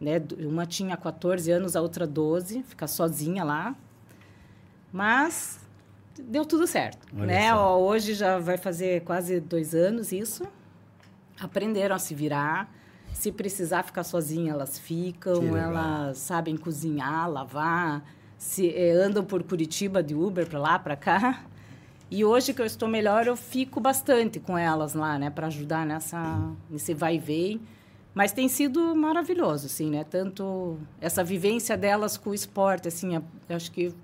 né? 0.00 0.20
Uma 0.40 0.66
tinha 0.66 0.96
14 0.96 1.50
anos, 1.50 1.76
a 1.76 1.80
outra 1.80 2.06
12, 2.06 2.62
ficar 2.64 2.86
sozinha 2.88 3.44
lá. 3.44 3.74
Mas 4.92 5.60
deu 6.18 6.44
tudo 6.44 6.66
certo, 6.66 7.06
Olha 7.16 7.26
né? 7.26 7.54
Ó, 7.54 7.78
Hoje 7.78 8.14
já 8.14 8.38
vai 8.38 8.58
fazer 8.58 9.02
quase 9.02 9.40
dois 9.40 9.74
anos 9.74 10.12
isso. 10.12 10.44
Aprenderam 11.40 11.96
a 11.96 11.98
se 11.98 12.14
virar. 12.14 12.70
Se 13.12 13.30
precisar 13.30 13.82
ficar 13.82 14.04
sozinha, 14.04 14.52
elas 14.52 14.78
ficam. 14.78 15.56
Elas 15.56 16.18
sabem 16.18 16.56
cozinhar, 16.56 17.30
lavar. 17.30 18.04
Se, 18.36 18.68
eh, 18.68 18.92
andam 18.92 19.24
por 19.24 19.42
Curitiba 19.42 20.02
de 20.02 20.14
Uber 20.14 20.46
para 20.48 20.58
lá, 20.58 20.78
para 20.78 20.96
cá. 20.96 21.44
E 22.10 22.24
hoje 22.24 22.52
que 22.52 22.60
eu 22.60 22.66
estou 22.66 22.88
melhor, 22.88 23.26
eu 23.26 23.36
fico 23.36 23.80
bastante 23.80 24.38
com 24.38 24.58
elas 24.58 24.92
lá, 24.92 25.18
né, 25.18 25.30
para 25.30 25.46
ajudar 25.46 25.86
nessa 25.86 26.52
nesse 26.68 26.92
vai 26.92 27.16
e 27.16 27.18
vem. 27.18 27.60
Mas 28.14 28.32
tem 28.32 28.48
sido 28.48 28.94
maravilhoso, 28.94 29.66
assim, 29.66 29.88
né? 29.88 30.04
Tanto 30.04 30.76
essa 31.00 31.24
vivência 31.24 31.74
delas 31.74 32.18
com 32.18 32.28
o 32.30 32.34
esporte, 32.34 32.88
assim, 32.88 33.18
acho 33.48 33.72
que 33.72 33.94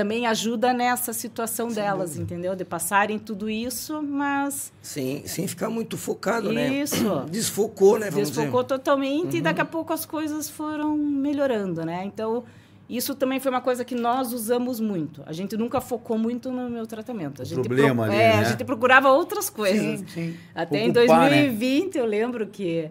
também 0.00 0.26
ajuda 0.26 0.72
nessa 0.72 1.12
situação 1.12 1.68
delas, 1.68 2.16
entendeu? 2.16 2.56
De 2.56 2.64
passarem 2.64 3.18
tudo 3.18 3.50
isso, 3.50 4.00
mas 4.02 4.72
Sem, 4.80 5.26
sem 5.26 5.46
ficar 5.46 5.68
muito 5.68 5.98
focado, 5.98 6.50
né? 6.50 6.68
Isso. 6.70 7.04
Desfocou, 7.30 7.98
né? 7.98 8.08
Vamos 8.10 8.30
desfocou 8.30 8.62
dizer. 8.62 8.78
totalmente 8.78 9.36
e 9.36 9.40
daqui 9.42 9.60
a 9.60 9.64
pouco 9.66 9.92
as 9.92 10.06
coisas 10.06 10.48
foram 10.48 10.96
melhorando, 10.96 11.84
né? 11.84 12.02
Então, 12.06 12.44
isso 12.88 13.14
também 13.14 13.38
foi 13.38 13.50
uma 13.50 13.60
coisa 13.60 13.84
que 13.84 13.94
nós 13.94 14.32
usamos 14.32 14.80
muito. 14.80 15.22
A 15.26 15.34
gente 15.34 15.54
nunca 15.54 15.82
focou 15.82 16.16
muito 16.16 16.50
no 16.50 16.70
meu 16.70 16.86
tratamento. 16.86 17.42
A 17.42 17.44
O 17.44 17.46
gente 17.46 17.60
problema 17.68 18.04
ali, 18.06 18.14
é, 18.14 18.36
né? 18.36 18.38
a 18.38 18.44
gente 18.44 18.64
procurava 18.64 19.10
outras 19.10 19.50
coisas. 19.50 20.00
Sim, 20.00 20.06
sim. 20.08 20.36
Até 20.54 20.86
em 20.86 20.90
Ocupar, 20.90 21.30
né? 21.30 21.42
2020, 21.42 21.98
eu 21.98 22.06
lembro 22.06 22.46
que 22.46 22.90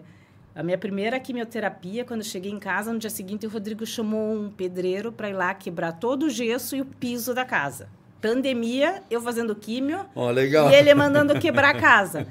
a 0.54 0.62
minha 0.62 0.76
primeira 0.76 1.18
quimioterapia, 1.20 2.04
quando 2.04 2.20
eu 2.20 2.26
cheguei 2.26 2.50
em 2.50 2.58
casa, 2.58 2.92
no 2.92 2.98
dia 2.98 3.10
seguinte, 3.10 3.46
o 3.46 3.50
Rodrigo 3.50 3.86
chamou 3.86 4.34
um 4.34 4.50
pedreiro 4.50 5.12
para 5.12 5.28
ir 5.28 5.32
lá 5.32 5.54
quebrar 5.54 5.92
todo 5.92 6.24
o 6.24 6.30
gesso 6.30 6.74
e 6.74 6.80
o 6.80 6.84
piso 6.84 7.34
da 7.34 7.44
casa. 7.44 7.88
Pandemia, 8.20 9.02
eu 9.10 9.22
fazendo 9.22 9.54
químio, 9.54 10.04
legal. 10.34 10.70
e 10.70 10.74
ele 10.74 10.92
mandando 10.92 11.38
quebrar 11.40 11.74
a 11.74 11.80
casa. 11.80 12.26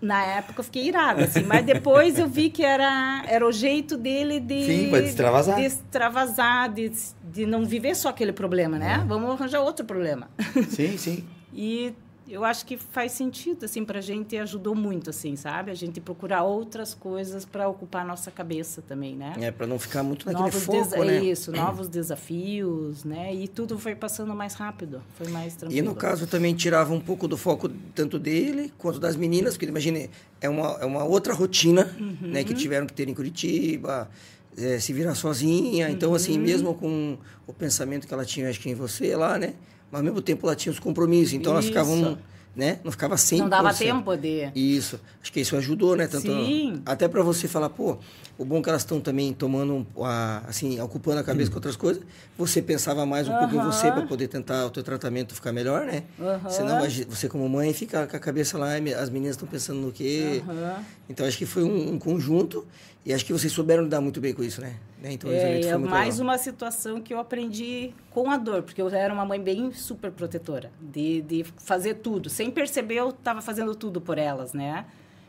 Na 0.00 0.20
época 0.24 0.60
eu 0.60 0.64
fiquei 0.64 0.88
irada, 0.88 1.24
assim, 1.24 1.44
mas 1.44 1.64
depois 1.64 2.18
eu 2.18 2.26
vi 2.26 2.50
que 2.50 2.64
era, 2.64 3.22
era 3.28 3.46
o 3.46 3.52
jeito 3.52 3.96
dele 3.96 4.40
de. 4.40 4.64
Sim, 4.64 4.90
pra 4.90 4.98
extravasar. 4.98 5.56
De 5.56 5.64
extravasar, 5.64 6.72
de, 6.72 6.90
de 7.22 7.46
não 7.46 7.64
viver 7.64 7.94
só 7.94 8.08
aquele 8.08 8.32
problema, 8.32 8.78
né? 8.78 9.00
É. 9.00 9.06
Vamos 9.06 9.30
arranjar 9.30 9.60
outro 9.60 9.84
problema. 9.86 10.28
Sim, 10.68 10.98
sim. 10.98 11.24
E 11.54 11.94
eu 12.28 12.44
acho 12.44 12.64
que 12.64 12.76
faz 12.76 13.12
sentido, 13.12 13.64
assim, 13.64 13.84
pra 13.84 14.00
gente 14.00 14.36
ajudou 14.36 14.74
muito, 14.74 15.10
assim, 15.10 15.34
sabe? 15.36 15.70
A 15.70 15.74
gente 15.74 16.00
procurar 16.00 16.42
outras 16.44 16.94
coisas 16.94 17.44
para 17.44 17.68
ocupar 17.68 18.02
a 18.02 18.04
nossa 18.04 18.30
cabeça 18.30 18.80
também, 18.82 19.16
né? 19.16 19.32
É, 19.40 19.50
pra 19.50 19.66
não 19.66 19.78
ficar 19.78 20.02
muito 20.02 20.26
naquele 20.26 20.44
novos 20.44 20.62
foco, 20.64 21.04
né? 21.04 21.18
Isso, 21.22 21.50
novos 21.52 21.88
desafios, 21.88 23.04
né? 23.04 23.34
E 23.34 23.48
tudo 23.48 23.78
foi 23.78 23.94
passando 23.94 24.34
mais 24.34 24.54
rápido, 24.54 25.02
foi 25.14 25.28
mais 25.28 25.54
tranquilo. 25.54 25.78
E 25.78 25.82
no 25.88 25.94
caso 25.94 26.26
também 26.26 26.54
tirava 26.54 26.92
um 26.94 27.00
pouco 27.00 27.26
do 27.28 27.36
foco 27.36 27.68
tanto 27.94 28.18
dele 28.18 28.72
quanto 28.78 28.98
das 28.98 29.16
meninas, 29.16 29.54
porque 29.54 29.66
imagine, 29.66 30.08
é 30.40 30.48
uma, 30.48 30.78
é 30.80 30.84
uma 30.84 31.04
outra 31.04 31.34
rotina, 31.34 31.84
né, 32.20 32.40
Uhum. 32.40 32.44
que 32.44 32.54
tiveram 32.54 32.86
que 32.86 32.92
ter 32.92 33.08
em 33.08 33.14
Curitiba, 33.14 34.10
é, 34.56 34.78
se 34.78 34.92
virar 34.92 35.14
sozinha. 35.14 35.90
Então, 35.90 36.14
assim, 36.14 36.36
Uhum. 36.36 36.42
mesmo 36.42 36.74
com 36.74 37.18
o 37.46 37.52
pensamento 37.52 38.06
que 38.06 38.14
ela 38.14 38.24
tinha, 38.24 38.48
acho 38.48 38.60
que 38.60 38.70
em 38.70 38.74
você 38.74 39.14
lá, 39.16 39.38
né? 39.38 39.54
Mas 39.92 39.98
ao 40.00 40.04
mesmo 40.04 40.22
tempo 40.22 40.46
ela 40.46 40.56
tinha 40.56 40.72
os 40.72 40.78
compromissos, 40.78 41.34
então 41.34 41.52
elas 41.52 41.66
ficavam, 41.66 42.18
né? 42.56 42.78
Não 42.82 42.90
ficava 42.90 43.14
100%. 43.16 43.38
Não 43.40 43.48
dava 43.50 43.74
tempo 43.74 44.16
de... 44.16 44.50
Isso. 44.54 44.98
Acho 45.22 45.30
que 45.30 45.40
isso 45.40 45.54
ajudou, 45.54 45.94
né? 45.94 46.06
Tanto 46.06 46.26
Sim. 46.26 46.80
Até 46.86 47.06
para 47.08 47.22
você 47.22 47.46
falar, 47.46 47.68
pô, 47.68 47.98
o 48.38 48.44
bom 48.44 48.58
é 48.58 48.62
que 48.62 48.68
elas 48.70 48.80
estão 48.80 49.00
também 49.02 49.34
tomando, 49.34 49.86
a, 50.00 50.44
assim, 50.48 50.80
ocupando 50.80 51.20
a 51.20 51.22
cabeça 51.22 51.50
com 51.50 51.56
outras 51.56 51.76
coisas. 51.76 52.02
Você 52.38 52.62
pensava 52.62 53.04
mais 53.04 53.28
um 53.28 53.36
pouco 53.36 53.54
em 53.54 53.60
você 53.60 53.92
para 53.92 54.02
poder 54.02 54.28
tentar 54.28 54.64
o 54.64 54.70
teu 54.70 54.82
tratamento 54.82 55.34
ficar 55.34 55.52
melhor, 55.52 55.84
né? 55.84 56.04
Aham. 56.18 56.48
Senão 56.48 56.82
a 56.82 56.88
gen- 56.88 57.04
você 57.06 57.28
como 57.28 57.46
mãe 57.46 57.74
fica 57.74 58.06
com 58.06 58.16
a 58.16 58.18
cabeça 58.18 58.56
lá, 58.56 58.78
e 58.78 58.94
as 58.94 59.10
meninas 59.10 59.36
estão 59.36 59.46
pensando 59.46 59.78
no 59.80 59.92
quê. 59.92 60.42
Aham. 60.48 60.82
Então 61.10 61.26
acho 61.26 61.36
que 61.36 61.44
foi 61.44 61.62
um, 61.64 61.92
um 61.92 61.98
conjunto 61.98 62.66
e 63.04 63.12
acho 63.12 63.24
que 63.24 63.32
vocês 63.32 63.52
souberam 63.52 63.82
lidar 63.84 64.00
muito 64.00 64.20
bem 64.20 64.32
com 64.32 64.42
isso, 64.42 64.60
né? 64.60 64.76
Né? 65.00 65.12
Então 65.12 65.30
É, 65.30 65.60
é 65.60 65.76
mais 65.76 66.18
legal. 66.18 66.28
uma 66.32 66.38
situação 66.38 67.00
que 67.00 67.12
eu 67.12 67.18
aprendi 67.18 67.92
com 68.10 68.30
a 68.30 68.36
dor, 68.36 68.62
porque 68.62 68.80
eu 68.80 68.88
era 68.88 69.12
uma 69.12 69.24
mãe 69.24 69.40
bem 69.40 69.72
super 69.72 70.10
protetora, 70.12 70.70
de, 70.80 71.22
de 71.22 71.44
fazer 71.58 71.94
tudo. 71.94 72.30
Sem 72.30 72.50
perceber, 72.50 72.96
eu 72.96 73.08
estava 73.10 73.42
fazendo 73.42 73.74
tudo 73.74 74.00
por 74.00 74.18
elas, 74.18 74.52
né? 74.52 74.84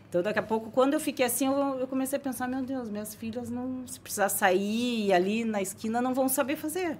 Então, 0.09 0.21
daqui 0.21 0.37
a 0.37 0.43
pouco, 0.43 0.69
quando 0.69 0.93
eu 0.93 0.99
fiquei 0.99 1.25
assim, 1.25 1.47
eu, 1.47 1.79
eu 1.79 1.87
comecei 1.87 2.17
a 2.17 2.19
pensar, 2.19 2.47
meu 2.47 2.61
Deus, 2.61 2.87
minhas 2.87 3.15
filhas, 3.15 3.49
não 3.49 3.87
se 3.87 3.99
precisar 3.99 4.29
sair 4.29 5.11
ali 5.11 5.43
na 5.43 5.59
esquina, 5.59 5.99
não 5.99 6.13
vão 6.13 6.29
saber 6.29 6.55
fazer. 6.55 6.99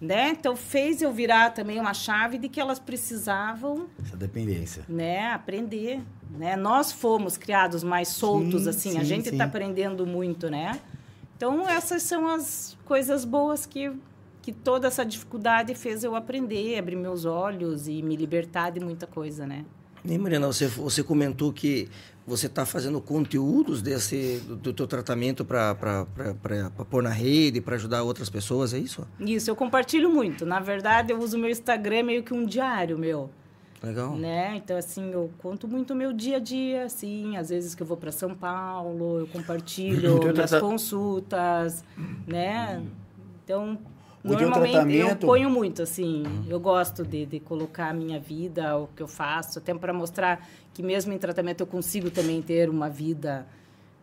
Né? 0.00 0.30
Então, 0.30 0.56
fez 0.56 1.00
eu 1.00 1.12
virar 1.12 1.50
também 1.50 1.78
uma 1.78 1.94
chave 1.94 2.36
de 2.38 2.48
que 2.48 2.60
elas 2.60 2.80
precisavam 2.80 3.86
Essa 4.04 4.16
dependência. 4.16 4.84
né, 4.88 5.28
aprender, 5.30 6.00
né? 6.36 6.56
Nós 6.56 6.92
fomos 6.92 7.36
criados 7.36 7.82
mais 7.82 8.08
soltos 8.08 8.62
Sim, 8.62 8.68
assim, 8.68 8.90
a 8.96 9.00
sim, 9.00 9.04
gente 9.04 9.24
sim. 9.28 9.32
está 9.32 9.44
aprendendo 9.44 10.06
muito, 10.06 10.50
né? 10.50 10.80
Então 11.36 11.68
essas 11.68 12.02
são 12.02 12.28
as 12.28 12.76
coisas 12.84 13.24
boas 13.24 13.66
que 13.66 13.92
que 14.42 14.50
toda 14.52 14.88
essa 14.88 15.04
dificuldade 15.04 15.72
fez 15.72 16.02
eu 16.02 16.16
aprender, 16.16 16.76
abrir 16.76 16.96
meus 16.96 17.24
olhos 17.24 17.86
e 17.86 18.02
me 18.02 18.16
libertar 18.16 18.70
de 18.70 18.80
muita 18.80 19.06
coisa, 19.06 19.46
né? 19.46 19.64
E 20.04 20.18
Mariana, 20.18 20.48
você, 20.48 20.66
você 20.66 21.00
comentou 21.00 21.52
que 21.52 21.88
você 22.26 22.46
está 22.46 22.66
fazendo 22.66 23.00
conteúdos 23.00 23.80
desse 23.80 24.42
do, 24.46 24.56
do 24.56 24.72
teu 24.72 24.86
tratamento 24.86 25.44
para 25.44 26.04
pôr 26.90 27.04
na 27.04 27.10
rede, 27.10 27.60
para 27.60 27.76
ajudar 27.76 28.02
outras 28.02 28.28
pessoas, 28.28 28.74
é 28.74 28.78
isso? 28.78 29.06
Isso, 29.20 29.48
eu 29.48 29.54
compartilho 29.54 30.10
muito. 30.10 30.44
Na 30.44 30.58
verdade, 30.58 31.12
eu 31.12 31.20
uso 31.20 31.38
meu 31.38 31.50
Instagram 31.50 32.02
meio 32.02 32.22
que 32.24 32.34
um 32.34 32.44
diário 32.44 32.98
meu. 32.98 33.30
Legal. 33.82 34.16
né? 34.16 34.54
Então 34.56 34.76
assim, 34.76 35.10
eu 35.12 35.30
conto 35.38 35.66
muito 35.66 35.92
o 35.92 35.96
meu 35.96 36.12
dia 36.12 36.36
a 36.36 36.40
dia, 36.40 36.84
assim, 36.84 37.36
às 37.36 37.48
vezes 37.50 37.74
que 37.74 37.82
eu 37.82 37.86
vou 37.86 37.96
para 37.96 38.12
São 38.12 38.34
Paulo, 38.34 39.18
eu 39.20 39.26
compartilho 39.26 40.20
minhas 40.20 40.50
trata- 40.50 40.60
consultas, 40.60 41.84
né? 42.26 42.82
Então, 43.44 43.78
O 44.24 44.28
normalmente 44.32 44.70
tratamento- 44.72 45.08
eu 45.10 45.16
ponho 45.16 45.50
muito 45.50 45.82
assim, 45.82 46.22
eu 46.48 46.60
gosto 46.60 47.04
de, 47.04 47.26
de 47.26 47.40
colocar 47.40 47.88
a 47.88 47.92
minha 47.92 48.20
vida, 48.20 48.76
o 48.78 48.86
que 48.88 49.02
eu 49.02 49.08
faço, 49.08 49.58
até 49.58 49.74
para 49.74 49.92
mostrar 49.92 50.46
que 50.72 50.82
mesmo 50.82 51.12
em 51.12 51.18
tratamento 51.18 51.60
eu 51.62 51.66
consigo 51.66 52.10
também 52.10 52.40
ter 52.40 52.70
uma 52.70 52.88
vida 52.88 53.46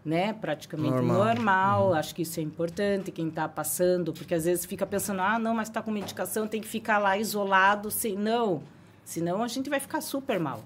né, 0.03 0.33
praticamente 0.33 0.91
Normal. 0.91 1.17
normal. 1.25 1.93
Acho 1.93 2.15
que 2.15 2.21
isso 2.23 2.39
é 2.39 2.43
importante, 2.43 3.11
quem 3.11 3.27
está 3.27 3.47
passando, 3.49 4.11
porque 4.13 4.33
às 4.33 4.45
vezes 4.45 4.65
fica 4.65 4.85
pensando, 4.85 5.21
ah, 5.21 5.37
não, 5.37 5.53
mas 5.53 5.67
está 5.67 5.81
com 5.81 5.91
medicação, 5.91 6.47
tem 6.47 6.61
que 6.61 6.67
ficar 6.67 6.97
lá 6.99 7.17
isolado, 7.17 7.91
sem 7.91 8.15
não. 8.15 8.61
Senão 9.09 9.41
a 9.41 9.47
gente 9.47 9.71
vai 9.71 9.79
ficar 9.79 10.01
super 10.01 10.39
mal. 10.39 10.63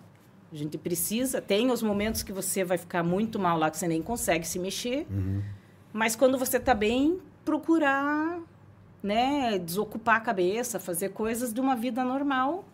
A 0.51 0.55
gente 0.57 0.77
precisa, 0.77 1.41
tem 1.41 1.71
os 1.71 1.81
momentos 1.81 2.23
que 2.23 2.33
você 2.33 2.61
vai 2.61 2.77
ficar 2.77 3.01
muito 3.01 3.39
mal 3.39 3.57
lá, 3.57 3.71
que 3.71 3.77
você 3.77 3.87
nem 3.87 4.01
consegue 4.01 4.45
se 4.45 4.59
mexer. 4.59 5.07
Mas 5.93 6.13
quando 6.13 6.37
você 6.37 6.57
está 6.57 6.73
bem, 6.73 7.19
procurar, 7.45 8.41
né, 9.01 9.57
desocupar 9.57 10.17
a 10.17 10.19
cabeça, 10.19 10.77
fazer 10.77 11.09
coisas 11.09 11.53
de 11.53 11.61
uma 11.61 11.73
vida 11.73 12.03
normal 12.03 12.65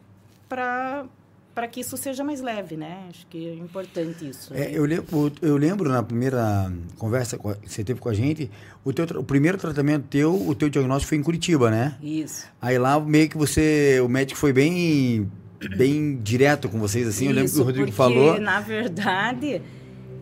para 0.49 1.05
para 1.53 1.67
que 1.67 1.81
isso 1.81 1.97
seja 1.97 2.23
mais 2.23 2.39
leve, 2.39 2.77
né? 2.77 3.07
Acho 3.09 3.27
que 3.27 3.49
é 3.49 3.53
importante 3.55 4.29
isso. 4.29 4.53
É, 4.53 4.59
né? 4.59 4.69
eu, 4.71 4.85
lembro, 4.85 5.31
eu 5.41 5.57
lembro 5.57 5.89
na 5.89 6.01
primeira 6.01 6.71
conversa 6.97 7.37
que 7.37 7.43
você 7.67 7.83
teve 7.83 7.99
com 7.99 8.07
a 8.07 8.13
gente, 8.13 8.49
o, 8.85 8.93
teu, 8.93 9.03
o 9.19 9.23
primeiro 9.25 9.57
tratamento 9.57 10.05
teu, 10.07 10.33
o 10.33 10.55
teu 10.55 10.69
diagnóstico 10.69 11.09
foi 11.09 11.17
em 11.17 11.23
Curitiba, 11.23 11.69
né? 11.69 11.97
Isso. 12.01 12.47
Aí 12.61 12.77
lá 12.77 12.97
meio 12.99 13.27
que 13.27 13.37
você, 13.37 13.99
o 13.99 14.07
médico 14.07 14.39
foi 14.39 14.53
bem, 14.53 15.29
bem 15.67 16.17
direto 16.21 16.69
com 16.69 16.79
vocês, 16.79 17.07
assim. 17.07 17.27
eu 17.27 17.33
lembro 17.33 17.49
que 17.49 17.55
o 17.55 17.59
Isso, 17.59 17.63
Rodrigo 17.63 17.85
porque, 17.87 17.97
falou. 17.97 18.39
na 18.39 18.59
verdade, 18.61 19.61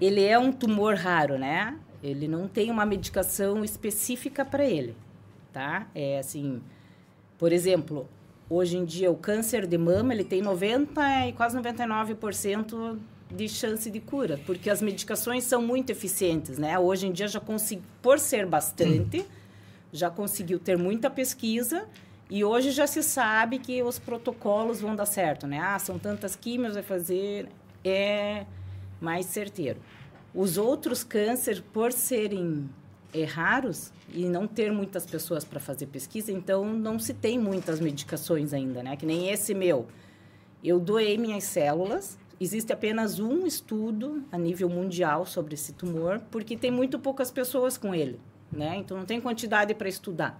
ele 0.01 0.23
é 0.23 0.37
um 0.37 0.51
tumor 0.51 0.95
raro, 0.95 1.37
né? 1.37 1.75
Ele 2.03 2.27
não 2.27 2.47
tem 2.47 2.69
uma 2.71 2.85
medicação 2.85 3.63
específica 3.63 4.45
para 4.45 4.65
ele, 4.65 4.95
tá? 5.51 5.87
É 5.93 6.19
assim, 6.19 6.61
por 7.37 7.51
exemplo, 7.51 8.07
hoje 8.49 8.77
em 8.77 8.85
dia 8.85 9.11
o 9.11 9.15
câncer 9.15 9.65
de 9.67 9.77
mama, 9.77 10.13
ele 10.13 10.23
tem 10.23 10.41
90 10.41 11.27
e 11.27 11.33
quase 11.33 11.57
99% 11.57 12.97
de 13.35 13.49
chance 13.49 13.91
de 13.91 13.99
cura, 13.99 14.39
porque 14.45 14.69
as 14.69 14.81
medicações 14.81 15.43
são 15.43 15.61
muito 15.61 15.89
eficientes, 15.89 16.57
né? 16.57 16.79
Hoje 16.79 17.07
em 17.07 17.11
dia 17.11 17.27
já 17.27 17.39
consegui, 17.39 17.83
por 18.01 18.19
ser 18.19 18.45
bastante, 18.45 19.25
já 19.91 20.09
conseguiu 20.09 20.59
ter 20.59 20.77
muita 20.77 21.09
pesquisa 21.09 21.85
e 22.29 22.43
hoje 22.43 22.71
já 22.71 22.85
se 22.85 23.01
sabe 23.01 23.57
que 23.57 23.81
os 23.81 23.97
protocolos 23.97 24.81
vão 24.81 24.95
dar 24.95 25.05
certo, 25.05 25.47
né? 25.47 25.59
Ah, 25.59 25.79
são 25.79 25.97
tantas 25.97 26.35
químios, 26.35 26.73
vai 26.73 26.83
fazer 26.83 27.47
é 27.83 28.45
mais 28.99 29.27
certeiro. 29.27 29.79
Os 30.33 30.57
outros 30.57 31.03
cânceres, 31.03 31.59
por 31.59 31.91
serem 31.91 32.69
é, 33.13 33.23
raros 33.23 33.91
e 34.13 34.25
não 34.25 34.45
ter 34.47 34.71
muitas 34.71 35.05
pessoas 35.05 35.43
para 35.43 35.59
fazer 35.59 35.87
pesquisa, 35.87 36.31
então 36.31 36.65
não 36.65 36.99
se 36.99 37.13
tem 37.13 37.39
muitas 37.39 37.79
medicações 37.79 38.53
ainda, 38.53 38.83
né? 38.83 38.95
Que 38.95 39.05
nem 39.05 39.29
esse 39.29 39.53
meu. 39.53 39.87
Eu 40.63 40.79
doei 40.79 41.17
minhas 41.17 41.45
células. 41.45 42.17
Existe 42.39 42.71
apenas 42.71 43.19
um 43.19 43.47
estudo 43.47 44.23
a 44.31 44.37
nível 44.37 44.69
mundial 44.69 45.25
sobre 45.25 45.55
esse 45.55 45.73
tumor, 45.73 46.21
porque 46.29 46.55
tem 46.55 46.69
muito 46.69 46.99
poucas 46.99 47.31
pessoas 47.31 47.77
com 47.77 47.95
ele, 47.95 48.19
né? 48.51 48.75
Então 48.77 48.97
não 48.97 49.05
tem 49.05 49.19
quantidade 49.19 49.73
para 49.73 49.89
estudar. 49.89 50.39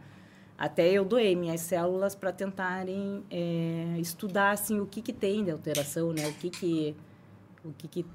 Até 0.58 0.90
eu 0.92 1.06
doei 1.06 1.36
minhas 1.36 1.62
células 1.62 2.16
para 2.16 2.32
tentarem 2.32 3.24
é, 3.30 3.96
estudar 4.00 4.52
assim 4.52 4.80
o 4.80 4.88
que 4.88 5.04
que 5.04 5.14
tem 5.14 5.44
de 5.44 5.52
alteração, 5.52 6.12
né? 6.12 6.28
O 6.28 6.34
que 6.34 6.50
que 6.50 6.96
o 7.64 7.72
que, 7.74 7.88
que, 7.88 8.06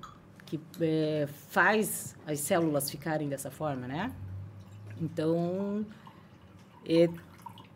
que 0.47 0.61
é, 0.81 1.29
faz 1.51 2.17
as 2.27 2.41
células 2.41 2.91
ficarem 2.91 3.29
dessa 3.29 3.51
forma, 3.51 3.87
né? 3.87 4.13
Então 5.01 5.87
é, 6.85 7.09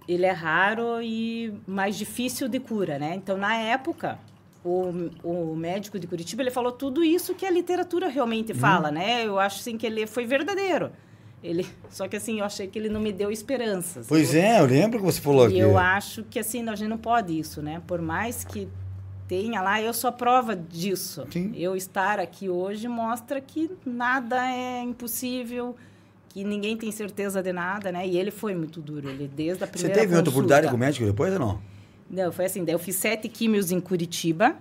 ele 0.09 0.27
é 0.27 0.33
raro 0.33 1.01
e 1.01 1.55
mais 1.65 1.97
difícil 1.97 2.49
de 2.49 2.59
cura, 2.59 2.99
né? 2.99 3.15
Então 3.15 3.39
na 3.39 3.55
época 3.55 4.19
o, 4.65 5.11
o 5.23 5.55
médico 5.55 5.97
de 5.97 6.09
Curitiba 6.09 6.43
ele 6.43 6.51
falou 6.51 6.73
tudo 6.73 7.05
isso 7.05 7.37
que 7.37 7.47
a 7.47 7.51
literatura 7.51 8.09
realmente 8.09 8.53
fala, 8.53 8.91
né? 8.91 9.25
Eu 9.25 9.39
acho 9.39 9.61
assim 9.61 9.79
que 9.79 9.87
ele 9.87 10.09
foi 10.09 10.27
verdadeiro. 10.27 10.91
Ele, 11.47 11.67
só 11.89 12.09
que 12.09 12.17
assim, 12.17 12.41
eu 12.41 12.45
achei 12.45 12.67
que 12.67 12.79
ele 12.79 12.89
não 12.89 13.01
me 13.01 13.13
deu 13.13 13.31
esperanças. 13.31 14.07
Pois 14.09 14.35
eu, 14.35 14.41
é, 14.41 14.61
eu 14.61 14.67
lembro 14.67 14.99
que 14.99 15.05
você 15.05 15.21
falou 15.21 15.45
aqui. 15.47 15.59
eu 15.59 15.79
acho 15.79 16.25
que 16.25 16.39
assim, 16.39 16.69
a 16.69 16.75
gente 16.75 16.89
não 16.89 16.99
pode 16.99 17.39
isso, 17.39 17.63
né? 17.63 17.81
Por 17.87 18.03
mais 18.03 18.45
que 18.45 18.69
tenha 19.29 19.61
lá, 19.61 19.81
eu 19.81 19.93
sou 19.93 20.09
a 20.09 20.13
prova 20.13 20.57
disso. 20.57 21.27
Sim. 21.31 21.53
Eu 21.57 21.77
estar 21.77 22.19
aqui 22.19 22.49
hoje 22.49 22.89
mostra 22.89 23.41
que 23.41 23.71
nada 23.85 24.51
é 24.51 24.83
impossível, 24.83 25.77
que 26.29 26.45
ninguém 26.45 26.77
tem 26.77 26.91
certeza 26.91 27.43
de 27.43 27.53
nada, 27.53 27.91
né? 27.93 28.07
E 28.07 28.19
ele 28.19 28.31
foi 28.31 28.55
muito 28.55 28.81
duro, 28.81 29.09
ele 29.09 29.29
desde 29.29 29.63
a 29.63 29.67
Você 29.67 29.73
primeira 29.73 30.01
teve 30.01 30.17
outra 30.17 30.31
oportunidade 30.31 30.69
com 30.69 30.75
o 30.75 30.79
médico 30.79 31.07
depois 31.07 31.33
ou 31.33 31.39
não? 31.39 31.61
não, 32.09 32.31
foi 32.31 32.45
assim, 32.45 32.65
daí 32.65 32.75
eu 32.75 32.79
fiz 32.79 32.97
sete 32.97 33.29
químios 33.29 33.71
em 33.71 33.81
Curitiba. 33.81 34.57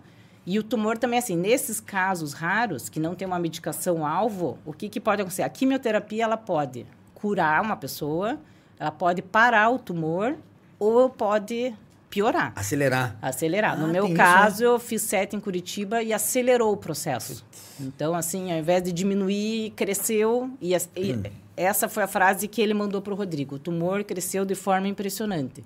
E 0.45 0.59
o 0.59 0.63
tumor 0.63 0.97
também, 0.97 1.17
assim, 1.19 1.35
nesses 1.35 1.79
casos 1.79 2.33
raros, 2.33 2.87
que 2.87 2.99
não 2.99 3.15
tem 3.15 3.27
uma 3.27 3.39
medicação 3.39 4.05
alvo, 4.05 4.59
o 4.65 4.71
que, 4.73 4.87
que 4.89 4.99
pode 4.99 5.21
acontecer? 5.21 5.41
A 5.43 5.49
quimioterapia, 5.49 6.23
ela 6.23 6.37
pode 6.37 6.85
curar 7.15 7.61
uma 7.63 7.75
pessoa, 7.75 8.37
ela 8.79 8.91
pode 8.91 9.21
parar 9.23 9.69
o 9.71 9.79
tumor 9.79 10.35
ou 10.77 11.09
pode 11.09 11.73
piorar, 12.09 12.53
Acelerar. 12.55 13.17
acelerar. 13.21 13.73
Ah, 13.73 13.75
no 13.75 13.87
meu 13.87 14.03
tem 14.03 14.13
isso, 14.13 14.21
caso, 14.21 14.63
eu 14.63 14.79
fiz 14.79 15.01
sete 15.01 15.35
em 15.35 15.39
Curitiba 15.39 16.03
e 16.03 16.13
acelerou 16.13 16.71
o 16.73 16.77
processo. 16.77 17.43
Então, 17.79 18.13
assim, 18.15 18.51
ao 18.53 18.57
invés 18.59 18.83
de 18.83 18.91
diminuir, 18.93 19.71
cresceu. 19.71 20.49
E, 20.61 20.73
e 20.95 21.13
Hum. 21.13 21.23
essa 21.57 21.89
foi 21.89 22.03
a 22.03 22.07
frase 22.07 22.47
que 22.47 22.61
ele 22.61 22.73
mandou 22.73 23.01
para 23.01 23.11
o 23.13 23.15
Rodrigo. 23.17 23.55
O 23.55 23.59
tumor 23.59 24.03
cresceu 24.03 24.45
de 24.45 24.55
forma 24.55 24.87
impressionante. 24.87 25.63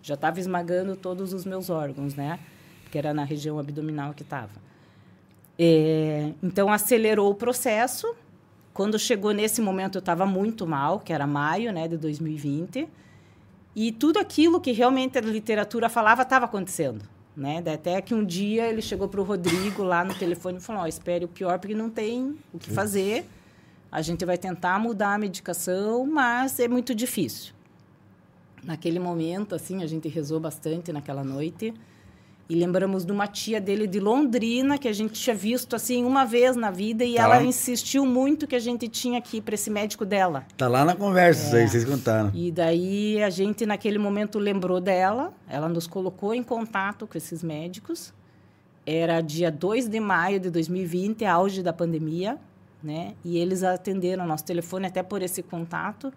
Já 0.00 0.14
estava 0.14 0.38
esmagando 0.40 0.96
todos 0.96 1.32
os 1.32 1.44
meus 1.44 1.68
órgãos, 1.68 2.14
né? 2.14 2.38
Que 2.92 2.98
era 2.98 3.14
na 3.14 3.24
região 3.24 3.58
abdominal 3.58 4.12
que 4.12 4.22
estava. 4.22 4.50
então, 6.42 6.70
acelerou 6.70 7.30
o 7.30 7.34
processo. 7.34 8.14
Quando 8.74 8.98
chegou 8.98 9.32
nesse 9.32 9.62
momento, 9.62 9.96
eu 9.96 10.00
estava 10.00 10.26
muito 10.26 10.66
mal, 10.66 11.00
que 11.00 11.10
era 11.10 11.26
maio 11.26 11.72
né, 11.72 11.88
de 11.88 11.96
2020. 11.96 12.86
E 13.74 13.92
tudo 13.92 14.18
aquilo 14.18 14.60
que 14.60 14.72
realmente 14.72 15.16
a 15.16 15.22
literatura 15.22 15.88
falava 15.88 16.20
estava 16.20 16.44
acontecendo. 16.44 17.02
Né? 17.34 17.62
Até 17.72 17.98
que 18.02 18.14
um 18.14 18.22
dia 18.22 18.68
ele 18.68 18.82
chegou 18.82 19.08
para 19.08 19.22
o 19.22 19.24
Rodrigo 19.24 19.82
lá 19.82 20.04
no 20.04 20.14
telefone 20.14 20.58
e 20.58 20.60
falou: 20.60 20.82
oh, 20.82 20.86
espere 20.86 21.24
o 21.24 21.28
pior, 21.28 21.58
porque 21.58 21.74
não 21.74 21.88
tem 21.88 22.36
o 22.52 22.58
que 22.58 22.70
fazer. 22.70 23.26
A 23.90 24.02
gente 24.02 24.22
vai 24.26 24.36
tentar 24.36 24.78
mudar 24.78 25.14
a 25.14 25.18
medicação, 25.18 26.06
mas 26.06 26.60
é 26.60 26.68
muito 26.68 26.94
difícil. 26.94 27.54
Naquele 28.62 28.98
momento, 28.98 29.54
assim, 29.54 29.82
a 29.82 29.86
gente 29.86 30.08
rezou 30.08 30.38
bastante 30.38 30.92
naquela 30.92 31.24
noite. 31.24 31.72
E 32.48 32.54
lembramos 32.54 33.04
de 33.06 33.12
uma 33.12 33.26
tia 33.26 33.60
dele 33.60 33.86
de 33.86 33.98
Londrina, 33.98 34.76
que 34.76 34.86
a 34.88 34.92
gente 34.92 35.14
tinha 35.14 35.34
visto, 35.34 35.74
assim, 35.74 36.04
uma 36.04 36.24
vez 36.24 36.54
na 36.56 36.70
vida. 36.70 37.04
E 37.04 37.14
Tá. 37.14 37.22
ela 37.22 37.42
insistiu 37.42 38.04
muito 38.04 38.46
que 38.46 38.54
a 38.54 38.58
gente 38.58 38.88
tinha 38.88 39.22
ir 39.32 39.40
para 39.40 39.54
esse 39.54 39.70
médico 39.70 40.04
dela. 40.04 40.44
Tá 40.56 40.68
lá 40.68 40.84
na 40.84 40.94
conversa 40.94 41.56
É. 41.56 41.62
aí, 41.62 41.68
vocês 41.68 41.84
contaram. 41.84 42.30
E 42.34 42.50
daí 42.50 43.22
a 43.22 43.30
gente, 43.30 43.64
naquele 43.64 43.96
momento, 43.98 44.38
lembrou 44.38 44.80
dela. 44.80 45.32
Ela 45.48 45.68
nos 45.68 45.86
colocou 45.86 46.34
em 46.34 46.42
contato 46.42 47.06
com 47.06 47.16
esses 47.16 47.42
médicos. 47.42 48.12
Era 48.84 49.20
dia 49.20 49.50
2 49.50 49.88
de 49.88 50.00
maio 50.00 50.40
de 50.40 50.50
2020, 50.50 51.24
auge 51.24 51.62
da 51.62 51.72
pandemia, 51.72 52.36
né? 52.82 53.14
E 53.24 53.38
eles 53.38 53.62
atenderam 53.62 54.26
nosso 54.26 54.44
telefone 54.44 54.86
até 54.86 55.02
por 55.02 55.22
esse 55.22 55.42
contato. 55.42 56.12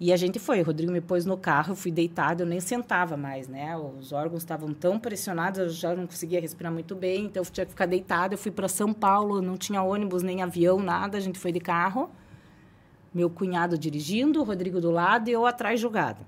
E 0.00 0.12
a 0.12 0.16
gente 0.16 0.38
foi. 0.38 0.62
O 0.62 0.64
Rodrigo 0.64 0.90
me 0.90 1.00
pôs 1.00 1.26
no 1.26 1.36
carro, 1.36 1.72
eu 1.72 1.76
fui 1.76 1.92
deitada, 1.92 2.42
eu 2.42 2.46
nem 2.46 2.58
sentava 2.58 3.16
mais, 3.16 3.46
né? 3.46 3.76
Os 3.76 4.12
órgãos 4.12 4.42
estavam 4.42 4.72
tão 4.72 4.98
pressionados, 4.98 5.60
eu 5.60 5.68
já 5.68 5.94
não 5.94 6.06
conseguia 6.06 6.40
respirar 6.40 6.72
muito 6.72 6.96
bem, 6.96 7.26
então 7.26 7.42
eu 7.42 7.50
tinha 7.50 7.66
que 7.66 7.72
ficar 7.72 7.86
deitada. 7.86 8.34
Eu 8.34 8.38
fui 8.38 8.50
para 8.50 8.66
São 8.66 8.94
Paulo, 8.94 9.42
não 9.42 9.58
tinha 9.58 9.82
ônibus, 9.82 10.22
nem 10.22 10.42
avião, 10.42 10.80
nada, 10.80 11.18
a 11.18 11.20
gente 11.20 11.38
foi 11.38 11.52
de 11.52 11.60
carro 11.60 12.10
meu 13.12 13.28
cunhado 13.28 13.76
dirigindo, 13.76 14.40
o 14.40 14.44
Rodrigo 14.44 14.80
do 14.80 14.90
lado 14.90 15.28
e 15.28 15.32
eu 15.32 15.44
atrás 15.44 15.80
jogada. 15.80 16.20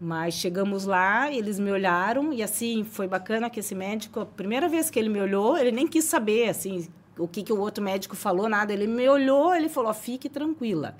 Mas 0.00 0.34
chegamos 0.34 0.84
lá, 0.84 1.30
eles 1.30 1.58
me 1.58 1.70
olharam 1.70 2.32
e 2.32 2.42
assim 2.42 2.84
foi 2.84 3.06
bacana 3.06 3.50
que 3.50 3.60
esse 3.60 3.74
médico, 3.74 4.20
a 4.20 4.26
primeira 4.26 4.68
vez 4.68 4.90
que 4.90 4.98
ele 4.98 5.08
me 5.08 5.20
olhou, 5.20 5.56
ele 5.56 5.72
nem 5.72 5.86
quis 5.86 6.04
saber 6.04 6.48
assim 6.48 6.88
o 7.16 7.28
que 7.28 7.42
que 7.42 7.52
o 7.52 7.60
outro 7.60 7.82
médico 7.82 8.16
falou 8.16 8.48
nada, 8.48 8.72
ele 8.72 8.86
me 8.86 9.08
olhou, 9.08 9.54
ele 9.54 9.68
falou: 9.68 9.92
"Fique 9.94 10.28
tranquila". 10.28 10.96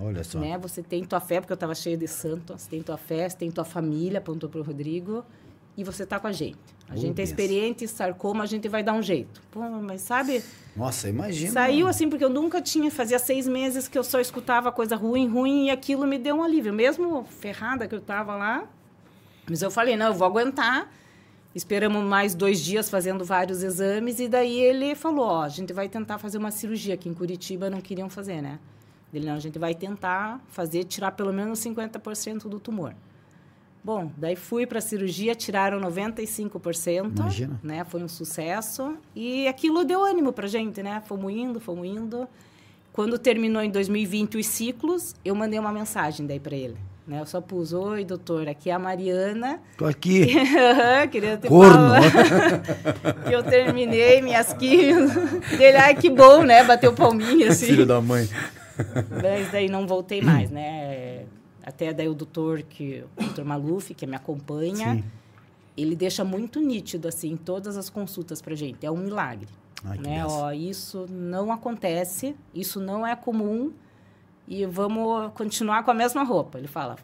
Olha 0.00 0.22
só. 0.24 0.38
Né? 0.38 0.56
Você 0.58 0.82
tem 0.82 1.04
tua 1.04 1.20
fé, 1.20 1.40
porque 1.40 1.52
eu 1.52 1.56
estava 1.56 1.74
cheia 1.74 1.96
de 1.96 2.06
santo, 2.06 2.54
você 2.56 2.68
tem 2.70 2.82
tua 2.82 2.96
fé, 2.96 3.28
você 3.28 3.36
tem 3.36 3.50
tua 3.50 3.64
família, 3.64 4.18
apontou 4.18 4.48
para 4.48 4.60
o 4.60 4.62
Rodrigo, 4.62 5.24
e 5.76 5.84
você 5.84 6.04
tá 6.06 6.18
com 6.18 6.26
a 6.26 6.32
gente. 6.32 6.58
A 6.88 6.94
Oh, 6.94 6.96
gente 6.96 7.20
é 7.20 7.24
experiente, 7.24 7.86
sarcoma, 7.86 8.44
a 8.44 8.46
gente 8.46 8.68
vai 8.68 8.82
dar 8.82 8.94
um 8.94 9.02
jeito. 9.02 9.40
Pô, 9.50 9.60
mas 9.60 10.00
sabe, 10.00 10.42
Nossa, 10.74 11.08
imagina. 11.08 11.52
Saiu 11.52 11.86
assim, 11.86 12.08
porque 12.08 12.24
eu 12.24 12.30
nunca 12.30 12.60
tinha, 12.62 12.90
fazia 12.90 13.18
seis 13.18 13.46
meses 13.46 13.86
que 13.88 13.98
eu 13.98 14.02
só 14.04 14.18
escutava 14.20 14.72
coisa 14.72 14.96
ruim, 14.96 15.28
ruim, 15.28 15.66
e 15.66 15.70
aquilo 15.70 16.06
me 16.06 16.18
deu 16.18 16.36
um 16.36 16.42
alívio. 16.42 16.72
Mesmo 16.72 17.24
ferrada 17.24 17.86
que 17.86 17.94
eu 17.94 18.00
tava 18.00 18.34
lá, 18.34 18.64
mas 19.48 19.62
eu 19.62 19.70
falei, 19.70 19.96
não, 19.96 20.06
eu 20.06 20.14
vou 20.14 20.26
aguentar. 20.26 20.90
Esperamos 21.54 22.04
mais 22.04 22.34
dois 22.34 22.60
dias 22.60 22.88
fazendo 22.90 23.24
vários 23.24 23.62
exames, 23.62 24.20
e 24.20 24.28
daí 24.28 24.58
ele 24.60 24.94
falou, 24.94 25.26
ó, 25.26 25.42
a 25.42 25.48
gente 25.48 25.72
vai 25.72 25.88
tentar 25.88 26.18
fazer 26.18 26.38
uma 26.38 26.50
cirurgia, 26.50 26.96
que 26.96 27.08
em 27.08 27.14
Curitiba 27.14 27.68
não 27.70 27.80
queriam 27.80 28.08
fazer, 28.08 28.40
né? 28.42 28.58
Ele, 29.12 29.26
não, 29.26 29.34
a 29.34 29.38
gente 29.38 29.58
vai 29.58 29.74
tentar 29.74 30.40
fazer, 30.48 30.84
tirar 30.84 31.12
pelo 31.12 31.32
menos 31.32 31.58
50% 31.60 32.48
do 32.48 32.60
tumor. 32.60 32.94
Bom, 33.82 34.10
daí 34.16 34.36
fui 34.36 34.66
para 34.66 34.78
a 34.78 34.82
cirurgia, 34.82 35.34
tiraram 35.34 35.80
95%. 35.80 37.18
Imagina. 37.18 37.60
Né? 37.62 37.84
Foi 37.84 38.02
um 38.02 38.08
sucesso. 38.08 38.96
E 39.14 39.48
aquilo 39.48 39.84
deu 39.84 40.04
ânimo 40.04 40.32
para 40.32 40.46
gente, 40.46 40.82
né? 40.82 41.02
Fomos 41.06 41.32
indo, 41.32 41.58
fomos 41.58 41.86
indo. 41.86 42.28
Quando 42.92 43.18
terminou 43.18 43.62
em 43.62 43.70
2020 43.70 44.38
os 44.38 44.46
ciclos, 44.46 45.14
eu 45.24 45.34
mandei 45.34 45.58
uma 45.58 45.72
mensagem 45.72 46.26
daí 46.26 46.40
para 46.40 46.56
ele. 46.56 46.76
Né? 47.06 47.20
Eu 47.20 47.26
só 47.26 47.40
pus, 47.40 47.72
oi, 47.72 48.04
doutor, 48.04 48.46
aqui 48.48 48.68
é 48.68 48.74
a 48.74 48.78
Mariana. 48.78 49.60
Tô 49.78 49.86
aqui. 49.86 50.26
Queria 51.10 51.38
ter 51.38 51.48
Corno. 51.48 51.72
falado 51.72 53.24
que 53.26 53.32
eu 53.32 53.42
terminei 53.42 54.20
minhas 54.20 54.52
químicas. 54.52 55.16
Ele, 55.58 55.76
ai, 55.78 55.94
que 55.94 56.10
bom, 56.10 56.42
né? 56.42 56.62
Bateu 56.64 56.92
palminha, 56.92 57.48
assim. 57.48 57.66
Filho 57.66 57.86
da 57.86 58.00
mãe. 58.02 58.28
Mas 59.22 59.50
daí 59.52 59.68
não 59.68 59.86
voltei 59.86 60.20
mais, 60.20 60.50
né? 60.50 61.26
Até 61.64 61.92
daí 61.92 62.08
o 62.08 62.14
doutor, 62.14 62.62
que, 62.62 63.04
o 63.16 63.22
doutor 63.24 63.44
Maluf, 63.44 63.92
que 63.94 64.06
me 64.06 64.16
acompanha, 64.16 64.94
Sim. 64.94 65.04
ele 65.76 65.94
deixa 65.94 66.24
muito 66.24 66.60
nítido, 66.60 67.08
assim, 67.08 67.36
todas 67.36 67.76
as 67.76 67.90
consultas 67.90 68.40
pra 68.40 68.54
gente. 68.54 68.84
É 68.86 68.90
um 68.90 68.96
milagre. 68.96 69.48
Ai, 69.84 69.98
né? 69.98 70.24
Ó, 70.26 70.50
isso 70.50 71.06
não 71.10 71.52
acontece, 71.52 72.34
isso 72.54 72.80
não 72.80 73.06
é 73.06 73.14
comum 73.14 73.72
e 74.46 74.64
vamos 74.66 75.30
continuar 75.34 75.82
com 75.84 75.90
a 75.90 75.94
mesma 75.94 76.22
roupa. 76.24 76.58
Ele 76.58 76.66
fala, 76.66 76.96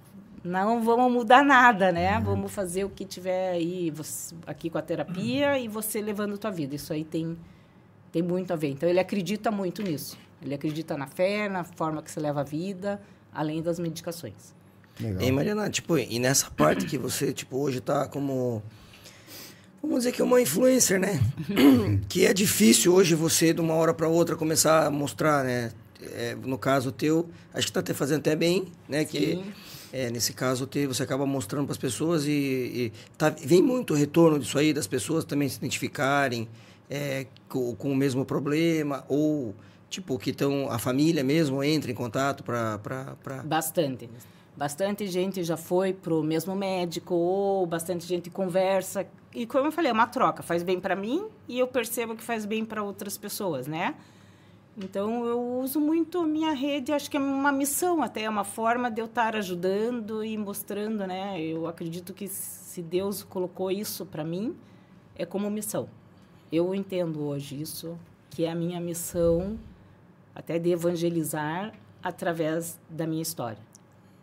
não 0.42 0.82
vamos 0.82 1.12
mudar 1.12 1.44
nada, 1.44 1.92
né? 1.92 2.16
Uhum. 2.18 2.24
Vamos 2.24 2.52
fazer 2.52 2.84
o 2.84 2.88
que 2.88 3.04
tiver 3.04 3.50
aí 3.52 3.90
você- 3.90 4.34
aqui 4.46 4.70
com 4.70 4.78
a 4.78 4.82
terapia 4.82 5.58
e 5.58 5.68
você 5.68 6.00
levando 6.00 6.34
a 6.34 6.38
tua 6.38 6.50
vida. 6.50 6.74
Isso 6.74 6.92
aí 6.92 7.04
tem, 7.04 7.36
tem 8.10 8.22
muito 8.22 8.52
a 8.52 8.56
ver. 8.56 8.70
Então, 8.70 8.88
ele 8.88 8.98
acredita 8.98 9.50
muito 9.50 9.82
nisso. 9.82 10.16
Ele 10.44 10.54
acredita 10.54 10.96
na 10.96 11.06
fé, 11.06 11.48
na 11.48 11.64
forma 11.64 12.02
que 12.02 12.10
você 12.10 12.20
leva 12.20 12.40
a 12.40 12.44
vida, 12.44 13.00
além 13.32 13.62
das 13.62 13.78
medicações. 13.78 14.54
Legal. 15.00 15.22
E 15.22 15.32
Mariana, 15.32 15.70
tipo, 15.70 15.98
e 15.98 16.18
nessa 16.18 16.50
parte 16.50 16.86
que 16.86 16.98
você, 16.98 17.32
tipo, 17.32 17.56
hoje 17.56 17.80
tá 17.80 18.06
como. 18.06 18.62
Vamos 19.82 19.98
dizer 19.98 20.12
que 20.12 20.22
é 20.22 20.24
uma 20.24 20.40
influencer, 20.40 21.00
né? 21.00 21.20
que 22.08 22.26
é 22.26 22.32
difícil 22.32 22.94
hoje 22.94 23.14
você, 23.14 23.52
de 23.52 23.60
uma 23.60 23.74
hora 23.74 23.92
para 23.92 24.08
outra, 24.08 24.36
começar 24.36 24.86
a 24.86 24.90
mostrar, 24.90 25.44
né? 25.44 25.72
É, 26.12 26.34
no 26.34 26.58
caso 26.58 26.92
teu, 26.92 27.28
acho 27.52 27.66
que 27.66 27.72
tá 27.72 27.80
até 27.80 27.94
fazendo 27.94 28.18
até 28.18 28.36
bem, 28.36 28.66
né? 28.88 29.04
Que 29.04 29.42
é, 29.92 30.10
nesse 30.10 30.32
caso 30.32 30.66
teu, 30.66 30.92
você 30.92 31.02
acaba 31.02 31.24
mostrando 31.24 31.66
para 31.66 31.72
as 31.72 31.78
pessoas 31.78 32.26
e, 32.26 32.30
e 32.30 32.92
tá, 33.16 33.30
vem 33.30 33.62
muito 33.62 33.94
retorno 33.94 34.38
disso 34.38 34.58
aí, 34.58 34.72
das 34.72 34.86
pessoas 34.86 35.24
também 35.24 35.48
se 35.48 35.56
identificarem 35.56 36.48
é, 36.90 37.26
com, 37.48 37.74
com 37.74 37.90
o 37.90 37.96
mesmo 37.96 38.24
problema 38.24 39.04
ou 39.08 39.54
Tipo, 39.94 40.18
que 40.18 40.30
estão. 40.30 40.68
A 40.70 40.78
família 40.78 41.22
mesmo 41.22 41.62
entra 41.62 41.88
em 41.88 41.94
contato 41.94 42.42
para. 42.42 42.78
Pra. 42.78 43.42
Bastante. 43.44 44.10
Bastante 44.56 45.06
gente 45.06 45.44
já 45.44 45.56
foi 45.56 45.92
pro 45.92 46.20
mesmo 46.20 46.54
médico, 46.56 47.14
ou 47.14 47.64
bastante 47.64 48.04
gente 48.04 48.28
conversa. 48.28 49.06
E 49.32 49.46
como 49.46 49.66
eu 49.68 49.72
falei, 49.72 49.90
é 49.90 49.92
uma 49.92 50.08
troca. 50.08 50.42
Faz 50.42 50.64
bem 50.64 50.80
para 50.80 50.96
mim 50.96 51.26
e 51.48 51.60
eu 51.60 51.68
percebo 51.68 52.16
que 52.16 52.24
faz 52.24 52.44
bem 52.44 52.64
para 52.64 52.82
outras 52.82 53.16
pessoas, 53.16 53.68
né? 53.68 53.94
Então, 54.76 55.24
eu 55.24 55.40
uso 55.60 55.80
muito 55.80 56.18
a 56.18 56.26
minha 56.26 56.52
rede, 56.52 56.90
acho 56.90 57.08
que 57.08 57.16
é 57.16 57.20
uma 57.20 57.52
missão 57.52 58.02
até, 58.02 58.22
é 58.22 58.28
uma 58.28 58.42
forma 58.42 58.90
de 58.90 59.00
eu 59.00 59.06
estar 59.06 59.36
ajudando 59.36 60.24
e 60.24 60.36
mostrando, 60.36 61.06
né? 61.06 61.40
Eu 61.40 61.68
acredito 61.68 62.12
que 62.12 62.26
se 62.26 62.82
Deus 62.82 63.22
colocou 63.22 63.70
isso 63.70 64.04
para 64.04 64.24
mim, 64.24 64.56
é 65.14 65.24
como 65.24 65.48
missão. 65.48 65.88
Eu 66.50 66.74
entendo 66.74 67.22
hoje 67.22 67.60
isso, 67.60 67.96
que 68.28 68.44
é 68.44 68.50
a 68.50 68.54
minha 68.54 68.80
missão 68.80 69.56
até 70.34 70.58
de 70.58 70.70
evangelizar 70.70 71.72
através 72.02 72.78
da 72.90 73.06
minha 73.06 73.22
história. 73.22 73.58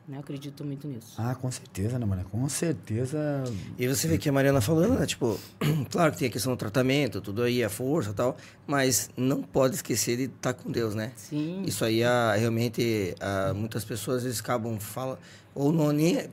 Né? 0.07 0.17
Eu 0.17 0.21
acredito 0.21 0.63
muito 0.65 0.87
nisso. 0.87 1.13
Ah, 1.17 1.35
com 1.35 1.49
certeza, 1.51 1.97
né, 1.97 2.05
Mariana? 2.05 2.29
Com 2.29 2.47
certeza. 2.49 3.43
E 3.77 3.87
você 3.87 4.07
vê 4.07 4.17
que 4.17 4.27
a 4.27 4.31
Mariana 4.31 4.59
falando, 4.59 4.99
né? 4.99 5.05
Tipo, 5.05 5.39
claro 5.89 6.11
que 6.11 6.17
tem 6.17 6.27
a 6.27 6.31
questão 6.31 6.53
do 6.53 6.57
tratamento, 6.57 7.21
tudo 7.21 7.43
aí, 7.43 7.63
a 7.63 7.69
força 7.69 8.09
e 8.09 8.13
tal, 8.13 8.35
mas 8.67 9.09
não 9.15 9.41
pode 9.41 9.75
esquecer 9.75 10.17
de 10.17 10.23
estar 10.23 10.53
com 10.53 10.71
Deus, 10.71 10.95
né? 10.95 11.11
Sim. 11.15 11.63
Isso 11.65 11.85
aí, 11.85 12.03
ah, 12.03 12.35
realmente, 12.35 13.15
ah, 13.19 13.53
muitas 13.55 13.85
pessoas 13.85 14.17
às 14.17 14.23
vezes 14.23 14.39
acabam 14.39 14.79
falando, 14.79 15.19
ou 15.53 15.71
não 15.71 15.91
nem. 15.91 16.29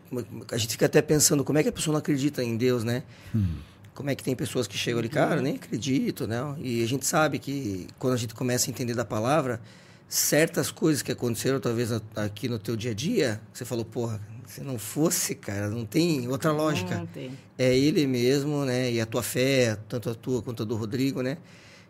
A 0.50 0.56
gente 0.56 0.72
fica 0.72 0.86
até 0.86 1.02
pensando 1.02 1.44
como 1.44 1.58
é 1.58 1.62
que 1.62 1.68
a 1.68 1.72
pessoa 1.72 1.92
não 1.92 1.98
acredita 1.98 2.42
em 2.42 2.56
Deus, 2.56 2.84
né? 2.84 3.02
Hum. 3.34 3.56
Como 3.98 4.10
é 4.10 4.14
que 4.14 4.22
tem 4.22 4.36
pessoas 4.36 4.68
que 4.68 4.78
chegam 4.78 5.00
ali, 5.00 5.08
cara, 5.08 5.42
nem 5.42 5.56
acredito, 5.56 6.24
né? 6.24 6.36
E 6.60 6.84
a 6.84 6.86
gente 6.86 7.04
sabe 7.04 7.40
que 7.40 7.88
quando 7.98 8.14
a 8.14 8.16
gente 8.16 8.32
começa 8.32 8.68
a 8.68 8.70
entender 8.70 8.94
da 8.94 9.04
palavra, 9.04 9.60
certas 10.08 10.70
coisas 10.70 11.02
que 11.02 11.10
aconteceram 11.10 11.58
talvez 11.58 11.90
aqui 12.14 12.48
no 12.48 12.60
teu 12.60 12.76
dia 12.76 12.92
a 12.92 12.94
dia, 12.94 13.40
você 13.52 13.64
falou, 13.64 13.84
porra, 13.84 14.20
se 14.46 14.60
não 14.60 14.78
fosse, 14.78 15.34
cara, 15.34 15.68
não 15.68 15.84
tem 15.84 16.28
outra 16.28 16.52
lógica. 16.52 16.96
Não 16.96 17.06
tem. 17.06 17.36
É 17.58 17.76
ele 17.76 18.06
mesmo, 18.06 18.64
né? 18.64 18.88
E 18.88 19.00
a 19.00 19.04
tua 19.04 19.20
fé, 19.20 19.76
tanto 19.88 20.10
a 20.10 20.14
tua 20.14 20.42
quanto 20.42 20.62
a 20.62 20.64
do 20.64 20.76
Rodrigo, 20.76 21.20
né? 21.20 21.36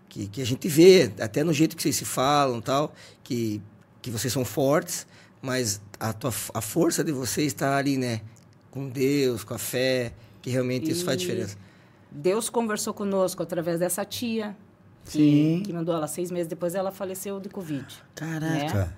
Que, 0.09 0.29
que 0.29 0.41
a 0.41 0.47
gente 0.47 0.67
vê, 0.67 1.13
até 1.21 1.45
no 1.45 1.53
jeito 1.53 1.77
que 1.77 1.83
vocês 1.83 1.97
se 1.97 2.07
falam 2.07 2.63
tal, 2.63 2.95
que, 3.23 3.61
que 4.01 4.11
vocês 4.11 4.33
são 4.33 4.47
fortes, 4.47 5.07
mas 5.43 5.79
a, 6.01 6.15
tua, 6.15 6.33
a 6.55 6.63
força 6.63 7.05
de 7.05 7.13
vocês 7.13 7.49
está 7.49 7.77
ali, 7.77 7.99
né? 7.99 8.23
Com 8.71 8.89
Deus, 8.89 9.45
com 9.45 9.53
a 9.53 9.59
fé, 9.59 10.15
que 10.41 10.49
realmente 10.49 10.91
isso 10.91 11.05
faz 11.05 11.21
diferença. 11.21 11.68
Deus 12.11 12.49
conversou 12.49 12.95
conosco 12.95 13.43
através 13.43 13.79
dessa 13.79 14.05
tia, 14.05 14.57
Sim. 15.05 15.59
que, 15.59 15.67
que 15.67 15.73
mandou 15.73 15.95
ela 15.95 16.07
seis 16.07 16.31
meses 16.31 16.47
depois, 16.47 16.75
ela 16.75 16.91
faleceu 16.91 17.39
de 17.41 17.49
Covid. 17.49 17.87
Caraca. 18.15 18.95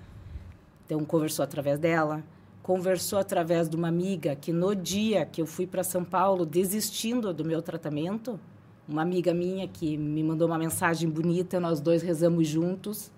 Então, 0.85 1.03
conversou 1.05 1.43
através 1.43 1.79
dela. 1.79 2.23
Conversou 2.61 3.17
através 3.17 3.69
de 3.69 3.75
uma 3.75 3.87
amiga 3.87 4.35
que, 4.35 4.53
no 4.53 4.75
dia 4.75 5.25
que 5.25 5.41
eu 5.41 5.45
fui 5.45 5.65
para 5.65 5.83
São 5.83 6.03
Paulo, 6.03 6.45
desistindo 6.45 7.33
do 7.33 7.43
meu 7.43 7.61
tratamento, 7.61 8.39
uma 8.87 9.01
amiga 9.01 9.33
minha 9.33 9.67
que 9.67 9.97
me 9.97 10.23
mandou 10.23 10.47
uma 10.47 10.57
mensagem 10.57 11.09
bonita, 11.09 11.59
nós 11.59 11.79
dois 11.79 12.01
rezamos 12.01 12.47
juntos. 12.47 13.11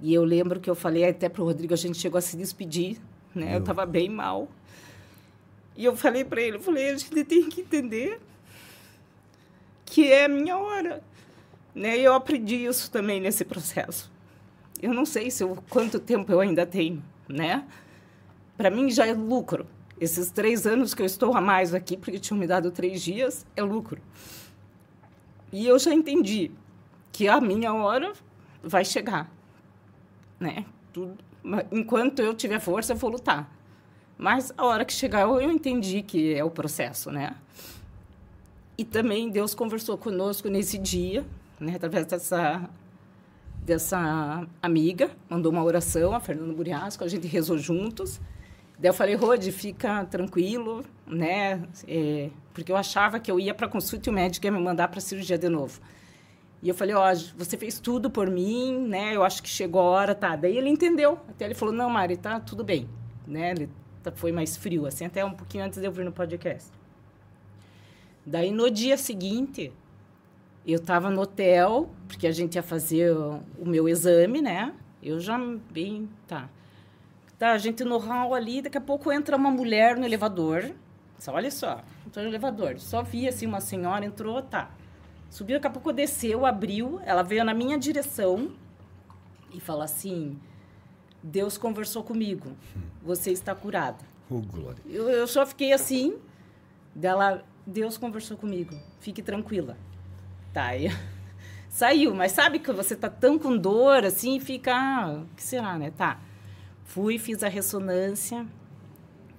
E 0.00 0.12
eu 0.12 0.24
lembro 0.24 0.60
que 0.60 0.68
eu 0.68 0.74
falei 0.74 1.08
até 1.08 1.28
para 1.28 1.42
o 1.42 1.46
Rodrigo, 1.46 1.74
a 1.74 1.76
gente 1.76 1.98
chegou 1.98 2.18
a 2.18 2.20
se 2.20 2.36
despedir, 2.36 2.98
né? 3.34 3.54
Eu 3.54 3.60
estava 3.60 3.86
bem 3.86 4.08
mal. 4.08 4.48
E 5.76 5.84
eu 5.84 5.96
falei 5.96 6.24
para 6.24 6.40
ele, 6.40 6.56
eu 6.56 6.60
falei, 6.60 6.90
a 6.90 6.96
gente 6.96 7.24
tem 7.24 7.48
que 7.48 7.62
entender 7.62 8.20
que 9.92 10.10
é 10.10 10.24
a 10.24 10.28
minha 10.28 10.56
hora. 10.56 11.04
Né? 11.74 11.98
Eu 11.98 12.14
aprendi 12.14 12.64
isso 12.64 12.90
também 12.90 13.20
nesse 13.20 13.44
processo. 13.44 14.10
Eu 14.80 14.94
não 14.94 15.04
sei 15.04 15.30
se 15.30 15.44
eu, 15.44 15.62
quanto 15.68 16.00
tempo 16.00 16.32
eu 16.32 16.40
ainda 16.40 16.64
tenho, 16.64 17.04
né? 17.28 17.66
Para 18.56 18.70
mim 18.70 18.90
já 18.90 19.06
é 19.06 19.12
lucro. 19.12 19.66
Esses 20.00 20.30
três 20.30 20.66
anos 20.66 20.94
que 20.94 21.02
eu 21.02 21.06
estou 21.06 21.36
a 21.36 21.42
mais 21.42 21.74
aqui, 21.74 21.98
porque 21.98 22.18
tinham 22.18 22.40
me 22.40 22.46
dado 22.46 22.70
três 22.70 23.02
dias, 23.02 23.44
é 23.54 23.62
lucro. 23.62 24.00
E 25.52 25.66
eu 25.66 25.78
já 25.78 25.92
entendi 25.92 26.50
que 27.12 27.28
a 27.28 27.38
minha 27.38 27.74
hora 27.74 28.14
vai 28.62 28.86
chegar, 28.86 29.30
né? 30.40 30.64
Tudo, 30.90 31.18
enquanto 31.70 32.20
eu 32.20 32.32
tiver 32.32 32.60
força, 32.60 32.94
eu 32.94 32.96
vou 32.96 33.10
lutar. 33.10 33.54
Mas 34.16 34.54
a 34.56 34.64
hora 34.64 34.86
que 34.86 34.92
chegar, 34.92 35.20
eu 35.20 35.50
entendi 35.50 36.00
que 36.02 36.32
é 36.32 36.42
o 36.42 36.50
processo, 36.50 37.10
né? 37.10 37.36
E 38.82 38.84
também 38.84 39.30
Deus 39.30 39.54
conversou 39.54 39.96
conosco 39.96 40.48
nesse 40.48 40.76
dia, 40.76 41.24
né? 41.60 41.76
Através 41.76 42.04
dessa 42.04 42.68
dessa 43.64 44.44
amiga, 44.60 45.08
mandou 45.30 45.52
uma 45.52 45.62
oração, 45.62 46.12
a 46.12 46.18
Fernanda 46.18 46.52
Buriasco, 46.52 47.04
a 47.04 47.06
gente 47.06 47.28
rezou 47.28 47.56
juntos. 47.56 48.20
Daí 48.76 48.90
eu 48.90 48.92
falei, 48.92 49.14
Rode, 49.14 49.52
fica 49.52 50.04
tranquilo, 50.06 50.84
né? 51.06 51.62
É, 51.86 52.30
porque 52.52 52.72
eu 52.72 52.76
achava 52.76 53.20
que 53.20 53.30
eu 53.30 53.38
ia 53.38 53.54
para 53.54 53.68
consulta 53.68 54.08
e 54.08 54.10
o 54.10 54.12
médico 54.12 54.44
ia 54.46 54.50
me 54.50 54.58
mandar 54.58 54.88
para 54.88 55.00
cirurgia 55.00 55.38
de 55.38 55.48
novo. 55.48 55.80
E 56.60 56.68
eu 56.68 56.74
falei, 56.74 56.96
ó, 56.96 57.04
você 57.36 57.56
fez 57.56 57.78
tudo 57.78 58.10
por 58.10 58.28
mim, 58.28 58.84
né? 58.88 59.14
Eu 59.14 59.22
acho 59.22 59.40
que 59.44 59.48
chegou 59.48 59.80
a 59.80 59.84
hora, 59.84 60.12
tá? 60.12 60.34
Daí 60.34 60.56
ele 60.58 60.68
entendeu. 60.68 61.20
Até 61.28 61.44
ele 61.44 61.54
falou, 61.54 61.72
não, 61.72 61.88
Mari, 61.88 62.16
tá 62.16 62.40
tudo 62.40 62.64
bem, 62.64 62.88
né? 63.28 63.52
Ele 63.52 63.68
tá- 64.02 64.10
foi 64.10 64.32
mais 64.32 64.56
frio, 64.56 64.86
assim, 64.86 65.04
até 65.04 65.24
um 65.24 65.34
pouquinho 65.34 65.62
antes 65.62 65.78
de 65.78 65.86
eu 65.86 65.92
vir 65.92 66.04
no 66.04 66.10
podcast. 66.10 66.81
Daí 68.24 68.50
no 68.50 68.70
dia 68.70 68.96
seguinte, 68.96 69.72
eu 70.66 70.76
estava 70.76 71.10
no 71.10 71.22
hotel, 71.22 71.90
porque 72.06 72.26
a 72.26 72.32
gente 72.32 72.54
ia 72.54 72.62
fazer 72.62 73.12
o, 73.16 73.42
o 73.58 73.66
meu 73.66 73.88
exame, 73.88 74.40
né? 74.40 74.72
Eu 75.02 75.18
já 75.18 75.38
bem, 75.70 76.08
tá. 76.26 76.48
Tá, 77.38 77.52
a 77.52 77.58
gente 77.58 77.82
no 77.82 77.98
hall 77.98 78.34
ali, 78.34 78.62
daqui 78.62 78.78
a 78.78 78.80
pouco 78.80 79.10
entra 79.10 79.36
uma 79.36 79.50
mulher 79.50 79.96
no 79.96 80.04
elevador. 80.04 80.72
Só, 81.18 81.32
olha 81.32 81.50
só, 81.50 81.82
entrou 82.06 82.24
no 82.24 82.30
elevador. 82.30 82.78
Só 82.78 83.02
vi 83.02 83.26
assim 83.26 83.46
uma 83.46 83.60
senhora, 83.60 84.04
entrou, 84.04 84.40
tá. 84.40 84.70
Subiu, 85.28 85.56
daqui 85.56 85.66
a 85.66 85.70
pouco 85.70 85.92
desceu, 85.92 86.46
abriu, 86.46 87.00
ela 87.04 87.22
veio 87.22 87.44
na 87.44 87.54
minha 87.54 87.76
direção 87.76 88.52
e 89.52 89.58
falou 89.58 89.82
assim: 89.82 90.38
Deus 91.22 91.58
conversou 91.58 92.04
comigo, 92.04 92.52
você 93.02 93.32
está 93.32 93.54
curada. 93.54 94.04
Ô, 94.30 94.38
glória. 94.40 94.80
Eu, 94.86 95.08
eu 95.08 95.26
só 95.26 95.44
fiquei 95.44 95.72
assim, 95.72 96.16
dela, 96.94 97.42
Deus 97.66 97.96
conversou 97.96 98.36
comigo, 98.36 98.74
fique 99.00 99.22
tranquila. 99.22 99.76
Tá, 100.52 100.76
e 100.76 100.88
saiu, 101.68 102.14
mas 102.14 102.32
sabe 102.32 102.58
que 102.58 102.72
você 102.72 102.96
tá 102.96 103.08
tão 103.08 103.38
com 103.38 103.56
dor 103.56 104.04
assim, 104.04 104.40
fica, 104.40 104.72
ah, 104.74 105.22
que 105.36 105.42
será, 105.42 105.78
né? 105.78 105.90
Tá. 105.90 106.20
Fui, 106.84 107.18
fiz 107.18 107.42
a 107.42 107.48
ressonância 107.48 108.46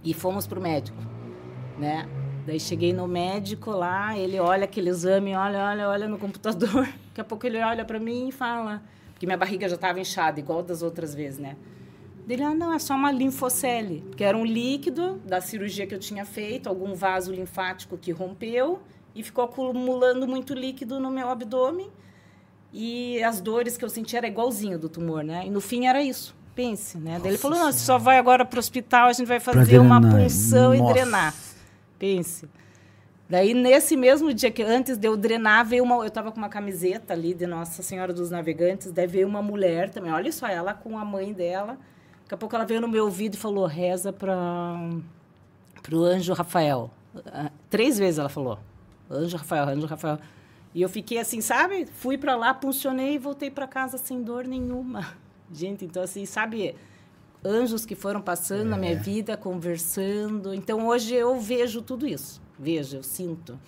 e 0.03 0.13
fomos 0.13 0.47
pro 0.47 0.61
médico, 0.61 0.97
né? 1.77 2.07
Daí 2.45 2.59
cheguei 2.59 2.91
no 2.91 3.07
médico 3.07 3.71
lá, 3.71 4.17
ele 4.17 4.39
olha 4.39 4.65
aquele 4.65 4.89
exame, 4.89 5.35
olha, 5.35 5.63
olha, 5.65 5.89
olha 5.89 6.07
no 6.07 6.17
computador. 6.17 6.87
Daqui 7.07 7.21
a 7.21 7.23
pouco 7.23 7.45
ele 7.45 7.61
olha 7.61 7.85
para 7.85 7.99
mim 7.99 8.29
e 8.29 8.31
fala, 8.31 8.81
porque 9.11 9.25
minha 9.25 9.37
barriga 9.37 9.69
já 9.69 9.75
estava 9.75 9.99
inchada, 9.99 10.39
igual 10.39 10.61
das 10.61 10.81
outras 10.81 11.13
vezes, 11.15 11.39
né? 11.39 11.55
Dele, 12.25 12.43
ah, 12.43 12.53
não, 12.53 12.73
é 12.73 12.79
só 12.79 12.95
uma 12.95 13.11
linfocele, 13.11 14.03
que 14.15 14.23
era 14.23 14.37
um 14.37 14.45
líquido 14.45 15.21
da 15.25 15.41
cirurgia 15.41 15.85
que 15.85 15.93
eu 15.93 15.99
tinha 15.99 16.25
feito, 16.25 16.67
algum 16.67 16.93
vaso 16.95 17.33
linfático 17.33 17.97
que 17.97 18.11
rompeu 18.11 18.81
e 19.13 19.21
ficou 19.21 19.43
acumulando 19.43 20.27
muito 20.27 20.53
líquido 20.53 20.99
no 20.99 21.11
meu 21.11 21.29
abdômen. 21.29 21.89
E 22.71 23.21
as 23.23 23.41
dores 23.41 23.77
que 23.77 23.85
eu 23.85 23.89
senti 23.89 24.15
era 24.15 24.25
igualzinho 24.25 24.79
do 24.79 24.89
tumor, 24.89 25.23
né? 25.23 25.43
E 25.45 25.49
no 25.49 25.61
fim 25.61 25.85
era 25.85 26.01
isso. 26.01 26.35
Pense, 26.55 26.97
né? 26.97 27.19
Daí 27.21 27.31
ele 27.31 27.37
falou: 27.37 27.59
não, 27.59 27.71
você 27.71 27.79
só 27.79 27.97
vai 27.97 28.17
agora 28.17 28.45
para 28.45 28.57
o 28.57 28.59
hospital, 28.59 29.09
a 29.09 29.13
gente 29.13 29.27
vai 29.27 29.39
fazer 29.39 29.79
uma 29.79 29.99
punção 29.99 30.75
Nossa. 30.75 30.91
e 30.91 30.93
drenar. 30.93 31.35
Pense. 31.99 32.47
Daí, 33.29 33.53
nesse 33.53 33.95
mesmo 33.95 34.33
dia 34.33 34.51
que 34.51 34.61
antes 34.61 34.97
de 34.97 35.07
eu 35.07 35.17
drenar, 35.17 35.65
veio 35.65 35.83
uma. 35.83 35.95
Eu 35.95 36.07
estava 36.07 36.31
com 36.31 36.37
uma 36.37 36.49
camiseta 36.49 37.13
ali 37.13 37.33
de 37.33 37.47
Nossa 37.47 37.81
Senhora 37.81 38.13
dos 38.13 38.29
Navegantes, 38.29 38.91
daí 38.91 39.07
veio 39.07 39.27
uma 39.27 39.41
mulher 39.41 39.89
também. 39.89 40.11
Olha 40.11 40.31
só, 40.31 40.47
ela 40.47 40.73
com 40.73 40.97
a 40.97 41.05
mãe 41.05 41.33
dela. 41.33 41.77
Daqui 42.33 42.35
a 42.35 42.37
pouco 42.37 42.55
ela 42.55 42.65
veio 42.65 42.81
no 42.81 42.87
meu 42.87 43.03
ouvido 43.05 43.35
e 43.35 43.37
falou: 43.37 43.67
reza 43.67 44.11
para 44.11 44.33
o 45.91 46.03
anjo 46.03 46.33
Rafael. 46.33 46.89
Ah, 47.27 47.51
Três 47.69 47.99
vezes 47.99 48.17
ela 48.17 48.27
falou: 48.27 48.57
anjo 49.07 49.37
Rafael, 49.37 49.69
anjo 49.69 49.85
Rafael. 49.85 50.17
E 50.73 50.81
eu 50.81 50.89
fiquei 50.89 51.19
assim, 51.19 51.41
sabe? 51.41 51.85
Fui 51.85 52.17
para 52.17 52.35
lá, 52.35 52.55
funcionei 52.55 53.13
e 53.13 53.17
voltei 53.19 53.51
para 53.51 53.67
casa 53.67 53.99
sem 53.99 54.23
dor 54.23 54.45
nenhuma. 54.45 55.15
Gente, 55.53 55.85
então 55.85 56.01
assim, 56.01 56.25
sabe? 56.25 56.75
Anjos 57.45 57.85
que 57.85 57.93
foram 57.93 58.19
passando 58.19 58.69
na 58.69 58.77
minha 58.77 58.97
vida, 58.97 59.37
conversando. 59.37 60.55
Então 60.55 60.87
hoje 60.87 61.13
eu 61.13 61.39
vejo 61.39 61.83
tudo 61.83 62.07
isso. 62.07 62.41
Vejo, 62.57 62.97
eu 62.97 63.03
sinto. 63.03 63.59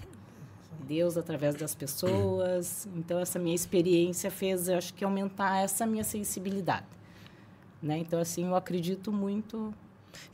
Deus 0.88 1.18
através 1.18 1.54
das 1.54 1.76
pessoas. 1.76 2.88
Então 2.96 3.20
essa 3.20 3.38
minha 3.38 3.56
experiência 3.56 4.32
fez, 4.32 4.68
eu 4.68 4.78
acho 4.80 4.92
que 4.92 5.06
aumentar 5.06 5.58
essa 5.58 5.86
minha 5.86 6.04
sensibilidade. 6.04 6.94
Né? 7.86 7.99
Então 7.99 8.20
assim, 8.20 8.45
eu 8.48 8.56
acredito 8.56 9.12
muito 9.12 9.72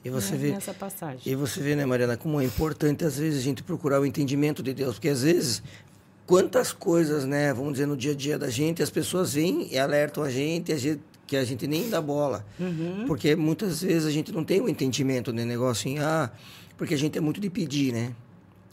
E 0.03 0.09
você 0.09 0.31
né, 0.31 0.37
vê, 0.37 0.51
nessa 0.51 0.73
passagem. 0.73 1.19
E 1.25 1.35
você 1.35 1.59
vê, 1.59 1.75
né, 1.75 1.85
Mariana, 1.85 2.15
como 2.15 2.39
é 2.39 2.45
importante 2.45 3.03
às 3.03 3.17
vezes 3.17 3.39
a 3.39 3.43
gente 3.43 3.61
procurar 3.61 3.99
o 3.99 4.05
entendimento 4.05 4.63
de 4.63 4.73
Deus, 4.73 4.95
porque 4.95 5.09
às 5.09 5.23
vezes 5.23 5.61
quantas 6.25 6.71
coisas, 6.71 7.25
né, 7.25 7.53
vamos 7.53 7.73
dizer 7.73 7.85
no 7.85 7.97
dia 7.97 8.13
a 8.13 8.15
dia 8.15 8.39
da 8.39 8.49
gente, 8.49 8.81
as 8.81 8.89
pessoas 8.89 9.33
vêm 9.33 9.67
e 9.69 9.77
alertam 9.77 10.23
a 10.23 10.29
gente, 10.29 10.71
a 10.71 10.77
gente 10.77 11.01
que 11.27 11.37
a 11.37 11.45
gente 11.45 11.65
nem 11.65 11.89
dá 11.89 12.01
bola. 12.01 12.45
Porque 13.07 13.37
muitas 13.37 13.81
vezes 13.81 14.05
a 14.05 14.11
gente 14.11 14.33
não 14.33 14.43
tem 14.43 14.59
o 14.59 14.67
entendimento 14.67 15.31
do 15.31 15.45
negócio 15.45 15.87
em, 15.87 15.97
ah, 15.97 16.29
porque 16.77 16.93
a 16.93 16.97
gente 16.97 17.17
é 17.17 17.21
muito 17.21 17.39
de 17.39 17.49
pedir, 17.49 17.93
né? 17.93 18.13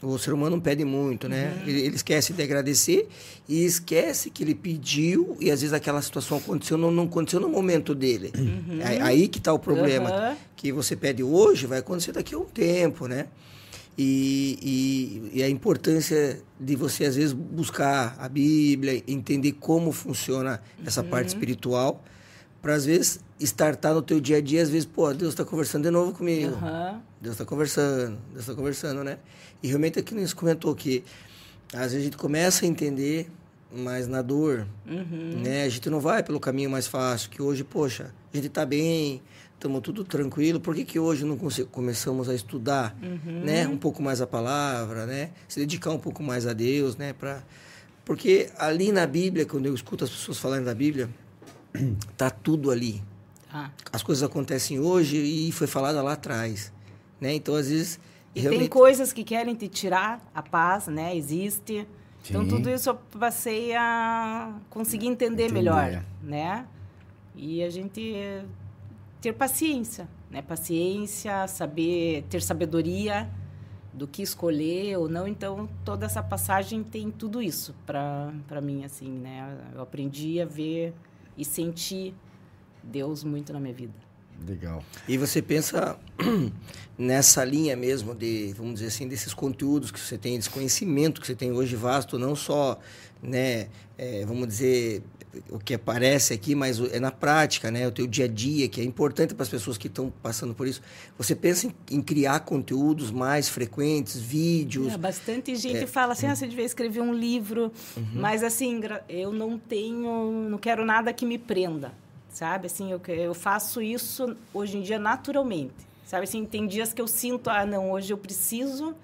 O 0.01 0.17
ser 0.17 0.33
humano 0.33 0.61
pede 0.61 0.85
muito, 0.85 1.29
né? 1.29 1.61
Ele, 1.67 1.81
ele 1.81 1.97
esquece 1.97 2.33
de 2.33 2.41
agradecer 2.43 3.09
e 3.49 3.65
esquece 3.65 4.31
que 4.31 4.45
ele 4.45 4.55
pediu 4.55 5.37
e 5.41 5.51
às 5.51 5.61
vezes 5.61 5.73
aquela 5.73 6.01
situação 6.01 6.39
aconteceu, 6.39 6.79
não, 6.79 6.91
não 6.91 7.05
aconteceu 7.05 7.41
no 7.41 7.49
momento 7.49 7.95
dele. 7.95 8.33
É 8.81 9.03
aí 9.03 9.27
que 9.27 9.39
está 9.39 9.53
o 9.53 9.59
problema. 9.59 10.09
Aham. 10.09 10.37
Que 10.55 10.71
você 10.73 10.95
pede 10.95 11.23
hoje, 11.23 11.67
vai 11.67 11.79
acontecer 11.79 12.13
daqui 12.13 12.35
a 12.35 12.39
um 12.39 12.45
tempo, 12.45 13.09
né? 13.09 13.27
E, 14.01 14.59
e, 15.33 15.39
e 15.39 15.43
a 15.43 15.49
importância 15.49 16.41
de 16.61 16.77
você, 16.77 17.05
às 17.05 17.17
vezes, 17.17 17.33
buscar 17.33 18.15
a 18.21 18.29
Bíblia, 18.29 19.03
entender 19.09 19.53
como 19.53 19.91
funciona 19.91 20.63
essa 20.87 21.03
parte 21.03 21.29
espiritual, 21.29 22.05
para, 22.63 22.75
às 22.75 22.87
vezes, 22.87 23.19
startar 23.41 23.95
no 23.95 24.03
teu 24.03 24.21
dia 24.21 24.39
a 24.39 24.41
dia, 24.41 24.63
às 24.63 24.71
vezes, 24.71 24.85
pô, 24.85 25.13
Deus 25.13 25.31
está 25.31 25.45
conversando 25.45 25.85
de 25.85 25.91
novo 25.91 26.13
comigo. 26.13 26.55
Aham. 26.55 27.01
Deus 27.21 27.35
está 27.35 27.45
conversando, 27.45 28.19
Deus 28.31 28.41
está 28.41 28.55
conversando, 28.55 29.05
né? 29.05 29.19
E 29.63 29.69
realmente 29.69 29.99
aqui 29.99 30.15
nos 30.15 30.33
comentou 30.33 30.75
que 30.75 31.05
às 31.73 31.93
vezes 31.93 31.97
a 31.97 32.05
gente 32.05 32.17
começa 32.17 32.65
a 32.65 32.69
entender, 32.69 33.31
mas 33.73 34.09
na 34.09 34.23
dor, 34.23 34.67
né? 34.87 35.65
A 35.65 35.69
gente 35.69 35.91
não 35.91 36.01
vai 36.01 36.23
pelo 36.23 36.41
caminho 36.41 36.71
mais 36.71 36.87
fácil, 36.87 37.31
que 37.31 37.43
hoje, 37.43 37.65
poxa, 37.65 38.13
a 38.33 38.37
gente 38.37 38.47
está 38.47 38.65
bem, 38.65 39.21
estamos 39.55 39.81
tudo 39.83 40.05
tranquilo. 40.05 40.61
Por 40.61 40.75
que, 40.75 40.85
que 40.85 40.99
hoje 40.99 41.25
não 41.25 41.39
começamos 41.71 42.29
a 42.29 42.35
estudar, 42.35 42.97
né? 43.45 43.67
Um 43.67 43.77
pouco 43.77 44.03
mais 44.03 44.21
a 44.21 44.27
palavra, 44.27 45.07
né? 45.07 45.31
Se 45.47 45.61
dedicar 45.61 45.91
um 45.91 45.99
pouco 45.99 46.23
mais 46.23 46.47
a 46.47 46.53
Deus, 46.53 46.97
né? 46.97 47.13
Pra... 47.13 47.43
Porque 48.05 48.49
ali 48.57 48.91
na 48.91 49.07
Bíblia, 49.07 49.45
quando 49.45 49.67
eu 49.67 49.75
escuto 49.75 50.05
as 50.05 50.11
pessoas 50.11 50.39
falarem 50.39 50.65
da 50.65 50.75
Bíblia, 50.75 51.11
tá 52.17 52.31
tudo 52.31 52.71
ali 52.71 53.03
Ah. 53.53 53.71
as 53.93 54.03
coisas 54.03 54.23
acontecem 54.23 54.79
hoje 54.79 55.17
e 55.17 55.51
foi 55.53 55.67
falada 55.67 56.03
lá 56.03 56.13
atrás, 56.13 56.73
né? 57.21 57.35
Então 57.35 57.55
às 57.55 57.69
vezes 57.69 57.99
E 58.35 58.41
realmente 58.41 58.61
tem 58.61 58.69
coisas 58.69 59.13
que 59.13 59.25
querem 59.25 59.55
te 59.55 59.69
tirar 59.69 60.21
a 60.35 60.43
paz, 60.43 60.87
né? 60.87 61.17
Existe. 61.17 61.87
Então, 62.29 62.43
Sim. 62.43 62.49
tudo 62.49 62.69
isso 62.69 62.91
eu 62.91 62.95
passei 63.19 63.75
a 63.75 64.53
conseguir 64.69 65.07
entender, 65.07 65.45
Entender. 65.45 65.55
melhor, 65.55 66.05
né? 66.23 66.67
E 67.35 67.63
a 67.63 67.71
gente 67.71 68.15
ter 69.21 69.33
paciência, 69.33 70.07
né? 70.31 70.43
Paciência, 70.43 71.47
saber 71.47 72.25
ter 72.29 72.43
sabedoria 72.43 73.31
do 73.95 74.07
que 74.07 74.21
escolher 74.21 74.99
ou 74.99 75.09
não. 75.09 75.27
Então, 75.27 75.69
toda 75.85 76.05
essa 76.05 76.23
passagem 76.23 76.83
tem 76.83 77.11
tudo 77.11 77.41
isso 77.41 77.75
para 77.87 78.31
para 78.47 78.61
mim, 78.61 78.85
assim, 78.85 79.09
né? 79.09 79.57
Eu 79.75 79.81
aprendi 79.81 80.39
a 80.41 80.45
ver 80.45 80.93
e 81.37 81.45
sentir 81.47 82.15
Deus 82.89 83.23
muito 83.25 83.53
na 83.53 83.61
minha 83.61 83.75
vida. 83.75 84.09
Legal. 84.47 84.85
e 85.09 85.19
você 85.19 85.43
pensa 85.43 85.99
nessa 86.97 87.45
linha 87.45 87.77
mesmo 87.77 88.15
de, 88.15 88.55
vamos 88.57 88.75
dizer 88.75 88.87
assim, 88.87 89.09
desses 89.09 89.35
conteúdos 89.35 89.91
que 89.91 89.99
você 89.99 90.17
tem, 90.17 90.37
desse 90.37 90.49
conhecimento 90.49 91.21
que 91.21 91.27
você 91.27 91.35
tem 91.35 91.51
hoje 91.51 91.75
vasto, 91.75 92.19
não 92.19 92.37
só, 92.37 92.79
né, 93.21 93.67
é, 93.97 94.25
vamos 94.25 94.47
dizer 94.47 95.03
o 95.51 95.59
que 95.59 95.75
aparece 95.75 96.33
aqui, 96.33 96.55
mas 96.55 96.81
é 96.81 96.99
na 96.99 97.11
prática, 97.11 97.71
né, 97.71 97.87
o 97.87 97.93
teu 97.93 98.07
dia 98.07 98.25
a 98.25 98.29
dia, 98.29 98.69
que 98.69 98.81
é 98.81 98.85
importante 98.85 99.35
para 99.35 99.43
as 99.43 99.49
pessoas 99.49 99.77
que 99.77 99.87
estão 99.87 100.13
passando 100.23 100.55
por 100.55 100.67
isso. 100.67 100.81
Você 101.17 101.35
pensa 101.35 101.67
em, 101.67 101.97
em 101.97 102.01
criar 102.01 102.41
conteúdos 102.41 103.11
mais 103.11 103.49
frequentes, 103.49 104.17
vídeos, 104.17 104.93
É, 104.93 104.97
bastante 104.97 105.55
gente 105.57 105.87
fala 105.87 106.13
assim, 106.13 106.27
ah, 106.27 106.35
você 106.35 106.47
devia 106.47 106.65
escrever 106.65 107.01
um 107.01 107.13
livro, 107.13 107.73
mas 108.15 108.43
assim, 108.43 108.81
eu 109.09 109.33
não 109.33 109.59
tenho, 109.59 110.49
não 110.49 110.59
quero 110.59 110.85
nada 110.85 111.13
que 111.13 111.27
me 111.27 111.39
prenda, 111.39 111.93
sabe? 112.39 112.67
Assim, 112.67 112.93
eu, 112.93 113.01
eu 113.09 113.35
faço 113.35 113.83
isso 113.83 114.37
hoje 114.55 114.79
em 114.79 114.83
dia 114.83 114.97
naturalmente, 114.99 115.75
sabe? 116.07 116.23
Assim, 116.23 116.45
tem 116.45 116.69
dias 116.69 116.93
que 116.93 117.03
eu 117.03 117.09
sinto, 117.09 117.51
ah, 117.51 117.67
não, 117.67 117.91
hoje 117.91 118.13
eu 118.13 118.19
preciso... 118.19 118.95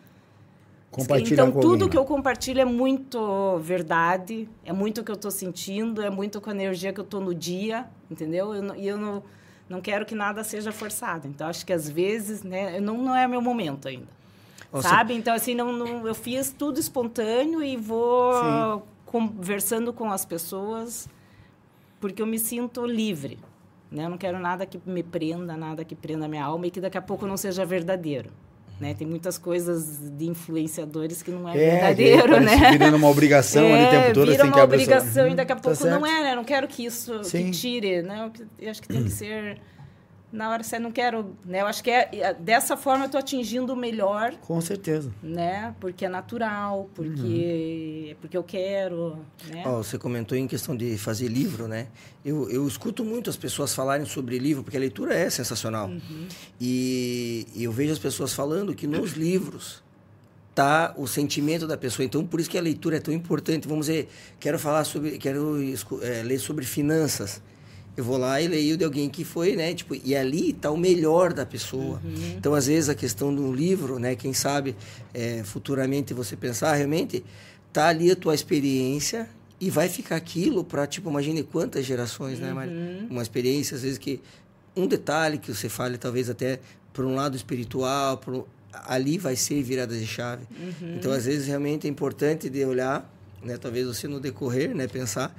Compartilhar 0.92 1.48
então, 1.48 1.60
tudo 1.60 1.88
que 1.88 1.98
eu 1.98 2.04
compartilho 2.04 2.60
é 2.60 2.64
muito 2.64 3.58
verdade, 3.58 4.48
é 4.64 4.72
muito 4.72 5.00
o 5.00 5.04
que 5.04 5.10
eu 5.10 5.16
estou 5.16 5.32
sentindo, 5.32 6.00
é 6.00 6.08
muito 6.08 6.40
com 6.40 6.50
a 6.50 6.52
energia 6.52 6.92
que 6.92 7.00
eu 7.00 7.04
estou 7.04 7.20
no 7.20 7.34
dia, 7.34 7.88
entendeu? 8.08 8.54
Eu 8.54 8.62
não- 8.62 8.76
E 8.76 8.86
eu 8.86 8.96
não, 8.96 9.20
não 9.68 9.80
quero 9.80 10.06
que 10.06 10.14
nada 10.14 10.44
seja 10.44 10.70
forçado. 10.70 11.26
Então, 11.26 11.48
acho 11.48 11.66
que 11.66 11.72
às 11.72 11.88
vezes, 11.88 12.44
né, 12.44 12.76
eu 12.78 12.82
não, 12.82 12.96
não 12.98 13.16
é 13.16 13.26
meu 13.26 13.42
momento 13.42 13.88
ainda. 13.88 14.06
Sabe? 14.80 15.14
Então, 15.14 15.34
assim, 15.34 15.52
não, 15.56 15.72
não, 15.72 16.06
eu 16.06 16.14
fiz 16.14 16.54
tudo 16.56 16.78
espontâneo 16.78 17.60
e 17.64 17.76
vou 17.76 18.86
conversando 19.04 19.92
com 19.92 20.12
as 20.12 20.24
pessoas 20.24 21.08
porque 22.04 22.20
eu 22.20 22.26
me 22.26 22.38
sinto 22.38 22.84
livre. 22.84 23.38
Né? 23.90 24.04
Eu 24.04 24.10
não 24.10 24.18
quero 24.18 24.38
nada 24.38 24.66
que 24.66 24.78
me 24.84 25.02
prenda, 25.02 25.56
nada 25.56 25.82
que 25.86 25.94
prenda 25.94 26.26
a 26.26 26.28
minha 26.28 26.44
alma 26.44 26.66
e 26.66 26.70
que 26.70 26.78
daqui 26.78 26.98
a 26.98 27.00
pouco 27.00 27.26
não 27.26 27.34
seja 27.34 27.64
verdadeiro. 27.64 28.28
Né? 28.78 28.92
Tem 28.92 29.06
muitas 29.06 29.38
coisas 29.38 30.00
de 30.10 30.26
influenciadores 30.26 31.22
que 31.22 31.30
não 31.30 31.48
é, 31.48 31.54
verdadeiro, 31.54 32.28
parece 32.28 32.60
né? 32.60 32.72
virando 32.72 32.98
uma 32.98 33.08
obrigação 33.08 33.64
ali 33.72 33.86
o 33.86 33.90
tempo 33.90 34.12
todo, 34.12 34.30
vira 34.30 34.42
assim, 34.42 34.52
que 34.52 34.58
uma 34.58 34.64
obrigação 34.64 35.28
e 35.28 35.34
daqui 35.34 35.52
a 35.52 35.56
Tá 35.56 35.62
pouco 35.62 35.84
não 35.86 36.02
certo. 36.02 36.06
é, 36.06 36.22
né? 36.24 36.32
Eu 36.32 36.36
não 36.36 36.44
quero 36.44 36.68
que 36.68 36.84
isso 36.84 37.20
que 37.20 37.50
tire, 37.52 38.02
né? 38.02 38.30
Eu, 38.38 38.46
eu 38.66 38.70
acho 38.70 38.82
que 38.82 38.88
tem 38.88 39.02
que 39.02 39.10
ser 39.10 39.58
na 40.34 40.50
hora 40.50 40.62
você 40.62 40.78
não 40.78 40.90
quero, 40.90 41.36
né? 41.44 41.62
Eu 41.62 41.66
acho 41.66 41.82
que 41.82 41.90
é 41.90 42.34
dessa 42.38 42.76
forma 42.76 43.04
eu 43.04 43.06
estou 43.06 43.18
atingindo 43.20 43.72
o 43.72 43.76
melhor 43.76 44.34
Com 44.42 44.60
certeza. 44.60 45.10
né? 45.22 45.74
Porque 45.80 46.04
é 46.04 46.08
natural, 46.08 46.90
porque 46.94 48.08
é 48.10 48.14
porque 48.20 48.36
eu 48.36 48.42
quero, 48.42 49.18
né? 49.48 49.62
Ó, 49.64 49.78
você 49.78 49.96
comentou 49.96 50.36
em 50.36 50.48
questão 50.48 50.76
de 50.76 50.98
fazer 50.98 51.28
livro, 51.28 51.68
né? 51.68 51.86
Eu, 52.24 52.50
eu 52.50 52.66
escuto 52.66 53.04
muito 53.04 53.30
as 53.30 53.36
pessoas 53.36 53.74
falarem 53.74 54.04
sobre 54.04 54.38
livro, 54.38 54.64
porque 54.64 54.76
a 54.76 54.80
leitura 54.80 55.14
é 55.14 55.30
sensacional. 55.30 55.90
E, 56.60 57.46
e 57.54 57.64
eu 57.64 57.70
vejo 57.72 57.92
as 57.92 57.98
pessoas 57.98 58.32
falando 58.32 58.74
que 58.74 58.86
nos 58.86 59.12
livros 59.12 59.82
tá 60.54 60.94
o 60.96 61.06
sentimento 61.06 61.66
da 61.66 61.76
pessoa. 61.76 62.04
Então, 62.06 62.24
por 62.24 62.40
isso 62.40 62.48
que 62.48 62.56
a 62.56 62.62
leitura 62.62 62.96
é 62.96 63.00
tão 63.00 63.12
importante. 63.12 63.66
Vamos 63.66 63.86
dizer, 63.86 64.08
quero 64.38 64.58
falar 64.58 64.84
sobre, 64.84 65.18
quero 65.18 65.58
eh, 66.02 66.22
ler 66.22 66.38
sobre 66.38 66.64
finanças. 66.64 67.42
Eu 67.96 68.02
vou 68.02 68.16
lá 68.16 68.40
e 68.40 68.48
leio 68.48 68.76
de 68.76 68.84
alguém 68.84 69.08
que 69.08 69.24
foi, 69.24 69.54
né? 69.54 69.72
Tipo, 69.72 69.94
e 69.94 70.16
ali 70.16 70.50
está 70.50 70.70
o 70.70 70.76
melhor 70.76 71.32
da 71.32 71.46
pessoa. 71.46 72.00
Então, 72.36 72.52
às 72.54 72.66
vezes, 72.66 72.88
a 72.88 72.94
questão 72.94 73.32
do 73.34 73.52
livro, 73.52 73.98
né? 74.00 74.16
Quem 74.16 74.32
sabe 74.32 74.74
eh, 75.12 75.42
futuramente 75.44 76.12
você 76.12 76.34
pensar, 76.36 76.74
realmente, 76.74 77.24
tá 77.72 77.86
ali 77.88 78.10
a 78.10 78.16
tua 78.16 78.34
experiência 78.34 79.28
e 79.60 79.70
vai 79.70 79.88
ficar 79.88 80.16
aquilo 80.16 80.64
para, 80.64 80.86
tipo, 80.88 81.08
imagine 81.08 81.42
quantas 81.44 81.84
gerações, 81.86 82.40
né? 82.40 82.52
Mari? 82.52 82.72
Uma 83.08 83.22
experiência, 83.22 83.76
às 83.76 83.82
vezes, 83.82 83.98
que 83.98 84.20
um 84.76 84.88
detalhe 84.88 85.38
que 85.38 85.54
você 85.54 85.68
fale, 85.68 85.96
talvez 85.96 86.28
até 86.28 86.58
por 86.92 87.04
um 87.04 87.14
lado 87.14 87.36
espiritual, 87.36 88.20
um- 88.26 88.42
ali 88.86 89.18
vai 89.18 89.36
ser 89.36 89.62
virada 89.62 89.96
de 89.96 90.04
chave. 90.06 90.44
Então, 90.96 91.12
às 91.12 91.26
vezes, 91.26 91.46
realmente 91.46 91.86
é 91.86 91.90
importante 91.90 92.50
de 92.50 92.64
olhar, 92.64 93.08
né? 93.40 93.56
Talvez 93.56 93.86
você 93.86 94.08
no 94.08 94.18
decorrer, 94.18 94.74
né? 94.74 94.88
Pensar 94.88 95.32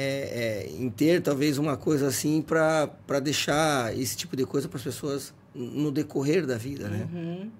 é, 0.00 0.68
é, 0.68 0.70
em 0.70 0.88
ter 0.88 1.20
talvez 1.20 1.58
uma 1.58 1.76
coisa 1.76 2.06
assim 2.06 2.40
para 2.40 3.18
deixar 3.20 3.96
esse 3.98 4.16
tipo 4.16 4.36
de 4.36 4.46
coisa 4.46 4.68
para 4.68 4.76
as 4.76 4.84
pessoas 4.84 5.34
no 5.52 5.90
decorrer 5.90 6.46
da 6.46 6.56
vida, 6.56 6.88
né? 6.88 7.08
Uhum. 7.12 7.50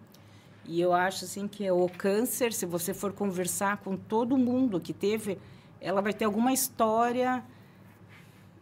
E 0.65 0.81
eu 0.81 0.93
acho 0.93 1.25
assim 1.25 1.49
que 1.49 1.69
o 1.69 1.89
câncer, 1.89 2.53
se 2.53 2.65
você 2.65 2.95
for 2.95 3.13
conversar 3.13 3.79
com 3.79 3.97
todo 3.97 4.39
mundo 4.39 4.79
que 4.79 4.93
teve, 4.93 5.37
ela 5.81 6.01
vai 6.01 6.13
ter 6.13 6.27
alguma 6.27 6.53
história. 6.53 7.43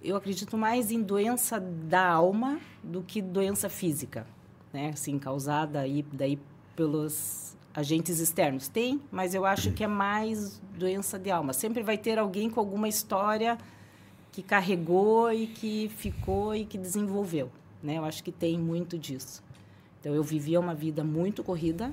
Eu 0.03 0.17
acredito 0.17 0.57
mais 0.57 0.91
em 0.91 1.03
doença 1.03 1.61
da 1.61 2.09
alma 2.09 2.59
do 2.83 3.03
que 3.03 3.21
doença 3.21 3.69
física, 3.69 4.27
né? 4.73 4.91
Assim, 4.95 5.19
causada 5.19 5.81
aí 5.81 6.03
daí 6.13 6.39
pelos 6.75 7.56
agentes 7.77 8.19
externos. 8.19 8.69
Tem, 8.69 9.03
mas 9.13 9.35
eu 9.35 9.45
acho 9.45 9.71
que 9.71 9.85
é 9.85 9.87
mais 9.87 10.61
doença 10.79 11.19
de 11.19 11.31
alma. 11.31 11.53
Sempre 11.53 11.83
vai 11.83 11.99
ter 11.99 12.19
alguém 12.19 12.49
com 12.49 12.59
alguma 12.59 12.89
história 12.89 13.59
que 14.33 14.43
carregou 14.43 15.31
e 15.31 15.47
que 15.47 15.91
ficou 15.97 16.55
e 16.55 16.65
que 16.65 16.79
desenvolveu, 16.79 17.51
né? 17.83 17.99
Eu 17.99 18.05
acho 18.05 18.25
que 18.25 18.33
tem 18.33 18.59
muito 18.59 18.99
disso. 18.99 19.45
Então 20.01 20.15
eu 20.15 20.23
vivia 20.23 20.59
uma 20.59 20.75
vida 20.75 21.05
muito 21.05 21.45
corrida, 21.45 21.93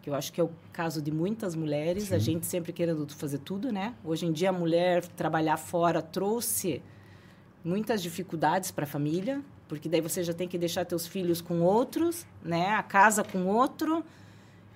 que 0.00 0.08
eu 0.08 0.14
acho 0.14 0.32
que 0.32 0.40
é 0.40 0.44
o 0.44 0.50
caso 0.72 1.02
de 1.02 1.10
muitas 1.10 1.54
mulheres, 1.54 2.12
a 2.12 2.18
gente 2.18 2.46
sempre 2.46 2.72
querendo 2.72 3.06
fazer 3.14 3.38
tudo, 3.38 3.72
né? 3.72 3.94
Hoje 4.04 4.26
em 4.26 4.32
dia 4.32 4.50
a 4.50 4.52
mulher 4.52 5.04
trabalhar 5.08 5.56
fora 5.56 6.00
trouxe 6.00 6.80
muitas 7.64 8.02
dificuldades 8.02 8.70
para 8.70 8.84
a 8.84 8.86
família, 8.86 9.40
porque 9.66 9.88
daí 9.88 10.00
você 10.00 10.22
já 10.22 10.34
tem 10.34 10.46
que 10.46 10.58
deixar 10.58 10.84
teus 10.84 11.06
filhos 11.06 11.40
com 11.40 11.60
outros, 11.62 12.26
né? 12.42 12.70
A 12.70 12.82
casa 12.82 13.24
com 13.24 13.46
outro. 13.46 14.04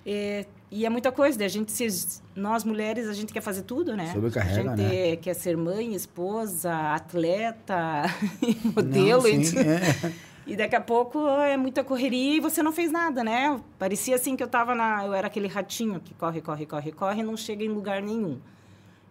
E, 0.05 0.45
e 0.71 0.85
é 0.85 0.89
muita 0.89 1.11
coisa, 1.11 1.37
daí 1.37 1.45
a 1.45 1.49
gente 1.49 1.71
se, 1.71 2.21
nós 2.35 2.63
mulheres 2.63 3.07
a 3.07 3.13
gente 3.13 3.33
quer 3.33 3.41
fazer 3.41 3.63
tudo, 3.63 3.95
né? 3.95 4.11
Sobrecarrega, 4.13 4.71
a 4.71 4.75
gente 4.75 4.93
né? 5.09 5.15
quer 5.17 5.33
ser 5.33 5.57
mãe, 5.57 5.93
esposa, 5.93 6.73
atleta, 6.93 8.03
modelo. 8.75 9.23
Não, 9.23 9.27
e- 9.27 9.45
sim, 9.45 9.57
é. 9.59 10.13
e 10.47 10.55
daqui 10.55 10.75
a 10.75 10.81
pouco 10.81 11.27
é 11.27 11.57
muita 11.57 11.83
correria 11.83 12.37
e 12.37 12.39
você 12.39 12.63
não 12.63 12.71
fez 12.71 12.91
nada, 12.91 13.23
né? 13.23 13.59
Parecia 13.77 14.15
assim 14.15 14.35
que 14.35 14.43
eu 14.43 14.47
tava 14.47 14.73
na. 14.73 15.05
Eu 15.05 15.13
era 15.13 15.27
aquele 15.27 15.47
ratinho 15.47 15.99
que 15.99 16.13
corre, 16.13 16.41
corre, 16.41 16.65
corre, 16.65 16.91
corre 16.91 17.19
e 17.21 17.23
não 17.23 17.35
chega 17.35 17.63
em 17.63 17.69
lugar 17.69 18.01
nenhum. 18.01 18.37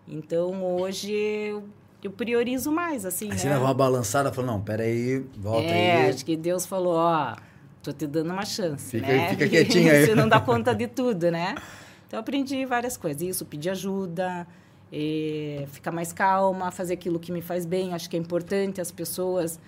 Então 0.06 0.65
hoje 0.65 1.12
eu 1.12 1.65
eu 2.02 2.12
priorizo 2.12 2.70
mais, 2.70 3.05
assim, 3.05 3.27
Aí 3.27 3.32
né? 3.32 3.39
você 3.39 3.48
leva 3.48 3.65
uma 3.65 3.74
balançada 3.74 4.31
e 4.31 4.32
fala, 4.32 4.47
não, 4.47 4.60
peraí, 4.60 5.19
volta 5.36 5.66
é, 5.66 6.02
aí. 6.05 6.10
acho 6.10 6.24
que 6.24 6.36
Deus 6.36 6.65
falou, 6.65 6.94
ó, 6.94 7.35
tô 7.83 7.93
te 7.93 8.07
dando 8.07 8.33
uma 8.33 8.45
chance, 8.45 8.91
Fica- 8.99 9.07
né? 9.07 9.29
fica 9.31 9.47
quietinho 9.51 9.91
aí. 9.93 10.07
Você 10.07 10.15
não 10.15 10.29
dá 10.29 10.41
conta 10.41 10.75
de 10.75 10.87
tudo, 10.89 11.31
né? 11.31 11.55
Então, 12.07 12.19
aprendi 12.21 12.65
várias 12.65 12.97
coisas. 12.97 13.21
Isso, 13.23 13.45
pedir 13.45 13.71
ajuda, 13.71 14.47
eh, 14.93 15.67
ficar 15.69 15.93
mais 15.93 16.13
calma, 16.13 16.71
fazer 16.71 16.95
aquilo 16.95 17.19
que 17.19 17.31
me 17.31 17.43
faz 17.43 17.67
bem. 17.67 17.93
Acho 17.95 18.09
que 18.09 18.17
é 18.17 18.19
importante 18.21 18.81
as 18.81 18.91
pessoas... 18.91 19.59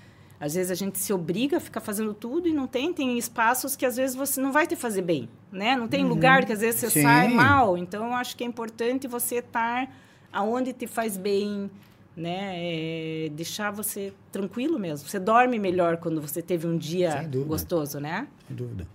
Às 0.42 0.54
vezes 0.54 0.70
a 0.70 0.74
gente 0.74 0.98
se 0.98 1.12
obriga 1.12 1.58
a 1.58 1.60
ficar 1.60 1.80
fazendo 1.80 2.14
tudo 2.14 2.48
e 2.48 2.52
não 2.54 2.66
tem. 2.66 2.94
Tem 2.94 3.18
espaços 3.18 3.76
que 3.76 3.84
às 3.84 3.96
vezes 3.98 4.16
você 4.16 4.40
não 4.40 4.50
vai 4.52 4.66
te 4.66 4.74
fazer 4.74 5.02
bem, 5.02 5.28
né? 5.52 5.76
Não 5.76 5.86
tem 5.86 6.02
lugar 6.02 6.46
que 6.46 6.52
às 6.54 6.60
vezes 6.60 6.80
você 6.80 6.88
Sim. 6.88 7.02
sai 7.02 7.28
mal. 7.28 7.76
Então, 7.76 8.16
acho 8.16 8.34
que 8.34 8.42
é 8.42 8.46
importante 8.46 9.06
você 9.06 9.36
estar 9.36 9.94
aonde 10.32 10.72
te 10.72 10.86
faz 10.86 11.18
bem, 11.18 11.70
né? 12.16 12.54
É, 12.56 13.28
deixar 13.32 13.70
você 13.70 14.12
tranquilo 14.32 14.78
mesmo. 14.78 15.08
Você 15.08 15.18
dorme 15.18 15.58
melhor 15.58 15.96
quando 15.98 16.20
você 16.20 16.42
teve 16.42 16.66
um 16.66 16.76
dia 16.76 17.22
gostoso, 17.46 17.98
né? 18.00 18.26
Sem 18.46 18.56
dúvida. 18.56 18.86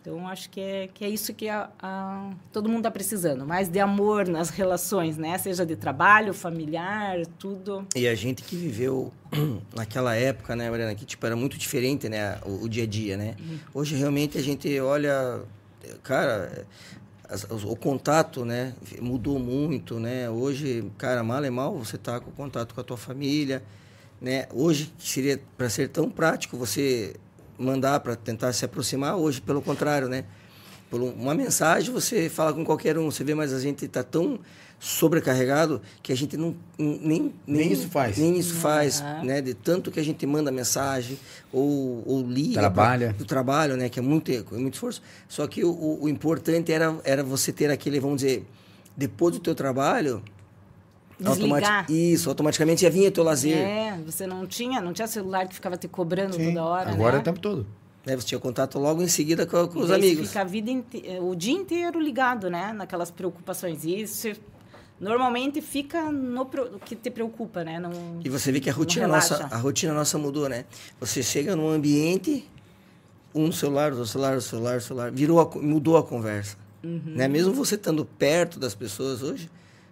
Então, 0.00 0.28
acho 0.28 0.48
que 0.50 0.60
é, 0.60 0.88
que 0.94 1.04
é 1.04 1.08
isso 1.08 1.34
que 1.34 1.48
a, 1.48 1.68
a- 1.80 2.30
todo 2.52 2.68
mundo 2.68 2.78
está 2.78 2.90
precisando. 2.92 3.44
Mais 3.44 3.68
de 3.68 3.80
amor 3.80 4.28
nas 4.28 4.50
relações, 4.50 5.16
né? 5.16 5.36
Seja 5.36 5.66
de 5.66 5.74
trabalho, 5.74 6.32
familiar, 6.32 7.26
tudo. 7.40 7.84
E 7.96 8.06
a 8.06 8.14
gente 8.14 8.44
que 8.44 8.54
viveu 8.54 9.12
naquela 9.74 10.14
época, 10.14 10.54
né, 10.54 10.70
Mariana, 10.70 10.94
que 10.94 11.04
tipo, 11.04 11.26
era 11.26 11.34
muito 11.34 11.58
diferente, 11.58 12.08
né, 12.08 12.38
o, 12.46 12.64
o 12.64 12.68
dia 12.68 12.84
a 12.84 12.86
dia, 12.86 13.16
né? 13.16 13.34
Hoje 13.74 13.96
realmente 13.96 14.38
a 14.38 14.42
gente 14.42 14.78
olha, 14.78 15.42
cara, 16.04 16.64
o 17.64 17.74
contato, 17.76 18.44
né, 18.44 18.74
mudou 19.00 19.38
muito, 19.38 19.98
né? 19.98 20.28
Hoje, 20.30 20.84
cara, 20.96 21.22
mal 21.22 21.42
é 21.44 21.50
mal 21.50 21.76
você 21.76 21.98
tá 21.98 22.20
com 22.20 22.30
contato 22.30 22.74
com 22.74 22.80
a 22.80 22.84
tua 22.84 22.96
família, 22.96 23.62
né? 24.20 24.46
Hoje 24.52 24.92
seria 24.98 25.40
para 25.56 25.68
ser 25.68 25.88
tão 25.88 26.08
prático 26.10 26.56
você 26.56 27.14
mandar 27.58 28.00
para 28.00 28.14
tentar 28.14 28.52
se 28.52 28.64
aproximar, 28.64 29.16
hoje 29.16 29.40
pelo 29.40 29.60
contrário, 29.62 30.08
né? 30.08 30.24
Por 30.90 31.00
um- 31.00 31.10
uma 31.12 31.34
mensagem 31.34 31.92
você 31.92 32.28
fala 32.28 32.52
com 32.52 32.64
qualquer 32.64 32.96
um, 32.98 33.10
você 33.10 33.24
vê, 33.24 33.34
mas 33.34 33.52
a 33.52 33.58
gente 33.60 33.84
está 33.86 34.02
tão 34.04 34.38
sobrecarregado 34.78 35.80
que 36.02 36.12
a 36.12 36.16
gente 36.16 36.36
não 36.36 36.54
nem 36.78 37.32
Nem 37.46 37.72
isso 37.72 37.88
faz. 37.88 38.18
nem 38.18 38.38
isso 38.38 38.54
faz, 38.54 39.00
Aham. 39.00 39.24
né? 39.24 39.40
De 39.40 39.54
tanto 39.54 39.90
que 39.90 39.98
a 39.98 40.04
gente 40.04 40.24
manda 40.26 40.50
mensagem 40.50 41.18
ou, 41.52 42.02
ou 42.06 42.22
liga. 42.22 42.60
Trabalha. 42.60 43.12
Do 43.12 43.24
trabalho, 43.24 43.76
né? 43.76 43.88
Que 43.88 43.98
é 43.98 44.02
muito, 44.02 44.30
é 44.30 44.42
muito 44.52 44.74
esforço. 44.74 45.02
Só 45.28 45.46
que 45.46 45.64
o, 45.64 46.02
o, 46.02 46.08
importante 46.08 46.72
era, 46.72 46.96
era 47.04 47.22
você 47.22 47.52
ter 47.52 47.70
aquele, 47.70 47.98
vamos 47.98 48.22
dizer, 48.22 48.46
depois 48.96 49.34
do 49.34 49.40
teu 49.40 49.54
trabalho... 49.54 50.22
Desligar. 51.18 51.90
Isso, 51.90 52.28
automaticamente 52.28 52.82
já 52.82 52.90
vinha 52.90 53.10
teu 53.10 53.24
lazer. 53.24 53.56
É, 53.56 53.98
você 54.04 54.26
não 54.26 54.46
tinha, 54.46 54.82
não 54.82 54.92
tinha 54.92 55.08
celular 55.08 55.48
que 55.48 55.54
ficava 55.54 55.74
te 55.74 55.88
cobrando 55.88 56.36
Sim. 56.36 56.48
toda 56.48 56.62
hora, 56.62 56.90
Agora 56.90 57.12
né? 57.12 57.18
é 57.18 57.20
o 57.22 57.24
tempo 57.24 57.40
todo. 57.40 57.66
Né? 58.04 58.14
Você 58.14 58.26
tinha 58.26 58.38
contato 58.38 58.78
logo 58.78 59.02
em 59.02 59.08
seguida 59.08 59.46
com, 59.46 59.66
com 59.66 59.78
os 59.78 59.90
amigos. 59.90 60.28
Fica 60.28 60.42
a 60.42 60.44
vida 60.44 60.70
o 61.22 61.34
dia 61.34 61.54
inteiro 61.54 61.98
ligado, 61.98 62.50
né? 62.50 62.74
Naquelas 62.74 63.10
preocupações. 63.10 63.82
E 63.84 64.02
isso 64.02 64.28
normalmente 65.00 65.60
fica 65.60 66.10
no 66.10 66.46
que 66.84 66.96
te 66.96 67.10
preocupa, 67.10 67.62
né? 67.64 67.78
Não, 67.78 67.90
E 68.24 68.28
você 68.28 68.50
vê 68.50 68.60
que 68.60 68.70
a 68.70 68.72
rotina 68.72 69.06
nossa, 69.06 69.44
a 69.50 69.56
rotina 69.56 69.92
nossa 69.92 70.16
mudou, 70.18 70.48
né? 70.48 70.64
Você 71.00 71.22
chega 71.22 71.54
num 71.54 71.68
ambiente, 71.68 72.48
um 73.34 73.52
celular, 73.52 73.92
outro 73.92 74.06
celular, 74.06 74.32
outro 74.34 74.48
celular, 74.48 74.72
outro 74.74 74.86
celular, 74.86 75.10
virou 75.12 75.40
a 75.40 75.44
mudou 75.60 75.96
a 75.96 76.02
conversa. 76.02 76.56
Uhum. 76.82 77.02
Né? 77.14 77.28
Mesmo 77.28 77.52
você 77.52 77.74
estando 77.74 78.04
perto 78.04 78.58
das 78.58 78.74
pessoas 78.74 79.22
hoje, 79.22 79.50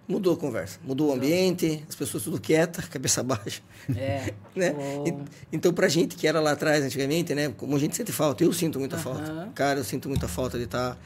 mudou 0.08 0.32
a 0.34 0.36
conversa. 0.36 0.78
Mudou 0.84 1.10
o 1.10 1.12
ambiente, 1.12 1.84
as 1.88 1.94
pessoas 1.94 2.22
tudo 2.22 2.40
quietas, 2.40 2.84
cabeça 2.88 3.22
baixa. 3.22 3.62
É. 3.96 4.32
Né? 4.54 4.72
E- 5.04 5.14
Então, 5.52 5.72
pra 5.72 5.88
gente 5.88 6.14
que 6.16 6.26
era 6.28 6.40
lá 6.40 6.52
atrás, 6.52 6.84
antigamente, 6.84 7.34
né? 7.34 7.52
Como 7.56 7.74
a 7.74 7.78
gente 7.78 7.96
sente 7.96 8.12
falta, 8.12 8.44
eu 8.44 8.52
sinto 8.52 8.78
muita 8.78 8.96
falta. 8.96 9.30
Aham. 9.32 9.50
Cara, 9.54 9.80
eu 9.80 9.84
sinto 9.84 10.08
muita 10.08 10.28
falta 10.28 10.56
de 10.56 10.64
estar 10.64 10.96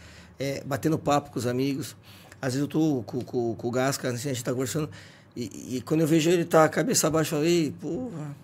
batendo 0.66 0.98
papo 0.98 1.30
com 1.30 1.38
os 1.38 1.46
amigos. 1.46 1.96
Às 2.40 2.54
vezes 2.54 2.60
eu 2.60 2.68
tô 2.68 3.02
com, 3.06 3.20
com, 3.20 3.54
com 3.54 3.68
o 3.68 3.70
Gasca, 3.70 4.08
assim, 4.10 4.30
a 4.30 4.32
gente 4.32 4.44
tá 4.44 4.52
conversando, 4.52 4.88
e, 5.36 5.76
e 5.76 5.80
quando 5.82 6.00
eu 6.02 6.06
vejo 6.06 6.30
ele 6.30 6.44
tá 6.44 6.68
cabeça 6.68 7.10
baixa, 7.10 7.34
eu 7.34 7.40
falei, 7.40 7.74
porra, 7.80 8.36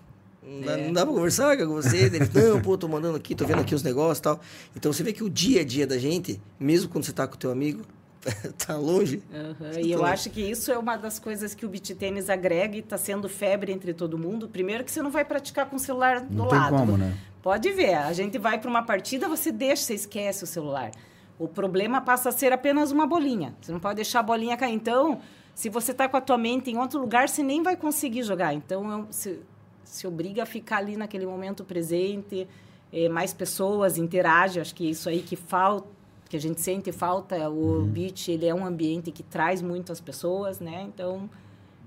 não 0.43 0.61
dá, 0.61 0.71
É. 0.79 0.85
não 0.87 0.93
dá 0.93 1.05
pra 1.05 1.13
conversar 1.15 1.57
com 1.57 1.67
você? 1.67 1.97
Ele, 1.97 2.19
não, 2.19 2.61
pô, 2.61 2.77
tô 2.77 2.87
mandando 2.87 3.15
aqui, 3.17 3.33
tô 3.33 3.45
vendo 3.45 3.61
aqui 3.61 3.73
os 3.73 3.83
negócios 3.83 4.19
e 4.19 4.21
tal. 4.21 4.39
Então 4.75 4.91
você 4.93 5.01
vê 5.03 5.11
que 5.13 5.23
o 5.23 5.29
dia 5.29 5.61
a 5.61 5.63
dia 5.65 5.87
da 5.87 5.97
gente, 5.97 6.39
mesmo 6.59 6.89
quando 6.89 7.03
você 7.05 7.13
tá 7.13 7.25
com 7.27 7.35
o 7.35 7.37
teu 7.37 7.51
amigo, 7.51 7.83
tá 8.57 8.75
longe. 8.75 9.21
Aham, 9.33 9.79
E 9.79 9.91
eu 9.91 9.99
Então- 9.99 10.05
acho 10.05 10.29
que 10.29 10.41
isso 10.41 10.71
é 10.71 10.77
uma 10.77 10.97
das 10.97 11.19
coisas 11.19 11.53
que 11.53 11.65
o 11.65 11.69
beach 11.69 11.93
tênis 11.95 12.29
agrega 12.29 12.75
e 12.75 12.79
está 12.79 12.97
sendo 12.97 13.29
febre 13.29 13.71
entre 13.71 13.93
todo 13.93 14.17
mundo. 14.17 14.47
Primeiro 14.49 14.83
que 14.83 14.91
você 14.91 15.01
não 15.01 15.11
vai 15.11 15.23
praticar 15.25 15.67
com 15.69 15.75
o 15.75 15.79
celular 15.79 16.21
do 16.21 16.33
Não 16.35 16.47
tem 16.47 16.57
lado. 16.57 16.75
como, 16.75 16.97
né? 16.97 17.15
Pode 17.41 17.71
ver, 17.71 17.93
a 17.93 18.11
gente 18.13 18.37
vai 18.39 18.59
para 18.59 18.69
uma 18.69 18.81
partida, 18.83 19.27
você 19.29 19.51
deixa, 19.51 19.83
você 19.83 19.93
esquece 19.93 20.43
o 20.43 20.47
celular. 20.47 20.89
O 21.37 21.47
problema 21.47 21.99
passa 22.01 22.29
a 22.29 22.31
ser 22.31 22.53
apenas 22.53 22.91
uma 22.91 23.05
bolinha. 23.05 23.53
Você 23.61 23.71
não 23.71 23.79
pode 23.79 23.95
deixar 23.95 24.19
a 24.21 24.23
bolinha 24.23 24.55
cair. 24.55 24.73
Então, 24.73 25.19
se 25.53 25.69
você 25.69 25.91
está 25.91 26.07
com 26.07 26.15
a 26.17 26.21
tua 26.21 26.37
mente 26.37 26.71
em 26.71 26.77
outro 26.77 26.99
lugar, 26.99 27.27
você 27.27 27.43
nem 27.43 27.61
vai 27.61 27.75
conseguir 27.75 28.23
jogar. 28.23 28.53
Então, 28.53 28.89
eu- 28.99 29.07
se, 29.09 29.39
se 29.83 30.07
obriga 30.07 30.43
a 30.43 30.45
ficar 30.45 30.77
ali 30.77 30.95
naquele 30.95 31.25
momento 31.25 31.63
presente, 31.65 32.47
eh, 32.91 33.09
mais 33.09 33.33
pessoas 33.33 33.97
interagem. 33.97 34.61
Acho 34.61 34.73
que 34.73 34.89
isso 34.89 35.09
aí 35.09 35.21
que 35.21 35.35
falta, 35.35 35.87
que 36.29 36.37
a 36.37 36.39
gente 36.39 36.61
sente 36.61 36.91
falta. 36.93 37.49
O 37.49 37.83
beach, 37.83 38.31
ele 38.31 38.45
é 38.45 38.55
um 38.55 38.65
ambiente 38.65 39.11
que 39.11 39.21
traz 39.21 39.61
muito 39.61 39.91
as 39.91 39.99
pessoas, 39.99 40.59
né? 40.61 40.83
Então, 40.83 41.29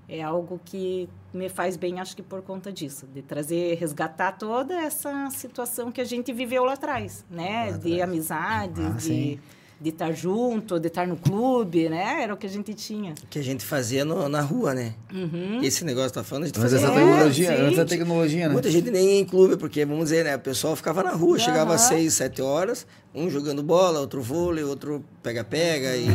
é 0.09 0.21
algo 0.21 0.59
que 0.65 1.07
me 1.33 1.47
faz 1.47 1.77
bem, 1.77 1.99
acho 1.99 2.15
que 2.15 2.23
por 2.23 2.41
conta 2.41 2.71
disso, 2.71 3.05
de 3.07 3.21
trazer, 3.21 3.75
resgatar 3.75 4.31
toda 4.33 4.73
essa 4.73 5.29
situação 5.29 5.91
que 5.91 6.01
a 6.01 6.03
gente 6.03 6.33
viveu 6.33 6.63
lá 6.65 6.73
atrás, 6.73 7.23
né? 7.29 7.71
De 7.73 8.01
amizade, 8.01 8.81
Ah, 8.81 8.89
de 8.89 9.03
sim. 9.03 9.39
De 9.81 9.89
estar 9.89 10.11
junto, 10.11 10.77
de 10.79 10.87
estar 10.87 11.07
no 11.07 11.15
clube, 11.15 11.87
né? 11.87 12.21
Era 12.23 12.33
o 12.33 12.37
que 12.37 12.45
a 12.45 12.49
gente 12.49 12.73
tinha. 12.73 13.13
Que 13.29 13.39
a 13.39 13.41
gente 13.41 13.63
fazia 13.63 14.03
no- 14.03 14.27
na 14.27 14.41
rua, 14.41 14.73
né? 14.73 14.93
Uhum. 15.13 15.61
Esse 15.63 15.85
negócio 15.85 16.09
que 16.09 16.15
tá 16.15 16.23
falando, 16.23 16.43
a 16.43 16.47
gente 16.47 16.59
fazia 16.59 16.79
rua. 16.79 16.89
tecnologia, 16.93 17.61
antes 17.63 17.77
da 17.77 17.85
tecnologia, 17.85 18.47
né? 18.47 18.53
Muita 18.53 18.69
gente 18.69 18.91
nem 18.91 19.05
ia 19.15 19.19
em 19.19 19.25
clube, 19.25 19.55
porque, 19.55 19.85
vamos 19.85 20.05
dizer, 20.05 20.25
né? 20.25 20.35
O 20.35 20.39
pessoal 20.39 20.75
ficava 20.75 21.01
na 21.01 21.11
rua, 21.11 21.39
chegava 21.39 21.73
às 21.75 21.81
seis, 21.81 22.13
sete 22.15 22.41
horas, 22.41 22.85
um 23.15 23.29
jogando 23.29 23.63
bola, 23.63 23.99
outro 24.01 24.21
vôlei, 24.21 24.63
outro 24.65 25.01
pega-pega, 25.23 25.95
e, 25.95 26.07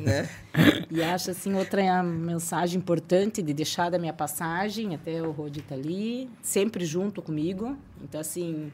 né? 0.00 0.28
E 0.90 1.02
acho 1.02 1.30
assim 1.30 1.54
outra 1.54 2.02
mensagem 2.02 2.78
importante 2.78 3.42
de 3.42 3.52
deixar 3.52 3.90
da 3.90 3.98
minha 3.98 4.12
passagem, 4.12 4.94
até 4.94 5.20
o 5.22 5.30
Rodi 5.32 5.60
tá 5.62 5.74
ali, 5.74 6.30
sempre 6.42 6.84
junto 6.86 7.20
comigo. 7.22 7.76
Então 8.02 8.20
assim, 8.20 8.72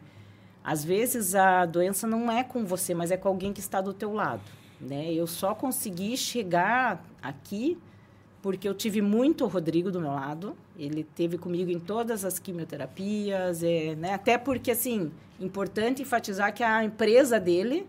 às 0.68 0.84
vezes 0.84 1.34
a 1.34 1.64
doença 1.64 2.06
não 2.06 2.30
é 2.30 2.44
com 2.44 2.62
você, 2.62 2.92
mas 2.92 3.10
é 3.10 3.16
com 3.16 3.26
alguém 3.26 3.54
que 3.54 3.60
está 3.60 3.80
do 3.80 3.94
teu 3.94 4.12
lado, 4.12 4.42
né? 4.78 5.10
Eu 5.10 5.26
só 5.26 5.54
consegui 5.54 6.14
chegar 6.14 7.02
aqui 7.22 7.78
porque 8.42 8.68
eu 8.68 8.74
tive 8.74 9.00
muito 9.00 9.46
o 9.46 9.48
Rodrigo 9.48 9.90
do 9.90 9.98
meu 9.98 10.10
lado. 10.10 10.54
Ele 10.78 11.04
teve 11.04 11.38
comigo 11.38 11.70
em 11.70 11.78
todas 11.78 12.22
as 12.22 12.38
quimioterapias, 12.38 13.62
é, 13.62 13.94
né? 13.96 14.12
Até 14.12 14.36
porque 14.36 14.70
assim, 14.70 15.10
importante 15.40 16.02
enfatizar 16.02 16.52
que 16.52 16.62
a 16.62 16.84
empresa 16.84 17.40
dele 17.40 17.86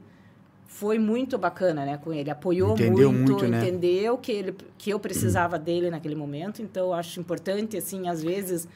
foi 0.66 0.98
muito 0.98 1.38
bacana, 1.38 1.84
né, 1.86 1.98
com 1.98 2.14
ele. 2.14 2.30
Apoiou 2.30 2.76
Entendeu 2.76 3.12
muito, 3.12 3.32
muito, 3.34 3.48
né? 3.50 3.60
entendeu 3.60 4.18
que 4.18 4.32
ele 4.32 4.56
que 4.78 4.90
eu 4.90 5.00
precisava 5.02 5.60
dele 5.60 5.90
naquele 5.90 6.16
momento. 6.16 6.62
Então 6.62 6.88
eu 6.88 6.94
acho 6.94 7.20
importante 7.20 7.76
assim, 7.76 8.08
às 8.08 8.24
vezes 8.24 8.70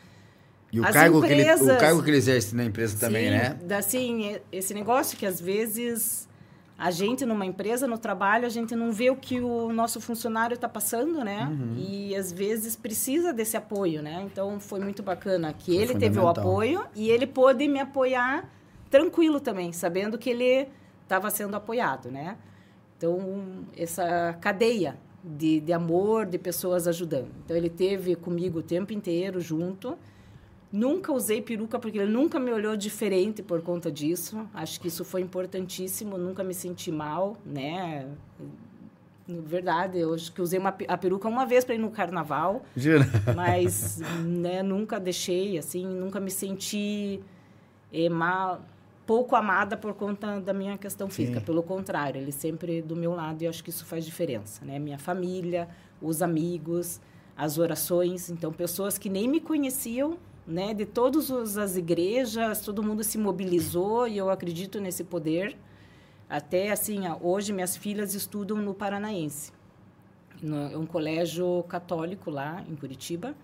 E 0.73 0.79
o 0.79 0.85
As 0.85 0.91
cargo, 0.91 1.21
que 1.21 1.31
ele, 1.31 1.43
o 1.43 1.45
empresas- 1.45 1.79
cargo 1.79 2.01
que 2.03 2.09
ele 2.09 2.17
exerce 2.17 2.55
na 2.55 2.65
empresa 2.65 2.97
também, 2.99 3.25
Sim, 3.25 3.29
né? 3.29 3.77
Assim, 3.77 4.37
esse 4.51 4.73
negócio 4.73 5.15
que 5.15 5.23
às 5.23 5.39
vezes 5.39 6.27
a 6.75 6.89
gente 6.89 7.25
numa 7.27 7.45
empresa, 7.45 7.85
no 7.85 7.97
trabalho, 7.99 8.47
a 8.47 8.49
gente 8.49 8.75
não 8.75 8.91
vê 8.91 9.11
o 9.11 9.15
que 9.15 9.39
o 9.39 9.71
nosso 9.71 10.01
funcionário 10.01 10.55
está 10.55 10.67
passando, 10.67 11.23
né? 11.23 11.47
Uhum. 11.47 11.75
E 11.77 12.15
às 12.15 12.31
vezes 12.31 12.75
precisa 12.75 13.31
desse 13.31 13.55
apoio, 13.55 14.01
né? 14.01 14.23
Então 14.25 14.59
foi 14.59 14.79
muito 14.79 15.03
bacana 15.03 15.53
que 15.53 15.75
Foi 15.75 15.83
ele 15.83 15.95
teve 15.95 16.17
o 16.17 16.27
apoio 16.27 16.83
e 16.95 17.11
ele 17.11 17.27
pôde 17.27 17.67
me 17.67 17.79
apoiar 17.79 18.49
tranquilo 18.89 19.39
também, 19.39 19.71
sabendo 19.71 20.17
que 20.17 20.31
ele 20.31 20.67
estava 21.03 21.29
sendo 21.29 21.55
apoiado, 21.55 22.09
né? 22.09 22.35
Então, 22.97 23.65
essa 23.77 24.33
cadeia 24.41 24.97
de, 25.23 25.59
de 25.59 25.71
amor, 25.73 26.25
de 26.25 26.37
pessoas 26.37 26.87
ajudando. 26.87 27.29
Então, 27.43 27.55
ele 27.55 27.69
teve 27.69 28.15
comigo 28.15 28.59
o 28.59 28.63
tempo 28.63 28.93
inteiro 28.93 29.39
junto. 29.39 29.97
Nunca 30.73 31.13
usei 31.13 31.39
peruca 31.39 31.77
porque 31.77 31.99
ele 31.99 32.11
nunca 32.11 32.39
me 32.39 32.51
olhou 32.51 32.75
diferente 32.75 33.43
por 33.43 33.61
conta 33.61 33.91
disso. 33.91 34.49
Acho 34.51 34.81
que 34.81 34.87
isso 34.87 35.05
foi 35.05 35.21
importantíssimo. 35.21 36.17
Nunca 36.17 36.43
me 36.43 36.51
senti 36.51 36.91
mal, 36.91 37.37
né? 37.45 38.09
Na 39.27 39.39
verdade, 39.41 39.99
eu 39.99 40.15
acho 40.15 40.33
que 40.33 40.41
usei 40.41 40.57
uma, 40.57 40.75
a 40.87 40.97
peruca 40.97 41.29
uma 41.29 41.45
vez 41.45 41.63
para 41.63 41.75
ir 41.75 41.77
no 41.77 41.91
carnaval, 41.91 42.65
Jura? 42.75 43.05
mas 43.35 43.99
né, 44.25 44.63
nunca 44.63 44.99
deixei, 44.99 45.59
assim, 45.59 45.85
nunca 45.85 46.19
me 46.19 46.31
senti 46.31 47.21
eh, 47.93 48.09
mal, 48.09 48.59
pouco 49.05 49.35
amada 49.35 49.77
por 49.77 49.93
conta 49.93 50.41
da 50.41 50.53
minha 50.53 50.75
questão 50.75 51.07
física. 51.07 51.39
Sim. 51.39 51.45
Pelo 51.45 51.61
contrário, 51.61 52.19
ele 52.19 52.31
sempre 52.31 52.81
do 52.81 52.95
meu 52.95 53.13
lado 53.13 53.43
e 53.43 53.47
acho 53.47 53.63
que 53.63 53.69
isso 53.69 53.85
faz 53.85 54.03
diferença, 54.03 54.65
né? 54.65 54.79
Minha 54.79 54.97
família, 54.97 55.69
os 56.01 56.23
amigos, 56.23 56.99
as 57.37 57.59
orações. 57.59 58.31
Então, 58.31 58.51
pessoas 58.51 58.97
que 58.97 59.07
nem 59.07 59.27
me 59.27 59.39
conheciam, 59.39 60.17
né, 60.45 60.73
de 60.73 60.85
todas 60.85 61.57
as 61.57 61.77
igrejas, 61.77 62.61
todo 62.61 62.83
mundo 62.83 63.03
se 63.03 63.17
mobilizou 63.17 64.07
e 64.07 64.17
eu 64.17 64.29
acredito 64.29 64.79
nesse 64.79 65.03
poder. 65.03 65.57
Até 66.29 66.71
assim, 66.71 67.01
hoje 67.21 67.53
minhas 67.53 67.77
filhas 67.77 68.13
estudam 68.13 68.57
no 68.57 68.73
Paranaense, 68.73 69.51
no, 70.41 70.79
um 70.79 70.85
colégio 70.85 71.63
católico 71.67 72.29
lá 72.29 72.63
em 72.67 72.75
Curitiba. 72.75 73.35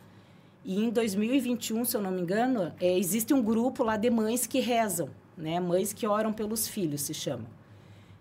E 0.66 0.84
em 0.84 0.90
2021, 0.90 1.86
se 1.86 1.96
eu 1.96 2.02
não 2.02 2.12
me 2.12 2.22
engano, 2.22 2.74
é, 2.80 2.98
existe 2.98 3.34
um 3.34 3.42
grupo 3.42 3.84
lá 3.84 3.96
de 3.96 4.10
mães 4.10 4.46
que 4.46 4.60
rezam, 4.60 5.10
né? 5.38 5.60
Mães 5.60 5.94
que 5.94 6.06
oram 6.06 6.34
pelos 6.34 6.68
filhos, 6.68 7.02
se 7.02 7.14
chama. 7.14 7.46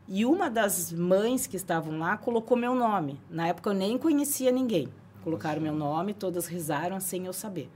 E 0.07 0.25
uma 0.25 0.49
das 0.49 0.93
mães 0.93 1.47
que 1.47 1.57
estavam 1.57 1.99
lá 1.99 2.17
colocou 2.17 2.57
meu 2.57 2.75
nome. 2.75 3.21
Na 3.29 3.49
época 3.49 3.71
eu 3.71 3.75
nem 3.75 3.99
conhecia 3.99 4.53
ninguém. 4.53 4.89
Colocaram 5.25 5.61
meu 5.61 5.75
nome, 5.75 6.15
todas 6.15 6.47
rezaram 6.47 7.01
sem 7.01 7.27
eu 7.27 7.33
saber. 7.33 7.69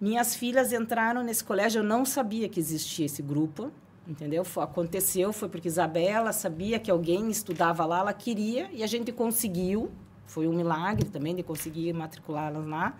Minhas 0.00 0.34
filhas 0.34 0.72
entraram 0.72 1.22
nesse 1.22 1.42
colégio, 1.42 1.80
eu 1.80 1.84
não 1.84 2.04
sabia 2.04 2.48
que 2.48 2.60
existia 2.60 3.06
esse 3.06 3.20
grupo, 3.20 3.72
entendeu? 4.06 4.44
Foi, 4.44 4.62
aconteceu, 4.62 5.32
foi 5.32 5.48
porque 5.48 5.66
Isabela 5.66 6.32
sabia 6.32 6.78
que 6.78 6.90
alguém 6.90 7.28
estudava 7.30 7.84
lá, 7.84 8.00
ela 8.00 8.12
queria 8.12 8.70
e 8.72 8.82
a 8.82 8.86
gente 8.86 9.10
conseguiu. 9.12 9.90
Foi 10.26 10.46
um 10.46 10.52
milagre 10.52 11.08
também 11.08 11.34
de 11.34 11.42
conseguir 11.42 11.92
matriculá-las 11.92 12.66
lá. 12.66 12.94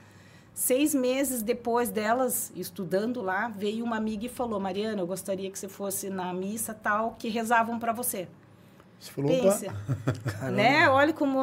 Seis 0.53 0.93
meses 0.93 1.41
depois 1.41 1.89
delas 1.89 2.51
estudando 2.57 3.23
lá, 3.23 3.47
veio 3.47 3.85
uma 3.85 3.97
amiga 3.97 4.27
e 4.27 4.29
falou: 4.29 4.59
Mariana, 4.59 5.01
eu 5.01 5.07
gostaria 5.07 5.49
que 5.51 5.59
você 5.59 5.69
fosse 5.69 6.11
na 6.11 6.33
missa 6.33 6.75
tal 6.75 7.15
que 7.17 7.29
rezavam 7.29 7.79
para 7.79 7.93
você. 7.93 8.27
Você 8.99 9.13
falou, 9.13 9.31
Pensa, 9.31 9.73
né? 10.51 10.89
Olha 10.89 11.13
como 11.13 11.39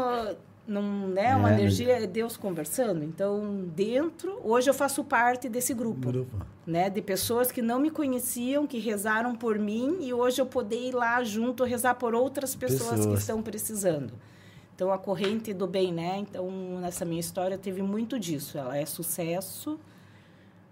não, 0.68 1.08
né, 1.08 1.32
é, 1.32 1.36
uma 1.36 1.52
energia 1.52 2.04
é 2.04 2.08
Deus 2.08 2.36
conversando. 2.38 3.04
Então, 3.04 3.66
dentro, 3.76 4.40
hoje 4.44 4.70
eu 4.70 4.74
faço 4.74 5.04
parte 5.04 5.48
desse 5.48 5.74
grupo, 5.74 6.08
grupo, 6.12 6.46
né, 6.66 6.90
de 6.90 7.02
pessoas 7.02 7.52
que 7.52 7.62
não 7.62 7.80
me 7.80 7.92
conheciam, 7.92 8.66
que 8.66 8.80
rezaram 8.80 9.36
por 9.36 9.60
mim 9.60 9.98
e 10.02 10.14
hoje 10.14 10.42
eu 10.42 10.46
poder 10.46 10.90
ir 10.90 10.96
lá 10.96 11.24
junto 11.24 11.64
rezar 11.64 11.96
por 11.96 12.16
outras 12.16 12.56
pessoas, 12.56 12.92
pessoas. 12.92 13.06
que 13.06 13.20
estão 13.20 13.42
precisando. 13.42 14.14
Então, 14.76 14.92
a 14.92 14.98
corrente 14.98 15.54
do 15.54 15.66
bem, 15.66 15.94
né? 15.94 16.18
Então, 16.18 16.52
nessa 16.82 17.06
minha 17.06 17.22
história 17.22 17.58
teve 17.58 17.82
muito 17.82 18.20
disso. 18.20 18.58
Ela 18.58 18.78
é 18.78 18.86
sucesso, 18.86 19.80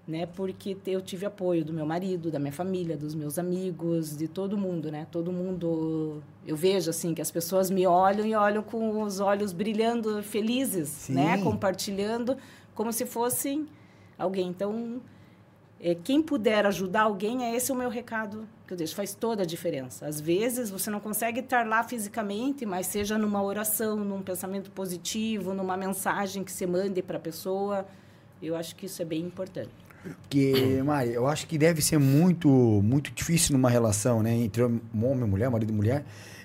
né? 0.08 0.26
Porque 0.26 0.78
eu 0.86 1.02
tive 1.02 1.26
apoio 1.26 1.64
do 1.64 1.72
meu 1.72 1.86
marido, 1.86 2.30
da 2.30 2.40
minha 2.40 2.52
família, 2.52 2.98
dos 2.98 3.16
meus 3.16 3.40
amigos, 3.40 4.16
de 4.18 4.28
todo 4.28 4.58
mundo, 4.58 4.92
né? 4.92 5.08
Todo 5.12 5.32
mundo... 5.32 6.22
Eu 6.46 6.56
vejo, 6.56 6.90
assim, 6.90 7.14
que 7.14 7.22
as 7.22 7.32
pessoas 7.32 7.70
me 7.70 7.88
olham 7.88 8.26
e 8.26 8.36
olham 8.36 8.62
com 8.62 9.02
os 9.02 9.20
olhos 9.20 9.54
brilhando, 9.54 10.22
felizes, 10.22 11.08
né? 11.10 11.36
Sim. 11.36 11.38
né? 11.38 11.38
Compartilhando 11.42 12.38
como 12.76 12.92
se 12.92 13.06
fossem 13.06 13.68
alguém. 14.18 14.50
Então, 14.50 15.02
é, 15.80 15.96
quem 15.96 16.22
puder 16.22 16.66
ajudar 16.66 17.04
alguém, 17.04 17.44
é 17.44 17.56
esse 17.56 17.72
o 17.72 17.76
meu 17.76 17.90
recado 17.90 18.48
que 18.66 18.74
eu 18.74 18.78
deixo. 18.78 18.96
Faz 18.96 19.14
toda 19.14 19.44
a 19.44 19.46
diferença. 19.46 20.06
Às 20.06 20.20
vezes 20.20 20.70
você 20.70 20.90
não 20.90 21.00
consegue 21.00 21.42
estar 21.42 21.68
lá 21.68 21.84
fisicamente, 21.84 22.66
mas 22.66 22.88
seja 22.88 23.18
numa 23.18 23.44
oração, 23.44 23.98
num 23.98 24.22
pensamento 24.22 24.72
positivo, 24.72 25.54
numa 25.54 25.76
mensagem 25.76 26.44
que 26.44 26.52
você 26.52 26.66
mande 26.66 27.02
para 27.02 27.18
a 27.18 27.20
pessoa. 27.20 27.86
Eu 28.42 28.56
acho 28.56 28.76
que 28.76 28.86
isso 28.86 29.02
é 29.02 29.06
bem 29.06 29.22
importante. 29.22 29.83
Porque, 30.04 30.82
Mari, 30.84 31.14
eu 31.14 31.28
acho 31.28 31.48
que 31.48 31.58
deve 31.58 31.82
ser 31.82 31.98
muito, 31.98 32.50
muito 32.84 33.12
difícil 33.12 33.54
numa 33.54 33.70
relação, 33.70 34.22
né, 34.22 34.36
entre 34.36 34.62
homem 34.62 34.82
e 34.94 35.24
mulher, 35.24 35.50
marido 35.50 35.72
e 35.72 35.76
mulher, 35.76 36.04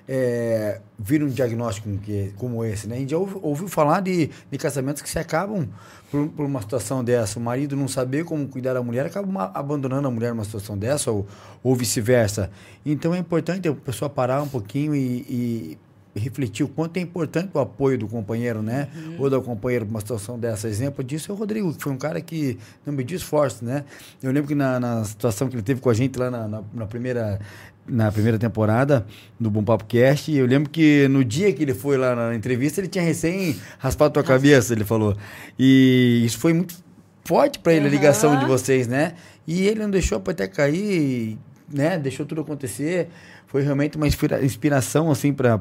é, 0.08 0.80
vir 0.98 1.22
um 1.22 1.28
diagnóstico 1.28 1.88
como 2.36 2.64
esse, 2.64 2.88
né? 2.88 2.96
A 2.96 2.98
gente 2.98 3.10
já 3.10 3.18
ouviu 3.18 3.68
falar 3.68 4.00
de, 4.00 4.30
de 4.50 4.58
casamentos 4.58 5.02
que 5.02 5.10
se 5.10 5.18
acabam 5.18 5.68
por, 6.10 6.28
por, 6.28 6.46
uma 6.46 6.62
situação 6.62 7.04
dessa. 7.04 7.38
O 7.38 7.42
marido 7.42 7.76
não 7.76 7.86
saber 7.86 8.24
como 8.24 8.48
cuidar 8.48 8.72
da 8.72 8.82
mulher, 8.82 9.04
acaba 9.04 9.28
uma, 9.28 9.50
abandonando 9.52 10.08
a 10.08 10.10
mulher 10.10 10.30
numa 10.30 10.44
situação 10.44 10.78
dessa, 10.78 11.10
ou, 11.10 11.26
ou 11.62 11.76
vice-versa. 11.76 12.50
Então 12.86 13.14
é 13.14 13.18
importante 13.18 13.68
a 13.68 13.74
pessoa 13.74 14.08
parar 14.08 14.40
um 14.40 14.48
pouquinho 14.48 14.94
e, 14.94 15.26
e 15.28 15.78
refletir 16.18 16.64
o 16.64 16.68
quanto 16.68 16.96
é 16.96 17.00
importante 17.00 17.50
o 17.54 17.58
apoio 17.58 17.98
do 17.98 18.08
companheiro, 18.08 18.62
né? 18.62 18.88
Uhum. 18.94 19.16
Ou 19.18 19.30
da 19.30 19.40
companheira 19.40 19.84
numa 19.84 20.00
situação 20.00 20.38
dessa. 20.38 20.68
Exemplo 20.68 21.02
disso 21.02 21.30
é 21.30 21.34
o 21.34 21.38
Rodrigo, 21.38 21.72
que 21.72 21.82
foi 21.82 21.92
um 21.92 21.96
cara 21.96 22.20
que 22.20 22.58
não 22.84 22.92
mediu 22.92 23.16
esforço, 23.16 23.64
né? 23.64 23.84
Eu 24.22 24.30
lembro 24.32 24.48
que 24.48 24.54
na, 24.54 24.78
na 24.78 25.04
situação 25.04 25.48
que 25.48 25.54
ele 25.54 25.62
teve 25.62 25.80
com 25.80 25.90
a 25.90 25.94
gente 25.94 26.18
lá 26.18 26.30
na, 26.30 26.48
na, 26.48 26.62
na 26.74 26.86
primeira 26.86 27.40
na 27.88 28.12
primeira 28.12 28.38
temporada 28.38 29.06
do 29.40 29.50
Bom 29.50 29.64
Papo 29.64 29.84
Cast. 29.86 30.30
Eu 30.30 30.46
lembro 30.46 30.68
que 30.68 31.08
no 31.08 31.24
dia 31.24 31.52
que 31.52 31.62
ele 31.62 31.72
foi 31.72 31.96
lá 31.96 32.14
na 32.14 32.34
entrevista, 32.34 32.80
ele 32.80 32.88
tinha 32.88 33.02
recém 33.02 33.56
raspado 33.78 34.10
a 34.10 34.12
tua 34.12 34.24
cabeça, 34.24 34.74
ele 34.74 34.84
falou. 34.84 35.16
E 35.58 36.22
isso 36.24 36.38
foi 36.38 36.52
muito 36.52 36.76
forte 37.24 37.58
para 37.58 37.72
ele, 37.72 37.82
uhum. 37.82 37.88
a 37.88 37.90
ligação 37.90 38.38
de 38.38 38.44
vocês, 38.44 38.86
né? 38.86 39.14
E 39.46 39.66
ele 39.66 39.80
não 39.80 39.90
deixou 39.90 40.22
a 40.24 40.30
até 40.30 40.46
cair, 40.46 41.38
né? 41.72 41.98
Deixou 41.98 42.26
tudo 42.26 42.42
acontecer. 42.42 43.08
Foi 43.48 43.62
realmente 43.62 43.96
uma 43.96 44.06
inspira 44.06 44.44
inspiração, 44.44 45.10
assim, 45.10 45.32
para 45.32 45.58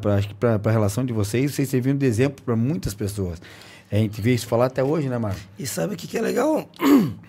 a 0.63 0.71
relação 0.71 1.05
de 1.05 1.13
vocês. 1.13 1.55
Vocês 1.55 1.69
serviram 1.69 1.97
de 1.97 2.05
exemplo 2.05 2.43
para 2.43 2.55
muitas 2.55 2.93
pessoas. 2.93 3.41
A 3.89 3.95
gente 3.95 4.21
vê 4.21 4.33
isso 4.33 4.45
falar 4.45 4.65
até 4.65 4.83
hoje, 4.83 5.07
né, 5.07 5.17
Marcos? 5.17 5.41
E 5.57 5.65
sabe 5.65 5.93
o 5.93 5.97
que, 5.97 6.05
que 6.05 6.17
é 6.17 6.21
legal? 6.21 6.69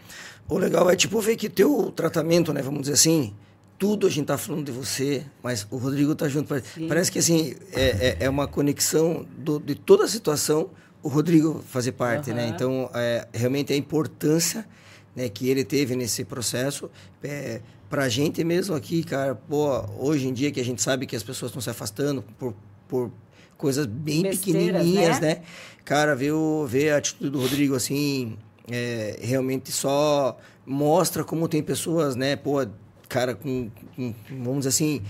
O 0.51 0.57
legal 0.57 0.89
é, 0.89 0.97
tipo, 0.97 1.21
ver 1.21 1.37
que 1.37 1.47
teu 1.47 1.93
tratamento, 1.95 2.55
né? 2.55 2.63
Vamos 2.63 2.81
dizer 2.81 2.95
assim, 2.95 3.35
tudo 3.79 4.07
a 4.07 4.11
gente 4.11 4.25
tá 4.25 4.39
falando 4.39 4.65
de 4.65 4.73
você, 4.73 5.23
mas 5.43 5.67
o 5.71 5.77
Rodrigo 5.77 6.15
tá 6.15 6.27
junto. 6.27 6.59
Sim. 6.75 6.89
Parece 6.89 7.13
que 7.13 7.19
assim 7.19 7.55
é, 7.75 7.83
é, 7.83 8.17
é, 8.21 8.31
uma 8.31 8.49
conexão 8.49 9.27
do, 9.37 9.61
de 9.61 9.75
toda 9.75 10.05
a 10.05 10.09
situação. 10.09 10.71
O 11.03 11.09
Rodrigo 11.09 11.63
fazer 11.69 11.93
parte, 11.93 12.31
uhum. 12.31 12.37
né? 12.37 12.49
Então 12.49 12.91
é, 12.95 13.29
realmente 13.33 13.75
a 13.75 13.77
importância 13.77 14.67
né, 15.15 15.29
que 15.29 15.49
ele 15.49 15.65
teve 15.65 15.95
nesse 15.95 16.25
processo 16.25 16.91
é, 17.23 17.61
para 17.89 18.05
a 18.05 18.09
gente 18.09 18.43
mesmo 18.45 18.75
aqui, 18.75 19.03
cara. 19.03 19.35
Pô, 19.35 19.85
hoje 19.99 20.29
em 20.29 20.33
dia 20.33 20.51
que 20.51 20.61
a 20.61 20.65
gente 20.65 20.83
sabe 20.83 21.07
que 21.07 21.17
as 21.17 21.23
pessoas 21.23 21.51
estão 21.51 21.61
se 21.61 21.71
afastando 21.71 22.23
por, 22.39 22.55
por 22.87 23.11
coisas 23.57 23.87
bem 23.87 24.23
Besteiras, 24.23 24.63
pequenininhas, 24.63 25.21
né? 25.21 25.35
né? 25.37 25.43
Cara, 25.85 26.15
ver, 26.15 26.33
o, 26.33 26.67
ver 26.67 26.93
a 26.93 26.99
atitude 26.99 27.31
do 27.31 27.41
Rodrigo 27.41 27.75
assim, 27.75 28.37
é, 28.71 29.19
realmente 29.23 29.73
só 29.73 30.39
mostra 30.67 31.25
como 31.25 31.49
tem 31.49 31.63
pessoas, 31.63 32.15
né? 32.15 32.37
Pô, 32.37 32.67
cara 33.09 33.35
com, 33.35 33.71
com, 33.97 34.15
vamos 34.31 34.59
dizer 34.59 34.69
assim, 34.69 35.03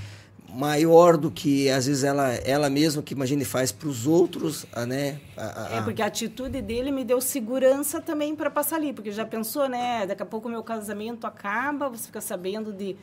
maior 0.48 1.16
do 1.16 1.30
que 1.30 1.68
às 1.68 1.86
vezes 1.86 2.04
ela 2.04 2.32
ela 2.34 2.70
mesma 2.70 3.02
que 3.02 3.12
imagine 3.12 3.44
faz 3.44 3.70
para 3.70 3.88
os 3.88 4.06
outros, 4.06 4.66
né? 4.86 5.20
A, 5.36 5.76
a, 5.76 5.78
é 5.78 5.82
porque 5.82 6.00
a 6.00 6.06
atitude 6.06 6.62
dele 6.62 6.90
me 6.90 7.04
deu 7.04 7.20
segurança 7.20 8.00
também 8.00 8.34
para 8.34 8.50
passar 8.50 8.76
ali, 8.76 8.92
porque 8.92 9.12
já 9.12 9.26
pensou, 9.26 9.68
né? 9.68 10.06
Daqui 10.06 10.22
a 10.22 10.26
pouco 10.26 10.48
o 10.48 10.50
meu 10.50 10.62
casamento 10.62 11.26
acaba, 11.26 11.88
você 11.88 12.06
fica 12.06 12.20
sabendo 12.20 12.72
de 12.72 12.96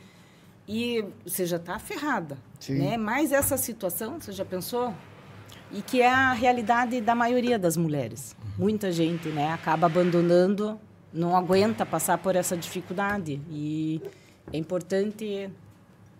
e 0.68 1.04
você 1.24 1.46
já 1.46 1.56
está 1.56 1.78
ferrada, 1.78 2.38
Sim. 2.58 2.78
né? 2.78 2.96
Mas 2.96 3.30
essa 3.30 3.56
situação, 3.56 4.20
você 4.20 4.32
já 4.32 4.44
pensou? 4.44 4.92
E 5.70 5.80
que 5.80 6.02
é 6.02 6.10
a 6.10 6.32
realidade 6.32 7.00
da 7.00 7.14
maioria 7.14 7.58
das 7.58 7.76
mulheres. 7.76 8.36
Muita 8.58 8.90
gente, 8.90 9.28
né, 9.28 9.52
acaba 9.52 9.86
abandonando, 9.86 10.78
não 11.12 11.36
aguenta 11.36 11.84
passar 11.86 12.18
por 12.18 12.34
essa 12.34 12.56
dificuldade 12.56 13.40
e 13.50 14.00
é 14.52 14.56
importante. 14.56 15.50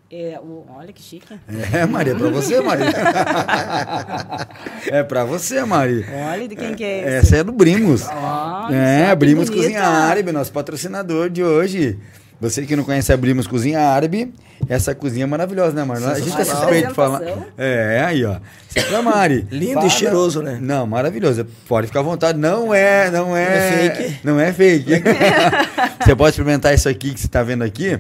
É, 0.08 0.38
o, 0.40 0.64
olha 0.78 0.92
que 0.92 1.02
chique. 1.02 1.26
É, 1.72 1.84
Maria, 1.84 2.12
é 2.12 2.16
pra 2.16 2.28
você, 2.28 2.60
Maria. 2.60 2.86
é 4.86 5.02
pra 5.02 5.24
você, 5.24 5.64
Maria. 5.64 6.06
Olha 6.30 6.46
de 6.46 6.54
quem 6.54 6.76
que 6.76 6.84
é 6.84 7.00
esse. 7.00 7.08
Essa 7.08 7.36
é 7.38 7.44
do 7.44 7.50
Brimos. 7.50 8.04
Oh, 8.04 8.72
é, 8.72 9.12
Brimos 9.16 9.50
Cozinha 9.50 9.82
Árabe, 9.82 10.30
nosso 10.30 10.52
patrocinador 10.52 11.28
de 11.28 11.42
hoje. 11.42 11.98
Você 12.40 12.64
que 12.64 12.76
não 12.76 12.84
conhece 12.84 13.12
a 13.12 13.16
Brimos 13.16 13.48
Cozinha 13.48 13.80
Árabe, 13.80 14.32
essa 14.68 14.94
cozinha 14.94 15.24
é 15.24 15.26
maravilhosa, 15.26 15.72
né, 15.72 15.82
Mari? 15.82 16.04
A 16.04 16.20
gente 16.20 16.40
é 16.40 16.44
suspeito 16.44 16.90
de 16.90 16.94
falar. 16.94 17.22
É, 17.58 18.04
aí, 18.06 18.24
ó. 18.24 18.36
Sempre 18.68 18.94
a 18.94 19.02
Mari. 19.02 19.44
Lindo 19.50 19.74
Fala... 19.74 19.86
e 19.86 19.90
cheiroso, 19.90 20.40
né? 20.40 20.58
Não, 20.60 20.86
maravilhoso. 20.86 21.44
Pode 21.66 21.88
ficar 21.88 22.00
à 22.00 22.04
vontade. 22.04 22.38
Não 22.38 22.72
é, 22.72 23.10
não 23.10 23.36
é. 23.36 23.48
Não 23.48 23.56
é 23.56 23.70
fake. 23.70 24.20
Não 24.22 24.40
é 24.40 24.52
fake. 24.52 25.02
você 26.04 26.14
pode 26.14 26.30
experimentar 26.30 26.72
isso 26.74 26.88
aqui 26.88 27.12
que 27.12 27.18
você 27.18 27.26
está 27.26 27.42
vendo 27.42 27.64
aqui 27.64 27.98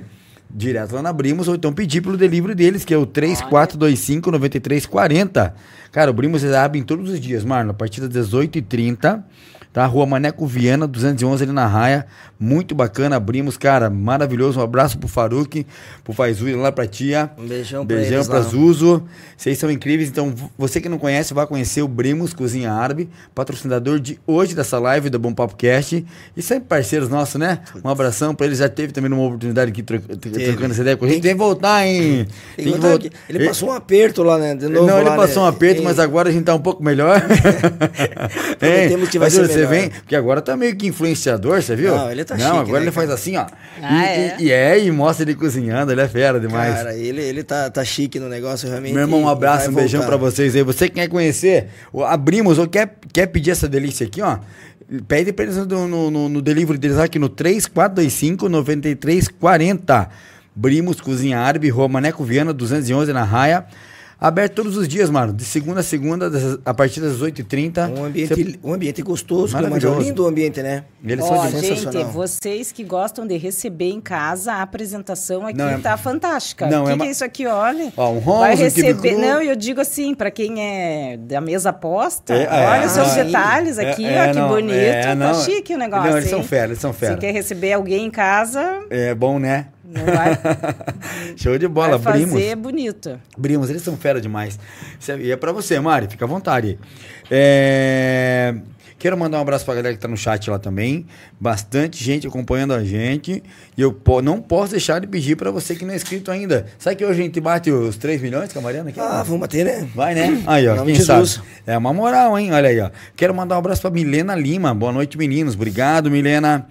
direto 0.50 0.94
lá 0.94 1.02
na 1.02 1.12
Brimos, 1.12 1.48
ou 1.48 1.54
então 1.54 1.72
pedir 1.72 2.00
pelo 2.00 2.16
delivery 2.16 2.54
deles, 2.54 2.84
que 2.84 2.94
é 2.94 2.98
o 2.98 3.06
3425-9340. 3.06 5.52
Cara, 5.92 6.10
o 6.10 6.14
Brimos 6.14 6.42
eles 6.42 6.54
abrem 6.54 6.82
todos 6.82 7.10
os 7.10 7.20
dias, 7.20 7.44
Marlon, 7.44 7.70
a 7.70 7.74
partir 7.74 8.00
das 8.00 8.28
18h30 8.28 9.22
tá? 9.76 9.84
Rua 9.84 10.06
Maneco 10.06 10.46
Viana, 10.46 10.86
211 10.86 11.44
ali 11.44 11.52
na 11.52 11.66
Raia. 11.66 12.06
Muito 12.40 12.74
bacana, 12.74 13.16
abrimos, 13.16 13.58
cara, 13.58 13.90
maravilhoso. 13.90 14.58
Um 14.58 14.62
abraço 14.62 14.96
pro 14.96 15.06
Faruque, 15.06 15.66
pro 16.02 16.14
Faizu 16.14 16.56
lá 16.56 16.72
pra 16.72 16.86
tia. 16.86 17.30
Um 17.36 17.46
beijão, 17.46 17.84
beijão 17.84 18.06
pra, 18.08 18.16
eles, 18.16 18.26
pra 18.26 18.40
Zuzo. 18.40 19.02
Vocês 19.36 19.58
são 19.58 19.70
incríveis. 19.70 20.08
Então, 20.08 20.34
você 20.56 20.80
que 20.80 20.88
não 20.88 20.98
conhece, 20.98 21.34
vai 21.34 21.46
conhecer 21.46 21.82
o 21.82 21.88
Brimos 21.88 22.32
Cozinha 22.32 22.72
Árabe, 22.72 23.10
patrocinador 23.34 24.00
de 24.00 24.18
hoje 24.26 24.54
dessa 24.54 24.78
live 24.78 25.10
do 25.10 25.18
Bom 25.18 25.34
Papo 25.34 25.54
Cast. 25.56 26.04
E 26.34 26.42
sempre 26.42 26.64
parceiros 26.68 27.10
nossos, 27.10 27.34
né? 27.38 27.60
Um 27.84 27.88
abração 27.90 28.34
pra 28.34 28.46
eles. 28.46 28.58
Já 28.58 28.70
teve 28.70 28.94
também 28.94 29.12
uma 29.12 29.26
oportunidade 29.26 29.70
aqui 29.70 29.82
tro 29.82 30.00
trocando 30.00 30.72
essa 30.72 30.80
ideia 30.80 30.96
com 30.96 31.04
a 31.04 31.08
gente. 31.08 31.20
Tem 31.20 31.32
que 31.32 31.38
voltar, 31.38 31.86
hein? 31.86 32.26
Tem 32.56 32.64
que 32.64 32.72
que 32.72 32.78
voltar 32.78 32.94
aqui. 32.94 33.10
Ele 33.28 33.46
passou 33.46 33.68
um 33.68 33.72
aperto 33.72 34.22
lá, 34.22 34.38
né? 34.38 34.54
De 34.54 34.68
novo 34.68 34.86
não, 34.86 35.00
ele 35.00 35.10
lá, 35.10 35.16
passou 35.16 35.42
um 35.42 35.46
né? 35.46 35.52
aperto, 35.52 35.80
Ei, 35.80 35.84
mas 35.84 35.98
agora 35.98 36.30
a 36.30 36.32
gente 36.32 36.44
tá 36.44 36.54
um 36.54 36.60
pouco 36.60 36.82
melhor. 36.82 37.20
Prometemos 38.58 39.08
que 39.10 39.18
vai 39.18 39.26
Mas, 39.26 39.34
ser 39.34 39.48
Você 39.48 39.65
vem, 39.66 39.90
porque 39.90 40.16
agora 40.16 40.40
tá 40.40 40.56
meio 40.56 40.74
que 40.76 40.86
influenciador, 40.86 41.60
você 41.60 41.76
viu? 41.76 41.94
Não, 41.94 42.10
ele 42.10 42.24
tá 42.24 42.36
Não, 42.36 42.46
chique, 42.46 42.58
agora 42.58 42.80
né, 42.80 42.84
ele 42.84 42.92
faz 42.92 43.10
assim, 43.10 43.36
ó. 43.36 43.46
Ah, 43.82 44.04
e, 44.04 44.06
é? 44.06 44.36
E, 44.38 44.44
e 44.44 44.52
é, 44.52 44.84
e 44.84 44.90
mostra 44.90 45.24
ele 45.24 45.34
cozinhando, 45.34 45.92
ele 45.92 46.00
é 46.00 46.08
fera 46.08 46.40
demais. 46.40 46.74
Cara, 46.74 46.94
ele, 46.94 47.22
ele 47.22 47.42
tá, 47.42 47.68
tá 47.70 47.84
chique 47.84 48.18
no 48.18 48.28
negócio, 48.28 48.68
realmente. 48.68 48.94
Meu 48.94 49.02
irmão, 49.02 49.22
um 49.22 49.28
abraço, 49.28 49.70
um 49.70 49.74
beijão 49.74 50.00
voltar. 50.00 50.16
pra 50.16 50.30
vocês 50.30 50.56
aí. 50.56 50.62
Você 50.62 50.88
que 50.88 50.94
quer 50.96 51.08
conhecer, 51.08 51.68
abrimos 52.06 52.58
ou 52.58 52.66
quer, 52.66 52.96
quer 53.12 53.26
pedir 53.26 53.50
essa 53.50 53.68
delícia 53.68 54.06
aqui, 54.06 54.22
ó. 54.22 54.38
Pede 55.08 55.32
pra 55.32 55.44
eles 55.44 55.56
no, 55.56 55.88
no, 55.88 56.10
no, 56.10 56.28
no 56.28 56.40
delivery 56.40 56.78
deles 56.78 56.98
aqui 56.98 57.18
no 57.18 57.28
3425-9340. 57.28 60.08
Brimos, 60.54 61.00
Cozinha 61.00 61.40
Árabe, 61.40 61.68
Rua 61.68 61.88
Maneco 61.88 62.22
Viana, 62.24 62.52
211 62.52 63.12
na 63.12 63.24
Raia. 63.24 63.66
Aberto 64.18 64.54
todos 64.54 64.76
os 64.78 64.88
dias, 64.88 65.10
mano. 65.10 65.32
De 65.32 65.44
segunda 65.44 65.80
a 65.80 65.82
segunda, 65.82 66.30
a 66.64 66.72
partir 66.72 67.00
das 67.00 67.18
8h30. 67.20 67.90
Um 67.98 68.04
ambiente, 68.04 68.58
um 68.64 68.72
ambiente 68.72 69.02
gostoso, 69.02 69.52
mas 69.52 69.64
é 69.64 69.68
Maravilhoso. 69.68 70.00
lindo 70.00 70.24
o 70.24 70.26
ambiente, 70.26 70.62
né? 70.62 70.84
Eles 71.04 71.22
Ó, 71.24 71.36
são 71.48 71.60
de... 71.60 71.66
gente, 71.66 72.04
vocês 72.04 72.72
que 72.72 72.82
gostam 72.82 73.26
de 73.26 73.36
receber 73.36 73.90
em 73.90 74.00
casa, 74.00 74.54
a 74.54 74.62
apresentação 74.62 75.46
aqui 75.46 75.58
Não, 75.58 75.68
é- 75.68 75.78
tá 75.78 75.96
fantástica. 75.98 76.66
Não, 76.66 76.84
o 76.84 76.86
que, 76.86 76.92
é 76.92 76.94
que 76.94 76.98
ma- 76.98 77.06
é 77.06 77.10
isso 77.10 77.24
aqui, 77.24 77.46
olha? 77.46 77.92
Ó, 77.94 78.10
um 78.12 78.18
Holmes, 78.18 78.40
Vai 78.40 78.54
um 78.54 78.58
receber. 78.58 79.12
cru. 79.14 79.20
Não, 79.20 79.42
eu 79.42 79.54
digo 79.54 79.80
assim, 79.82 80.14
para 80.14 80.30
quem 80.30 80.62
é 80.62 81.16
da 81.18 81.40
mesa 81.42 81.70
posta, 81.72 82.32
É, 82.34 82.44
é, 82.44 82.66
olha 82.68 82.86
os 82.86 82.92
seus 82.92 83.08
ah, 83.18 83.22
detalhes 83.22 83.78
é, 83.78 83.90
aqui, 83.90 84.06
é, 84.06 84.24
ó, 84.28 84.32
que 84.32 84.38
não, 84.38 84.48
bonito. 84.48 84.72
é, 84.74 85.14
tá 85.14 85.34
chique 85.34 85.74
o 85.74 85.78
negócio. 85.78 86.10
Não, 86.10 86.16
eles 86.18 86.30
são 86.30 86.38
hein? 86.38 86.44
fera, 86.46 86.66
eles 86.68 86.78
são 86.78 86.92
fera. 86.94 87.12
Se 87.14 87.20
quer 87.20 87.32
receber 87.32 87.74
alguém 87.74 88.06
em 88.06 88.10
casa, 88.10 88.80
É 88.88 89.14
bom, 89.14 89.38
né? 89.38 89.66
Não 89.86 90.04
vai, 90.04 90.38
Show 91.36 91.56
de 91.58 91.68
bola, 91.68 91.98
vai 91.98 92.14
Brimos. 92.14 92.32
fazer 92.34 92.56
bonito. 92.56 93.20
Brimos, 93.36 93.70
eles 93.70 93.82
são 93.82 93.96
fera 93.96 94.20
demais. 94.20 94.58
É- 95.08 95.16
E 95.18 95.30
é 95.32 95.36
pra 95.36 95.52
você, 95.52 95.78
Mari, 95.80 96.08
fica 96.08 96.24
à 96.24 96.28
vontade. 96.28 96.78
É, 97.30 98.54
Quero 98.98 99.14
mandar 99.16 99.36
um 99.38 99.42
abraço 99.42 99.62
pra 99.66 99.74
galera 99.74 99.94
que 99.94 100.00
tá 100.00 100.08
no 100.08 100.16
chat 100.16 100.48
lá 100.48 100.58
também. 100.58 101.04
Bastante 101.38 102.02
gente 102.02 102.26
acompanhando 102.26 102.72
a 102.72 102.82
gente. 102.82 103.42
E 103.76 103.82
eu 103.82 103.92
po- 103.92 104.22
não 104.22 104.40
posso 104.40 104.70
deixar 104.70 104.98
de 105.00 105.06
pedir 105.06 105.36
pra 105.36 105.50
você 105.50 105.76
que 105.76 105.84
não 105.84 105.92
é 105.92 105.96
inscrito 105.96 106.30
ainda. 106.30 106.64
Sabe 106.78 106.96
que 106.96 107.04
hoje 107.04 107.20
a 107.20 107.24
gente 107.24 107.38
bate 107.38 107.70
os 107.70 107.98
3 107.98 108.22
milhões 108.22 108.50
com 108.54 108.58
a 108.58 108.62
Mariana 108.62 108.88
aqui? 108.88 108.98
Ah, 108.98 109.22
vamos 109.22 109.40
bater, 109.40 109.66
né? 109.66 109.86
Vai, 109.94 110.14
né? 110.14 110.42
Aí, 110.46 110.66
ó, 110.66 110.82
quem 110.82 110.94
sabe? 110.94 111.28
É 111.66 111.76
uma 111.76 111.92
moral, 111.92 112.38
hein? 112.38 112.50
Olha 112.54 112.70
aí, 112.70 112.80
ó. 112.80 112.90
Quero 113.14 113.34
mandar 113.34 113.56
um 113.56 113.58
abraço 113.58 113.82
pra 113.82 113.90
Milena 113.90 114.34
Lima. 114.34 114.74
Boa 114.74 114.90
noite, 114.92 115.18
meninos. 115.18 115.54
Obrigado, 115.54 116.10
Milena. 116.10 116.66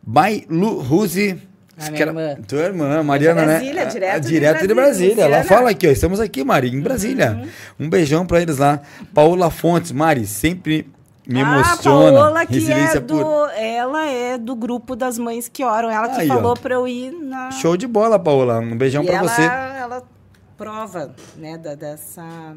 Bailu 0.00 0.78
Ruzi. 0.80 1.36
A 1.80 1.90
minha 1.90 2.02
irmã. 2.02 2.36
Tua 2.46 2.60
irmã, 2.60 3.02
Mariana, 3.02 3.44
Brasília, 3.44 3.84
né? 3.84 3.90
direto 3.90 4.14
Ah, 4.14 4.18
de 4.18 4.28
direto 4.28 4.66
de 4.66 4.74
Brasília, 4.74 5.14
Brasília. 5.14 5.36
Ela 5.36 5.44
fala 5.44 5.70
aqui, 5.70 5.86
ó. 5.86 5.90
Estamos 5.90 6.18
aqui, 6.20 6.42
Mari, 6.44 6.68
em 6.68 6.80
Brasília. 6.80 7.48
Um 7.78 7.88
beijão 7.88 8.26
pra 8.26 8.40
eles 8.42 8.58
lá. 8.58 8.80
Paola 9.14 9.50
Fontes, 9.50 9.92
Mari, 9.92 10.26
sempre 10.26 10.90
me 11.26 11.40
emociona. 11.40 12.08
Ah, 12.08 12.22
Paola, 12.22 12.46
que 12.46 12.72
é 12.72 13.00
do, 13.00 13.16
pura. 13.18 13.52
ela 13.52 14.06
é 14.06 14.38
do 14.38 14.56
grupo 14.56 14.96
das 14.96 15.18
mães 15.18 15.48
que 15.48 15.62
oram. 15.62 15.90
Ela 15.90 16.08
que 16.08 16.22
Aí, 16.22 16.30
ó. 16.30 16.34
falou 16.34 16.56
pra 16.56 16.74
eu 16.74 16.88
ir 16.88 17.12
na... 17.12 17.50
Show 17.50 17.76
de 17.76 17.86
bola, 17.86 18.18
Paola. 18.18 18.58
Um 18.58 18.76
beijão 18.76 19.02
e 19.02 19.06
pra 19.06 19.16
ela, 19.16 19.28
você. 19.28 19.42
ela 19.42 20.02
prova, 20.56 21.14
né, 21.36 21.58
da, 21.58 21.74
dessa... 21.74 22.56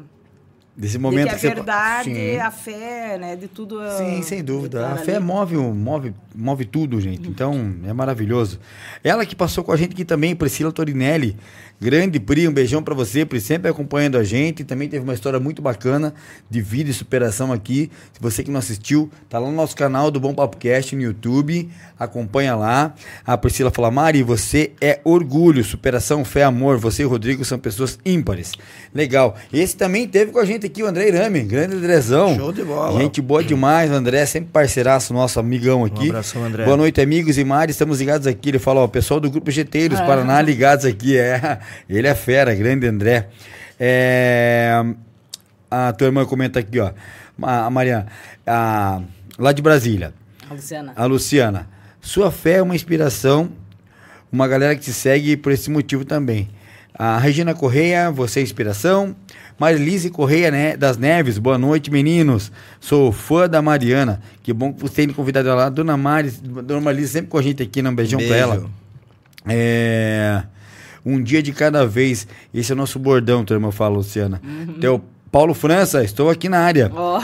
Desse 0.74 0.94
de 0.94 0.98
momento 0.98 1.28
que 1.28 1.34
a 1.34 1.38
você- 1.38 1.48
verdade, 1.48 2.14
Sim. 2.14 2.36
a 2.38 2.50
fé, 2.50 3.18
né, 3.18 3.36
de 3.36 3.46
tudo... 3.46 3.78
Sim, 3.98 4.22
sem 4.22 4.42
dúvida. 4.42 4.88
A 4.88 4.96
fé 4.96 5.16
ali. 5.16 5.24
move, 5.24 5.56
move, 5.56 6.14
move 6.34 6.64
tudo, 6.64 6.98
gente. 7.00 7.28
Então, 7.28 7.74
é 7.86 7.92
maravilhoso. 7.92 8.58
Ela 9.04 9.26
que 9.26 9.36
passou 9.36 9.62
com 9.62 9.70
a 9.72 9.76
gente 9.76 9.92
aqui 9.92 10.04
também, 10.04 10.34
Priscila 10.34 10.72
Torinelli. 10.72 11.36
Grande 11.82 12.20
Pri, 12.20 12.46
um 12.46 12.52
beijão 12.52 12.80
pra 12.80 12.94
você, 12.94 13.26
Pri, 13.26 13.40
sempre 13.40 13.68
acompanhando 13.68 14.16
a 14.16 14.22
gente. 14.22 14.62
Também 14.62 14.88
teve 14.88 15.02
uma 15.02 15.14
história 15.14 15.40
muito 15.40 15.60
bacana 15.60 16.14
de 16.48 16.62
vida 16.62 16.88
e 16.88 16.94
superação 16.94 17.52
aqui. 17.52 17.90
Se 18.12 18.20
você 18.20 18.44
que 18.44 18.52
não 18.52 18.60
assistiu, 18.60 19.10
tá 19.28 19.36
lá 19.40 19.48
no 19.48 19.56
nosso 19.56 19.74
canal 19.74 20.08
do 20.08 20.20
Bom 20.20 20.32
Papo 20.32 20.56
Cast 20.58 20.94
no 20.94 21.02
YouTube. 21.02 21.68
Acompanha 21.98 22.54
lá. 22.54 22.94
A 23.26 23.36
Priscila 23.36 23.68
fala: 23.72 23.90
Mari, 23.90 24.22
você 24.22 24.70
é 24.80 25.00
orgulho, 25.02 25.64
superação, 25.64 26.24
fé, 26.24 26.44
amor. 26.44 26.78
Você 26.78 27.02
e 27.02 27.04
o 27.04 27.08
Rodrigo 27.08 27.44
são 27.44 27.58
pessoas 27.58 27.98
ímpares. 28.06 28.52
Legal. 28.94 29.34
Esse 29.52 29.76
também 29.76 30.06
teve 30.06 30.30
com 30.30 30.38
a 30.38 30.44
gente 30.44 30.64
aqui, 30.64 30.84
o 30.84 30.86
André 30.86 31.08
Irame, 31.08 31.40
grande 31.40 31.74
Andrezão. 31.74 32.36
Show 32.36 32.52
de 32.52 32.62
bola. 32.62 33.00
Gente 33.00 33.20
boa 33.20 33.42
demais, 33.42 33.90
o 33.90 33.94
André, 33.94 34.24
sempre 34.26 34.50
parceiraço, 34.52 35.12
nosso 35.12 35.40
amigão 35.40 35.84
aqui. 35.84 36.06
Um 36.06 36.10
abração, 36.10 36.44
André. 36.44 36.64
Boa 36.64 36.76
noite, 36.76 37.00
amigos 37.00 37.38
e 37.38 37.44
Mari, 37.44 37.72
estamos 37.72 37.98
ligados 37.98 38.28
aqui. 38.28 38.50
Ele 38.50 38.60
fala, 38.60 38.82
ó, 38.82 38.86
pessoal 38.86 39.18
do 39.18 39.28
Grupo 39.28 39.50
GT 39.50 39.88
dos 39.88 39.98
Paraná 39.98 40.40
ligados 40.40 40.84
aqui. 40.84 41.18
É, 41.18 41.58
ele 41.88 42.06
é 42.06 42.14
fera, 42.14 42.54
grande 42.54 42.86
André. 42.86 43.28
É, 43.78 44.72
a 45.70 45.92
tua 45.92 46.06
irmã 46.06 46.24
comenta 46.24 46.58
aqui, 46.60 46.78
ó. 46.78 46.92
A, 47.40 47.68
Mariana, 47.70 48.06
a- 48.46 49.00
lá 49.38 49.52
de 49.52 49.60
Brasília. 49.62 50.12
A 50.48 50.54
Luciana. 50.54 50.92
A 50.94 51.04
Luciana, 51.06 51.68
sua 52.00 52.30
fé 52.30 52.54
é 52.58 52.62
uma 52.62 52.74
inspiração, 52.74 53.50
uma 54.30 54.46
galera 54.46 54.74
que 54.76 54.82
te 54.82 54.92
segue 54.92 55.36
por 55.36 55.50
esse 55.52 55.70
motivo 55.70 56.04
também. 56.04 56.48
A 56.94 57.18
Regina 57.18 57.54
Correia, 57.54 58.10
você 58.10 58.40
é 58.40 58.42
inspiração. 58.42 59.16
Marilise 59.58 60.10
Correia 60.10 60.50
né, 60.50 60.76
das 60.76 60.96
Neves, 60.98 61.38
boa 61.38 61.56
noite, 61.56 61.90
meninos. 61.90 62.52
Sou 62.80 63.10
fã 63.12 63.48
da 63.48 63.62
Mariana. 63.62 64.20
Que 64.42 64.52
bom 64.52 64.72
que 64.72 64.80
você 64.82 64.94
tenha 64.96 65.14
convidado 65.14 65.48
ela 65.48 65.64
lá. 65.64 65.68
Dona 65.70 65.96
Mari, 65.96 66.30
Dona 66.30 66.80
Marilise 66.80 67.12
sempre 67.12 67.30
com 67.30 67.38
a 67.38 67.42
gente 67.42 67.62
aqui, 67.62 67.80
né? 67.80 67.88
um 67.88 67.94
beijão 67.94 68.18
pra 68.18 68.28
Beijo. 68.28 68.42
ela. 68.42 68.70
É, 69.48 70.42
um 71.04 71.22
dia 71.22 71.42
de 71.42 71.52
cada 71.52 71.86
vez. 71.86 72.26
Esse 72.54 72.72
é 72.72 72.74
o 72.74 72.78
nosso 72.78 72.98
bordão, 72.98 73.44
tua 73.44 73.54
irmã 73.56 73.70
fala, 73.70 73.96
Luciana. 73.96 74.40
Teu 74.80 75.02
Paulo 75.30 75.54
França, 75.54 76.04
estou 76.04 76.28
aqui 76.28 76.48
na 76.48 76.58
área. 76.58 76.90
Ó, 76.94 77.20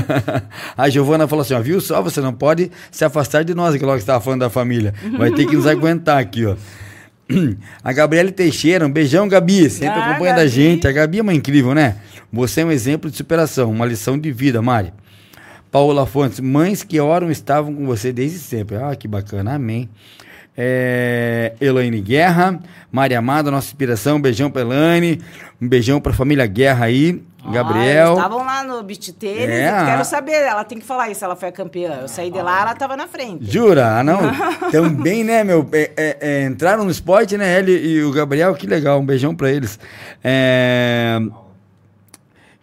a 0.76 0.88
Giovana 0.88 1.26
falou 1.26 1.42
assim: 1.42 1.54
ó, 1.54 1.60
viu 1.60 1.80
só, 1.80 2.00
você 2.02 2.20
não 2.20 2.32
pode 2.32 2.70
se 2.90 3.04
afastar 3.04 3.44
de 3.44 3.54
nós, 3.54 3.76
que 3.76 3.84
logo 3.84 3.98
estava 3.98 4.20
falando 4.20 4.40
da 4.40 4.50
família. 4.50 4.94
Vai 5.18 5.30
ter 5.32 5.46
que 5.46 5.56
nos 5.56 5.66
aguentar 5.66 6.18
aqui, 6.18 6.46
ó. 6.46 6.54
A 7.82 7.92
Gabriele 7.92 8.30
Teixeira, 8.30 8.86
um 8.86 8.90
beijão, 8.90 9.26
Gabi. 9.28 9.68
Sempre 9.70 9.98
Ah, 9.98 10.10
acompanhando 10.10 10.36
a 10.38 10.42
Gabi. 10.42 10.50
gente. 10.50 10.86
A 10.86 10.92
Gabi 10.92 11.18
é 11.18 11.22
uma 11.22 11.32
incrível, 11.34 11.74
né? 11.74 11.96
Você 12.32 12.60
é 12.60 12.64
um 12.66 12.70
exemplo 12.70 13.10
de 13.10 13.16
superação, 13.16 13.70
uma 13.70 13.86
lição 13.86 14.18
de 14.18 14.30
vida, 14.30 14.60
Mari. 14.60 14.92
Paola 15.72 16.06
Fontes, 16.06 16.38
mães 16.38 16.82
que 16.84 17.00
oram 17.00 17.30
estavam 17.30 17.74
com 17.74 17.86
você 17.86 18.12
desde 18.12 18.38
sempre. 18.38 18.76
Ah, 18.76 18.94
que 18.94 19.08
bacana, 19.08 19.54
amém. 19.54 19.88
É, 20.56 21.52
Elaine 21.60 22.00
Guerra, 22.00 22.60
Maria 22.90 23.18
Amada, 23.18 23.50
nossa 23.50 23.66
inspiração. 23.66 24.16
Um 24.16 24.20
beijão 24.20 24.50
pra 24.50 24.62
Elaine. 24.62 25.20
Um 25.60 25.68
beijão 25.68 26.00
pra 26.00 26.12
família 26.12 26.46
Guerra 26.46 26.86
aí. 26.86 27.22
Gabriel. 27.52 28.06
eles 28.06 28.18
estavam 28.18 28.38
lá 28.38 28.64
no 28.64 28.82
beach 28.82 29.12
tênis. 29.12 29.50
É, 29.50 29.70
quero 29.84 30.04
saber, 30.04 30.32
ela 30.32 30.64
tem 30.64 30.78
que 30.78 30.84
falar 30.84 31.10
isso, 31.10 31.24
ela 31.24 31.36
foi 31.36 31.50
a 31.50 31.52
campeã. 31.52 31.98
Eu 32.00 32.08
saí 32.08 32.30
de 32.30 32.40
lá, 32.40 32.62
ela 32.62 32.74
tava 32.74 32.96
na 32.96 33.06
frente. 33.06 33.44
Jura? 33.50 33.98
Ah, 33.98 34.02
não. 34.02 34.18
Também, 34.72 35.22
né, 35.22 35.44
meu? 35.44 35.68
é, 35.72 35.90
é, 35.96 36.16
é, 36.20 36.44
entraram 36.46 36.84
no 36.84 36.90
esporte, 36.90 37.36
né? 37.36 37.58
Ele 37.58 37.72
e 37.72 38.02
o 38.02 38.12
Gabriel, 38.12 38.54
que 38.54 38.66
legal. 38.66 38.98
Um 38.98 39.04
beijão 39.04 39.34
pra 39.34 39.50
eles. 39.50 39.78
É, 40.22 41.18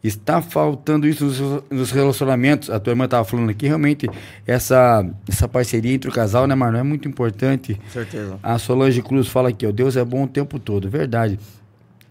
Está 0.03 0.41
faltando 0.41 1.07
isso 1.07 1.63
nos- 1.69 1.91
relacionamentos. 1.91 2.69
A 2.71 2.79
tua 2.79 2.91
irmã 2.91 3.07
tava 3.07 3.23
falando 3.23 3.49
aqui, 3.51 3.67
realmente, 3.67 4.09
essa, 4.47 5.05
essa 5.29 5.47
parceria 5.47 5.93
entre 5.93 6.09
o 6.09 6.13
casal, 6.13 6.47
né, 6.47 6.55
Marlon? 6.55 6.79
É 6.79 6.83
muito 6.83 7.07
importante. 7.07 7.75
Com 7.75 7.89
certeza. 7.91 8.39
A 8.41 8.57
Solange 8.57 9.01
Cruz 9.03 9.27
fala 9.27 9.49
aqui, 9.49 9.65
ó, 9.67 9.71
Deus 9.71 9.95
é 9.95 10.03
bom 10.03 10.23
o 10.23 10.27
tempo 10.27 10.57
todo, 10.57 10.89
verdade. 10.89 11.39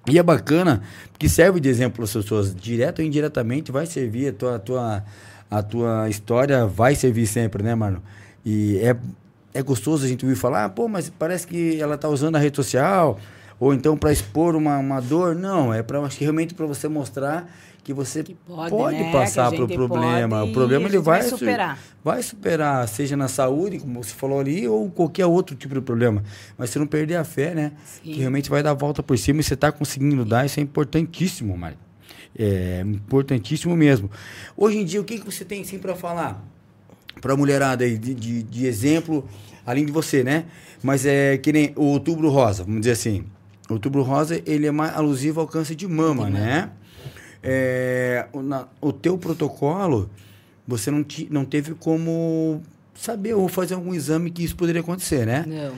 E 0.09 0.19
é 0.19 0.23
bacana, 0.23 0.83
porque 1.13 1.29
serve 1.29 1.59
de 1.61 1.69
exemplo 1.69 1.97
para 1.97 2.05
as 2.05 2.13
pessoas, 2.13 2.55
direto 2.55 3.01
ou 3.01 3.05
indiretamente, 3.05 3.73
vai 3.73 3.87
servir 3.87 4.29
a 4.29 4.33
tua, 4.33 4.55
a 4.55 4.59
tua, 4.59 5.05
a 5.51 5.63
tua 5.63 6.09
história, 6.09 6.65
vai 6.67 6.95
servir 6.95 7.27
sempre, 7.27 7.63
né, 7.63 7.75
Marlon? 7.75 7.99
E 8.47 8.79
é, 8.79 8.97
é 9.53 9.63
gostoso 9.63 10.05
a 10.05 10.09
gente 10.09 10.25
ouvir 10.25 10.37
falar, 10.37 10.65
ah, 10.65 10.69
pô, 10.69 10.89
mas 10.89 11.11
parece 11.11 11.47
que 11.47 11.81
ela 11.81 11.99
tá 11.99 12.09
usando 12.09 12.37
a 12.37 12.39
rede 12.39 12.57
social, 12.57 13.19
ou 13.59 13.75
então 13.75 13.97
para 13.97 14.11
expor 14.11 14.57
uma, 14.57 14.79
uma 14.79 15.01
dor. 15.01 15.35
Não, 15.35 15.75
é 15.75 15.83
para 15.83 16.01
realmente 16.19 16.55
para 16.55 16.65
você 16.67 16.89
mostrar 16.89 17.47
que 17.83 17.93
você 17.93 18.23
Que 18.23 18.35
pode, 18.35 18.71
pode, 18.71 18.97
né? 18.99 19.13
passar 19.13 19.49
Que 19.49 19.55
a 19.55 19.59
pro 19.59 19.67
gente 19.69 19.77
problema. 19.77 20.45
o 20.45 20.53
problema 20.53 20.87
ele 20.87 20.99
vai 20.99 21.21
vai 21.21 21.29
su- 21.29 21.39
superar. 21.39 21.79
vai 22.05 22.23
superar, 22.23 22.87
seja 22.89 23.17
na 23.17 23.27
saúde, 23.29 23.79
como 23.79 24.03
você 24.05 24.13
falou 24.15 24.39
ali, 24.41 24.67
ou 24.69 24.91
qualquer 24.91 25.27
outro 25.27 25.57
tipo 25.57 25.75
de 25.75 25.81
problema. 25.81 26.23
Mas 26.59 26.71
você 26.71 26.79
não 26.79 26.87
perder 26.87 27.17
a 27.17 27.25
fé, 27.25 27.55
né? 27.55 27.73
Sim. 27.85 28.13
Que 28.13 28.19
realmente 28.21 28.49
vai 28.51 28.63
dar 28.63 28.71
a 28.71 28.75
volta 28.75 29.03
por 29.03 29.17
cima 29.19 29.41
e 29.41 29.43
você 29.43 29.55
está 29.55 29.73
conseguindo 29.73 30.25
dar, 30.25 30.45
isso 30.47 30.61
é 30.61 30.63
importantíssimo, 30.63 31.57
Mário. 31.57 31.79
É 32.39 32.83
importantíssimo 32.87 33.77
mesmo. 33.77 34.11
Hoje 34.57 34.79
em 34.79 34.85
dia, 34.85 35.01
o 35.01 35.05
que, 35.05 35.19
que 35.19 35.25
você 35.27 35.45
tem 35.45 35.63
assim 35.63 35.79
para 35.79 35.95
falar 35.97 36.45
para 37.21 37.35
a 37.35 37.37
mulherada 37.37 37.85
aí, 37.85 37.99
de, 37.99 38.15
de, 38.15 38.43
de 38.43 38.67
exemplo, 38.67 39.29
além 39.67 39.85
de 39.85 39.93
você, 39.93 40.23
né? 40.25 40.45
Mas 40.83 41.05
é 41.05 41.37
que 41.39 41.53
nem 41.53 41.73
o 41.77 41.83
outubro 41.85 42.31
rosa, 42.31 42.63
vamos 42.65 42.81
dizer 42.81 42.93
assim. 42.93 43.25
O 43.69 43.75
outubro 43.75 44.03
rosa, 44.03 44.41
ele 44.47 44.67
é 44.67 44.71
mais 44.71 44.95
alusivo 44.97 45.41
ao 45.41 45.47
câncer 45.47 45.75
de 45.75 45.87
mama, 45.87 46.31
né? 46.31 46.71
É, 47.43 48.27
o, 48.33 48.43
na- 48.43 48.69
o 48.81 48.93
teu 48.93 49.17
protocolo, 49.17 50.11
você 50.67 50.91
não, 50.91 51.03
ti, 51.03 51.27
não 51.31 51.45
teve 51.45 51.75
como 51.75 52.61
saber 52.95 53.35
ou 53.35 53.49
fazer 53.49 53.75
algum 53.75 53.95
exame 53.95 54.31
que 54.31 54.45
isso 54.45 54.55
poderia 54.57 54.81
acontecer, 54.83 55.27
né? 55.27 55.45
Não. 55.47 55.75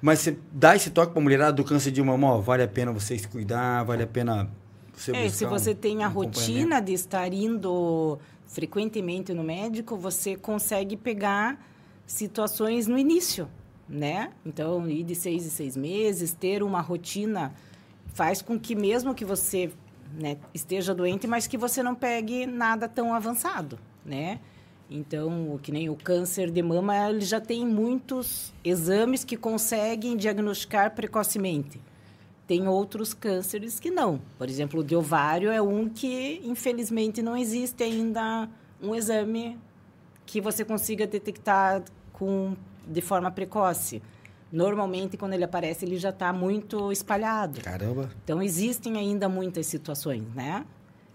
Mas 0.00 0.20
você 0.20 0.36
dá 0.52 0.76
esse 0.76 0.90
toque 0.90 1.12
pra 1.12 1.20
mulherada 1.22 1.52
do 1.52 1.64
câncer 1.64 1.90
de 1.90 2.02
mama, 2.02 2.28
ó, 2.34 2.38
vale 2.40 2.62
a 2.62 2.68
pena 2.68 2.92
você 2.92 3.18
se 3.18 3.26
cuidar, 3.26 3.82
vale 3.84 4.02
a 4.02 4.06
pena 4.06 4.48
você 4.96 5.12
É, 5.16 5.28
se 5.28 5.44
você 5.46 5.70
um- 5.72 5.74
tem 5.74 6.04
a 6.04 6.08
um 6.08 6.12
rotina 6.12 6.80
de 6.80 6.92
estar 6.92 7.32
indo 7.32 8.18
frequentemente 8.46 9.32
no 9.34 9.42
médico, 9.42 9.96
você 9.96 10.36
consegue 10.36 10.96
pegar 10.96 11.58
situações 12.06 12.86
no 12.86 12.98
início, 12.98 13.48
né? 13.88 14.30
Então, 14.44 14.88
ir 14.88 15.02
de 15.04 15.14
seis 15.14 15.44
em 15.46 15.50
seis 15.50 15.76
meses, 15.76 16.32
ter 16.32 16.62
uma 16.62 16.80
rotina 16.80 17.52
faz 18.14 18.40
com 18.40 18.58
que 18.58 18.74
mesmo 18.74 19.14
que 19.14 19.24
você 19.24 19.70
né, 20.12 20.36
esteja 20.54 20.94
doente, 20.94 21.26
mas 21.26 21.46
que 21.46 21.58
você 21.58 21.82
não 21.82 21.94
pegue 21.94 22.46
nada 22.46 22.88
tão 22.88 23.12
avançado, 23.12 23.78
né? 24.04 24.40
Então, 24.90 25.58
que 25.62 25.70
nem 25.70 25.90
o 25.90 25.96
câncer 25.96 26.50
de 26.50 26.62
mama, 26.62 26.96
ele 27.10 27.20
já 27.20 27.40
tem 27.40 27.66
muitos 27.66 28.54
exames 28.64 29.22
que 29.22 29.36
conseguem 29.36 30.16
diagnosticar 30.16 30.94
precocemente. 30.94 31.78
Tem 32.46 32.66
outros 32.66 33.12
cânceres 33.12 33.78
que 33.78 33.90
não. 33.90 34.18
Por 34.38 34.48
exemplo, 34.48 34.80
o 34.80 34.84
de 34.84 34.96
ovário 34.96 35.50
é 35.50 35.60
um 35.60 35.86
que, 35.86 36.40
infelizmente, 36.42 37.20
não 37.20 37.36
existe 37.36 37.82
ainda 37.82 38.48
um 38.82 38.94
exame 38.94 39.58
que 40.24 40.40
você 40.40 40.64
consiga 40.64 41.06
detectar 41.06 41.82
com, 42.10 42.56
de 42.86 43.02
forma 43.02 43.30
precoce. 43.30 44.02
Normalmente, 44.50 45.16
quando 45.16 45.34
ele 45.34 45.44
aparece, 45.44 45.84
ele 45.84 45.98
já 45.98 46.08
está 46.08 46.32
muito 46.32 46.90
espalhado. 46.90 47.60
Caramba. 47.60 48.10
Então, 48.24 48.42
existem 48.42 48.96
ainda 48.96 49.28
muitas 49.28 49.66
situações, 49.66 50.24
né? 50.34 50.64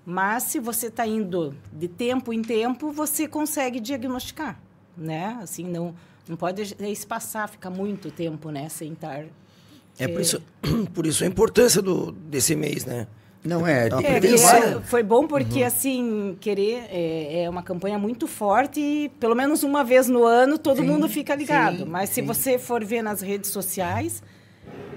Mas, 0.06 0.44
se 0.44 0.60
você 0.60 0.88
está 0.88 1.08
indo 1.08 1.56
de 1.72 1.88
tempo 1.88 2.32
em 2.32 2.42
tempo, 2.42 2.92
você 2.92 3.28
consegue 3.28 3.80
diagnosticar, 3.80 4.60
né? 4.96 5.40
Assim, 5.42 5.64
não, 5.64 5.96
não 6.28 6.36
pode 6.36 6.76
passar, 7.08 7.50
ficar 7.50 7.70
muito 7.70 8.12
tempo, 8.12 8.52
né? 8.52 8.70
Sem 8.70 8.94
estar... 8.94 9.26
É 9.98 10.08
por 10.08 10.22
isso, 10.22 10.42
por 10.94 11.06
isso 11.08 11.24
a 11.24 11.28
importância 11.28 11.82
do, 11.82 12.12
desse 12.12 12.56
mês, 12.56 12.86
né? 12.86 13.08
Não 13.44 13.68
é, 13.68 13.90
Tá 13.90 13.98
tem 13.98 14.08
É, 14.08 14.18
é- 14.18 14.82
foi 14.82 15.04
bom 15.04 15.28
porque, 15.28 15.64
assim, 15.64 16.38
querer 16.40 16.86
é, 16.90 17.44
é 17.44 17.50
uma 17.50 17.62
campanha 17.62 18.00
muito 18.00 18.26
forte 18.26 18.80
e 18.80 19.10
pelo 19.20 19.36
menos 19.36 19.64
uma 19.64 19.84
vez 19.84 20.08
no 20.08 20.24
ano 20.24 20.58
todo 20.58 20.82
Sim, 20.82 20.88
mundo 20.88 21.10
fica 21.10 21.36
ligado. 21.36 21.80
sim, 21.80 21.86
Mas 21.86 22.10
se 22.10 22.16
sim. 22.16 22.22
você 22.26 22.58
for 22.58 22.84
ver 22.86 23.02
nas 23.02 23.22
redes 23.22 23.50
sociais, 23.52 24.24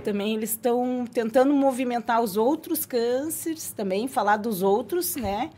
também 0.05 0.35
eles 0.37 0.51
estão 0.51 1.05
tentando 1.13 1.53
movimentar 1.53 2.23
os 2.23 2.37
outros 2.37 2.87
cânceres, 2.87 3.73
também 3.73 4.07
falar 4.07 4.37
dos 4.37 4.63
outros, 4.63 5.17
né? 5.17 5.51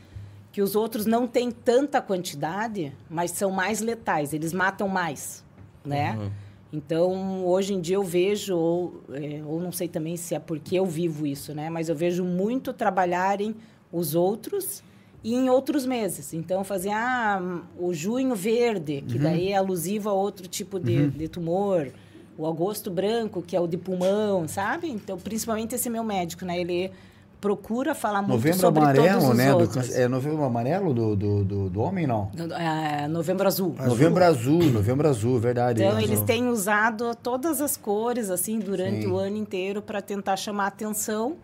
Que 0.50 0.62
os 0.62 0.74
outros 0.74 1.04
não 1.04 1.26
têm 1.26 1.50
tanta 1.50 2.00
quantidade, 2.00 2.92
mas 3.10 3.30
são 3.32 3.50
mais 3.50 3.80
letais, 3.80 4.32
eles 4.32 4.52
matam 4.54 4.88
mais, 4.88 5.44
né? 5.84 6.16
Então, 6.72 7.46
hoje 7.46 7.72
em 7.72 7.80
dia 7.80 7.96
eu 7.96 8.04
vejo, 8.04 8.54
ou, 8.56 9.02
é, 9.12 9.42
ou 9.44 9.60
não 9.60 9.72
sei 9.72 9.88
também 9.88 10.16
se 10.16 10.34
é 10.34 10.38
porque 10.38 10.76
eu 10.78 10.84
vivo 10.84 11.26
isso, 11.26 11.54
né? 11.54 11.70
Mas 11.70 11.88
eu 11.88 11.94
vejo 11.94 12.24
muito 12.24 12.72
trabalharem 12.72 13.54
os 13.90 14.14
outros 14.14 14.82
e 15.24 15.34
em 15.34 15.48
outros 15.48 15.86
meses. 15.86 16.34
Então, 16.34 16.62
fazer 16.62 16.90
ah, 16.90 17.62
o 17.78 17.94
junho 17.94 18.34
verde, 18.34 19.02
que 19.06 19.18
daí 19.18 19.52
é 19.52 19.56
alusivo 19.56 20.08
a 20.10 20.12
outro 20.12 20.46
tipo 20.46 20.78
de, 20.78 21.08
de 21.08 21.28
tumor. 21.28 21.90
O 22.36 22.46
agosto 22.46 22.90
branco, 22.90 23.42
que 23.42 23.56
é 23.56 23.60
o 23.60 23.66
de 23.66 23.76
pulmão, 23.76 24.46
sabe? 24.46 24.88
Então, 24.88 25.18
principalmente 25.18 25.74
esse 25.74 25.90
meu 25.90 26.04
médico, 26.04 26.44
né? 26.44 26.60
Ele 26.60 26.92
procura 27.40 27.94
falar 27.94 28.20
muito 28.22 28.32
Novembro 28.32 28.58
sobre 28.58 28.80
todos 28.80 28.98
amarelo, 28.98 29.30
os 29.30 29.36
né? 29.36 29.54
outros. 29.54 29.94
é 29.94 30.08
novembro 30.08 30.44
amarelo 30.44 30.92
do, 30.92 31.16
do, 31.16 31.44
do, 31.44 31.70
do 31.70 31.80
homem, 31.80 32.06
não? 32.06 32.30
É, 32.58 33.06
novembro 33.06 33.46
azul. 33.46 33.74
Novembro 33.78 34.24
azul, 34.24 34.64
novembro 34.64 35.08
azul, 35.08 35.38
verdade. 35.38 35.82
Então, 35.82 35.98
é. 35.98 36.02
eles 36.02 36.22
têm 36.22 36.48
usado 36.48 37.14
todas 37.22 37.60
as 37.60 37.76
cores, 37.76 38.30
assim, 38.30 38.58
durante 38.58 39.02
Sim. 39.02 39.08
o 39.08 39.16
ano 39.16 39.36
inteiro 39.36 39.80
para 39.80 40.02
tentar 40.02 40.36
chamar 40.36 40.66
atenção, 40.66 41.36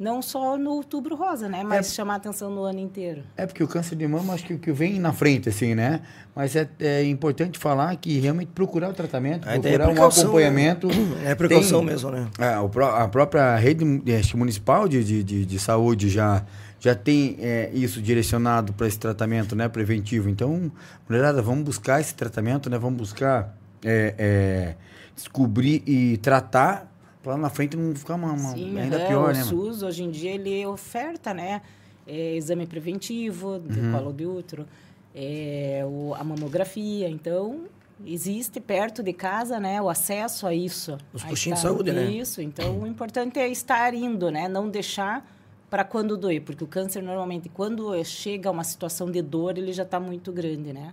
não 0.00 0.22
só 0.22 0.56
no 0.56 0.70
outubro 0.70 1.14
rosa, 1.14 1.46
né? 1.46 1.62
Mas 1.62 1.92
chamar 1.92 2.14
atenção 2.14 2.50
no 2.50 2.62
ano 2.62 2.78
inteiro. 2.78 3.22
É 3.36 3.44
porque 3.44 3.62
o 3.62 3.68
câncer 3.68 3.94
de 3.96 4.08
mama 4.08 4.32
acho 4.32 4.44
que, 4.46 4.56
que 4.56 4.72
vem 4.72 4.98
na 4.98 5.12
frente, 5.12 5.50
assim, 5.50 5.74
né? 5.74 6.00
Mas 6.34 6.56
é, 6.56 6.66
é 6.80 7.04
importante 7.04 7.58
falar 7.58 7.94
que 7.96 8.18
realmente 8.18 8.48
procurar 8.54 8.88
o 8.88 8.94
tratamento, 8.94 9.46
A 9.46 9.52
é 9.56 9.58
procurar 9.58 9.84
um 9.84 9.90
precaução, 9.90 10.22
acompanhamento. 10.24 10.88
É 11.22 11.34
precaução 11.34 11.80
Tem- 11.80 11.88
mesmo, 11.88 12.10
né? 12.10 12.28
É, 12.38 12.58
o 12.58 12.68
pró- 12.70 12.96
a 12.96 13.06
própria 13.08 13.54
rede 13.56 13.84
acho 14.18 14.30
que 14.30 14.36
municipal 14.38 14.88
de, 14.88 15.04
de, 15.04 15.22
de, 15.22 15.44
de 15.44 15.58
saúde 15.58 16.08
já, 16.08 16.46
já 16.78 16.94
tem 16.94 17.36
é, 17.38 17.70
isso 17.74 18.00
direcionado 18.00 18.72
para 18.72 18.86
esse 18.86 18.98
tratamento 18.98 19.54
né, 19.54 19.68
preventivo. 19.68 20.30
Então, 20.30 20.72
mulherada, 21.06 21.42
vamos 21.42 21.62
buscar 21.64 22.00
esse 22.00 22.14
tratamento, 22.14 22.70
né? 22.70 22.78
Vamos 22.78 22.98
buscar 22.98 23.54
é, 23.84 24.14
é, 24.18 24.74
descobrir 25.14 25.82
e 25.86 26.16
tratar 26.16 26.89
para 27.22 27.32
lá 27.32 27.38
na 27.38 27.50
frente 27.50 27.76
não 27.76 27.94
ficar 27.94 28.14
uma, 28.14 28.32
uma- 28.32 28.54
Sim, 28.54 28.78
ainda 28.78 28.96
aham, 28.96 29.06
pior, 29.06 29.30
o 29.30 29.32
né? 29.32 29.44
mano? 29.44 29.44
SUS, 29.44 29.82
hoje 29.82 30.02
em 30.02 30.10
dia, 30.10 30.30
ele 30.32 30.64
oferta, 30.66 31.32
né? 31.34 31.62
é, 32.06 32.34
exame 32.34 32.66
preventivo 32.66 33.60
de 33.60 33.78
Uhum. 33.78 33.92
colo 33.92 34.12
de 34.12 34.26
útero, 34.26 34.66
é, 35.14 35.84
o- 35.86 36.12
a 36.14 36.24
mamografia. 36.24 37.08
Então, 37.08 37.66
existe 38.04 38.58
perto 38.58 39.00
de 39.00 39.12
casa, 39.12 39.60
né? 39.60 39.80
O 39.80 39.88
acesso 39.88 40.44
a 40.46 40.52
isso. 40.52 40.98
Os 41.12 41.22
postinhos 41.22 41.58
de 41.60 41.62
saúde, 41.62 41.92
né? 41.92 42.10
Isso. 42.10 42.40
Então, 42.42 42.80
o 42.80 42.86
importante 42.86 43.38
é 43.38 43.48
estar 43.48 43.94
indo, 43.94 44.28
né? 44.30 44.48
Não 44.48 44.68
deixar 44.68 45.24
para 45.68 45.84
quando 45.84 46.16
doer, 46.16 46.40
porque 46.42 46.64
o 46.64 46.66
câncer 46.66 47.00
normalmente 47.00 47.48
quando 47.48 47.92
chega 48.02 48.48
a 48.48 48.52
uma 48.52 48.64
situação 48.64 49.08
de 49.08 49.22
dor 49.22 49.56
ele 49.56 49.72
já 49.72 49.84
está 49.84 50.00
muito 50.00 50.32
grande, 50.32 50.72
né? 50.72 50.92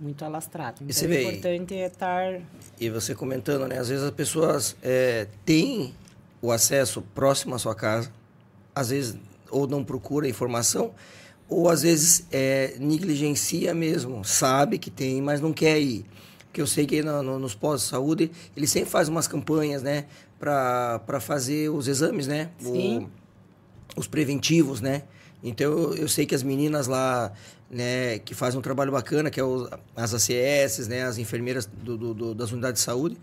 Muito 0.00 0.24
alastrado. 0.24 0.76
Então, 0.82 0.92
você 0.94 1.06
o 1.06 1.12
importante 1.14 1.74
é 1.74 1.86
estar 1.86 2.40
E 2.80 2.88
você 2.88 3.14
comentando, 3.14 3.68
né? 3.68 3.78
Às 3.78 3.88
vezes 3.90 4.02
as 4.04 4.10
pessoas 4.10 4.74
é, 4.82 5.26
têm 5.44 5.94
o 6.40 6.50
acesso 6.50 7.02
próximo 7.14 7.54
à 7.54 7.58
sua 7.58 7.74
casa, 7.74 8.10
às 8.74 8.88
vezes 8.88 9.16
ou 9.50 9.66
não 9.66 9.84
procura 9.84 10.26
informação, 10.28 10.92
ou 11.48 11.68
às 11.68 11.82
vezes 11.82 12.24
é, 12.32 12.76
negligencia 12.78 13.74
mesmo, 13.74 14.24
sabe 14.24 14.78
que 14.78 14.90
tem, 14.90 15.20
mas 15.20 15.40
não 15.40 15.52
quer 15.52 15.78
ir. 15.80 16.06
Porque 16.46 16.60
eu 16.62 16.66
sei 16.66 16.86
que 16.86 17.02
no- 17.02 17.22
no- 17.22 17.38
nos 17.38 17.54
pós 17.54 17.82
de 17.82 17.88
saúde, 17.88 18.30
eles 18.56 18.70
sempre 18.70 18.88
fazem 18.88 19.12
umas 19.12 19.28
campanhas, 19.28 19.82
né? 19.82 20.06
Para 20.38 21.20
fazer 21.20 21.68
os 21.68 21.86
exames, 21.86 22.26
né? 22.26 22.48
O- 22.62 22.72
Sim. 22.72 23.08
os 23.96 24.06
preventivos, 24.06 24.80
né? 24.80 25.02
Então 25.42 25.94
eu, 25.94 26.08
sei 26.08 26.26
que 26.26 26.34
as 26.34 26.42
meninas 26.42 26.86
lá, 26.86 27.32
né, 27.70 28.18
que 28.18 28.34
fazem 28.34 28.58
um 28.58 28.62
trabalho 28.62 28.92
bacana, 28.92 29.30
que 29.30 29.40
é 29.40 29.44
os, 29.44 29.68
as 29.96 30.12
ACS, 30.14 30.86
né, 30.88 31.02
as 31.04 31.18
enfermeiras 31.18 31.66
do, 31.66 31.96
do- 31.96 32.14
do- 32.14 32.34
das 32.34 32.52
unidades 32.52 32.80
de 32.80 32.84
saúde, 32.84 33.16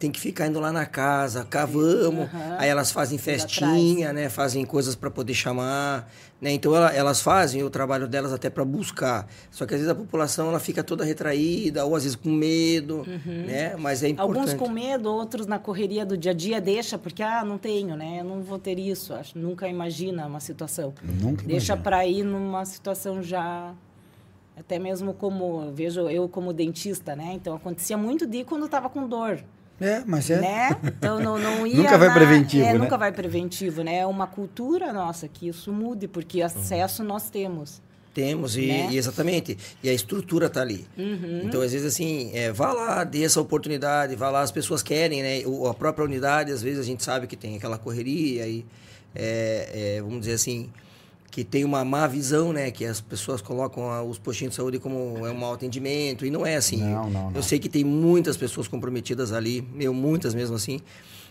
tem 0.00 0.10
que 0.10 0.18
ficar 0.18 0.46
indo 0.46 0.58
lá 0.58 0.72
na 0.72 0.86
casa, 0.86 1.44
cavamos, 1.44 2.24
Aham. 2.32 2.56
aí 2.58 2.70
elas 2.70 2.90
fazem 2.90 3.18
festinha, 3.18 4.14
né, 4.14 4.30
fazem 4.30 4.64
coisas 4.64 4.94
para 4.96 5.10
poder 5.10 5.34
chamar, 5.34 6.10
né? 6.40 6.50
Então 6.52 6.74
ela- 6.74 6.90
elas 6.90 7.20
fazem 7.20 7.62
o 7.62 7.68
trabalho 7.68 8.08
delas 8.08 8.32
até 8.32 8.48
para 8.48 8.64
buscar. 8.64 9.28
Só 9.50 9.66
que 9.66 9.74
às 9.74 9.80
vezes 9.80 9.92
a 9.92 9.94
população 9.94 10.48
ela 10.48 10.58
fica 10.58 10.82
toda 10.82 11.04
retraída 11.04 11.84
ou 11.84 11.94
às 11.94 12.04
vezes 12.04 12.16
com 12.16 12.30
medo, 12.30 13.04
né? 13.26 13.76
Mas 13.76 14.02
é 14.02 14.08
importante. 14.08 14.38
Alguns 14.38 14.54
com 14.54 14.70
medo, 14.72 15.12
outros 15.12 15.46
na 15.46 15.58
correria 15.58 16.06
do 16.06 16.16
dia 16.16 16.30
a 16.30 16.34
dia 16.34 16.60
deixa, 16.62 16.96
porque 16.96 17.22
ah, 17.22 17.44
não 17.44 17.58
tenho, 17.58 17.94
né? 17.94 18.20
Eu 18.20 18.24
não 18.24 18.40
vou 18.40 18.58
ter 18.58 18.78
isso. 18.78 19.12
Acho, 19.12 19.38
nunca 19.38 19.68
imagina 19.68 20.26
uma 20.26 20.40
situação. 20.40 20.94
Nunca 21.02 21.44
Deixa 21.44 21.76
para 21.76 22.06
ir 22.06 22.22
numa 22.24 22.64
situação 22.64 23.22
já 23.22 23.74
até 24.56 24.78
mesmo 24.78 25.12
como 25.12 25.70
vejo 25.72 26.08
eu 26.08 26.26
como 26.26 26.54
dentista, 26.54 27.14
né? 27.14 27.32
Então 27.34 27.54
acontecia 27.54 27.98
muito 27.98 28.26
de 28.26 28.38
ir 28.38 28.44
quando 28.46 28.62
eu 28.62 28.66
estava 28.66 28.88
com 28.88 29.06
dor, 29.06 29.42
É, 29.80 30.02
mas 30.06 30.28
é. 30.30 30.40
né? 30.40 30.76
Então 30.84 31.18
não, 31.18 31.38
não 31.38 31.66
ia 31.66 31.76
Nunca 31.76 31.96
vai 31.96 32.08
na- 32.08 32.14
preventivo, 32.14 32.64
é, 32.64 32.72
né? 32.72 32.78
Nunca 32.78 32.98
vai 32.98 33.12
preventivo, 33.12 33.82
né? 33.82 33.98
É 33.98 34.06
uma 34.06 34.26
cultura 34.26 34.92
nossa 34.92 35.26
que 35.26 35.48
isso 35.48 35.72
mude, 35.72 36.06
porque 36.06 36.42
acesso 36.42 37.02
nós 37.02 37.30
temos. 37.30 37.80
Temos, 38.12 38.56
e, 38.56 38.66
Né? 38.66 38.88
e 38.90 38.98
exatamente. 38.98 39.56
E 39.82 39.88
a 39.88 39.92
estrutura 39.94 40.50
tá 40.50 40.60
ali. 40.60 40.84
Então, 41.44 41.60
às 41.62 41.72
vezes, 41.72 41.86
assim, 41.86 42.30
é, 42.34 42.50
vá 42.50 42.72
lá, 42.72 43.04
dê 43.04 43.22
essa 43.22 43.40
oportunidade, 43.40 44.16
vá 44.16 44.28
lá, 44.30 44.40
as 44.42 44.50
pessoas 44.50 44.82
querem, 44.82 45.22
né? 45.22 45.42
O, 45.46 45.66
a 45.68 45.72
própria 45.74 46.04
unidade, 46.04 46.50
às 46.50 46.60
vezes, 46.60 46.80
a 46.80 46.82
gente 46.82 47.04
sabe 47.04 47.26
que 47.28 47.36
tem 47.36 47.56
aquela 47.56 47.78
correria 47.78 48.46
e, 48.48 48.66
é, 49.14 49.94
é, 49.96 50.02
vamos 50.02 50.20
dizer 50.20 50.32
assim, 50.34 50.68
que 51.40 51.44
tem 51.44 51.64
uma 51.64 51.82
má 51.86 52.06
visão, 52.06 52.52
né? 52.52 52.70
Que 52.70 52.84
as 52.84 53.00
pessoas 53.00 53.40
colocam 53.40 53.90
a- 53.90 54.02
os 54.02 54.18
postinhos 54.18 54.50
de 54.52 54.56
saúde 54.56 54.78
como 54.78 55.26
é 55.26 55.30
um 55.30 55.34
mau 55.38 55.54
atendimento, 55.54 56.26
e 56.26 56.30
não 56.30 56.44
é 56.44 56.54
assim. 56.56 56.76
Não, 56.82 57.08
não, 57.08 57.30
não. 57.30 57.32
Eu 57.34 57.42
sei 57.42 57.58
que 57.58 57.66
tem 57.68 57.82
muitas 57.82 58.36
pessoas 58.36 58.68
comprometidas 58.68 59.32
ali, 59.32 59.66
meu, 59.74 59.94
muitas 59.94 60.34
mesmo 60.34 60.56
assim. 60.56 60.80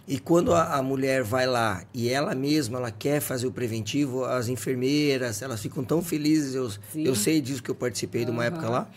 E 0.07 0.17
quando 0.17 0.51
a, 0.51 0.77
a 0.77 0.81
mulher 0.81 1.21
vai 1.23 1.45
lá 1.45 1.83
e 1.93 2.09
ela 2.09 2.33
mesma 2.33 2.79
ela 2.79 2.89
quer 2.89 3.19
fazer 3.21 3.45
o 3.45 3.51
preventivo, 3.51 4.25
as 4.25 4.47
enfermeiras, 4.47 5.43
elas 5.43 5.61
ficam 5.61 5.83
tão 5.83 6.01
felizes. 6.01 6.55
Eu, 6.55 6.71
Sim. 6.71 7.03
eu 7.05 7.13
sei 7.15 7.39
disso 7.39 7.61
que 7.61 7.69
eu 7.69 7.75
participei 7.75 8.25
de 8.25 8.31
uma 8.31 8.45
época 8.45 8.67
lá. 8.67 8.89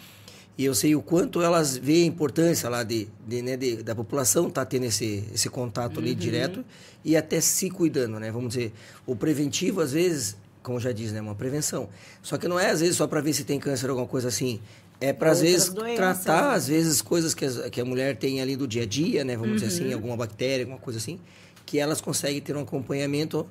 E 0.57 0.65
eu 0.65 0.75
sei 0.75 0.95
o 0.95 1.03
quanto 1.03 1.43
elas 1.43 1.77
veem 1.77 2.05
a 2.05 2.07
importância 2.07 2.71
lá 2.71 2.83
de, 2.83 3.07
de, 3.29 3.43
né, 3.43 3.57
de- 3.59 3.83
da 3.83 3.95
população 3.95 4.49
estar 4.49 4.65
tendo 4.65 4.85
esse, 4.85 5.25
esse 5.35 5.51
contato 5.51 6.01
ali 6.01 6.15
direto 6.15 6.65
e 7.05 7.17
até 7.17 7.39
se 7.41 7.69
cuidando, 7.71 8.19
né? 8.19 8.31
Vamos 8.31 8.55
dizer, 8.55 8.73
o 9.07 9.15
preventivo, 9.17 9.81
às 9.83 9.93
vezes, 9.93 10.37
como 10.63 10.79
já 10.81 10.93
diz, 10.93 11.13
né? 11.13 11.21
Uma 11.21 11.35
prevenção. 11.35 11.89
Só 12.23 12.39
que 12.39 12.47
não 12.49 12.59
é, 12.59 12.71
às 12.71 12.81
vezes, 12.81 12.97
só 12.97 13.07
para 13.07 13.21
ver 13.21 13.33
se 13.33 13.45
tem 13.45 13.59
câncer 13.59 13.87
ou 13.87 13.91
alguma 13.93 14.07
coisa 14.09 14.29
assim. 14.29 14.61
É 15.01 15.13
para 15.13 15.33
às 15.33 15.41
vezes 15.41 15.69
doenças, 15.71 15.97
tratar 15.97 16.51
né? 16.51 16.55
às 16.55 16.69
vezes 16.69 17.03
coisas 17.03 17.35
que, 17.35 17.45
as- 17.45 17.69
que 17.71 17.81
a 17.81 17.85
mulher 17.85 18.17
tem 18.17 18.41
ali 18.41 18.55
do 18.55 18.69
dia 18.69 18.85
a 18.85 18.87
dia, 18.87 19.25
né? 19.25 19.37
Vamos 19.37 19.61
dizer 19.61 19.67
Uhum. 19.67 19.87
assim, 19.89 19.93
alguma 19.93 20.17
bactéria, 20.17 20.65
alguma 20.65 20.79
coisa 20.79 20.99
assim, 21.01 21.19
que 21.67 21.79
elas 21.79 22.01
conseguem 22.01 22.41
ter 22.41 22.57
um 22.57 22.61
acompanhamento 22.61 23.45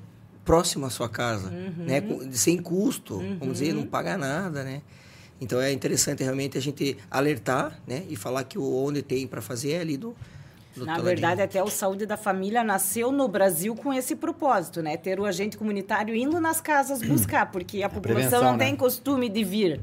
próximo 0.45 0.85
à 0.85 0.89
sua 0.89 1.09
casa, 1.09 1.49
Uhum. 1.49 1.85
né? 1.85 2.01
Sem 2.31 2.57
custo, 2.57 3.17
vamos 3.39 3.59
dizer, 3.59 3.73
não 3.73 3.85
paga 3.85 4.17
nada, 4.17 4.63
né? 4.63 4.81
Então 5.41 5.59
é 5.59 5.71
interessante 5.73 6.23
realmente 6.23 6.57
a 6.57 6.61
gente 6.61 6.95
alertar, 7.09 7.77
né? 7.85 8.03
E 8.09 8.15
falar 8.15 8.43
que 8.45 8.57
o 8.57 8.63
onde 8.85 9.01
tem 9.01 9.27
para 9.27 9.41
fazer 9.41 9.71
é 9.73 9.79
ali 9.81 9.97
do, 9.97 10.15
do 10.75 10.85
Na 10.85 10.97
verdade, 10.99 11.41
até 11.41 11.61
o 11.61 11.69
Saúde 11.69 12.05
da 12.05 12.17
Família 12.17 12.63
nasceu 12.63 13.11
no 13.11 13.27
Brasil 13.27 13.75
com 13.75 13.93
esse 13.93 14.15
propósito, 14.15 14.81
né? 14.81 14.97
Ter 14.97 15.19
o 15.19 15.25
agente 15.25 15.57
comunitário 15.57 16.15
indo 16.15 16.39
nas 16.39 16.61
casas 16.61 17.01
buscar, 17.05 17.51
porque 17.51 17.83
a 17.83 17.89
população 17.89 18.29
prevenção, 18.29 18.43
não 18.43 18.57
né? 18.57 18.65
tem 18.65 18.75
costume 18.75 19.29
de 19.29 19.43
vir. 19.43 19.81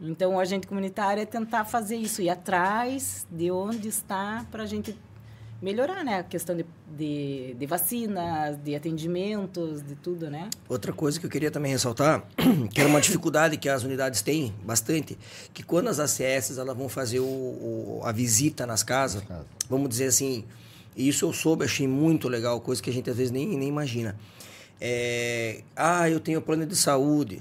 Então, 0.00 0.34
o 0.34 0.40
agente 0.40 0.66
comunitário 0.66 1.22
é 1.22 1.26
tentar 1.26 1.64
fazer 1.64 1.96
isso, 1.96 2.20
ir 2.20 2.28
atrás 2.28 3.26
de 3.30 3.50
onde 3.50 3.88
está 3.88 4.44
para 4.50 4.64
a 4.64 4.66
gente 4.66 4.98
melhorar, 5.64 6.04
né? 6.04 6.18
A 6.18 6.22
questão 6.22 6.54
de, 6.54 6.64
de, 6.96 7.54
de 7.58 7.66
vacinas, 7.66 8.56
de 8.62 8.74
atendimentos, 8.76 9.82
de 9.82 9.94
tudo, 9.96 10.28
né? 10.30 10.50
Outra 10.68 10.92
coisa 10.92 11.18
que 11.18 11.24
eu 11.26 11.30
queria 11.30 11.50
também 11.50 11.72
ressaltar, 11.72 12.22
que 12.72 12.78
era 12.80 12.88
uma 12.88 13.00
dificuldade 13.00 13.56
que 13.56 13.68
as 13.68 13.82
unidades 13.82 14.20
têm 14.22 14.54
bastante, 14.64 15.18
que 15.54 15.62
quando 15.62 15.88
as 15.88 15.98
ACS 15.98 16.58
elas 16.58 16.76
vão 16.76 16.88
fazer 16.88 17.20
o, 17.20 17.24
o- 17.24 18.00
a 18.04 18.12
visita 18.12 18.66
nas 18.66 18.82
casas, 18.82 19.22
vamos 19.68 19.88
dizer 19.88 20.06
assim, 20.06 20.44
isso 20.96 21.24
eu 21.24 21.32
soube, 21.32 21.64
achei 21.64 21.88
muito 21.88 22.28
legal, 22.28 22.60
coisa 22.60 22.82
que 22.82 22.90
a 22.90 22.92
gente 22.92 23.08
às 23.10 23.16
vezes 23.16 23.32
nem, 23.32 23.48
nem 23.56 23.68
imagina. 23.68 24.16
É, 24.80 25.62
ah, 25.74 26.08
eu 26.10 26.20
tenho 26.20 26.42
plano 26.42 26.66
de 26.66 26.76
saúde, 26.76 27.40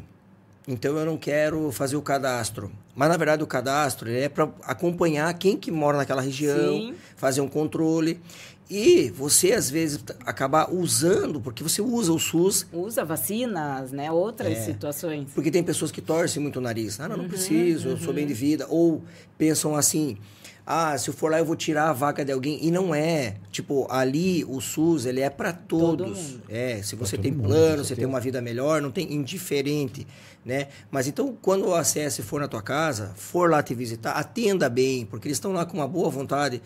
então 0.68 0.98
eu 0.98 1.06
não 1.06 1.18
quero 1.18 1.72
fazer 1.72 1.98
o 1.98 2.02
cadastro. 2.02 2.72
Mas 2.96 3.10
na 3.10 3.18
verdade 3.18 3.44
o 3.44 3.48
cadastro 3.48 4.10
é 4.10 4.30
para 4.30 4.50
acompanhar 4.64 5.34
quem 5.34 5.58
que 5.58 5.72
mora 5.72 5.98
naquela 5.98 6.22
região, 6.22 6.78
Sim. 6.78 6.94
fazer 7.16 7.42
um 7.42 7.48
controle. 7.48 8.20
E 8.70 9.10
você 9.12 9.52
às 9.52 9.70
vezes 9.70 10.00
acabar 10.26 10.72
usando, 10.74 11.40
porque 11.42 11.62
você 11.64 11.82
usa 11.82 12.14
o 12.14 12.20
SUS 12.20 12.66
Usa 12.72 13.04
vacinas, 13.04 13.92
né? 13.92 14.12
Outras 14.12 14.58
É. 14.58 14.62
situações. 14.66 15.28
porque 15.36 15.52
tem 15.52 15.64
pessoas 15.64 15.92
que 15.92 16.02
torcem 16.02 16.42
muito 16.42 16.58
o 16.58 16.62
nariz. 16.62 17.00
Ah, 17.00 17.08
não, 17.08 17.16
Uhum, 17.18 17.22
não 17.24 17.30
preciso, 17.30 17.90
eu 17.90 17.98
sou 17.98 18.14
bem 18.14 18.26
de 18.26 18.34
vida. 18.34 18.66
Ou 18.70 19.04
pensam 19.38 19.76
assim, 19.76 20.18
ah, 20.66 20.98
se 20.98 21.10
eu 21.10 21.14
for 21.14 21.30
lá 21.30 21.40
eu 21.40 21.46
vou 21.46 21.56
tirar 21.56 21.90
a 21.90 21.94
vaga 21.94 22.24
de 22.24 22.32
alguém. 22.32 22.58
E 22.62 22.72
não 22.72 22.96
é. 22.96 23.36
Tipo, 23.52 23.86
ali 23.90 24.46
o 24.46 24.62
SUS, 24.62 25.06
ele 25.06 25.20
é 25.22 25.30
para 25.30 25.52
Todo 25.52 26.06
todos. 26.06 26.18
mundo. 26.20 26.44
É, 26.50 26.82
se 26.82 26.96
você 26.96 27.16
todo 27.18 27.24
tem 27.24 27.32
mundo, 27.32 27.48
plano, 27.48 27.78
você 27.84 27.90
certeza. 27.90 27.96
tem 27.96 28.06
uma 28.06 28.20
vida 28.20 28.42
melhor, 28.42 28.82
não 28.82 28.90
tem 28.92 29.14
indiferente, 29.14 30.08
né? 30.46 30.68
Mas 30.90 31.08
então, 31.08 31.38
quando 31.42 31.68
o 31.68 31.76
ACS 31.76 32.20
for 32.24 32.40
na 32.40 32.48
tua 32.48 32.62
casa, 32.62 33.12
for 33.16 33.50
lá 33.50 33.62
te 33.62 33.74
visitar, 33.76 34.12
atenda 34.14 34.70
bem, 34.70 35.06
porque 35.06 35.28
eles 35.28 35.36
estão 35.38 35.52
lá 35.52 35.66
com 35.66 35.78
uma 35.78 35.88
boa 35.88 36.10
vontade. 36.10 36.62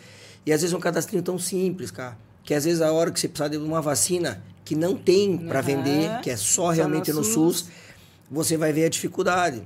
E 0.45 0.53
às 0.53 0.61
vezes 0.61 0.73
um 0.73 0.79
cadastrinho 0.79 1.23
tão 1.23 1.39
simples, 1.39 1.89
cara. 1.91 2.17
Que 2.43 2.53
às 2.53 2.63
vezes 2.65 2.81
a 2.81 2.91
hora 2.93 3.11
que 3.11 3.19
você 3.19 3.27
precisar 3.27 3.49
de 3.49 3.57
uma 3.57 3.81
vacina 3.81 4.41
que 4.63 4.75
não 4.75 4.95
tem 4.95 5.37
para 5.37 5.59
Aham. 5.59 5.65
vender, 5.67 6.21
que 6.21 6.29
é 6.29 6.37
só 6.37 6.67
Só 6.67 6.69
realmente 6.69 7.11
no 7.11 7.19
no 7.19 7.23
SUS. 7.23 7.33
SUS, 7.59 7.65
você 8.29 8.55
vai 8.57 8.71
ver 8.71 8.85
a 8.85 8.89
dificuldade. 8.89 9.63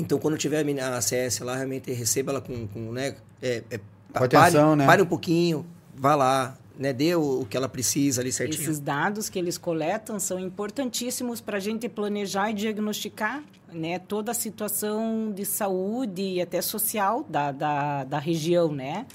Então, 0.00 0.18
quando 0.18 0.36
tiver 0.38 0.64
a 0.80 0.96
ACS 0.96 1.40
lá, 1.40 1.56
realmente 1.56 1.92
receba 1.92 2.32
ela 2.32 2.40
com, 2.40 2.66
com 2.68 2.92
né? 2.92 3.16
É, 3.42 3.62
é, 3.70 3.78
Com 4.12 4.24
atenção, 4.24 4.68
pare, 4.70 4.76
né? 4.76 4.86
Pare 4.86 5.02
um 5.02 5.06
pouquinho, 5.06 5.66
vá 5.94 6.14
lá, 6.14 6.56
né? 6.78 6.92
Dê 6.92 7.14
o, 7.14 7.40
o 7.40 7.46
que 7.46 7.56
ela 7.56 7.68
precisa 7.68 8.20
ali 8.20 8.32
certinho. 8.32 8.62
Esses 8.62 8.80
dados 8.80 9.28
que 9.28 9.38
eles 9.38 9.58
coletam 9.58 10.18
são 10.18 10.38
importantíssimos 10.38 11.40
para 11.40 11.58
a 11.58 11.60
gente 11.60 11.88
planejar 11.88 12.50
e 12.50 12.54
diagnosticar 12.54 13.42
né, 13.72 13.98
toda 13.98 14.32
a 14.32 14.34
situação 14.34 15.30
de 15.30 15.44
saúde 15.44 16.22
e 16.22 16.40
até 16.40 16.60
social 16.60 17.24
da, 17.28 17.52
da, 17.52 18.04
da 18.04 18.18
região, 18.18 18.72
né? 18.72 19.06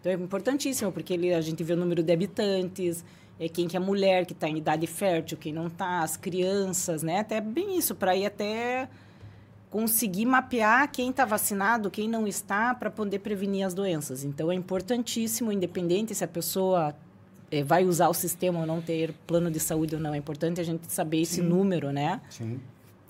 Então 0.00 0.10
é 0.10 0.14
importantíssimo, 0.14 0.90
porque 0.90 1.12
ele, 1.12 1.34
a 1.34 1.40
gente 1.40 1.62
vê 1.62 1.74
o 1.74 1.76
número 1.76 2.02
de 2.02 2.12
habitantes, 2.12 3.04
é 3.38 3.48
quem 3.48 3.68
que 3.68 3.76
é 3.76 3.80
mulher, 3.80 4.26
que 4.26 4.32
está 4.32 4.48
em 4.48 4.56
idade 4.56 4.86
fértil, 4.86 5.36
quem 5.38 5.52
não 5.52 5.66
está, 5.66 6.00
as 6.02 6.16
crianças, 6.16 7.02
né? 7.02 7.20
Até 7.20 7.40
bem 7.40 7.78
isso, 7.78 7.94
para 7.94 8.16
ir 8.16 8.26
até 8.26 8.88
conseguir 9.70 10.26
mapear 10.26 10.90
quem 10.90 11.10
está 11.10 11.24
vacinado, 11.24 11.90
quem 11.90 12.08
não 12.08 12.26
está, 12.26 12.74
para 12.74 12.90
poder 12.90 13.20
prevenir 13.20 13.64
as 13.64 13.72
doenças. 13.72 14.24
Então 14.24 14.50
é 14.50 14.54
importantíssimo, 14.54 15.52
independente 15.52 16.14
se 16.14 16.24
a 16.24 16.28
pessoa 16.28 16.94
eh, 17.50 17.62
vai 17.62 17.84
usar 17.84 18.08
o 18.08 18.14
sistema 18.14 18.60
ou 18.60 18.66
não 18.66 18.82
ter 18.82 19.14
plano 19.26 19.50
de 19.50 19.60
saúde 19.60 19.94
ou 19.94 20.00
não. 20.00 20.12
É 20.12 20.16
importante 20.18 20.60
a 20.60 20.64
gente 20.64 20.92
saber 20.92 21.20
esse 21.20 21.40
número, 21.40 21.92
né? 21.92 22.20
Sim. 22.28 22.60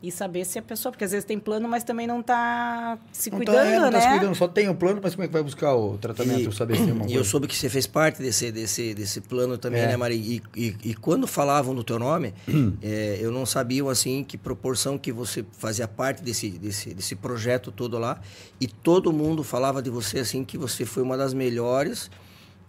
E 0.02 0.10
saber 0.10 0.46
se 0.46 0.58
a 0.58 0.62
pessoa, 0.62 0.90
porque 0.90 1.04
às 1.04 1.10
vezes 1.10 1.26
tem 1.26 1.38
plano, 1.38 1.68
mas 1.68 1.84
também 1.84 2.06
não 2.06 2.20
está 2.20 2.96
se 3.12 3.28
Não 3.30 3.36
cuidando, 3.36 3.56
tá, 3.56 3.64
é, 3.66 3.78
não 3.78 3.90
tá 3.90 3.98
né? 3.98 4.00
se 4.00 4.08
cuidando, 4.08 4.34
só 4.34 4.48
tem 4.48 4.66
o 4.68 4.74
plano, 4.74 4.98
mas 5.02 5.14
como 5.14 5.24
é 5.24 5.26
que 5.26 5.32
vai 5.34 5.42
buscar 5.42 5.74
o 5.74 5.98
tratamento, 5.98 6.48
E- 6.48 6.52
saber 6.56 6.76
se 6.78 6.84
tem 6.84 6.92
uma 6.92 7.04
E 7.10 7.12
eu 7.14 7.22
soube 7.22 7.46
que 7.46 7.54
você 7.54 7.68
fez 7.68 7.86
parte 7.86 8.22
desse, 8.22 8.50
desse, 8.50 8.94
desse 8.94 9.20
plano 9.20 9.58
também, 9.58 9.82
É. 9.82 9.88
né, 9.88 9.96
Mari? 9.98 10.14
E, 10.16 10.42
e, 10.56 10.76
e 10.84 10.94
quando 10.94 11.26
falavam 11.26 11.74
do 11.74 11.84
teu 11.84 11.98
nome, 11.98 12.32
é, 12.80 13.18
eu 13.20 13.30
não 13.30 13.44
sabia, 13.44 13.84
assim, 13.90 14.24
que 14.24 14.38
proporção 14.38 14.96
que 14.96 15.12
você 15.12 15.44
fazia 15.58 15.86
parte 15.86 16.22
desse, 16.22 16.48
desse, 16.48 16.94
desse 16.94 17.14
projeto 17.14 17.70
todo 17.70 17.98
lá. 17.98 18.18
E 18.58 18.66
todo 18.66 19.12
mundo 19.12 19.44
falava 19.44 19.82
de 19.82 19.90
você, 19.90 20.20
assim, 20.20 20.44
que 20.44 20.56
você 20.56 20.86
foi 20.86 21.02
uma 21.02 21.16
das 21.18 21.34
melhores. 21.34 22.10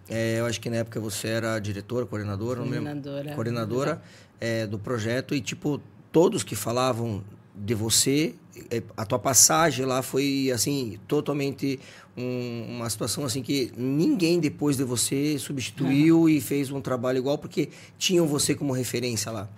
É, 0.08 0.40
eu 0.40 0.44
acho 0.46 0.60
que 0.60 0.68
na 0.68 0.76
época 0.76 1.00
você 1.00 1.28
era 1.28 1.58
diretora, 1.58 2.04
coordenadora, 2.04 2.60
não 2.60 2.66
lembro. 2.66 2.82
Coordenadora. 2.92 3.34
Coordenadora 3.34 4.02
é, 4.40 4.66
do 4.66 4.78
projeto. 4.78 5.34
E, 5.34 5.40
tipo, 5.40 5.80
todos 6.12 6.44
que 6.44 6.54
falavam 6.54 7.24
de 7.54 7.74
você, 7.74 8.34
é, 8.70 8.82
a 8.96 9.04
tua 9.04 9.18
passagem 9.18 9.84
lá 9.86 10.02
foi, 10.02 10.50
assim, 10.54 10.98
totalmente 11.08 11.80
um- 12.16 12.76
uma 12.76 12.88
situação, 12.90 13.24
assim, 13.24 13.42
que 13.42 13.72
ninguém 13.76 14.38
depois 14.38 14.76
de 14.76 14.84
você 14.84 15.38
substituiu 15.38 16.28
e 16.28 16.40
fez 16.40 16.70
um 16.70 16.80
trabalho 16.80 17.18
igual, 17.18 17.38
porque 17.38 17.70
tinham 17.98 18.26
você 18.26 18.54
como 18.54 18.72
referência 18.72 19.30
lá. 19.32 19.48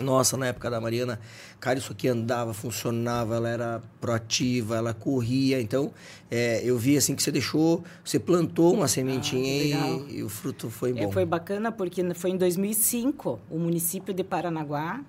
Nossa, 0.00 0.36
na 0.36 0.46
época 0.46 0.68
da 0.68 0.80
Mariana, 0.80 1.20
cara, 1.60 1.78
isso 1.78 1.92
aqui 1.92 2.08
andava, 2.08 2.52
funcionava, 2.52 3.36
ela 3.36 3.48
era 3.48 3.82
proativa, 4.00 4.76
ela 4.76 4.92
corria. 4.92 5.60
Então, 5.60 5.92
é, 6.28 6.60
eu 6.64 6.76
vi 6.76 6.96
assim 6.96 7.14
que 7.14 7.22
você 7.22 7.30
deixou, 7.30 7.84
você 8.04 8.18
plantou 8.18 8.74
uma 8.74 8.88
sementinha 8.88 9.78
Ah, 9.78 9.88
e, 10.10 10.16
e 10.16 10.22
o 10.24 10.28
fruto 10.28 10.68
foi 10.68 10.90
É, 10.90 11.04
bom. 11.06 11.12
foi 11.12 11.24
bacana 11.24 11.70
porque 11.70 12.02
foi 12.14 12.30
em 12.30 12.36
2005, 12.36 13.38
o 13.48 13.56
município 13.58 14.12
de 14.12 14.24
Paranaguá 14.24 15.00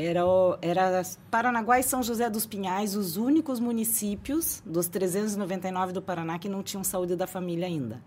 era, 0.00 0.22
era 0.62 1.02
Paranaguá 1.28 1.80
e 1.80 1.82
São 1.82 2.04
José 2.04 2.30
dos 2.30 2.46
Pinhais 2.46 2.94
os 2.94 3.16
únicos 3.16 3.58
municípios 3.58 4.62
dos 4.64 4.86
399 4.86 5.92
do 5.92 6.00
Paraná 6.00 6.38
que 6.38 6.48
não 6.48 6.62
tinham 6.62 6.84
saúde 6.84 7.16
da 7.16 7.26
família 7.26 7.66
ainda. 7.66 8.00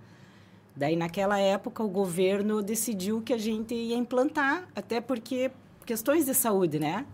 Daí, 0.74 0.96
naquela 0.96 1.38
época, 1.38 1.84
o 1.84 1.90
governo 1.90 2.62
decidiu 2.62 3.22
que 3.22 3.34
a 3.34 3.38
gente 3.38 3.76
ia 3.76 3.98
implantar, 3.98 4.70
até 4.74 5.02
porque 5.02 5.52
questões 5.86 6.26
de 6.26 6.34
saúde, 6.34 6.80
né? 6.80 7.06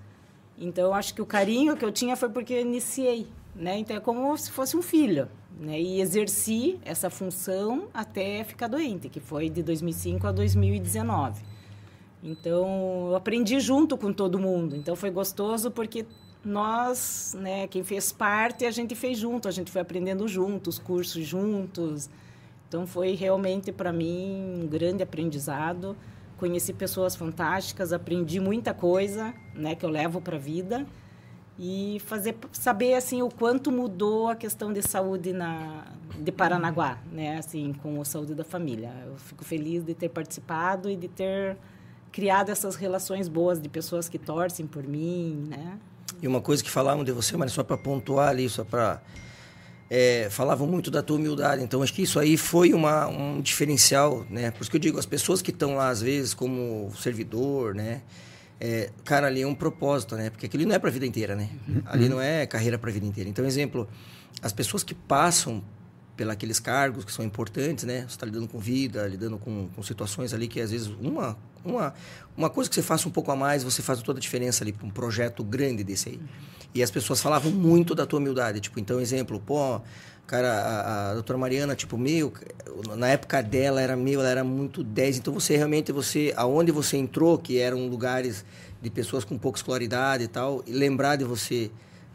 Então, 0.60 0.94
acho 0.94 1.16
que 1.16 1.24
o 1.24 1.26
carinho 1.26 1.76
que 1.76 1.84
eu 1.84 1.91
tinha 1.91 2.16
foi 2.16 2.30
porque 2.30 2.54
eu 2.54 2.62
iniciei, 2.62 3.28
né? 3.56 3.80
Então, 3.80 3.98
é 3.98 3.99
como 3.99 4.38
se 4.38 4.52
fosse 4.52 4.78
um 4.78 4.84
filho, 4.84 5.28
né? 5.60 5.82
E 5.82 5.99
exerci 5.99 6.80
essa 6.86 7.10
função 7.10 7.88
até 7.91 8.44
ficar 8.44 8.68
doente, 8.68 9.10
que 9.10 9.20
foi 9.20 9.49
de 9.49 9.64
2005 9.64 10.28
a 10.28 10.32
2019. 10.32 11.57
Então, 12.23 13.10
eu 13.10 13.15
aprendi 13.15 13.60
junto 13.60 13.98
com 13.98 14.11
todo 14.11 14.39
mundo. 14.39 14.76
Então, 14.76 14.95
foi 14.95 15.10
gostoso 15.10 15.69
porque 15.72 16.06
nós, 16.44 17.35
né, 17.39 17.68
quem 17.68 17.84
fez 17.84 18.11
parte, 18.11 18.65
a 18.65 18.72
gente 18.72 18.95
fez 18.95 19.18
junto, 19.18 19.48
a 19.48 19.52
gente 19.52 19.72
foi 19.72 19.81
aprendendo 19.81 20.27
junto, 20.27 20.69
os 20.69 20.80
cursos 20.80 21.26
juntos. 21.26 22.10
Então, 22.68 22.88
foi 22.88 23.14
realmente 23.14 23.72
para 23.72 23.91
mim 23.94 24.61
um 24.64 24.68
grande 24.68 25.03
aprendizado. 25.03 25.95
Conheci 26.38 26.73
pessoas 26.73 27.15
fantásticas, 27.15 27.94
aprendi 27.94 28.39
muita 28.39 28.73
coisa, 28.73 29.34
né, 29.56 29.76
que 29.76 29.85
eu 29.85 29.89
levo 29.89 30.22
para 30.22 30.35
a 30.35 30.39
vida 30.39 30.85
e 31.60 31.99
fazer 32.06 32.35
saber 32.52 32.94
assim 32.94 33.22
o 33.22 33.30
quanto 33.30 33.72
mudou 33.72 34.27
a 34.27 34.35
questão 34.35 34.72
de 34.72 34.81
saúde 34.81 35.34
na 35.34 35.85
de 36.19 36.31
Paranaguá, 36.31 36.99
né, 37.11 37.38
assim, 37.38 37.73
com 37.73 38.02
a 38.02 38.06
saúde 38.06 38.34
da 38.34 38.44
família. 38.44 38.91
Eu 39.06 39.15
fico 39.18 39.44
feliz 39.44 39.84
de 39.84 39.94
ter 39.94 40.10
participado 40.10 40.89
e 40.89 40.95
de 40.95 41.07
ter 41.07 41.57
criado 42.12 42.50
essas 42.50 42.76
relações 42.76 43.28
boas 43.28 43.62
de 43.62 43.70
pessoas 43.70 44.10
que 44.10 44.18
torcem 44.18 44.66
por 44.66 44.84
mim, 44.88 45.48
né? 45.50 45.78
E 46.22 46.28
uma 46.28 46.42
coisa 46.42 46.64
que 46.64 46.70
falavam 46.70 47.04
de 47.04 47.12
você, 47.12 47.38
mas 47.38 47.52
só 47.52 47.64
para 47.64 47.78
pontuar 47.78 48.30
ali, 48.30 48.50
só 48.50 48.64
para 48.64 49.02
é, 49.90 50.28
falavam 50.30 50.68
muito 50.68 50.90
da 50.92 51.02
tua 51.02 51.18
humildade. 51.18 51.64
Então 51.64 51.82
acho 51.82 51.94
que 51.94 52.02
isso 52.02 52.20
aí 52.20 52.38
foi 52.38 52.74
uma, 52.74 53.08
um 53.08 53.42
diferencial, 53.42 54.26
né? 54.30 54.52
Por 54.52 54.62
isso 54.62 54.72
que 54.72 54.78
eu 54.78 54.82
digo, 54.82 55.00
as 55.00 55.06
pessoas 55.06 55.42
que 55.42 55.52
estão 55.52 55.76
lá 55.76 55.90
às 55.90 56.02
vezes 56.02 56.34
como 56.34 56.92
servidor, 56.98 57.76
né? 57.76 58.02
É, 58.60 58.90
cara, 59.06 59.28
ali 59.28 59.44
é 59.44 59.48
um 59.48 59.54
propósito, 59.54 60.16
né? 60.16 60.30
Porque 60.30 60.48
aquilo 60.48 60.66
não 60.66 60.76
é 60.76 60.80
para 60.80 60.90
a 60.90 60.94
vida 60.94 61.06
inteira, 61.06 61.36
né? 61.36 61.50
Ali 61.86 62.10
não 62.10 62.20
é 62.20 62.46
carreira 62.48 62.78
para 62.78 62.90
a 62.90 62.94
vida 62.94 63.06
inteira. 63.06 63.30
Então, 63.30 63.46
exemplo, 63.46 63.88
as 64.42 64.52
pessoas 64.52 64.84
que 64.84 64.96
passam 64.96 65.64
pela 66.18 66.34
aqueles 66.34 66.60
cargos 66.60 67.06
que 67.06 67.11
são 67.11 67.23
importantes, 67.23 67.85
né? 67.85 68.02
Você 68.02 68.07
está 68.07 68.26
lidando 68.26 68.48
com 68.48 68.57
vida, 68.57 69.07
lidando 69.07 69.38
com, 69.38 69.69
com 69.73 69.84
situações 69.84 70.34
ali 70.34 70.48
que 70.48 70.60
às 70.60 70.72
vezes 70.72 70.88
uma, 70.99 71.38
uma, 71.64 71.94
uma 72.35 72.49
coisa 72.49 72.68
que 72.68 72.76
você 72.76 72.81
faça 72.81 73.07
um 73.07 73.11
pouco 73.11 73.31
a 73.31 73.35
mais, 73.35 73.64
você 73.64 73.84
faz 73.84 74.02
toda 74.02 74.18
a 74.18 74.22
diferença 74.22 74.64
ali 74.64 74.73
para 74.73 74.85
um 74.85 74.89
projeto 74.89 75.44
grande 75.44 75.84
desse 75.84 76.10
aí. 76.10 76.19
E 76.73 76.81
as 76.81 76.89
pessoas 76.89 77.22
falavam 77.22 77.52
muito 77.52 77.94
da 77.94 78.06
tua 78.06 78.19
humildade. 78.19 78.60
Tipo, 78.60 78.80
então, 78.80 78.99
exemplo, 78.99 79.39
pô, 79.39 79.80
cara, 80.26 80.52
a, 80.52 81.11
a 81.11 81.14
doutora 81.14 81.38
Mariana, 81.38 81.76
tipo, 81.76 81.98
meu, 81.98 82.34
na 82.98 83.07
época 83.10 83.41
dela 83.41 83.80
era 83.80 83.95
meu, 83.95 84.19
ela 84.19 84.30
era 84.30 84.44
muito 84.44 84.84
10. 84.84 85.19
Então, 85.19 85.34
você 85.34 85.56
realmente, 85.56 85.91
você, 85.91 86.34
aonde 86.35 86.72
você 86.72 86.98
entrou, 86.98 87.38
que 87.38 87.60
eram 87.60 87.88
lugares 87.88 88.44
de 88.81 88.89
pessoas 88.89 89.23
com 89.23 89.38
pouca 89.38 89.60
escolaridade 89.60 90.23
e 90.23 90.27
tal, 90.27 90.64
e 90.65 90.72
lembrar 90.72 91.15
de 91.15 91.23
você 91.23 91.72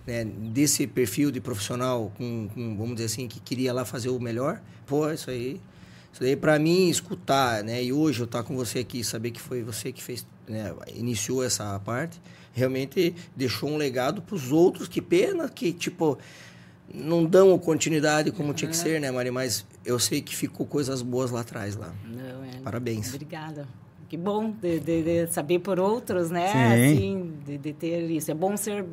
né, 0.06 0.24
desse 0.24 0.86
perfil 0.86 1.30
de 1.30 1.40
profissional 1.40 2.12
com, 2.16 2.48
com, 2.52 2.76
vamos 2.76 2.94
dizer 2.94 3.06
assim, 3.06 3.28
que 3.28 3.40
queria 3.40 3.72
lá 3.72 3.84
fazer 3.84 4.08
o 4.08 4.18
melhor, 4.18 4.60
pô, 4.86 5.10
isso 5.10 5.30
aí, 5.30 5.60
isso 6.12 6.22
aí 6.24 6.36
para 6.36 6.58
mim 6.58 6.88
escutar, 6.88 7.62
né, 7.62 7.82
e 7.82 7.92
hoje 7.92 8.20
eu 8.20 8.24
estar 8.24 8.42
tá 8.42 8.44
com 8.44 8.56
você 8.56 8.80
aqui, 8.80 9.04
saber 9.04 9.30
que 9.30 9.40
foi 9.40 9.62
você 9.62 9.92
que 9.92 10.02
fez, 10.02 10.26
né, 10.48 10.74
iniciou 10.94 11.44
essa 11.44 11.78
parte, 11.80 12.20
realmente 12.52 13.14
deixou 13.36 13.70
um 13.70 13.76
legado 13.76 14.20
para 14.22 14.34
os 14.34 14.50
outros, 14.52 14.88
que 14.88 15.00
pena 15.00 15.48
que, 15.48 15.72
tipo, 15.72 16.18
não 16.92 17.24
dão 17.24 17.56
continuidade 17.58 18.30
como 18.30 18.48
uhum. 18.48 18.54
tinha 18.54 18.70
que 18.70 18.76
ser, 18.76 19.00
né, 19.00 19.10
Mari, 19.10 19.30
mas 19.30 19.64
eu 19.84 19.98
sei 19.98 20.20
que 20.20 20.34
ficou 20.34 20.66
coisas 20.66 21.00
boas 21.00 21.30
lá 21.30 21.40
atrás, 21.40 21.76
lá. 21.76 21.94
Não, 22.04 22.44
é... 22.44 22.60
Parabéns. 22.62 23.14
Obrigada. 23.14 23.66
Que 24.08 24.16
bom 24.18 24.50
de, 24.50 24.78
de, 24.78 25.02
de, 25.02 25.26
saber 25.32 25.60
por 25.60 25.80
outros, 25.80 26.28
né? 26.28 26.52
Sim. 26.52 26.92
Assim, 26.94 27.32
de, 27.46 27.56
de 27.56 27.72
ter 27.72 28.10
isso. 28.10 28.30
É 28.30 28.34
bom 28.34 28.58
ser 28.58 28.84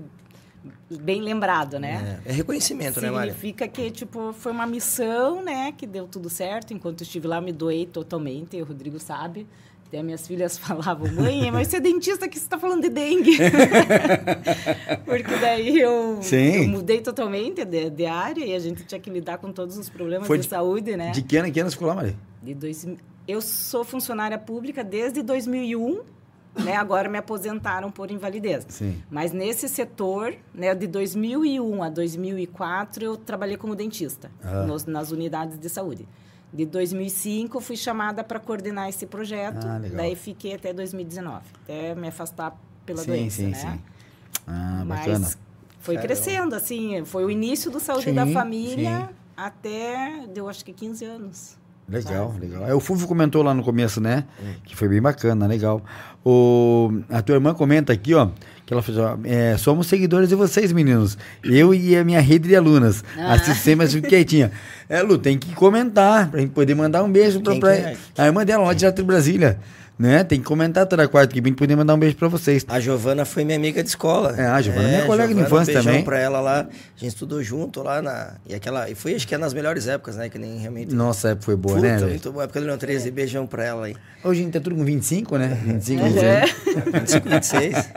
bem 0.89 1.21
lembrado, 1.21 1.79
né? 1.79 2.21
É, 2.25 2.29
é 2.29 2.33
reconhecimento, 2.33 2.95
Significa 2.95 3.11
né, 3.11 3.17
Maria? 3.17 3.33
Significa 3.33 3.67
que, 3.67 3.91
tipo, 3.91 4.33
foi 4.33 4.51
uma 4.51 4.65
missão, 4.65 5.43
né? 5.43 5.71
Que 5.71 5.85
deu 5.85 6.07
tudo 6.07 6.29
certo. 6.29 6.73
Enquanto 6.73 7.01
estive 7.01 7.27
lá, 7.27 7.39
me 7.39 7.51
doei 7.51 7.85
totalmente. 7.85 8.59
O 8.61 8.65
Rodrigo 8.65 8.99
sabe. 8.99 9.47
Até 9.87 10.03
minhas 10.03 10.27
filhas 10.27 10.55
falavam, 10.59 11.11
mãe, 11.11 11.49
mas 11.51 11.67
você 11.67 11.77
é 11.77 11.79
dentista 11.79 12.27
que 12.27 12.37
você 12.37 12.45
está 12.45 12.59
falando 12.59 12.83
de 12.83 12.89
dengue. 12.89 13.37
Porque 15.05 15.35
daí 15.37 15.79
eu, 15.79 16.19
eu, 16.31 16.67
mudei 16.67 17.01
totalmente 17.01 17.65
de, 17.65 17.89
de, 17.89 18.05
área 18.05 18.45
e 18.45 18.53
a 18.53 18.59
gente 18.59 18.83
tinha 18.83 19.01
que 19.01 19.09
lidar 19.09 19.39
com 19.39 19.51
todos 19.51 19.77
os 19.77 19.89
problemas 19.89 20.27
de, 20.27 20.37
de, 20.37 20.47
saúde, 20.47 20.95
né? 20.95 21.11
De 21.11 21.23
que 21.23 21.37
ano, 21.37 21.51
que 21.51 21.59
ano 21.59 21.71
você 21.71 21.75
ficou 21.75 21.87
lá, 21.87 21.95
Maria? 21.95 22.15
De 22.41 22.53
dois, 22.53 22.85
eu 23.27 23.41
sou 23.41 23.83
funcionária 23.83 24.37
pública 24.37 24.83
desde 24.83 25.23
2001 25.23 26.18
né, 26.57 26.75
agora 26.75 27.09
me 27.09 27.17
aposentaram 27.17 27.91
por 27.91 28.11
invalidez. 28.11 28.65
Sim. 28.69 29.01
Mas 29.09 29.31
nesse 29.31 29.67
setor, 29.69 30.35
né, 30.53 30.73
de 30.73 30.87
2001 30.87 31.83
a 31.83 31.89
2004, 31.89 33.03
eu 33.03 33.17
trabalhei 33.17 33.57
como 33.57 33.75
dentista 33.75 34.31
ah. 34.43 34.63
nos, 34.63 34.85
nas 34.85 35.11
unidades 35.11 35.57
de 35.57 35.69
saúde. 35.69 36.07
De 36.51 36.65
2005, 36.65 37.61
fui 37.61 37.77
chamada 37.77 38.23
para 38.23 38.39
coordenar 38.39 38.89
esse 38.89 39.05
projeto. 39.05 39.67
Ah, 39.67 39.79
daí 39.93 40.15
fiquei 40.15 40.55
até 40.55 40.73
2019, 40.73 41.43
até 41.63 41.93
me 41.93 42.07
afastar 42.07 42.59
pela 42.85 42.99
sim, 42.99 43.11
doença, 43.11 43.37
sim, 43.37 43.47
né? 43.49 43.55
Sim. 43.55 43.79
Ah, 44.47 44.83
bacana. 44.85 45.19
Mas 45.19 45.37
foi 45.79 45.95
Caramba. 45.95 46.15
crescendo, 46.15 46.55
assim, 46.55 47.05
foi 47.05 47.23
o 47.23 47.29
início 47.29 47.69
do 47.69 47.79
Saúde 47.79 48.05
sim, 48.05 48.13
da 48.13 48.25
Família 48.25 49.09
até, 49.37 50.27
deu 50.27 50.49
acho 50.49 50.65
que 50.65 50.73
15 50.73 51.05
anos. 51.05 51.58
Legal, 51.89 52.35
legal. 52.39 52.67
É, 52.67 52.73
o 52.73 52.79
Fulvio 52.79 53.07
comentou 53.07 53.41
lá 53.41 53.53
no 53.53 53.63
começo, 53.63 53.99
né? 53.99 54.25
Hum. 54.41 54.53
Que 54.63 54.75
foi 54.75 54.87
bem 54.87 55.01
bacana, 55.01 55.47
legal. 55.47 55.81
O, 56.23 57.01
a 57.09 57.21
tua 57.21 57.35
irmã 57.35 57.53
comenta 57.53 57.91
aqui, 57.93 58.13
ó, 58.13 58.29
que 58.65 58.73
ela 58.73 58.83
ó, 58.83 59.17
é, 59.23 59.57
somos 59.57 59.87
seguidores 59.87 60.29
de 60.29 60.35
vocês, 60.35 60.71
meninos. 60.71 61.17
Eu 61.43 61.73
e 61.73 61.95
a 61.95 62.03
minha 62.03 62.19
rede 62.19 62.47
de 62.47 62.55
alunas. 62.55 63.03
Ah. 63.17 63.33
Assistei, 63.33 63.75
mas 63.75 63.95
quietinha. 63.95 64.51
É, 64.87 65.01
Lu, 65.01 65.17
tem 65.17 65.37
que 65.37 65.53
comentar, 65.55 66.29
pra 66.29 66.39
gente 66.39 66.51
poder 66.51 66.75
mandar 66.75 67.03
um 67.03 67.11
beijo 67.11 67.41
pra, 67.41 67.55
pra 67.55 67.75
é? 67.75 67.97
a 68.17 68.25
irmã 68.25 68.45
dela, 68.45 68.65
lá 68.65 68.73
de 68.73 69.03
Brasília 69.03 69.59
né? 69.99 70.23
Tem 70.23 70.39
que 70.39 70.45
comentar 70.45 70.85
toda 70.85 71.05
quarta 71.09 71.33
que 71.33 71.41
vem 71.41 71.53
poder 71.53 71.75
mandar 71.75 71.93
um 71.93 71.99
beijo 71.99 72.15
pra 72.15 72.29
vocês. 72.29 72.65
A 72.69 72.79
Giovana 72.79 73.25
foi 73.25 73.43
minha 73.43 73.57
amiga 73.57 73.83
de 73.83 73.89
escola. 73.89 74.33
É, 74.37 74.45
a 74.45 74.61
Giovana 74.61 74.87
é 74.87 74.91
minha 74.91 75.05
colega 75.05 75.27
Giovana, 75.27 75.47
de 75.47 75.53
infância 75.53 75.81
um 75.81 75.83
também. 75.83 76.03
pra 76.05 76.17
ela 76.17 76.39
lá. 76.39 76.61
A 76.61 76.99
gente 76.99 77.09
estudou 77.09 77.43
junto 77.43 77.83
lá 77.83 78.01
na. 78.01 78.35
E 78.47 78.55
aquela. 78.55 78.89
E 78.89 78.95
foi 78.95 79.13
acho 79.13 79.27
que 79.27 79.35
é 79.35 79.37
nas 79.37 79.53
melhores 79.53 79.89
épocas, 79.89 80.15
né? 80.15 80.29
Que 80.29 80.39
nem 80.39 80.57
realmente. 80.57 80.95
Nossa, 80.95 81.31
época 81.31 81.45
foi 81.45 81.55
boa, 81.57 81.75
Puta, 81.75 81.87
né? 81.87 82.05
Muito 82.05 82.31
boa. 82.31 82.45
Época 82.45 82.61
do 82.61 82.65
Leão 82.67 82.77
13, 82.77 83.11
beijão 83.11 83.45
pra 83.45 83.65
ela 83.65 83.87
aí. 83.87 83.95
Hoje 84.23 84.39
a 84.39 84.43
gente 84.43 84.53
tá 84.53 84.61
tudo 84.61 84.77
com 84.77 84.85
25, 84.85 85.37
né? 85.37 85.59
25, 85.65 86.01
uhum. 86.01 86.17
é. 86.17 86.45
25, 86.99 87.29
26. 87.29 87.89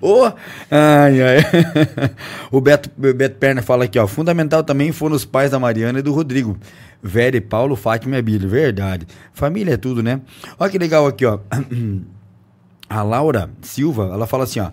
oh, 0.00 0.26
ai, 0.70 1.22
ai. 1.22 1.38
o 2.52 2.60
Beto, 2.60 2.88
Beto 2.96 3.36
Perna 3.36 3.62
fala 3.62 3.84
aqui, 3.84 3.98
ó. 3.98 4.06
Fundamental 4.06 4.62
também 4.62 4.92
foram 4.92 5.16
os 5.16 5.24
pais 5.24 5.50
da 5.50 5.58
Mariana 5.58 5.98
e 5.98 6.02
do 6.02 6.12
Rodrigo. 6.12 6.56
Vera 7.02 7.36
e 7.36 7.40
Paulo, 7.40 7.76
Fátima 7.76 8.16
e 8.16 8.18
Abílio. 8.18 8.48
Verdade. 8.48 9.06
Família 9.32 9.74
é 9.74 9.76
tudo, 9.76 10.02
né? 10.02 10.20
Olha 10.58 10.70
que 10.70 10.78
legal 10.78 11.06
aqui, 11.06 11.24
ó. 11.24 11.38
A 12.88 13.02
Laura 13.02 13.50
Silva, 13.60 14.10
ela 14.12 14.26
fala 14.26 14.44
assim, 14.44 14.60
ó. 14.60 14.70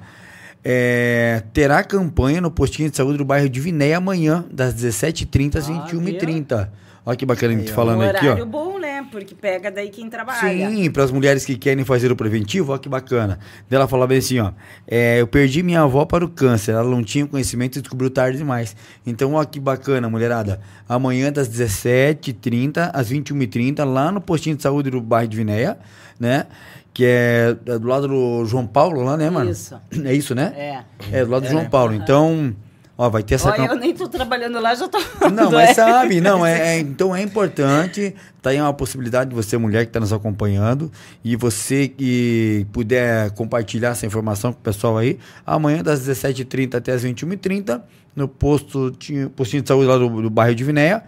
É, 0.64 1.43
terá 1.53 1.84
campanha 1.84 2.41
no 2.41 2.49
postinho 2.49 2.89
de 2.89 2.97
saúde 2.97 3.19
do 3.19 3.26
bairro 3.26 3.47
de 3.47 3.60
Vinéia 3.60 3.97
amanhã, 3.97 4.43
das 4.52 4.73
17h30 4.73 5.57
às 5.57 5.69
ah, 5.69 5.88
21h30. 5.88 6.69
Olha 7.06 7.15
que 7.15 7.26
bacana 7.26 7.53
a 7.53 7.57
gente 7.57 7.72
falando 7.72 7.99
um 7.99 8.10
aqui, 8.10 8.27
ó. 8.27 8.45
bom, 8.45 8.80
né? 8.80 9.06
Porque 9.11 9.36
pega 9.36 9.69
daí 9.69 9.90
quem 9.90 10.10
trabalha. 10.10 10.40
Sim, 10.40 10.90
para 10.90 11.03
as 11.03 11.11
mulheres 11.11 11.45
que 11.45 11.56
querem 11.56 11.86
fazer 11.86 12.11
o 12.11 12.15
preventivo, 12.15 12.72
olha 12.72 12.80
que 12.80 12.90
bacana. 12.90 13.38
Ela 13.69 13.88
falava 13.88 14.07
bem 14.07 14.18
assim, 14.18 14.40
ó. 14.40 14.52
É, 14.88 15.22
eu 15.22 15.27
perdi 15.27 15.61
minha 15.61 15.82
avó 15.82 16.03
para 16.03 16.26
o 16.26 16.30
câncer. 16.30 16.72
Ela 16.72 16.90
não 16.90 17.03
tinha 17.03 17.27
conhecimento 17.27 17.77
e 17.77 17.82
descobriu 17.82 18.10
tarde 18.10 18.40
demais. 18.40 18.76
Então, 19.06 19.34
olha 19.34 19.45
que 19.45 19.60
bacana, 19.60 20.10
mulherada. 20.10 20.60
Amanhã, 20.90 21.32
das 21.32 21.48
17h30 21.48 22.90
às 22.91 23.11
21h30, 23.11 23.84
lá 23.84 24.11
no 24.11 24.19
postinho 24.19 24.56
de 24.56 24.64
saúde 24.64 24.90
do 24.90 24.99
bairro 24.99 25.27
de 25.27 25.38
Vinéia, 25.38 25.77
né? 26.19 26.48
Que 26.91 27.06
é, 27.06 27.56
é 27.68 27.77
do 27.77 27.88
lado 27.88 28.07
do 28.07 28.45
João 28.45 28.65
Paulo, 28.65 29.03
lá, 29.03 29.15
né, 29.15 29.30
mano? 29.30 29.52
Isso. 29.52 29.80
É 30.03 30.11
isso, 30.11 30.34
né? 30.34 30.53
É. 30.57 31.19
É 31.19 31.23
do 31.23 31.30
lado 31.30 31.44
do 31.44 31.49
é. 31.49 31.52
João 31.52 31.69
Paulo. 31.69 31.94
Então. 31.94 32.56
Ó, 32.97 33.09
vai 33.09 33.23
ter 33.23 33.35
essa 33.35 33.51
Olha, 33.51 33.65
eu 33.65 33.76
nem 33.76 33.93
tô 33.93 34.07
trabalhando 34.07 34.57
lá, 34.61 34.73
já 34.73 34.88
tô. 34.88 34.97
Não, 35.30 35.51
mas 35.51 35.72
é. 35.72 35.73
sabe, 35.73 36.22
não, 36.22 36.43
é, 36.47 36.76
é, 36.76 36.80
então 36.80 37.13
é 37.13 37.22
importante, 37.22 38.15
tá 38.41 38.51
aí 38.51 38.61
uma 38.61 38.73
possibilidade 38.73 39.31
de 39.31 39.35
você, 39.35 39.57
mulher 39.57 39.84
que 39.84 39.89
está 39.89 39.99
nos 39.99 40.13
acompanhando, 40.13 40.89
e 41.22 41.35
você 41.35 41.89
que 41.89 42.65
puder 42.72 43.31
compartilhar 43.31 43.89
essa 43.89 44.05
informação 44.05 44.53
com 44.53 44.59
o 44.59 44.63
pessoal 44.63 44.97
aí, 44.97 45.19
amanhã 45.45 45.84
das 45.84 46.07
17h30 46.07 46.76
até 46.76 46.93
as 46.93 47.03
21h30, 47.03 47.81
no 48.15 48.30
posto, 48.30 48.95
postinho 49.35 49.61
de 49.61 49.67
saúde 49.67 49.88
lá 49.88 49.97
do, 49.97 50.22
do 50.22 50.30
bairro 50.30 50.55
de 50.55 50.63
Vinéia, 50.63 51.03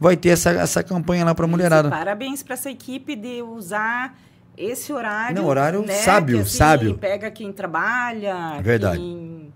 vai 0.00 0.16
ter 0.16 0.30
essa, 0.30 0.50
essa 0.52 0.82
campanha 0.82 1.26
lá 1.26 1.34
para 1.34 1.44
a 1.44 1.48
mulherada. 1.48 1.90
Parabéns 1.90 2.42
para 2.42 2.54
essa 2.54 2.70
equipe 2.70 3.14
de 3.14 3.42
usar 3.42 4.18
esse 4.56 4.90
horário. 4.94 5.36
Não, 5.36 5.46
horário 5.46 5.82
né, 5.84 5.92
sábio, 5.92 6.36
que, 6.36 6.42
assim, 6.42 6.56
sábio. 6.56 6.94
Pega 6.96 7.30
quem 7.30 7.52
trabalha, 7.52 8.60
Verdade. 8.62 8.96
quem 8.96 9.52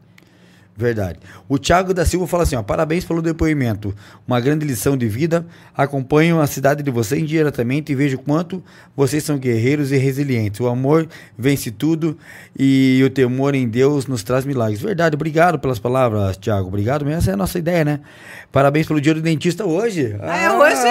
Verdade. 0.75 1.19
O 1.49 1.59
Thiago 1.59 1.93
da 1.93 2.05
Silva 2.07 2.27
fala 2.27 2.45
assim: 2.45 2.57
ó, 2.57 2.63
parabéns 2.63 3.05
pelo 3.05 3.21
depoimento. 3.21 3.95
Uma 4.27 4.41
grande 4.41 4.67
lição 4.67 4.97
de 4.97 5.07
vida. 5.07 5.45
Acompanho 5.77 6.41
a 6.41 6.47
cidade 6.47 6.83
de 6.83 6.91
vocês 6.91 7.29
diretamente 7.29 7.93
e 7.93 7.95
vejo 7.95 8.19
quanto 8.19 8.63
vocês 8.97 9.23
são 9.23 9.37
guerreiros 9.37 9.93
e 9.93 9.99
resilientes. 9.99 10.61
O 10.61 10.67
amor 10.67 11.07
vence 11.37 11.71
tudo 11.71 12.17
e 12.59 13.03
o 13.05 13.11
temor 13.11 13.55
em 13.55 13.69
Deus 13.69 14.07
nos 14.07 14.23
traz 14.23 14.47
milagres. 14.47 14.81
Verdade. 14.81 15.15
Obrigado 15.15 15.59
pelas 15.59 15.79
palavras, 15.79 16.39
Thiago. 16.39 16.69
Obrigado 16.69 17.05
mesmo. 17.05 17.19
Essa 17.19 17.33
é 17.33 17.35
a 17.35 17.37
nossa 17.37 17.59
ideia, 17.59 17.85
né? 17.85 18.01
Parabéns 18.51 18.87
pelo 18.87 19.01
dia 19.01 19.13
do 19.13 19.21
dentista 19.21 19.67
hoje. 19.67 20.17
Ah, 20.23 20.39
é 20.39 20.51
hoje. 20.51 20.83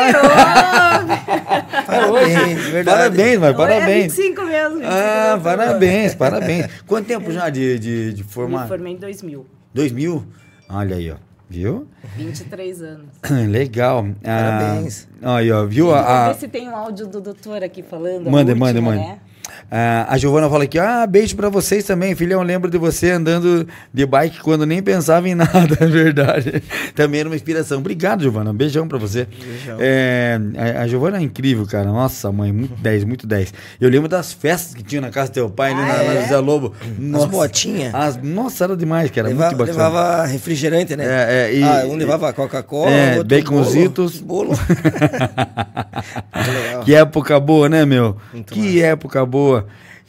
parabéns, 1.87 2.65
verdade. 2.65 2.97
Parabéns, 2.97 3.39
mas 3.39 3.55
parabéns. 3.55 4.19
É 4.19 4.23
25 4.23 4.45
mesmo. 4.45 4.75
25 4.75 4.93
ah, 4.93 5.39
parabéns, 5.43 6.13
parabéns. 6.13 6.67
Quanto 6.85 7.07
tempo 7.07 7.31
já 7.31 7.49
de, 7.49 7.79
de, 7.79 8.13
de 8.13 8.23
formar? 8.23 8.61
Me 8.63 8.67
formei 8.67 8.93
em 8.93 8.97
2000. 8.97 9.60
2000? 9.73 10.25
Olha 10.69 10.95
aí, 10.95 11.11
ó. 11.11 11.15
Viu? 11.49 11.85
23 12.15 12.81
anos. 12.81 13.07
Legal. 13.49 14.07
Parabéns. 14.23 15.07
Ah, 15.21 15.35
aí, 15.35 15.51
ó, 15.51 15.65
viu? 15.65 15.87
Vamos 15.87 16.01
a, 16.01 16.31
ver 16.31 16.39
se 16.39 16.47
tem 16.47 16.69
um 16.69 16.75
áudio 16.75 17.07
do 17.07 17.19
doutor 17.19 17.61
aqui 17.61 17.83
falando. 17.83 18.29
Manda, 18.31 18.55
manda, 18.55 18.81
manda. 18.81 19.01
Né? 19.01 19.19
Ah, 19.19 19.30
a 19.69 20.17
Giovana 20.17 20.49
fala 20.49 20.65
aqui, 20.65 20.77
ah, 20.77 21.05
beijo 21.07 21.35
para 21.35 21.49
vocês 21.49 21.83
também, 21.83 22.15
filhão, 22.15 22.41
lembro 22.41 22.69
de 22.69 22.77
você 22.77 23.11
andando 23.11 23.67
de 23.93 24.05
bike 24.05 24.41
quando 24.41 24.65
nem 24.65 24.81
pensava 24.81 25.27
em 25.27 25.33
nada, 25.35 25.77
é 25.79 25.85
verdade. 25.85 26.63
Também 26.95 27.21
era 27.21 27.29
uma 27.29 27.35
inspiração. 27.35 27.79
Obrigado, 27.79 28.23
Giovana, 28.23 28.51
um 28.51 28.53
beijão 28.53 28.87
para 28.87 28.97
você. 28.97 29.25
Beijão. 29.25 29.77
É, 29.79 30.39
a, 30.57 30.81
a, 30.81 30.87
Giovana 30.87 31.17
é 31.17 31.21
incrível, 31.21 31.65
cara, 31.65 31.85
nossa 31.85 32.31
mãe, 32.31 32.51
muito 32.51 32.75
10, 32.81 33.03
muito 33.03 33.27
10. 33.27 33.53
Eu 33.79 33.89
lembro 33.89 34.07
das 34.07 34.33
festas 34.33 34.73
que 34.73 34.83
tinha 34.83 35.01
na 35.01 35.09
casa 35.09 35.31
do 35.31 35.33
teu 35.33 35.49
pai, 35.49 35.71
ah, 35.71 35.77
ali 35.77 35.87
na, 35.87 35.93
é? 35.93 36.15
na 36.15 36.21
José 36.21 36.37
Lobo. 36.37 36.73
Nossa, 36.97 37.25
as 37.25 37.31
botinhas. 37.31 37.95
As, 37.95 38.21
nossa, 38.21 38.63
era 38.63 38.77
demais, 38.77 39.11
cara, 39.11 39.29
Leva, 39.29 39.45
muito 39.45 39.57
bacana. 39.57 39.77
Levava 39.77 40.25
refrigerante, 40.25 40.95
né? 40.95 41.05
É, 41.05 41.49
é, 41.49 41.55
e, 41.55 41.63
ah, 41.63 41.83
um 41.85 41.95
levava 41.95 42.31
Coca-Cola, 42.33 42.91
é, 42.91 43.17
outro 43.17 43.37
baconzitos. 43.37 44.19
Bolo. 44.19 44.49
bolo. 44.49 44.59
que 46.85 46.93
época 46.93 47.39
boa, 47.39 47.69
né, 47.69 47.85
meu? 47.85 48.17
Muito 48.33 48.53
que 48.53 48.59
massa. 48.59 48.85
época 48.85 49.25
boa. 49.25 49.40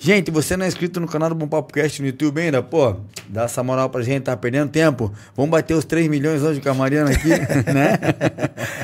Gente, 0.05 0.33
você 0.33 0.57
não 0.57 0.65
é 0.65 0.69
inscrito 0.69 0.99
no 0.99 1.07
canal 1.07 1.29
do 1.29 1.35
Bom 1.37 1.47
Papo 1.47 1.73
Cast 1.73 2.03
no 2.03 2.09
YouTube 2.09 2.41
ainda? 2.41 2.61
Pô, 2.61 2.97
dá 3.29 3.45
essa 3.45 3.63
moral 3.63 3.89
pra 3.89 4.03
gente, 4.03 4.25
tá 4.25 4.37
perdendo 4.37 4.69
tempo. 4.69 5.13
Vamos 5.37 5.53
bater 5.53 5.75
os 5.75 5.85
3 5.85 6.09
milhões 6.09 6.43
hoje 6.43 6.61
com 6.61 6.69
a 6.69 6.75
Mariana 6.75 7.13
aqui, 7.13 7.29
né? 7.73 8.01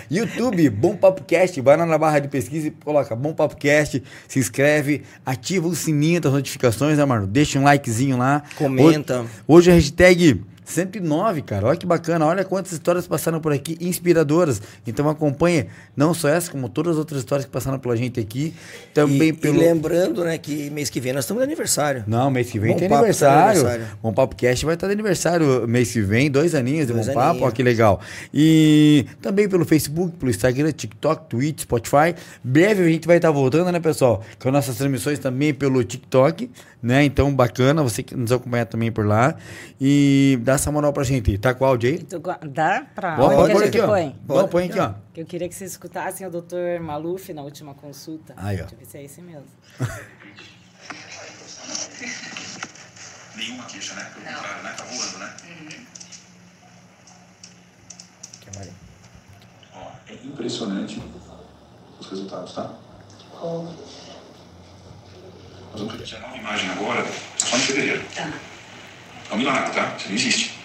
YouTube, 0.09 0.71
Bom 0.71 0.95
Papo 0.95 1.25
Cast, 1.25 1.61
vai 1.61 1.77
lá 1.77 1.85
na 1.85 1.99
barra 1.99 2.21
de 2.21 2.29
pesquisa 2.29 2.69
e 2.69 2.71
coloca 2.71 3.17
Bom 3.17 3.33
Papo 3.33 3.57
Cast, 3.57 4.01
se 4.29 4.39
inscreve, 4.39 5.03
ativa 5.27 5.67
o 5.67 5.75
sininho 5.75 6.21
das 6.21 6.33
notificações, 6.33 6.99
né, 6.99 7.05
mano? 7.05 7.27
Deixa 7.27 7.59
um 7.59 7.65
likezinho 7.65 8.17
lá. 8.17 8.45
Comenta. 8.55 9.23
Hoje, 9.23 9.31
hoje 9.49 9.71
a 9.73 9.75
hashtag 9.75 10.41
109, 10.69 11.43
cara. 11.43 11.67
Olha 11.67 11.77
que 11.77 11.87
bacana. 11.87 12.27
Olha 12.27 12.45
quantas 12.45 12.73
histórias 12.73 13.07
passaram 13.07 13.41
por 13.41 13.53
aqui, 13.53 13.77
inspiradoras. 13.81 14.61
Então 14.87 15.09
acompanhe 15.09 15.67
não 15.97 16.13
só 16.13 16.29
essa, 16.29 16.51
como 16.51 16.69
todas 16.69 16.93
as 16.93 16.99
outras 16.99 17.21
histórias 17.21 17.47
que 17.47 17.51
passaram 17.51 17.79
pela 17.79 17.97
gente 17.97 18.21
aqui. 18.21 18.55
Também 18.93 19.29
e, 19.29 19.33
pelo. 19.33 19.57
e 19.57 19.59
lembrando, 19.59 20.25
né, 20.25 20.37
que 20.37 20.69
mês 20.71 20.91
que 20.91 21.01
vem 21.01 21.13
nós 21.13 21.25
estamos 21.25 21.41
de 21.41 21.45
aniversário. 21.45 22.05
Não, 22.07 22.31
mês 22.31 22.51
que 22.51 22.59
vem 22.59 22.73
Bom 22.73 22.79
tem 22.79 22.89
Papo 22.89 23.01
tá 23.01 23.11
de 23.11 23.25
aniversário. 23.25 23.61
aniversário. 23.61 23.99
Bom 24.03 24.13
Papo 24.13 24.37
Cast 24.37 24.65
vai 24.65 24.75
estar 24.75 24.87
de 24.87 24.93
aniversário 24.93 25.67
mês 25.67 25.91
que 25.91 26.01
vem, 26.03 26.31
dois 26.31 26.55
aninhos 26.55 26.87
de 26.87 26.93
Dois 26.93 27.07
Bom 27.07 27.15
Papo, 27.15 27.45
ó, 27.45 27.51
que 27.51 27.63
legal. 27.63 28.01
E 28.33 29.07
também 29.23 29.49
pelo 29.49 29.65
Facebook, 29.65 30.17
pelo 30.17 30.31
Instagram, 30.31 30.71
TikTok, 30.73 31.29
Twitch, 31.29 31.61
Spotify. 31.63 32.15
Breve 32.45 32.85
a 32.85 32.89
gente 32.89 33.07
vai 33.07 33.17
estar 33.17 33.31
voltando, 33.31 33.73
né, 33.73 33.81
pessoal? 33.81 34.23
Com 34.39 34.51
nossas 34.51 34.77
transmissões 34.77 35.19
também 35.19 35.55
pelo 35.55 35.83
TikTok, 35.83 36.51
né? 36.83 37.05
Então, 37.05 37.35
bacana, 37.35 37.83
você 37.83 38.03
que 38.03 38.15
nos 38.15 38.31
acompanha 38.33 38.65
também 38.67 38.91
por 38.93 39.07
lá. 39.07 39.37
E 39.81 40.39
dá 40.43 40.55
essa 40.55 40.71
moral 40.73 40.93
pra 40.93 41.05
gente. 41.05 41.37
Tá 41.39 41.55
com 41.55 41.65
o 41.65 41.67
áudio 41.67 41.91
aí? 41.91 41.97
Então, 41.97 42.21
Dá 42.49 42.87
pra 42.95 43.17
Vamos 43.17 43.35
onde 43.39 43.53
que 43.53 43.59
gente 43.59 43.69
aqui, 43.69 43.81
ó. 43.81 43.87
põe? 43.87 44.17
Vamos, 44.27 44.51
põe 44.51 44.67
aqui, 44.67 44.79
ó. 44.79 44.95
Que 45.13 45.21
eu 45.23 45.27
queria 45.27 45.49
que 45.49 45.55
vocês 45.55 45.71
escutassem 45.73 46.27
o 46.27 46.31
doutor 46.31 46.81
Maluf 46.81 47.33
na 47.33 47.43
última 47.43 47.75
consulta. 47.75 48.35
Aí, 48.37 48.57
ó. 48.57 48.61
Deixa 48.61 48.75
eu 48.75 48.79
ver 48.79 48.85
se 48.87 48.99
é 48.99 49.05
esse 49.05 49.21
mesmo. 49.21 49.47
Nenhuma 53.37 53.65
queixa, 53.67 53.95
né? 53.95 54.11
Pelo 54.15 54.27
contrário, 54.27 54.65
né? 54.65 54.75
Tá 54.77 54.85
voando, 54.85 55.19
né? 55.19 55.35
Ó, 59.75 59.91
é 60.09 60.15
impressionante 60.15 61.01
os 62.01 62.07
resultados, 62.09 62.53
tá? 62.55 62.75
Nós 65.71 65.81
vamos 65.81 65.93
repetir 65.95 66.17
a 66.19 66.21
nova 66.21 66.37
imagem 66.37 66.71
agora, 66.71 67.05
só 67.37 67.57
em 67.57 67.61
fevereiro. 67.61 68.03
Tá. 68.15 68.33
É 69.31 69.35
um 69.35 69.39
milagre, 69.39 69.73
tá? 69.75 69.95
Isso 69.99 70.09
não 70.09 70.15
existe. 70.17 70.59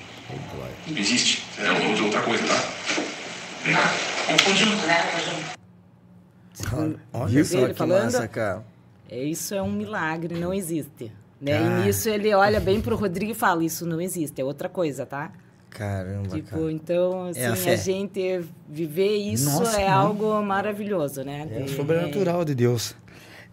Não 0.87 0.97
existe. 0.97 1.43
É 1.59 1.71
outra 1.71 2.03
outra 2.05 2.21
coisa, 2.21 2.43
tá? 2.47 2.63
Vem 3.63 3.73
cá. 3.75 3.93
É 4.29 4.37
conjunto, 4.43 4.85
né? 4.87 5.01
Conjunto. 6.69 6.99
Olha 7.11 7.27
Viu 7.27 7.45
só 7.45 7.57
ele 7.59 7.67
que 7.69 7.73
falando? 7.73 8.03
massa, 8.05 8.27
cara. 8.27 8.63
É, 9.09 9.21
Isso 9.23 9.53
é 9.53 9.61
um 9.61 9.71
milagre, 9.71 10.35
não 10.39 10.53
existe. 10.53 11.11
Né? 11.41 11.59
E 11.61 11.85
nisso 11.85 12.07
ele 12.09 12.33
olha 12.33 12.59
bem 12.59 12.79
pro 12.79 12.95
Rodrigo 12.95 13.31
e 13.33 13.35
fala, 13.35 13.63
isso 13.65 13.85
não 13.85 13.99
existe, 13.99 14.39
é 14.39 14.45
outra 14.45 14.69
coisa, 14.69 15.05
tá? 15.05 15.29
Caramba, 15.69 16.29
Tipo, 16.29 16.49
cara. 16.51 16.71
então, 16.71 17.27
assim, 17.27 17.39
É 17.41 17.47
a 17.47 17.55
fé. 17.55 17.73
a 17.73 17.75
gente 17.75 18.45
viver 18.69 19.17
isso 19.17 19.49
Nossa, 19.59 19.81
é 19.81 19.89
mano. 19.89 19.97
algo 20.07 20.41
maravilhoso, 20.41 21.21
né? 21.23 21.47
É 21.51 21.59
o 21.63 21.65
De- 21.65 21.75
sobrenatural 21.75 22.45
de 22.45 22.55
Deus. 22.55 22.95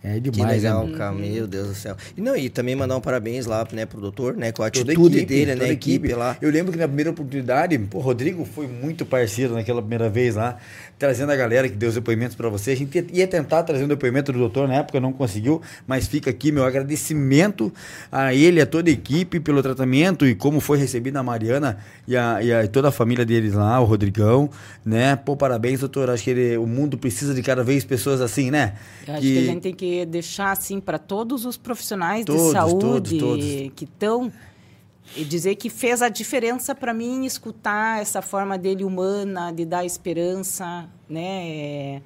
É 0.03 0.15
Que 0.15 0.31
demais, 0.31 0.63
legal, 0.63 0.87
né? 0.87 0.97
cara. 0.97 1.13
Meu 1.13 1.47
Deus 1.47 1.69
do 1.69 1.75
céu. 1.75 1.95
E, 2.17 2.23
não, 2.23 2.35
e 2.35 2.49
também 2.49 2.75
mandar 2.75 2.97
um 2.97 3.01
parabéns 3.03 3.45
lá, 3.45 3.67
né, 3.73 3.85
pro 3.85 4.01
doutor, 4.01 4.35
né, 4.35 4.51
com 4.51 4.63
a 4.63 4.71
Toda 4.71 4.93
atitude 4.93 5.19
equipe, 5.19 5.27
dele, 5.35 5.53
toda 5.53 5.65
né, 5.65 5.71
a 5.71 5.73
equipe 5.75 6.13
lá. 6.15 6.37
Eu 6.41 6.51
lembro 6.51 6.73
que 6.73 6.79
na 6.79 6.87
primeira 6.89 7.11
oportunidade, 7.11 7.79
pô, 7.79 7.99
o 7.99 8.01
Rodrigo 8.01 8.47
foi 8.47 8.67
muito 8.67 9.05
parceiro 9.05 9.53
naquela 9.53 9.83
primeira 9.83 10.09
vez 10.09 10.37
lá, 10.37 10.57
trazendo 10.99 11.33
a 11.33 11.37
galera 11.37 11.69
que 11.69 11.77
deu 11.77 11.91
os 11.91 11.95
depoimentos 11.97 12.35
para 12.35 12.49
você. 12.49 12.71
A 12.71 12.77
gente 12.77 13.05
ia, 13.13 13.27
tentar 13.27 13.63
trazer 13.63 13.85
um 13.85 13.89
depoimento 13.89 14.33
do 14.33 14.39
doutor 14.39 14.67
na 14.67 14.77
época, 14.77 14.99
não 15.01 15.13
conseguiu, 15.13 15.61
mas 15.87 16.07
fica 16.09 16.31
aqui 16.31 16.51
meu 16.51 16.65
agradecimento 16.65 17.73
a 18.11 18.35
ele, 18.35 18.61
a 18.61 18.67
toda 18.67 18.89
a 18.89 18.93
equipe 18.93 19.39
pelo 19.41 19.63
tratamento 19.63 20.27
e 20.27 20.35
como 20.35 20.61
foi 20.61 20.79
recebida 20.79 21.21
a 21.21 21.23
Mariana 21.23 21.79
e, 22.09 22.17
a, 22.17 22.43
e 22.43 22.53
a- 22.53 22.67
toda 22.69 22.89
a 22.89 22.93
família 22.93 23.25
deles 23.25 23.53
lá, 23.55 23.79
o 23.81 23.85
Rodrigão, 23.85 24.49
né? 24.85 25.17
Pô, 25.17 25.37
parabéns, 25.37 25.81
doutor. 25.81 26.09
Acho 26.11 26.25
que 26.25 26.31
ele- 26.31 26.57
o 26.57 26.67
mundo 26.67 26.97
precisa 26.99 27.35
de 27.35 27.43
cada 27.43 27.63
vez 27.63 27.85
pessoas 27.85 28.21
assim, 28.21 28.51
né? 28.51 28.75
Eu 29.07 29.15
acho 29.15 29.23
que... 29.23 29.39
a 29.39 29.43
gente 29.43 29.61
tem 29.61 29.75
que 29.75 29.90
deixar 30.07 30.53
assim 30.53 30.81
para 30.81 30.99
todos 30.99 31.45
os 31.45 31.57
profissionais 31.57 32.25
Todos, 32.25 32.47
de 32.47 32.53
saúde 32.53 33.19
todos, 33.19 33.45
todos. 33.45 33.73
que 33.75 33.85
estão 33.85 34.33
e 35.17 35.25
dizer 35.25 35.57
que 35.57 35.69
fez 35.69 36.03
a 36.03 36.09
diferença 36.09 36.75
para 36.75 36.95
mim 36.95 37.25
escutar 37.25 38.01
essa 38.01 38.23
forma 38.23 38.57
dele 38.57 38.85
humana 38.85 39.53
de 39.53 39.65
dar 39.65 39.85
esperança, 39.85 40.89
né? 41.09 42.01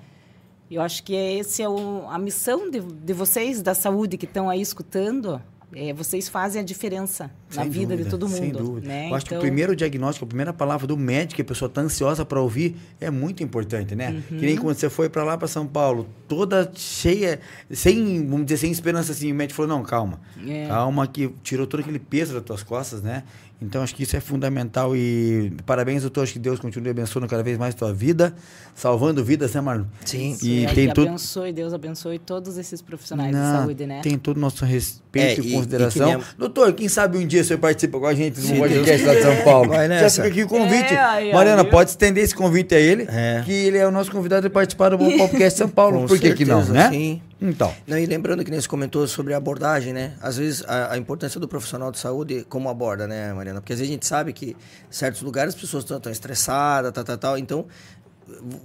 Eu 0.71 0.81
acho 0.81 1.03
que 1.03 1.15
é 1.15 1.35
esse 1.35 1.63
é 1.63 1.69
o, 1.69 2.07
a 2.09 2.19
missão 2.19 2.71
de, 2.71 2.81
de 2.81 3.13
vocês 3.13 3.61
da 3.61 3.75
saúde 3.75 4.17
que 4.17 4.25
estão 4.25 4.49
aí 4.49 4.61
escutando. 4.61 5.41
É, 5.77 5.93
vocês 5.93 6.29
fazem 6.29 6.63
a 6.63 6.65
diferença 6.65 7.31
na 7.55 7.63
Sem 7.63 7.71
vida 7.71 7.97
de 7.97 8.05
dúvida, 8.05 8.11
todo 8.11 8.29
mundo. 8.29 8.39
Sem 8.39 8.53
dúvida. 8.53 8.89
Né? 8.89 9.11
Eu 9.11 9.15
acho 9.15 9.27
que 9.27 9.33
o 9.33 9.35
Então, 9.35 9.41
primeiro 9.41 9.75
diagnóstico, 9.77 10.25
a 10.25 10.29
primeira 10.29 10.53
palavra 10.53 10.87
do 10.87 10.97
médico 10.97 11.37
que 11.37 11.43
a 11.43 11.45
pessoa 11.45 11.69
está 11.69 11.81
ansiosa 11.81 12.25
para 12.25 12.41
ouvir 12.41 12.77
é 13.01 13.11
muito 13.11 13.43
importante, 13.43 13.95
né? 13.95 14.23
Uhum. 14.31 14.39
Que 14.39 14.47
nem 14.47 14.57
quando 14.57 14.77
você 14.77 14.89
foi 14.89 15.09
para 15.09 15.25
lá 15.25 15.37
para 15.37 15.49
São 15.49 15.67
Paulo, 15.67 16.07
toda 16.29 16.71
cheia, 16.75 17.41
sem, 17.71 18.27
vamos 18.27 18.47
dizer, 18.47 18.59
sem 18.59 18.71
esperança 18.71 19.13
assim, 19.13 19.33
o 19.33 19.35
médico 19.35 19.57
falou: 19.57 19.77
"Não, 19.77 19.83
calma. 19.83 20.21
É. 20.47 20.67
Calma 20.69 21.07
que 21.07 21.29
tirou 21.43 21.67
todo 21.67 21.81
aquele 21.81 21.99
peso 21.99 22.35
das 22.35 22.43
tuas 22.43 22.63
costas, 22.63 23.03
né?" 23.03 23.25
Então 23.63 23.83
acho 23.83 23.95
que 23.95 24.03
isso 24.03 24.15
é 24.15 24.21
fundamental 24.21 24.95
e 24.95 25.53
parabéns, 25.65 26.03
doutor, 26.03 26.25
acho 26.25 26.35
que 26.35 26.39
Deus 26.39 26.59
continue 26.59 26.91
abençoando 26.91 27.27
cada 27.27 27.43
vez 27.43 27.57
mais 27.57 27.75
a 27.75 27.79
tua 27.79 27.95
vida, 27.95 28.35
salvando 28.75 29.25
vidas, 29.25 29.55
né, 29.55 29.61
Marlon? 29.61 29.85
Sim. 30.05 30.37
E 30.43 30.65
e 30.65 30.67
tem 30.75 30.89
tudo 30.93 31.09
abençoe, 31.09 31.53
Deus 31.53 31.73
abençoe 31.73 32.19
todos 32.19 32.59
esses 32.59 32.83
profissionais 32.83 33.33
Não, 33.33 33.41
de 33.53 33.59
saúde, 33.59 33.87
né? 33.87 34.01
Tem 34.03 34.19
todo 34.19 34.37
o 34.37 34.41
nosso 34.41 34.65
respeito 34.67 35.41
É, 35.41 35.45
e, 35.45 35.49
e- 35.51 35.53
consideração. 35.55 36.09
e 36.09 36.13
que 36.13 36.17
nem 36.19 36.25
Doutor, 36.37 36.73
quem 36.75 36.89
sabe 36.89 37.17
um 37.17 37.27
dia 37.27 37.43
você 37.43 37.57
participa 37.57 37.99
com 37.99 38.07
a 38.07 38.13
gente 38.15 38.39
no 38.41 38.57
podcast 38.59 39.07
lá 39.07 39.15
de 39.15 39.23
São. 39.23 39.37
Paulo. 39.45 39.69
Vai 39.71 39.89
Já 39.89 39.89
nessa. 39.89 40.23
fica 40.23 40.29
aqui 40.35 40.43
o 40.45 40.49
convite. 40.49 40.93
É, 40.93 40.99
aí, 41.01 41.33
Mariana, 41.33 41.63
viu? 41.63 41.71
pode 41.71 41.91
estender 41.91 42.23
esse 42.23 42.35
convite 42.35 42.75
a 42.75 42.79
ele, 42.81 43.07
É. 43.09 43.43
que 43.47 43.53
ele 43.53 43.79
é 43.79 43.87
o 43.87 43.91
nosso 43.91 44.11
convidado 44.11 44.47
de 44.47 44.53
participar 44.53 44.91
do 44.91 44.99
Bom 44.99 45.07
Podcast 45.17 45.59
São 45.59 45.69
Paulo. 45.69 46.01
Com 46.01 46.07
Por 46.09 46.19
que, 46.19 46.35
que 46.35 46.45
não, 46.45 46.63
né? 46.67 46.91
sim. 46.91 47.23
Então. 47.47 47.75
Não, 47.87 47.99
e 47.99 48.07
lembrando 48.07 48.43
que 48.43 48.51
nem 48.51 48.59
você 48.59 48.67
comentou 48.67 49.07
sobre 49.07 49.35
a 49.35 49.37
abordagem, 49.37 49.93
né? 49.93 50.15
Às 50.23 50.39
vezes 50.39 50.65
a, 50.67 50.95
a 50.95 50.99
importância 50.99 51.39
do 51.39 51.47
profissional 51.47 51.93
de 51.93 51.99
saúde, 51.99 52.47
como 52.49 52.71
aborda, 52.71 53.07
né, 53.07 53.35
Mariana? 53.35 53.61
Porque 53.61 53.75
às 53.75 53.79
vezes 53.79 53.91
a 53.91 53.95
gente 53.95 54.07
sabe 54.07 54.33
que 54.33 54.51
em 54.51 54.57
certos 54.93 55.21
lugares 55.21 55.55
as 55.55 55.61
pessoas 55.61 55.85
estão 55.85 56.11
estressadas, 56.11 56.91
tal, 56.91 57.05
tal, 57.05 57.19
tal. 57.19 57.39
Então, 57.39 57.67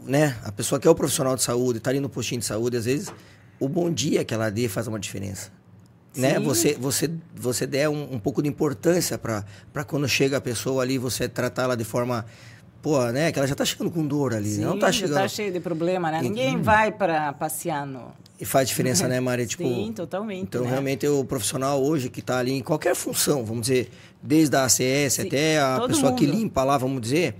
né, 0.05 0.37
a 0.45 0.51
pessoa 0.51 0.79
que 0.79 0.87
é 0.87 0.91
o 0.91 0.95
profissional 0.95 1.35
de 1.35 1.43
saúde, 1.43 1.81
tá 1.81 1.89
ali 1.89 1.99
no 1.99 2.07
postinho 2.07 2.39
de 2.39 2.45
saúde, 2.45 2.77
às 2.77 2.85
vezes 2.85 3.11
o 3.59 3.67
bom 3.67 3.91
dia 3.91 4.23
que 4.23 4.33
ela 4.33 4.49
dê 4.49 4.69
faz 4.69 4.87
uma 4.87 4.97
diferença. 4.97 5.51
Né? 6.15 6.39
Você, 6.39 6.73
você, 6.73 7.11
você 7.35 7.67
der 7.67 7.89
um, 7.89 8.13
um 8.13 8.19
pouco 8.19 8.41
de 8.41 8.47
importância 8.47 9.17
para 9.17 9.83
quando 9.85 10.07
chega 10.07 10.37
a 10.37 10.41
pessoa 10.41 10.81
ali, 10.81 10.97
você 10.97 11.27
tratar 11.27 11.63
ela 11.63 11.77
de 11.77 11.83
forma. 11.83 12.25
Pô, 12.81 13.03
né? 13.11 13.31
Que 13.31 13.39
ela 13.39 13.47
já 13.47 13.55
tá 13.55 13.65
chegando 13.65 13.91
com 13.91 14.05
dor 14.07 14.33
ali. 14.33 14.49
Sim, 14.55 14.61
não 14.61 14.79
tá 14.79 14.87
já 14.87 14.99
chegando. 14.99 15.15
tá 15.21 15.27
cheio 15.27 15.51
de 15.51 15.59
problema, 15.59 16.09
né? 16.11 16.21
Ninguém 16.21 16.61
vai 16.61 16.91
para 16.91 17.33
passear 17.33 17.85
no... 17.85 18.11
E 18.39 18.45
faz 18.45 18.69
diferença, 18.69 19.05
né, 19.05 19.19
Maria? 19.19 19.45
Tipo, 19.47 19.63
Sim, 19.63 19.91
totalmente, 19.93 20.43
Então, 20.43 20.63
né? 20.63 20.69
realmente, 20.69 21.05
o 21.05 21.25
profissional 21.25 21.83
hoje 21.83 22.09
que 22.09 22.21
está 22.21 22.37
ali 22.39 22.53
em 22.53 22.61
qualquer 22.63 22.95
função, 22.95 23.43
vamos 23.43 23.63
dizer, 23.67 23.89
desde 24.23 24.55
a 24.55 24.63
ACS 24.63 25.13
Sim, 25.15 25.27
até 25.27 25.59
a 25.59 25.81
pessoa 25.85 26.13
que 26.13 26.25
mundo. 26.25 26.37
limpa 26.37 26.63
lá, 26.63 26.77
vamos 26.77 27.01
dizer, 27.01 27.35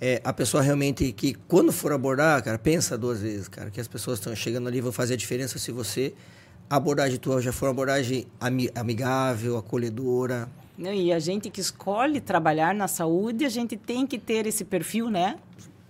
é, 0.00 0.22
a 0.24 0.32
pessoa 0.32 0.62
realmente 0.62 1.12
que, 1.12 1.34
quando 1.46 1.70
for 1.70 1.92
abordar, 1.92 2.42
cara, 2.42 2.58
pensa 2.58 2.96
duas 2.96 3.20
vezes, 3.20 3.48
cara, 3.48 3.70
que 3.70 3.78
as 3.78 3.86
pessoas 3.86 4.18
estão 4.18 4.34
chegando 4.34 4.66
ali 4.66 4.80
vão 4.80 4.92
fazer 4.92 5.12
a 5.12 5.16
diferença 5.18 5.58
se 5.58 5.70
você, 5.70 6.14
a 6.70 6.76
abordagem 6.76 7.18
tua 7.18 7.42
já 7.42 7.52
for 7.52 7.66
uma 7.66 7.72
abordagem 7.72 8.26
ami- 8.40 8.70
amigável, 8.74 9.58
acolhedora. 9.58 10.48
Não, 10.76 10.92
E 10.92 11.12
a 11.12 11.18
gente 11.18 11.50
que 11.50 11.60
escolhe 11.60 12.20
trabalhar 12.20 12.74
na 12.74 12.88
saúde, 12.88 13.44
a 13.44 13.48
gente 13.48 13.76
tem 13.76 14.06
que 14.06 14.18
ter 14.18 14.46
esse 14.46 14.64
perfil, 14.64 15.08
né? 15.08 15.36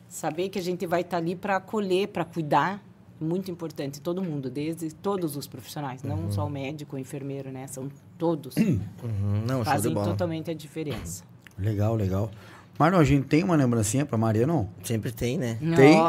Saber 0.09 0.49
que 0.49 0.59
a 0.59 0.63
gente 0.63 0.87
vai 0.87 1.01
estar 1.01 1.17
ali 1.17 1.35
para 1.35 1.57
acolher, 1.57 2.09
para 2.09 2.25
cuidar. 2.25 2.83
Muito 3.21 3.51
importante, 3.51 4.01
todo 4.01 4.23
mundo, 4.23 4.51
desde 4.51 4.93
todos 4.95 5.37
os 5.37 5.47
profissionais, 5.47 6.03
Uhum. 6.03 6.11
não 6.11 6.31
só 6.31 6.45
o 6.47 6.51
médico, 6.51 6.97
o 6.97 6.99
enfermeiro, 6.99 7.51
né? 7.51 7.67
São 7.67 7.89
todos. 8.19 8.55
Uhum, 9.05 9.45
não, 9.47 9.65
fazem 9.65 9.95
totalmente 9.95 10.51
a 10.51 10.55
diferença. 10.55 11.25
Legal, 11.59 11.95
legal. 11.95 12.31
Marlon, 12.77 12.99
a 12.99 13.05
gente 13.05 13.27
tem 13.27 13.45
uma 13.45 13.55
lembrancinha 13.55 14.05
pra 14.05 14.19
Maria, 14.19 14.47
não? 14.47 14.69
Sempre 14.83 15.13
tem, 15.13 15.39
né? 15.39 15.57
Tem? 15.77 15.97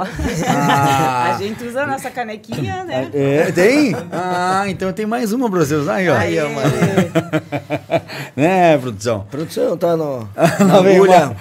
Ah. 0.48 1.36
a 1.36 1.38
gente 1.38 1.64
usa 1.64 1.84
a 1.84 1.88
nossa 1.88 2.10
canequinha, 2.10 2.84
né? 2.84 3.10
É, 3.14 3.52
tem? 3.52 3.96
Ah, 4.12 4.64
então 4.68 4.92
tem 4.92 5.06
mais 5.06 5.32
uma 5.32 5.50
pra 5.50 5.60
você 5.60 5.76
usar 5.76 5.96
aí, 5.96 6.10
ó. 6.10 6.16
Aí, 6.16 6.40
ó, 6.40 6.50
Maria. 6.50 7.12
né, 8.36 8.78
produção? 8.78 9.26
Produção, 9.30 9.78
tá 9.78 9.96
no, 9.96 10.28
na 10.36 10.82
o 10.82 10.88
agulha. 10.88 11.36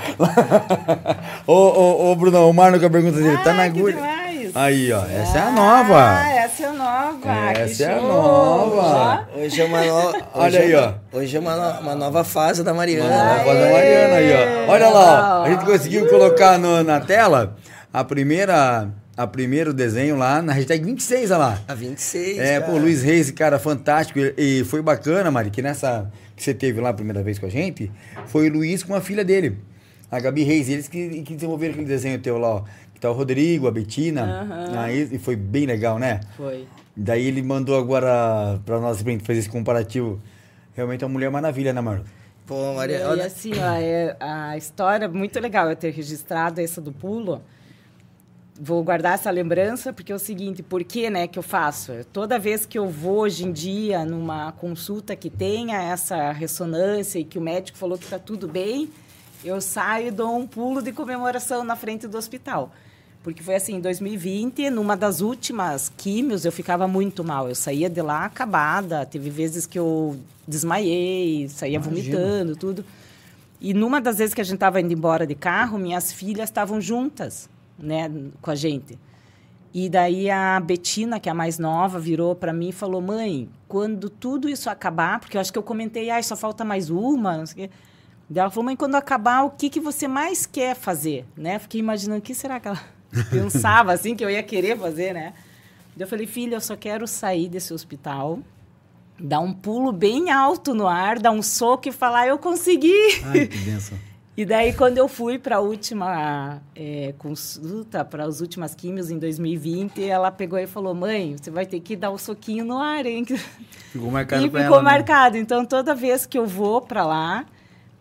ô, 1.46 1.52
ô, 1.54 2.10
ô, 2.12 2.16
Bruno, 2.16 2.48
o 2.48 2.52
Marlon 2.52 2.78
com 2.78 2.86
a 2.86 2.90
pergunta 2.90 3.18
dele. 3.18 3.38
tá 3.38 3.54
na 3.54 3.64
agulha. 3.64 3.94
demais. 3.94 4.23
Aí, 4.54 4.92
ó. 4.92 5.04
Essa 5.06 5.38
é 5.38 5.40
a 5.40 5.46
Ah, 5.48 5.50
nova. 5.50 6.28
essa 6.28 6.62
é 6.62 6.66
a 6.66 6.72
nova. 6.72 7.52
que 7.54 7.60
Essa 7.60 7.82
é 7.84 7.94
a 7.98 8.00
nova. 8.00 9.28
Hoje 9.36 9.60
é 9.60 9.64
uma 9.64 9.84
nova. 9.84 10.28
Olha 10.34 10.60
aí, 10.60 10.74
ó. 10.74 10.92
Hoje 11.12 11.36
é 11.36 11.40
uma, 11.40 11.56
no- 11.56 11.80
uma 11.80 11.94
nova 11.96 12.22
fase 12.24 12.62
da 12.62 12.72
Mariana. 12.72 13.08
Uma 13.14 13.36
nova 13.38 13.54
da 13.54 13.72
Mariana 13.72 14.14
aí, 14.16 14.32
ó. 14.68 14.70
Olha 14.72 14.88
lá, 14.90 15.40
ó. 15.40 15.44
A 15.44 15.50
gente 15.50 15.64
conseguiu 15.64 16.08
colocar 16.08 16.56
no- 16.58 16.84
na 16.84 17.00
tela 17.00 17.56
a 17.92 18.04
primeira 18.04 18.88
a 19.16 19.28
primeiro 19.28 19.72
desenho 19.72 20.16
lá 20.16 20.42
na 20.42 20.52
hashtag 20.52 20.84
26, 20.84 21.30
olha 21.30 21.38
lá. 21.38 21.58
A 21.68 21.74
26. 21.74 22.36
É, 22.36 22.58
cara. 22.58 22.72
pô, 22.72 22.78
Luiz 22.78 23.00
Reis, 23.02 23.30
cara, 23.30 23.60
fantástico. 23.60 24.18
E 24.18 24.34
e 24.60 24.64
foi 24.64 24.82
bacana, 24.82 25.30
Mari, 25.30 25.50
que 25.50 25.62
nessa 25.62 26.10
que 26.36 26.42
você 26.42 26.52
teve 26.52 26.80
lá 26.80 26.88
a 26.88 26.92
primeira 26.94 27.22
vez 27.22 27.38
com 27.38 27.46
a 27.46 27.48
gente, 27.48 27.92
foi 28.26 28.48
o 28.50 28.52
Luiz 28.52 28.82
com 28.82 28.92
a 28.92 29.00
filha 29.00 29.24
dele, 29.24 29.56
a 30.10 30.18
Gabi 30.18 30.42
Reis. 30.42 30.68
Eles 30.68 30.88
que, 30.88 31.22
que 31.22 31.34
desenvolveram 31.34 31.74
aquele 31.74 31.86
desenho 31.86 32.18
teu 32.18 32.38
lá, 32.38 32.56
ó. 32.56 32.62
Tá 33.04 33.10
o 33.10 33.12
Rodrigo, 33.12 33.68
a 33.68 33.70
Betina. 33.70 34.72
Aí, 34.78 35.06
e 35.12 35.18
foi 35.18 35.36
bem 35.36 35.66
legal, 35.66 35.98
né? 35.98 36.20
Foi. 36.38 36.66
Daí 36.96 37.26
ele 37.26 37.42
mandou 37.42 37.78
agora 37.78 38.58
pra 38.64 38.80
nós 38.80 39.02
pra 39.02 39.12
gente 39.12 39.26
fazer 39.26 39.40
esse 39.40 39.50
comparativo. 39.50 40.18
Realmente 40.74 41.04
é 41.04 41.06
uma 41.06 41.12
mulher 41.12 41.30
maravilha, 41.30 41.70
né, 41.70 41.82
Marlon? 41.82 42.04
Pô, 42.46 42.72
Maria, 42.72 43.00
E 43.00 43.04
olha, 43.04 43.26
assim, 43.26 43.52
ó, 43.58 43.74
é, 43.74 44.16
a 44.18 44.56
história, 44.56 45.06
muito 45.06 45.38
legal 45.38 45.68
eu 45.68 45.76
ter 45.76 45.90
registrado 45.90 46.62
essa 46.62 46.80
do 46.80 46.92
pulo. 46.92 47.42
Vou 48.58 48.82
guardar 48.82 49.16
essa 49.16 49.30
lembrança, 49.30 49.92
porque 49.92 50.10
é 50.10 50.14
o 50.14 50.18
seguinte, 50.18 50.62
por 50.62 50.82
que, 50.82 51.10
né, 51.10 51.26
que 51.26 51.38
eu 51.38 51.42
faço? 51.42 51.92
Toda 52.10 52.38
vez 52.38 52.64
que 52.64 52.78
eu 52.78 52.88
vou 52.88 53.18
hoje 53.18 53.44
em 53.44 53.52
dia 53.52 54.02
numa 54.06 54.50
consulta 54.52 55.14
que 55.14 55.28
tenha 55.28 55.76
essa 55.76 56.32
ressonância 56.32 57.18
e 57.18 57.24
que 57.24 57.38
o 57.38 57.42
médico 57.42 57.76
falou 57.76 57.98
que 57.98 58.04
está 58.04 58.18
tudo 58.18 58.48
bem, 58.48 58.88
eu 59.44 59.60
saio 59.60 60.08
e 60.08 60.10
dou 60.10 60.34
um 60.34 60.46
pulo 60.46 60.80
de 60.80 60.90
comemoração 60.90 61.62
na 61.64 61.76
frente 61.76 62.08
do 62.08 62.16
hospital. 62.16 62.72
Porque 63.24 63.42
foi 63.42 63.54
assim, 63.54 63.76
em 63.76 63.80
2020, 63.80 64.68
numa 64.68 64.94
das 64.94 65.22
últimas 65.22 65.90
químios, 65.96 66.44
eu 66.44 66.52
ficava 66.52 66.86
muito 66.86 67.24
mal. 67.24 67.48
Eu 67.48 67.54
saía 67.54 67.88
de 67.88 68.02
lá 68.02 68.26
acabada, 68.26 69.06
teve 69.06 69.30
vezes 69.30 69.64
que 69.64 69.78
eu 69.78 70.18
desmaiei, 70.46 71.48
saía 71.48 71.80
vomitando, 71.80 72.54
tudo. 72.54 72.84
E 73.58 73.72
numa 73.72 73.98
das 73.98 74.18
vezes 74.18 74.34
que 74.34 74.42
a 74.42 74.44
gente 74.44 74.56
estava 74.56 74.78
indo 74.78 74.92
embora 74.92 75.26
de 75.26 75.34
carro, 75.34 75.78
minhas 75.78 76.12
filhas 76.12 76.50
estavam 76.50 76.82
juntas, 76.82 77.48
né, 77.78 78.12
com 78.42 78.50
a 78.50 78.54
gente. 78.54 78.98
E 79.72 79.88
daí 79.88 80.28
a 80.28 80.60
Betina, 80.60 81.18
que 81.18 81.26
é 81.30 81.32
a 81.32 81.34
mais 81.34 81.58
nova, 81.58 81.98
virou 81.98 82.34
para 82.34 82.52
mim 82.52 82.68
e 82.68 82.72
falou: 82.72 83.00
"Mãe, 83.00 83.48
quando 83.66 84.10
tudo 84.10 84.50
isso 84.50 84.68
acabar, 84.68 85.18
porque 85.18 85.38
eu 85.38 85.40
acho 85.40 85.50
que 85.50 85.58
eu 85.58 85.62
comentei, 85.62 86.10
ah, 86.10 86.22
só 86.22 86.36
falta 86.36 86.62
mais 86.62 86.90
uma, 86.90 87.38
não 87.38 87.46
sei 87.46 87.64
o 87.64 87.68
quê. 87.68 87.74
Daí 88.28 88.42
ela 88.42 88.50
falou: 88.50 88.66
"Mãe, 88.66 88.76
quando 88.76 88.96
acabar, 88.96 89.44
o 89.44 89.50
que 89.50 89.70
que 89.70 89.80
você 89.80 90.06
mais 90.06 90.44
quer 90.44 90.76
fazer?", 90.76 91.24
né? 91.34 91.58
Fiquei 91.58 91.80
imaginando 91.80 92.18
o 92.18 92.22
que 92.22 92.34
será 92.34 92.60
que 92.60 92.68
ela 92.68 92.93
pensava 93.30 93.92
assim 93.92 94.14
que 94.14 94.24
eu 94.24 94.30
ia 94.30 94.42
querer 94.42 94.78
fazer, 94.78 95.12
né? 95.12 95.32
Eu 95.98 96.06
falei: 96.06 96.26
"Filha, 96.26 96.56
eu 96.56 96.60
só 96.60 96.76
quero 96.76 97.06
sair 97.06 97.48
desse 97.48 97.72
hospital." 97.72 98.40
Dar 99.16 99.38
um 99.38 99.52
pulo 99.52 99.92
bem 99.92 100.32
alto 100.32 100.74
no 100.74 100.88
ar, 100.88 101.20
dar 101.20 101.30
um 101.30 101.40
soco 101.40 101.88
e 101.88 101.92
falar: 101.92 102.26
Eu 102.26 102.36
consegui! 102.36 103.22
Ai, 103.24 103.46
que 103.46 103.58
benção. 103.58 103.96
E 104.36 104.44
daí, 104.44 104.72
quando 104.72 104.98
eu 104.98 105.06
fui 105.06 105.38
para 105.38 105.56
a 105.56 105.60
última 105.60 106.60
é, 106.74 107.14
consulta, 107.18 108.04
para 108.04 108.24
as 108.24 108.40
últimas 108.40 108.74
químios 108.74 109.08
em 109.08 109.16
2020, 109.16 110.02
ela 110.02 110.28
pegou 110.32 110.58
e 110.58 110.66
falou: 110.66 110.92
Mãe, 110.92 111.36
você 111.36 111.52
vai 111.52 111.64
ter 111.64 111.78
que 111.78 111.94
dar 111.94 112.10
um 112.10 112.18
soquinho 112.18 112.64
no 112.64 112.76
ar, 112.76 113.06
hein? 113.06 113.24
Ficou 113.92 114.10
marcado 114.10 114.44
e 114.44 114.46
ficou 114.46 114.60
ela, 114.60 114.76
né? 114.78 114.82
marcado. 114.82 115.36
Então, 115.36 115.64
toda 115.64 115.94
vez 115.94 116.26
que 116.26 116.36
eu 116.36 116.46
vou 116.46 116.82
para 116.82 117.06
lá 117.06 117.46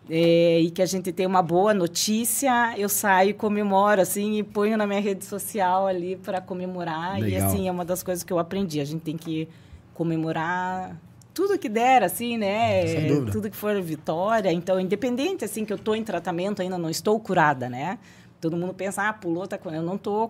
é, 0.08 0.60
e 0.60 0.70
que 0.70 0.82
a 0.82 0.86
gente 0.86 1.12
tem 1.12 1.26
uma 1.26 1.42
boa 1.42 1.72
notícia, 1.72 2.74
eu 2.76 2.88
saio 2.88 3.30
e 3.30 3.34
comemoro, 3.34 4.00
assim, 4.00 4.38
e 4.38 4.42
ponho 4.42 4.76
na 4.76 4.86
minha 4.86 5.00
rede 5.00 5.24
social 5.24 5.86
ali 5.86 6.16
para 6.16 6.40
comemorar. 6.40 7.18
E, 7.18 7.22
Legal. 7.22 7.48
assim, 7.48 7.68
é 7.68 7.70
uma 7.70 7.84
das 7.84 8.02
coisas 8.02 8.22
que 8.22 8.32
eu 8.32 8.38
aprendi. 8.38 8.80
A 8.80 8.84
gente 8.84 9.00
tem 9.00 9.16
que 9.16 9.48
comemorar 9.94 10.96
tudo 11.32 11.58
que 11.58 11.68
der, 11.68 12.02
assim, 12.02 12.36
né? 12.36 12.86
Sem 12.86 13.06
dúvida. 13.06 13.32
Tudo 13.32 13.50
que 13.50 13.56
for 13.56 13.80
vitória. 13.80 14.52
Então, 14.52 14.78
independente, 14.78 15.44
assim, 15.44 15.64
que 15.64 15.72
eu 15.72 15.76
estou 15.76 15.96
em 15.96 16.04
tratamento, 16.04 16.60
ainda 16.60 16.76
não 16.76 16.90
estou 16.90 17.18
curada, 17.18 17.68
né? 17.68 17.98
Todo 18.40 18.58
mundo 18.58 18.74
pensa, 18.74 19.08
ah, 19.08 19.12
pulou, 19.12 19.46
tá 19.46 19.56
curada. 19.56 19.80
Eu 19.80 19.86
não 19.86 19.96
estou 19.96 20.28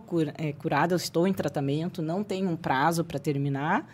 curada, 0.56 0.94
eu 0.94 0.96
estou 0.96 1.26
em 1.26 1.32
tratamento, 1.32 2.00
não 2.00 2.22
tenho 2.22 2.48
um 2.48 2.56
prazo 2.56 3.04
para 3.04 3.18
terminar. 3.18 3.86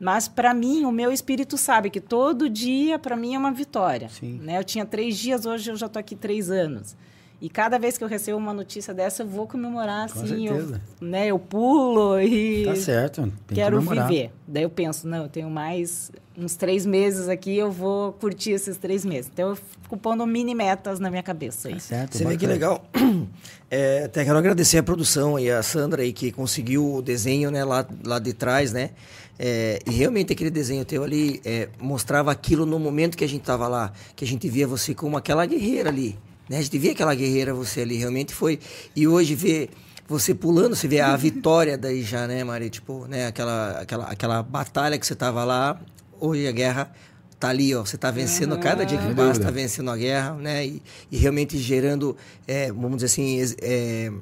Mas, 0.00 0.26
para 0.26 0.54
mim, 0.54 0.84
o 0.84 0.90
meu 0.90 1.12
espírito 1.12 1.58
sabe 1.58 1.90
que 1.90 2.00
todo 2.00 2.48
dia, 2.48 2.98
para 2.98 3.14
mim, 3.16 3.34
é 3.34 3.38
uma 3.38 3.52
vitória. 3.52 4.08
Sim. 4.08 4.40
Né? 4.42 4.58
Eu 4.58 4.64
tinha 4.64 4.86
três 4.86 5.18
dias, 5.18 5.44
hoje 5.44 5.70
eu 5.70 5.76
já 5.76 5.86
estou 5.86 6.00
aqui 6.00 6.16
três 6.16 6.50
anos. 6.50 6.96
E 7.42 7.48
cada 7.48 7.78
vez 7.78 7.96
que 7.96 8.04
eu 8.04 8.08
recebo 8.08 8.36
uma 8.36 8.52
notícia 8.52 8.92
dessa, 8.92 9.22
eu 9.22 9.26
vou 9.26 9.46
comemorar, 9.46 10.10
Com 10.12 10.20
assim. 10.20 10.46
Eu, 10.46 10.54
certeza. 10.56 10.80
né, 11.00 11.26
eu 11.28 11.38
pulo 11.38 12.20
e 12.20 12.64
Tá 12.66 12.76
certo. 12.76 13.22
Tem 13.22 13.32
que 13.48 13.54
quero 13.54 13.76
comemorar. 13.78 14.08
viver. 14.08 14.30
Daí 14.46 14.62
eu 14.62 14.68
penso, 14.70 15.08
não, 15.08 15.22
eu 15.22 15.28
tenho 15.28 15.48
mais 15.48 16.10
uns 16.36 16.54
três 16.54 16.84
meses 16.84 17.28
aqui, 17.28 17.56
eu 17.56 17.70
vou 17.72 18.12
curtir 18.12 18.50
esses 18.52 18.76
três 18.76 19.06
meses. 19.06 19.30
Então 19.32 19.50
eu 19.50 19.56
fico 19.56 19.96
pondo 19.96 20.26
mini 20.26 20.54
metas 20.54 21.00
na 21.00 21.08
minha 21.10 21.22
cabeça 21.22 21.68
aí. 21.68 21.74
Tá 21.74 21.80
certo. 21.80 22.16
Você 22.18 22.24
vê 22.26 22.36
que 22.36 22.46
bacana. 22.46 22.52
legal. 22.52 22.84
É, 23.72 24.02
até 24.06 24.24
quero 24.24 24.36
agradecer 24.36 24.78
a 24.78 24.82
produção 24.82 25.38
e 25.38 25.48
a 25.48 25.62
Sandra 25.62 26.02
aí 26.02 26.12
que 26.12 26.32
conseguiu 26.32 26.96
o 26.96 27.00
desenho 27.00 27.52
né, 27.52 27.64
lá, 27.64 27.86
lá 28.04 28.18
de 28.18 28.32
trás, 28.32 28.72
né? 28.72 28.90
É, 29.42 29.78
e 29.86 29.92
realmente 29.92 30.34
aquele 30.34 30.50
desenho 30.50 30.84
teu 30.84 31.02
ali 31.02 31.40
é, 31.46 31.70
mostrava 31.80 32.30
aquilo 32.30 32.66
no 32.66 32.78
momento 32.78 33.16
que 33.16 33.24
a 33.24 33.28
gente 33.28 33.40
tava 33.40 33.66
lá, 33.66 33.90
que 34.14 34.22
a 34.22 34.28
gente 34.28 34.46
via 34.50 34.66
você 34.66 34.94
como 34.94 35.16
aquela 35.16 35.46
guerreira 35.46 35.88
ali. 35.88 36.18
Né? 36.46 36.58
A 36.58 36.62
gente 36.62 36.76
via 36.76 36.92
aquela 36.92 37.14
guerreira 37.14 37.54
você 37.54 37.80
ali, 37.80 37.96
realmente 37.96 38.34
foi. 38.34 38.60
E 38.94 39.08
hoje 39.08 39.34
ver 39.34 39.70
você 40.06 40.34
pulando, 40.34 40.76
você 40.76 40.86
vê 40.86 41.00
a 41.00 41.16
vitória 41.16 41.78
daí 41.78 42.02
já, 42.02 42.26
né, 42.26 42.44
Maria? 42.44 42.68
Tipo, 42.68 43.06
né, 43.06 43.28
aquela, 43.28 43.80
aquela, 43.80 44.04
aquela 44.04 44.42
batalha 44.42 44.98
que 44.98 45.06
você 45.06 45.14
tava 45.14 45.42
lá, 45.42 45.80
hoje 46.20 46.46
a 46.46 46.52
guerra 46.52 46.92
tá 47.38 47.48
ali, 47.48 47.74
ó. 47.74 47.82
Você 47.82 47.96
tá 47.96 48.10
vencendo 48.10 48.58
cada 48.58 48.84
dia 48.84 48.98
que 48.98 49.14
passa, 49.14 49.40
tá 49.40 49.50
vencendo 49.50 49.90
a 49.90 49.96
guerra, 49.96 50.34
né? 50.34 50.66
E, 50.66 50.82
e 51.10 51.16
realmente 51.16 51.56
gerando, 51.56 52.14
é, 52.46 52.70
vamos 52.70 52.96
dizer 52.96 53.06
assim, 53.06 53.40
é, 53.62 54.12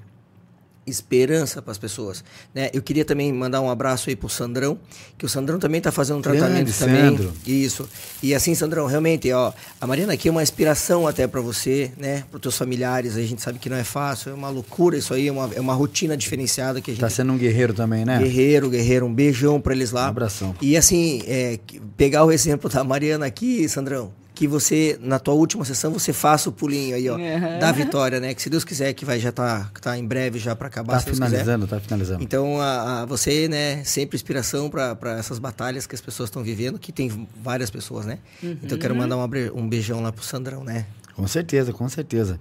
esperança 0.88 1.60
para 1.60 1.72
as 1.72 1.78
pessoas, 1.78 2.24
né? 2.54 2.70
Eu 2.72 2.82
queria 2.82 3.04
também 3.04 3.32
mandar 3.32 3.60
um 3.60 3.70
abraço 3.70 4.08
aí 4.08 4.16
pro 4.16 4.28
Sandrão, 4.28 4.78
que 5.16 5.24
o 5.26 5.28
Sandrão 5.28 5.58
também 5.58 5.80
tá 5.80 5.92
fazendo 5.92 6.18
um 6.18 6.22
Grande 6.22 6.38
tratamento 6.38 6.78
também. 6.78 7.02
Sandro. 7.02 7.32
Isso. 7.46 7.88
E 8.22 8.34
assim, 8.34 8.54
Sandrão, 8.54 8.86
realmente, 8.86 9.30
ó, 9.32 9.52
a 9.80 9.86
Mariana 9.86 10.14
aqui 10.14 10.28
é 10.28 10.30
uma 10.30 10.42
inspiração 10.42 11.06
até 11.06 11.26
para 11.26 11.40
você, 11.40 11.92
né? 11.96 12.24
Para 12.30 12.40
teus 12.40 12.56
familiares, 12.56 13.16
a 13.16 13.22
gente 13.22 13.42
sabe 13.42 13.58
que 13.58 13.68
não 13.68 13.76
é 13.76 13.84
fácil, 13.84 14.30
é 14.30 14.34
uma 14.34 14.48
loucura 14.48 14.96
isso 14.96 15.12
aí, 15.14 15.28
é 15.28 15.32
uma, 15.32 15.50
é 15.54 15.60
uma 15.60 15.74
rotina 15.74 16.16
diferenciada 16.16 16.80
que 16.80 16.90
a 16.90 16.94
gente 16.94 17.00
Tá 17.00 17.10
sendo 17.10 17.32
um 17.32 17.38
guerreiro 17.38 17.72
também, 17.72 18.04
né? 18.04 18.18
Guerreiro, 18.18 18.70
guerreiro, 18.70 19.06
um 19.06 19.12
beijão 19.12 19.60
pra 19.60 19.74
eles 19.74 19.90
lá. 19.90 20.06
Um 20.06 20.08
abração. 20.08 20.54
E 20.60 20.76
assim, 20.76 21.22
é, 21.26 21.58
pegar 21.96 22.24
o 22.24 22.32
exemplo 22.32 22.68
da 22.68 22.82
Mariana 22.82 23.26
aqui, 23.26 23.68
Sandrão, 23.68 24.12
que 24.38 24.46
você, 24.46 24.96
na 25.02 25.18
tua 25.18 25.34
última 25.34 25.64
sessão, 25.64 25.92
você 25.92 26.12
faça 26.12 26.48
o 26.48 26.52
pulinho 26.52 26.94
aí, 26.94 27.08
ó, 27.10 27.16
Uhum. 27.16 27.58
da 27.58 27.72
vitória, 27.72 28.20
né? 28.20 28.32
Que 28.34 28.40
se 28.40 28.48
Deus 28.48 28.62
quiser, 28.62 28.92
que 28.92 29.04
vai 29.04 29.18
já 29.18 29.32
tá, 29.32 29.68
tá 29.82 29.98
em 29.98 30.06
breve 30.06 30.38
já 30.38 30.54
pra 30.54 30.68
acabar, 30.68 30.92
Tá 30.92 31.00
se 31.00 31.06
Deus 31.06 31.18
quiser. 31.18 31.28
finalizando, 31.30 31.66
tá 31.66 31.80
finalizando. 31.80 32.22
Então, 32.22 32.60
a, 32.60 33.02
a- 33.02 33.04
você, 33.04 33.48
né, 33.48 33.82
sempre 33.82 34.14
inspiração 34.14 34.70
para 34.70 35.18
essas 35.18 35.40
batalhas 35.40 35.88
que 35.88 35.94
as 35.96 36.00
pessoas 36.00 36.28
estão 36.28 36.44
vivendo, 36.44 36.78
que 36.78 36.92
tem 36.92 37.26
várias 37.42 37.68
pessoas, 37.68 38.06
né? 38.06 38.18
Então, 38.40 38.76
eu 38.76 38.78
quero 38.78 38.94
mandar 38.94 39.16
um, 39.16 39.24
um 39.56 39.68
beijão 39.68 40.00
lá 40.00 40.12
pro 40.12 40.22
Sandrão, 40.24 40.62
né? 40.62 40.86
Com 41.16 41.26
certeza, 41.26 41.72
com 41.72 41.88
certeza. 41.88 42.38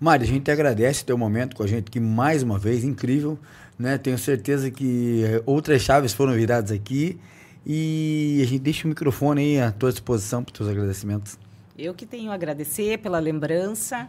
Mari, 0.00 0.24
a 0.24 0.26
gente 0.26 0.44
te 0.44 0.50
agradece 0.50 1.02
o 1.02 1.04
teu 1.04 1.18
momento 1.18 1.54
com 1.54 1.62
a 1.62 1.66
gente 1.66 1.88
aqui 1.88 2.00
mais 2.00 2.42
uma 2.42 2.58
vez, 2.58 2.82
incrível, 2.82 3.38
né? 3.78 3.98
Tenho 3.98 4.16
certeza 4.16 4.70
que 4.70 5.22
outras 5.44 5.82
chaves 5.82 6.14
foram 6.14 6.32
viradas 6.32 6.70
aqui 6.70 7.20
e 7.66 8.40
a 8.42 8.46
gente 8.46 8.60
deixa 8.60 8.86
o 8.86 8.88
microfone 8.88 9.40
aí 9.40 9.60
à 9.60 9.72
tua 9.72 9.90
disposição 9.90 10.42
para 10.42 10.52
os 10.52 10.58
teus 10.58 10.70
agradecimentos. 10.70 11.38
Eu 11.78 11.94
que 11.94 12.06
tenho 12.06 12.30
a 12.30 12.34
agradecer 12.34 12.98
pela 12.98 13.18
lembrança. 13.18 14.08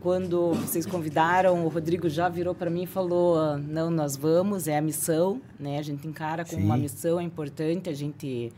Quando 0.00 0.52
vocês 0.54 0.86
convidaram, 0.86 1.64
o 1.64 1.68
Rodrigo 1.68 2.08
já 2.08 2.28
virou 2.28 2.54
para 2.54 2.70
mim 2.70 2.82
e 2.82 2.86
falou: 2.86 3.38
"Ah, 3.38 3.56
"Não, 3.58 3.90
nós 3.90 4.16
vamos, 4.16 4.68
é 4.68 4.76
a 4.76 4.82
missão, 4.82 5.40
né? 5.58 5.78
A 5.78 5.82
gente 5.82 6.06
encara 6.06 6.44
como 6.44 6.60
Sim. 6.60 6.66
uma 6.66 6.76
missão, 6.76 7.18
é 7.18 7.22
importante 7.22 7.88
a 7.88 7.94
gente 7.94 8.52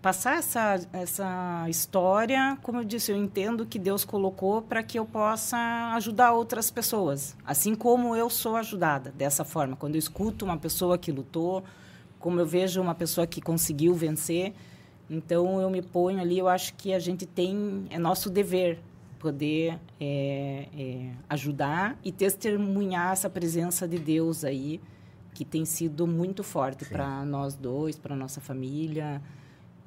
passar 0.00 0.38
essa 0.38 0.80
essa 0.92 1.66
história, 1.68 2.56
como 2.62 2.78
eu 2.78 2.84
disse, 2.84 3.10
eu 3.10 3.16
entendo 3.16 3.66
que 3.66 3.78
Deus 3.78 4.04
colocou 4.04 4.62
para 4.62 4.82
que 4.82 4.98
eu 4.98 5.04
possa 5.04 5.56
ajudar 5.96 6.32
outras 6.32 6.70
pessoas, 6.70 7.36
assim 7.44 7.74
como 7.74 8.14
eu 8.14 8.30
sou 8.30 8.54
ajudada 8.56 9.12
dessa 9.16 9.44
forma. 9.44 9.74
Quando 9.74 9.96
eu 9.96 9.98
escuto 9.98 10.44
uma 10.44 10.56
pessoa 10.56 10.96
que 10.96 11.10
lutou, 11.10 11.64
como 12.18 12.40
eu 12.40 12.46
vejo 12.46 12.80
uma 12.80 12.94
pessoa 12.94 13.26
que 13.26 13.40
conseguiu 13.40 13.94
vencer, 13.94 14.52
então 15.08 15.60
eu 15.60 15.70
me 15.70 15.80
ponho 15.82 16.20
ali. 16.20 16.38
Eu 16.38 16.48
acho 16.48 16.74
que 16.74 16.92
a 16.92 16.98
gente 16.98 17.24
tem 17.26 17.86
é 17.90 17.98
nosso 17.98 18.28
dever 18.30 18.78
poder 19.18 19.78
é, 20.00 20.66
é, 20.78 21.10
ajudar 21.28 21.98
e 22.04 22.12
testemunhar 22.12 23.12
essa 23.12 23.28
presença 23.28 23.86
de 23.88 23.98
Deus 23.98 24.44
aí 24.44 24.80
que 25.34 25.44
tem 25.44 25.64
sido 25.64 26.06
muito 26.06 26.42
forte 26.44 26.84
para 26.84 27.24
nós 27.24 27.54
dois, 27.56 27.98
para 27.98 28.14
nossa 28.16 28.40
família. 28.40 29.20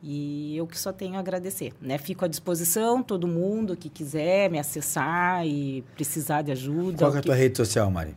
E 0.03 0.57
eu 0.57 0.65
que 0.65 0.79
só 0.79 0.91
tenho 0.91 1.15
a 1.15 1.19
agradecer, 1.19 1.73
né? 1.79 1.97
Fico 1.97 2.25
à 2.25 2.27
disposição, 2.27 3.03
todo 3.03 3.27
mundo 3.27 3.77
que 3.77 3.87
quiser 3.87 4.49
me 4.49 4.57
acessar 4.57 5.45
e 5.45 5.83
precisar 5.95 6.41
de 6.41 6.51
ajuda. 6.51 6.97
Qual 6.97 7.13
é 7.13 7.17
a 7.17 7.21
que- 7.21 7.25
tua 7.27 7.35
rede 7.35 7.55
social, 7.57 7.91
Mari? 7.91 8.15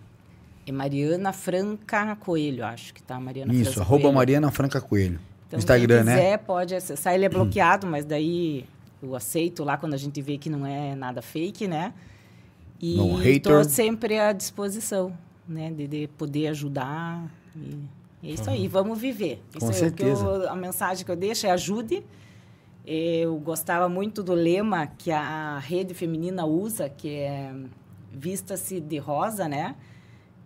É 0.66 0.72
Mariana 0.72 1.32
Franca 1.32 2.16
Coelho, 2.16 2.64
acho 2.64 2.94
que 2.94 3.02
tá 3.02 3.18
Mariana 3.20 3.52
Isso, 3.52 3.72
Franca 3.74 3.80
arroba 3.82 4.02
Coelho. 4.02 4.14
Mariana 4.16 4.50
Franca 4.50 4.80
Coelho. 4.80 5.20
Então, 5.46 5.58
Instagram, 5.58 5.96
quem 5.96 6.04
né? 6.04 6.14
quiser 6.16 6.38
pode 6.38 6.74
acessar. 6.74 7.14
Ele 7.14 7.26
é 7.26 7.28
bloqueado, 7.28 7.86
mas 7.86 8.04
daí 8.04 8.64
eu 9.02 9.14
aceito 9.14 9.62
lá 9.62 9.76
quando 9.76 9.92
a 9.94 9.98
gente 9.98 10.20
vê 10.22 10.38
que 10.38 10.48
não 10.48 10.66
é 10.66 10.94
nada 10.94 11.20
fake, 11.20 11.68
né? 11.68 11.92
E 12.80 12.96
No 12.96 13.22
estou 13.22 13.62
sempre 13.64 14.18
à 14.18 14.32
disposição. 14.32 15.12
né? 15.46 15.70
De, 15.70 15.86
de 15.86 16.06
poder 16.16 16.48
ajudar. 16.48 17.30
É 18.22 18.28
isso 18.30 18.48
aí, 18.48 18.66
vamos 18.66 18.98
viver. 18.98 19.42
Com 19.52 19.58
isso 19.58 19.66
o 19.66 19.70
que 19.70 19.74
certeza. 19.78 20.24
eu- 20.24 20.48
a 20.50 20.56
mensagem 20.56 21.04
que 21.04 21.10
eu 21.10 21.16
deixo 21.16 21.46
é 21.46 21.50
ajude. 21.50 22.02
Eu 22.86 23.36
gostava 23.38 23.88
muito 23.88 24.22
do 24.22 24.32
lema 24.34 24.86
que 24.86 25.10
a 25.10 25.58
rede 25.58 25.92
feminina 25.94 26.44
usa, 26.46 26.88
que 26.88 27.08
é 27.16 27.54
vista-se 28.12 28.80
de 28.80 28.98
rosa, 28.98 29.46
né? 29.48 29.74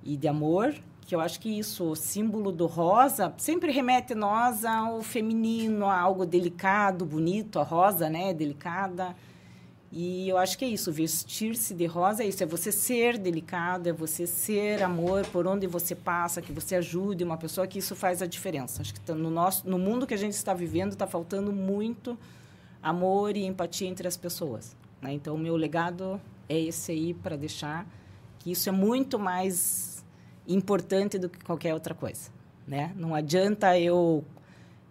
E 0.08 0.16
de 0.16 0.26
amor, 0.26 0.74
que 1.02 1.14
eu 1.14 1.20
acho 1.20 1.38
que 1.38 1.50
isso, 1.50 1.84
o 1.84 1.94
símbolo 1.94 2.50
do 2.50 2.64
rosa, 2.64 3.30
sempre 3.36 3.70
remete 3.70 4.14
nós 4.14 4.64
ao 4.64 5.02
feminino, 5.02 5.84
a 5.84 6.00
algo 6.00 6.24
delicado, 6.24 7.04
bonito, 7.04 7.58
a 7.58 7.62
rosa, 7.62 8.08
né? 8.08 8.32
Delicada. 8.32 9.14
E 9.92 10.26
eu 10.26 10.38
acho 10.38 10.56
que 10.56 10.64
é 10.64 10.68
isso, 10.68 10.90
vestir-se 10.90 11.74
de 11.74 11.84
rosa 11.84 12.22
é 12.22 12.26
isso, 12.26 12.42
é 12.42 12.46
você 12.46 12.72
ser 12.72 13.18
delicado, 13.18 13.86
é 13.86 13.92
você 13.92 14.26
ser 14.26 14.82
amor 14.82 15.26
por 15.26 15.46
onde 15.46 15.66
você 15.66 15.94
passa, 15.94 16.40
que 16.40 16.52
você 16.52 16.76
ajude 16.76 17.22
uma 17.22 17.36
pessoa, 17.36 17.66
que 17.66 17.78
isso 17.78 17.94
faz 17.94 18.22
a 18.22 18.26
diferença. 18.26 18.80
Acho 18.80 18.94
que 18.94 19.00
tá 19.00 19.14
no, 19.14 19.28
nosso, 19.28 19.68
no 19.68 19.78
mundo 19.78 20.06
que 20.06 20.14
a 20.14 20.18
gente 20.18 20.32
está 20.32 20.54
vivendo 20.54 20.92
está 20.92 21.06
faltando 21.06 21.52
muito 21.52 22.16
amor 22.82 23.36
e 23.36 23.44
empatia 23.44 23.86
entre 23.86 24.08
as 24.08 24.16
pessoas. 24.16 24.74
né? 25.02 25.12
Então, 25.12 25.34
o 25.34 25.38
meu 25.38 25.54
legado 25.54 26.18
é 26.48 26.58
esse 26.58 26.92
aí 26.92 27.12
para 27.12 27.36
deixar 27.36 27.86
que 28.38 28.52
isso 28.52 28.68
é 28.68 28.72
muito 28.72 29.18
mais 29.18 29.87
importante 30.48 31.18
do 31.18 31.28
que 31.28 31.38
qualquer 31.44 31.74
outra 31.74 31.94
coisa. 31.94 32.30
Né? 32.66 32.92
Não 32.96 33.14
adianta 33.14 33.78
eu 33.78 34.24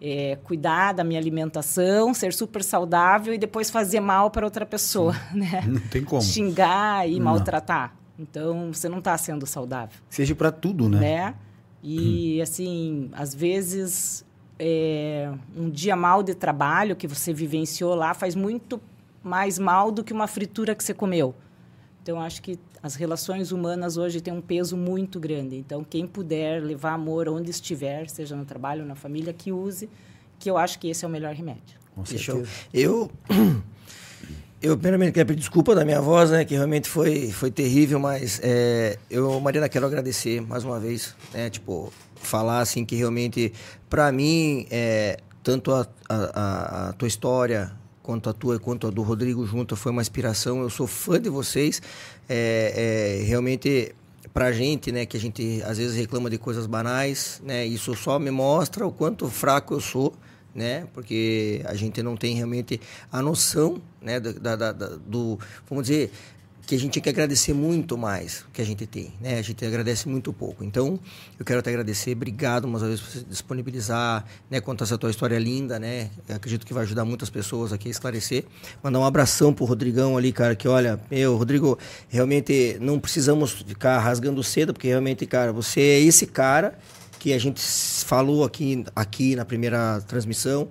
é, 0.01 0.37
cuidar 0.43 0.93
da 0.93 1.03
minha 1.03 1.19
alimentação, 1.19 2.13
ser 2.13 2.33
super 2.33 2.63
saudável 2.63 3.33
e 3.33 3.37
depois 3.37 3.69
fazer 3.69 3.99
mal 3.99 4.29
para 4.31 4.45
outra 4.45 4.65
pessoa, 4.65 5.15
né? 5.33 5.63
Não 5.67 5.81
tem 5.81 6.03
como. 6.03 6.21
Xingar 6.21 7.07
e 7.07 7.17
Não. 7.17 7.25
maltratar. 7.25 7.95
Então, 8.19 8.73
você 8.73 8.89
não 8.89 8.97
está 8.97 9.15
sendo 9.17 9.45
saudável, 9.45 9.99
Seja 10.09 10.33
pra 10.33 10.51
tudo, 10.51 10.89
né? 10.89 10.99
né? 10.99 11.35
E, 11.83 12.41
assim, 12.41 13.11
às 13.13 13.35
vezes, 13.35 14.25
é, 14.57 15.31
um 15.55 15.69
dia 15.69 15.95
mal 15.95 16.23
de 16.23 16.33
trabalho 16.33 16.95
que 16.95 17.07
você 17.07 17.31
vivenciou 17.31 17.93
lá 17.93 18.15
faz 18.15 18.33
muito 18.33 18.81
mais 19.23 19.59
mal 19.59 19.91
do 19.91 20.03
que 20.03 20.11
uma 20.11 20.25
fritura 20.25 20.73
que 20.73 20.83
você 20.83 20.95
comeu. 20.95 21.35
Então, 22.01 22.19
acho 22.19 22.41
que 22.41 22.57
as 22.83 22.95
relações 22.95 23.51
humanas 23.51 23.97
hoje 23.97 24.21
têm 24.21 24.33
um 24.33 24.41
peso 24.41 24.75
muito 24.77 25.19
grande. 25.19 25.55
Então, 25.55 25.83
quem 25.83 26.05
puder 26.07 26.61
levar 26.63 26.93
amor 26.93 27.27
onde 27.29 27.49
estiver, 27.51 28.09
seja 28.09 28.35
no 28.35 28.45
trabalho 28.45 28.81
ou 28.81 28.87
na 28.87 28.95
família, 28.95 29.33
que 29.33 29.51
use, 29.51 29.89
que 30.39 30.49
eu 30.49 30.57
acho 30.57 30.79
que 30.79 30.89
esse 30.89 31.03
é 31.03 31.07
o 31.07 31.11
melhor 31.11 31.33
remédio. 31.33 31.77
Com 31.95 32.05
certeza. 32.05 32.47
eu, 32.73 33.09
eu 34.61 34.75
primeiramente 34.75 35.13
quero 35.13 35.27
pedir 35.27 35.39
desculpa 35.39 35.73
da 35.75 35.83
minha 35.85 36.01
voz, 36.01 36.31
né? 36.31 36.43
Que 36.45 36.55
realmente 36.55 36.87
foi, 36.89 37.31
foi 37.31 37.51
terrível, 37.51 37.99
mas 37.99 38.39
é, 38.43 38.97
eu, 39.09 39.39
Mariana, 39.39 39.69
quero 39.69 39.85
agradecer 39.85 40.41
mais 40.41 40.63
uma 40.63 40.79
vez, 40.79 41.15
né? 41.33 41.49
Tipo, 41.49 41.91
falar 42.15 42.59
assim 42.61 42.83
que 42.85 42.95
realmente, 42.95 43.53
para 43.89 44.11
mim, 44.11 44.67
é, 44.71 45.17
tanto 45.43 45.71
a, 45.71 45.87
a- 46.09 46.89
a 46.89 46.93
tua 46.93 47.07
história 47.07 47.71
quanto 48.07 48.29
a 48.29 48.33
tua 48.33 48.57
quanto 48.57 48.87
a 48.87 48.89
do 48.89 49.01
Rodrigo 49.01 49.45
junto 49.45 49.75
foi 49.75 49.91
uma 49.91 50.01
inspiração. 50.01 50.61
Eu 50.61 50.69
sou 50.69 50.87
fã 50.87 51.19
de 51.19 51.27
vocês. 51.29 51.81
É, 52.29 53.19
é, 53.19 53.25
realmente 53.25 53.93
pra 54.33 54.53
gente, 54.53 54.93
né, 54.93 55.05
que 55.05 55.17
a 55.17 55.19
gente 55.19 55.61
às 55.65 55.77
vezes 55.77 55.93
reclama 55.97 56.29
de 56.29 56.37
coisas 56.37 56.65
banais, 56.67 57.41
né, 57.43 57.65
isso 57.65 57.93
só 57.95 58.17
me 58.19 58.29
mostra 58.31 58.85
o 58.85 58.91
quanto 58.91 59.27
fraco 59.29 59.73
eu 59.73 59.79
sou, 59.81 60.13
né, 60.53 60.85
porque 60.93 61.61
a 61.65 61.73
gente 61.73 62.01
não 62.03 62.15
tem 62.15 62.35
realmente 62.35 62.79
a 63.11 63.21
noção, 63.21 63.81
né, 64.01 64.19
da, 64.19 64.55
da- 64.55 64.71
da- 64.73 64.95
do, 64.97 65.39
vamos 65.67 65.87
dizer, 65.87 66.11
que 66.67 66.75
a 66.75 66.77
gente 66.77 66.95
tem 66.95 67.01
que 67.01 67.07
agradecer 67.07 67.53
muito 67.53 67.97
mais 67.97 68.41
o 68.41 68.51
que 68.51 68.61
a 68.61 68.65
gente 68.65 68.85
tem, 68.85 69.13
né, 69.21 69.39
a 69.39 69.41
gente 69.41 69.65
agradece 69.65 70.09
muito 70.09 70.33
pouco. 70.33 70.65
Então, 70.65 70.99
eu 71.39 71.45
quero 71.45 71.61
te 71.61 71.69
agradecer, 71.69 72.11
obrigado 72.11 72.67
mais 72.67 72.83
uma 72.83 72.89
vez 72.89 72.99
por 72.99 73.09
você 73.09 73.23
disponibilizar, 73.23 74.25
né, 74.51 74.59
contar 74.59 74.83
essa 74.83 74.97
tua 74.97 75.09
história 75.09 75.39
linda, 75.39 75.79
né, 75.79 76.09
eu 76.27 76.35
acredito 76.35 76.65
que 76.65 76.73
vai 76.73 76.83
ajudar 76.83 77.05
muitas 77.05 77.29
pessoas 77.29 77.71
aqui 77.71 77.87
a 77.87 77.91
esclarecer. 77.91 78.43
Mandar 78.83 78.99
um 78.99 79.05
abração 79.05 79.53
pro 79.53 79.63
Rodrigão 79.63 80.17
ali, 80.17 80.33
cara, 80.33 80.57
que 80.57 80.67
olha, 80.67 80.99
meu, 81.09 81.37
Rodrigo, 81.37 81.79
realmente 82.09 82.77
não 82.81 82.99
precisamos 82.99 83.51
ficar 83.51 83.97
rasgando 83.99 84.43
cedo, 84.43 84.73
porque 84.73 84.89
realmente, 84.89 85.25
cara, 85.25 85.53
você 85.53 85.79
é 85.79 85.99
esse 86.01 86.27
cara 86.27 86.77
que 87.17 87.31
a 87.31 87.39
gente 87.39 87.61
falou 87.61 88.43
aqui, 88.43 88.83
aqui 88.93 89.37
na 89.37 89.45
primeira 89.45 90.01
transmissão. 90.01 90.67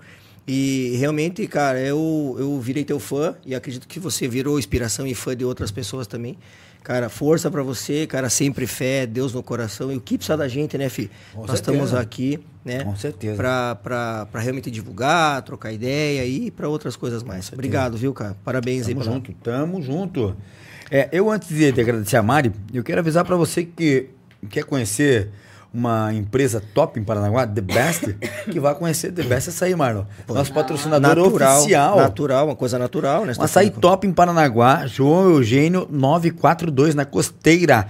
E 0.46 0.96
realmente, 0.98 1.44
cara, 1.46 1.80
eu, 1.80 2.36
eu 2.38 2.60
virei 2.60 2.84
teu 2.84 3.00
fã 3.00 3.34
e 3.44 3.54
acredito 3.54 3.88
que 3.88 3.98
você 3.98 4.28
virou 4.28 4.58
inspiração 4.58 5.06
e 5.06 5.14
fã 5.14 5.36
de 5.36 5.44
outras 5.44 5.70
pessoas 5.72 6.06
também. 6.06 6.38
Cara, 6.84 7.08
força 7.08 7.50
pra 7.50 7.64
você, 7.64 8.06
cara, 8.06 8.30
sempre 8.30 8.64
fé, 8.64 9.06
Deus 9.06 9.34
no 9.34 9.42
coração. 9.42 9.90
E 9.90 9.96
o 9.96 10.00
que 10.00 10.16
precisa 10.16 10.36
da 10.36 10.46
gente, 10.46 10.78
né, 10.78 10.88
Fi? 10.88 11.10
Com 11.32 11.40
Nós 11.40 11.50
certeza. 11.50 11.72
estamos 11.72 11.94
aqui, 11.94 12.38
né? 12.64 12.84
Com 12.84 12.94
certeza. 12.94 13.34
Pra, 13.34 13.74
pra, 13.74 14.26
pra 14.26 14.40
realmente 14.40 14.70
divulgar, 14.70 15.42
trocar 15.42 15.72
ideia 15.72 16.24
e 16.24 16.48
pra 16.48 16.68
outras 16.68 16.94
coisas 16.94 17.24
mais. 17.24 17.52
Obrigado, 17.52 17.96
viu, 17.96 18.14
cara? 18.14 18.36
Parabéns 18.44 18.86
aí 18.86 18.94
Tamo 18.94 19.04
junto, 19.04 19.32
tamo 19.42 19.82
junto. 19.82 20.36
É, 20.88 21.08
eu, 21.10 21.28
antes 21.28 21.48
de, 21.48 21.72
de 21.72 21.80
agradecer 21.80 22.18
a 22.18 22.22
Mari, 22.22 22.52
eu 22.72 22.84
quero 22.84 23.00
avisar 23.00 23.24
pra 23.24 23.34
você 23.34 23.64
que 23.64 24.10
quer 24.48 24.62
conhecer 24.62 25.28
uma 25.76 26.12
empresa 26.12 26.62
top 26.74 26.98
em 26.98 27.04
Paranaguá, 27.04 27.46
The 27.46 27.60
Best, 27.60 28.16
que 28.50 28.58
vai 28.58 28.74
conhecer 28.74 29.12
The 29.12 29.22
Best 29.22 29.50
Açaí, 29.50 29.74
Marlon. 29.74 30.04
Nosso 30.28 30.52
patrocinador 30.52 31.16
natural, 31.16 31.58
oficial. 31.60 31.96
Natural, 31.96 32.46
uma 32.46 32.56
coisa 32.56 32.78
natural, 32.78 33.24
né? 33.26 33.32
Um 33.38 33.42
açaí 33.42 33.66
falando- 33.66 33.80
top 33.80 34.06
em 34.06 34.12
Paranaguá, 34.12 34.86
João 34.86 35.30
Eugênio 35.30 35.86
942, 35.90 36.94
na 36.94 37.04
Costeira. 37.04 37.86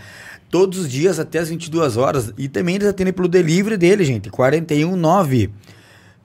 Todos 0.51 0.79
os 0.81 0.91
dias 0.91 1.19
até 1.19 1.39
as 1.39 1.49
22 1.49 1.97
horas. 1.97 2.33
E 2.39 2.49
também 2.49 2.77
eles 2.77 2.89
atendem 2.89 3.13
pelo 3.13 3.29
delivery 3.29 3.77
dele, 3.77 4.05
gente. 4.05 4.31
419 4.31 5.51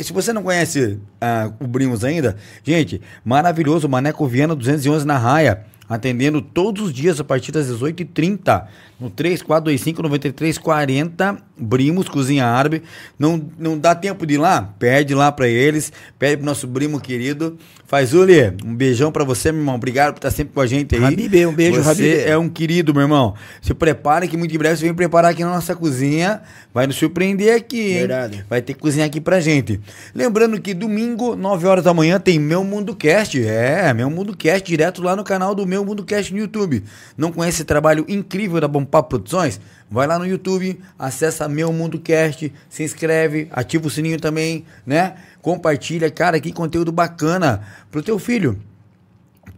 se 0.03 0.12
você 0.12 0.32
não 0.32 0.43
conhece 0.43 0.98
ah, 1.20 1.51
o 1.61 1.66
Brimos 1.66 2.05
ainda, 2.05 2.36
gente, 2.65 3.01
maravilhoso, 3.24 3.89
Maneco 3.89 4.27
Viana 4.27 4.55
211 4.55 5.07
na 5.07 5.16
Raia, 5.16 5.61
atendendo 5.89 6.43
todos 6.43 6.86
os 6.86 6.93
dias 6.93 7.20
a 7.20 7.24
partir 7.24 7.53
das 7.53 7.69
18h30, 7.70 8.65
no 8.98 9.10
3425-9340, 9.10 11.39
Brimos 11.59 12.09
Cozinha 12.09 12.47
Árabe. 12.47 12.82
Não, 13.18 13.43
não 13.59 13.77
dá 13.78 13.94
tempo 13.94 14.24
de 14.27 14.35
ir 14.35 14.39
lá? 14.39 14.74
Pede 14.78 15.14
lá 15.14 15.31
pra 15.31 15.47
eles, 15.48 15.93
pede 16.18 16.39
pro 16.39 16.47
nosso 16.47 16.66
Brimo 16.66 16.98
querido. 17.01 17.59
Faz, 17.86 18.12
Uli, 18.12 18.52
um 18.64 18.74
beijão 18.74 19.12
pra 19.12 19.23
você, 19.23 19.52
meu 19.52 19.60
irmão. 19.60 19.77
Obrigado 19.77 20.14
por 20.14 20.18
estar 20.18 20.32
sempre 20.32 20.52
com 20.52 20.60
a 20.60 20.66
gente 20.66 20.97
aí. 20.97 21.05
Habibê, 21.05 21.47
um 21.47 21.52
beijo, 21.52 21.81
Você 21.82 22.24
é 22.27 22.36
um 22.36 22.48
querido, 22.48 22.93
meu 22.93 23.02
irmão. 23.02 23.35
Se 23.62 23.73
prepare 23.74 24.27
que 24.27 24.36
muito 24.36 24.52
em 24.52 24.59
breve 24.59 24.77
você 24.77 24.86
vem 24.86 24.94
preparar 24.94 25.31
aqui 25.31 25.44
na 25.44 25.51
nossa 25.51 25.77
cozinha. 25.77 26.43
Vai 26.74 26.89
nos 26.89 26.97
surpreender 26.97 27.55
aqui, 27.55 27.93
hein? 27.93 28.01
Verdade. 28.01 28.44
Vai 28.51 28.60
ter 28.60 28.74
que 28.74 28.81
cozinhar 28.81 29.06
aqui 29.06 29.20
pra 29.20 29.39
gente. 29.40 29.81
Lembrando 30.14 30.60
que 30.60 30.74
domingo, 30.74 31.36
9 31.36 31.66
horas 31.66 31.85
da 31.85 31.94
manhã, 31.94 32.18
tem 32.18 32.40
Meu 32.40 32.64
Mundo 32.64 32.93
Cast. 32.94 33.40
É, 33.47 33.94
Meu 33.94 34.10
Mundo 34.10 34.36
Cast, 34.36 34.66
direto 34.66 35.01
lá 35.01 35.14
no 35.14 35.23
canal 35.23 35.55
do 35.55 35.64
Meu 35.64 35.85
Mundo 35.85 36.05
Cast 36.05 36.35
no 36.35 36.40
YouTube. 36.40 36.82
Não 37.16 37.31
conhece 37.31 37.59
esse 37.59 37.64
trabalho 37.64 38.05
incrível 38.09 38.60
da 38.60 38.66
Bom 38.66 38.85
Papo 38.87 39.11
Produções? 39.11 39.61
Vai 39.91 40.07
lá 40.07 40.19
no 40.19 40.27
YouTube, 40.27 40.81
acessa 40.99 41.49
Meu 41.49 41.73
Mundo 41.73 41.99
Cast, 41.99 42.53
se 42.69 42.83
inscreve, 42.83 43.49
ativa 43.53 43.87
o 43.87 43.91
sininho 43.91 44.21
também, 44.21 44.65
né? 44.85 45.17
Compartilha, 45.41 46.11
cara, 46.11 46.41
que 46.41 46.53
conteúdo 46.53 46.91
bacana 46.91 47.63
pro 47.91 48.03
teu 48.03 48.19
filho. 48.19 48.59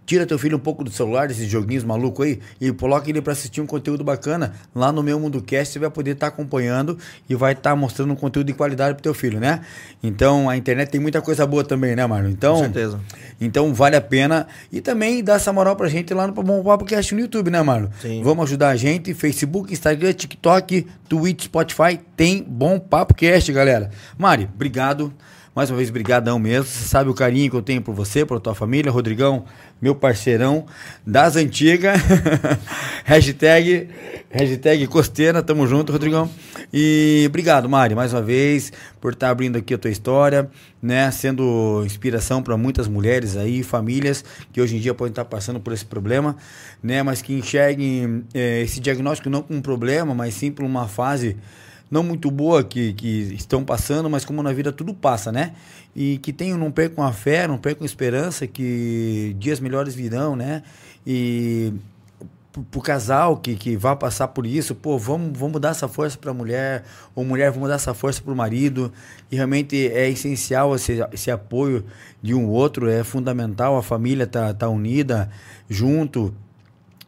Tira 0.09 0.25
teu 0.25 0.39
filho 0.39 0.57
um 0.57 0.61
pouco 0.61 0.83
do 0.83 0.91
celular, 0.91 1.29
desses 1.29 1.47
joguinhos 1.51 1.85
malucos 1.85 2.25
aí, 2.25 2.41
e 2.59 2.73
coloca 2.73 3.11
ele 3.11 3.21
pra 3.21 3.35
assistir 3.35 3.61
um 3.61 3.67
conteúdo 3.67 4.03
bacana. 4.03 4.55
Lá 4.75 4.91
no 4.91 5.03
meu 5.03 5.21
Mundo 5.21 5.43
Cast 5.43 5.75
você 5.75 5.79
vai 5.79 5.91
poder 5.91 6.13
estar 6.13 6.29
acompanhando 6.29 6.97
e 7.29 7.35
vai 7.35 7.53
estar 7.53 7.77
mostrando 7.77 8.15
um 8.15 8.17
conteúdo 8.17 8.47
de 8.47 8.55
qualidade 8.55 8.95
pro 8.95 9.03
teu 9.03 9.13
filho, 9.13 9.39
né? 9.39 9.61
Então 10.03 10.49
a 10.49 10.57
internet 10.57 10.89
tem 10.89 10.99
muita 10.99 11.21
coisa 11.21 11.47
boa 11.47 11.63
também, 11.63 11.95
né, 11.95 12.07
Marlon? 12.07 12.31
Então, 12.31 12.55
Com 12.55 12.61
certeza. 12.63 12.99
Então 13.39 13.75
vale 13.75 13.97
a 13.97 14.01
pena. 14.01 14.47
E 14.73 14.81
também 14.81 15.23
dá 15.23 15.35
essa 15.35 15.53
moral 15.53 15.77
pra 15.77 15.89
gente 15.89 16.15
lá 16.15 16.27
no 16.27 16.33
Bom 16.33 16.63
Papo 16.63 16.87
Cast 16.87 17.15
no 17.15 17.21
YouTube, 17.21 17.51
né, 17.51 17.61
Marlon? 17.61 17.89
Sim. 18.01 18.23
Vamos 18.23 18.45
ajudar 18.45 18.71
a 18.71 18.77
gente. 18.77 19.13
Facebook, 19.13 19.71
Instagram, 19.71 20.15
TikTok, 20.15 20.87
Twitch, 21.07 21.45
Spotify. 21.45 22.01
Tem 22.17 22.43
Bom 22.43 22.79
Papo 22.79 23.13
Cast, 23.15 23.53
galera. 23.53 23.91
Mari, 24.17 24.49
obrigado. 24.55 25.13
Mais 25.59 25.71
uma 25.71 25.77
vez, 25.79 25.91
brigadão 25.91 26.39
mesmo. 26.39 26.67
Você 26.67 26.85
sabe 26.85 27.11
o 27.11 27.15
carinho 27.15 27.51
que 27.51 27.57
eu 27.57 27.63
tenho 27.63 27.83
por 27.83 27.93
você, 27.93 28.25
por 28.25 28.39
tua 28.39 28.55
família. 28.55 28.93
Rodrigão, 28.93 29.45
meu 29.83 29.93
parceirão 29.93 30.65
das 31.05 31.35
antigas. 31.35 32.01
hashtag, 33.05 33.89
hashtag 34.31 34.87
Costeira, 34.87 35.43
tamo 35.43 35.67
junto, 35.67 35.91
Rodrigão. 35.91 36.31
E 36.73 37.25
obrigado, 37.27 37.69
Mari, 37.69 37.93
mais 37.97 38.13
uma 38.13 38.23
vez, 38.23 38.73
por 39.01 39.15
estar 39.15 39.31
abrindo 39.31 39.59
aqui 39.59 39.75
a 39.75 39.79
tua 39.79 39.91
história, 39.91 40.49
né? 40.81 41.11
Sendo 41.11 41.83
inspiração 41.85 42.41
para 42.41 42.57
muitas 42.57 42.87
mulheres 42.87 43.37
aí, 43.37 43.65
famílias 43.65 44.25
que 44.53 44.61
hoje 44.61 44.77
em 44.77 44.79
dia 44.79 44.95
podem 44.95 45.11
estar 45.11 45.25
passando 45.25 45.59
por 45.59 45.73
esse 45.73 45.85
problema, 45.85 46.37
né? 46.81 47.03
Mas 47.03 47.21
que 47.21 47.35
enxerguem 47.35 48.23
eh, 48.33 48.63
esse 48.63 48.79
diagnóstico 48.79 49.29
não 49.29 49.43
como 49.43 49.59
um 49.59 49.63
problema, 49.63 50.15
mas 50.15 50.35
sim 50.35 50.53
por 50.53 50.65
uma 50.65 50.87
fase 50.87 51.37
não 51.90 52.02
muito 52.02 52.31
boa 52.31 52.62
que, 52.62 52.93
que 52.93 53.35
estão 53.35 53.65
passando, 53.65 54.09
mas 54.10 54.24
como 54.24 54.43
na 54.43 54.52
vida 54.52 54.73
tudo 54.73 54.93
passa, 54.93 55.32
né? 55.32 55.55
E 55.94 56.19
que 56.19 56.32
tenham, 56.32 56.59
não 56.59 56.70
percam 56.70 57.05
a 57.05 57.12
fé, 57.12 57.48
não 57.48 57.59
percam 57.59 57.85
a 57.85 57.86
esperança 57.86 58.47
que 58.47 59.35
dias 59.39 59.60
melhores 59.60 59.94
virão, 59.94 60.36
né? 60.36 60.62
E 61.06 61.73
pro, 62.70 62.81
casal 62.81 63.36
que, 63.36 63.55
que 63.55 63.77
vai 63.77 63.97
passar 63.97 64.28
por 64.28 64.47
isso, 64.47 64.74
pô, 64.74 64.98
vamos, 64.98 65.39
vamos 65.39 65.60
dar 65.60 65.70
essa 65.70 65.89
força 65.89 66.19
pra 66.19 66.32
mulher, 66.32 66.85
ou 67.15 67.24
mulher, 67.24 67.51
vamos 67.51 67.69
dar 67.69 67.77
essa 67.77 67.94
força 67.94 68.23
pro 68.23 68.35
marido. 68.35 68.93
E 69.31 69.36
realmente 69.36 69.89
é 69.89 70.09
essencial 70.09 70.74
esse, 70.74 70.98
esse 71.12 71.31
apoio 71.31 71.85
de 72.23 72.35
um 72.35 72.48
outro, 72.48 72.89
é 72.89 73.02
fundamental, 73.05 73.77
a 73.77 73.82
família 73.82 74.27
tá, 74.27 74.52
tá 74.52 74.69
unida, 74.69 75.31
junto 75.69 76.35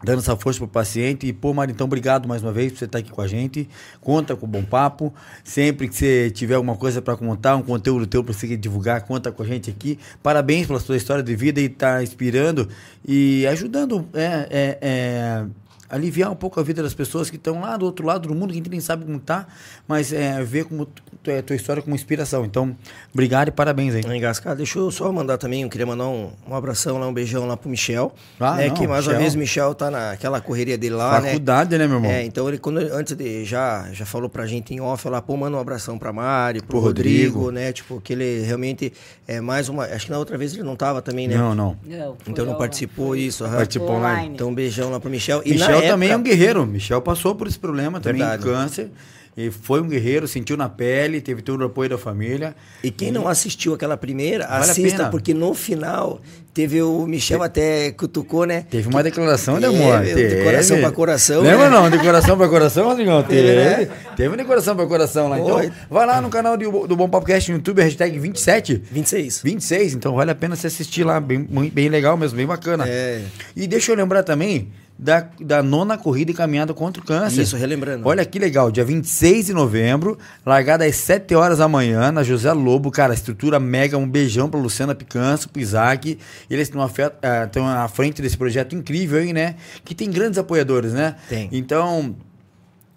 dando 0.03 0.19
essa 0.19 0.37
força 0.37 0.59
pro 0.59 0.69
paciente. 0.69 1.27
E, 1.27 1.33
pô, 1.33 1.53
Mari, 1.53 1.73
então, 1.73 1.87
obrigado 1.87 2.29
mais 2.29 2.43
uma 2.43 2.53
vez 2.53 2.73
por 2.73 2.79
você 2.79 2.85
estar 2.87 2.99
aqui 2.99 3.11
com 3.11 3.21
a 3.21 3.29
gente. 3.29 3.69
Conta 4.01 4.35
com 4.35 4.47
o 4.47 4.49
Bom 4.49 4.65
Papo. 4.65 5.13
Sempre 5.45 5.89
que 5.89 5.95
você 5.95 6.31
tiver 6.31 6.55
alguma 6.55 6.77
coisa 6.77 7.03
para 7.03 7.17
contar, 7.17 7.57
um 7.57 7.63
conteúdo 7.63 8.07
teu 8.07 8.25
para 8.25 8.33
você 8.33 8.57
divulgar, 8.57 9.03
conta 9.03 9.31
com 9.31 9.43
a 9.43 9.47
gente 9.47 9.71
aqui. 9.71 9.99
Parabéns 10.23 10.67
pela 10.67 10.81
sua 10.81 10.97
história 10.97 11.23
de 11.23 11.37
vida 11.37 11.61
e 11.61 11.69
tá 11.69 12.03
inspirando 12.03 12.69
e 13.07 13.47
ajudando 13.47 14.09
é, 14.15 14.49
é, 14.51 14.79
é, 14.81 15.47
aliviar 15.91 16.31
um 16.31 16.35
pouco 16.37 16.61
a 16.61 16.63
vida 16.63 16.83
das 16.83 16.95
pessoas 16.95 17.29
que 17.29 17.37
estão 17.37 17.61
lá 17.61 17.77
do 17.77 17.85
outro 17.85 18.07
lado 18.07 18.29
do 18.29 18.35
mundo, 18.35 18.49
que 18.49 18.53
a 18.55 18.57
gente 18.57 18.71
nem 18.71 18.81
sabe 18.81 19.05
como 19.05 19.19
tá, 19.19 19.47
mas 19.89 20.13
é, 20.13 20.43
ver 20.45 20.65
como 20.65 20.87
é, 21.27 21.43
tua 21.43 21.57
história 21.57 21.83
como 21.83 21.95
inspiração. 21.95 22.45
Então, 22.45 22.77
obrigado 23.13 23.49
e 23.49 23.51
parabéns 23.51 23.95
aí. 23.95 24.03
Engascado. 24.17 24.59
Deixa 24.59 24.79
eu 24.79 24.91
só 24.91 25.11
mandar 25.13 25.37
também, 25.39 25.63
eu 25.63 25.69
queria 25.69 25.87
mandar 25.87 26.07
um, 26.09 26.31
um 26.49 26.55
abração 26.55 26.99
lá, 26.99 27.07
um 27.09 27.13
beijão 27.13 27.47
lá 27.47 27.57
pro 27.57 27.69
Michel. 27.69 28.13
Ah, 28.39 28.57
né, 28.57 28.69
não, 28.69 28.75
que 28.75 28.87
mais 28.87 29.07
uma 29.07 29.13
Michel. 29.15 29.21
vez 29.21 29.35
o 29.35 29.39
Michel 29.39 29.75
tá 29.75 29.91
naquela 29.91 30.41
correria 30.41 30.79
dele 30.79 30.95
lá, 30.95 31.21
né? 31.21 31.29
Faculdade, 31.29 31.77
né, 31.77 31.87
meu 31.87 31.97
irmão? 31.97 32.11
É, 32.11 32.25
então 32.25 32.49
ele, 32.49 32.59
quando, 32.59 32.81
ele- 32.81 32.91
antes 32.93 33.15
de, 33.17 33.45
já, 33.45 33.89
já 33.93 34.07
falou 34.07 34.29
pra 34.29 34.47
gente 34.47 34.73
em 34.73 34.81
off, 34.81 35.09
lá, 35.09 35.21
pô, 35.21 35.37
manda 35.37 35.57
um 35.57 35.61
abração 35.61 35.99
pra 35.99 36.13
Mari, 36.13 36.61
pro, 36.61 36.69
Pro 36.69 36.79
Rodrigo. 36.81 37.39
Rodrigo, 37.41 37.51
né? 37.51 37.73
Tipo, 37.73 38.01
que 38.01 38.13
ele 38.13 38.41
realmente 38.43 38.93
é 39.27 39.41
mais 39.41 39.69
uma. 39.69 39.85
Acho 39.85 40.07
que 40.07 40.13
na 40.13 40.19
outra 40.19 40.37
vez 40.39 40.53
ele 40.55 40.63
não 40.63 40.77
tava 40.77 41.03
também, 41.03 41.27
né? 41.29 41.37
Não, 41.37 41.55
não. 41.55 41.77
Não, 41.85 42.17
Então 42.27 42.45
não 42.45 42.55
participou 42.57 43.15
isso. 43.17 43.45
Participou 43.45 43.91
online. 43.93 44.35
Então 44.35 44.49
um 44.49 44.55
beijão 44.55 44.91
lá 44.91 45.01
pro 45.01 45.11
Michel. 45.11 45.43
E 45.45 45.55
na 45.57 45.67
Michel 45.81 45.93
também 45.95 46.09
é 46.11 46.13
um 46.13 46.21
época- 46.21 46.31
guerreiro. 46.31 46.67
Michel 46.67 47.03
passou 47.03 47.35
por 47.35 47.47
esse 47.47 47.59
problema 47.59 48.01
também, 48.01 48.21
Verdade. 48.23 48.43
câncer. 48.43 48.91
E 49.37 49.49
foi 49.49 49.81
um 49.81 49.89
guerreiro, 49.89 50.27
sentiu 50.27 50.57
na 50.57 50.69
pele, 50.69 51.21
teve 51.21 51.41
todo 51.41 51.61
o 51.63 51.65
apoio 51.65 51.89
da 51.91 51.97
família. 51.97 52.55
E 52.83 52.91
quem 52.91 53.13
não 53.13 53.29
assistiu 53.29 53.73
aquela 53.73 53.97
primeira, 53.97 54.45
Vale 54.47 54.71
assista, 54.71 55.09
porque 55.09 55.33
no 55.33 55.55
final 55.55 56.21
teve 56.53 56.83
o 56.83 57.07
Michel 57.07 57.41
até 57.43 57.93
cutucou, 57.93 58.45
né? 58.45 58.67
Teve 58.69 58.89
uma 58.89 59.03
declaração 59.05 59.59
de 59.59 59.65
É, 59.67 59.69
amor. 59.69 60.01
meu, 60.01 60.15
teve. 60.15 60.35
de 60.37 60.43
coração 60.45 60.81
pra 60.81 60.91
coração, 60.91 61.43
Lembra 61.43 61.71
né? 61.71 61.77
não? 61.77 61.89
De 61.89 61.99
coração 62.01 62.37
pra 62.37 62.49
coração, 62.49 62.89
Rodrigão? 62.89 63.23
Teve. 63.23 63.41
Teve, 63.43 63.55
né? 63.87 63.89
Teve 64.17 64.29
uma 64.29 64.37
de 64.37 64.45
coração 64.45 64.75
pra 64.77 64.85
coração 64.87 65.29
lá. 65.29 65.39
Então, 65.39 65.59
Foi. 65.59 65.73
vai 65.89 66.07
lá 66.07 66.21
no 66.21 66.29
canal 66.29 66.57
do, 66.59 66.87
do 66.89 66.97
Bom 66.97 67.09
Podcast 67.09 67.51
no 67.53 67.59
YouTube, 67.59 67.81
hashtag 67.83 68.19
27. 68.19 68.83
26. 68.91 69.43
26, 69.45 69.95
então 69.95 70.17
vale 70.17 70.33
a 70.33 70.35
pena 70.35 70.57
você 70.57 70.67
assistir 70.67 71.05
lá, 71.05 71.21
bem, 71.21 71.47
bem 71.73 71.89
legal 71.89 72.17
mesmo, 72.17 72.37
bem 72.37 72.47
bacana. 72.47 72.85
É. 72.87 73.23
E 73.57 73.67
deixa 73.69 73.93
eu 73.93 73.97
lembrar 73.97 74.25
também 74.25 74.69
da, 75.03 75.27
da 75.41 75.63
nona 75.63 75.97
corrida 75.97 76.31
e 76.31 76.35
caminhada 76.35 76.75
contra 76.75 77.03
o 77.03 77.07
câncer. 77.07 77.41
Isso, 77.41 77.57
relembrando. 77.57 78.07
Olha 78.07 78.23
que 78.23 78.39
legal, 78.39 78.71
dia 78.71 78.85
26 78.85 79.47
de 79.47 79.55
novembro, 79.55 80.19
largada 80.45 80.85
às 80.85 80.95
7 80.97 81.35
horas 81.35 81.59
da 81.59 81.67
manhã, 81.67 82.13
na 82.13 82.23
José 82.23 82.53
Lobo, 82.53 82.91
cara, 82.91 83.15
estrutura 83.15 83.59
mega, 83.59 83.97
um 83.97 84.07
beijão 84.07 84.51
pra 84.51 84.61
Luciana 84.61 84.95
Picanço, 84.95 85.49
pro 85.49 85.63
Isaac, 85.63 86.19
eles 86.51 86.69
estão 86.69 86.83
ah, 86.83 87.85
à 87.85 87.89
frente 87.89 88.21
desse 88.21 88.37
projeto 88.37 88.77
incrível 88.77 89.21
aí, 89.21 89.33
né, 89.33 89.55
que 89.85 89.95
tem 89.95 90.11
grandes 90.11 90.39
apoiadores, 90.39 90.93
né? 90.93 91.17
Tem. 91.31 91.49
Então, 91.51 92.15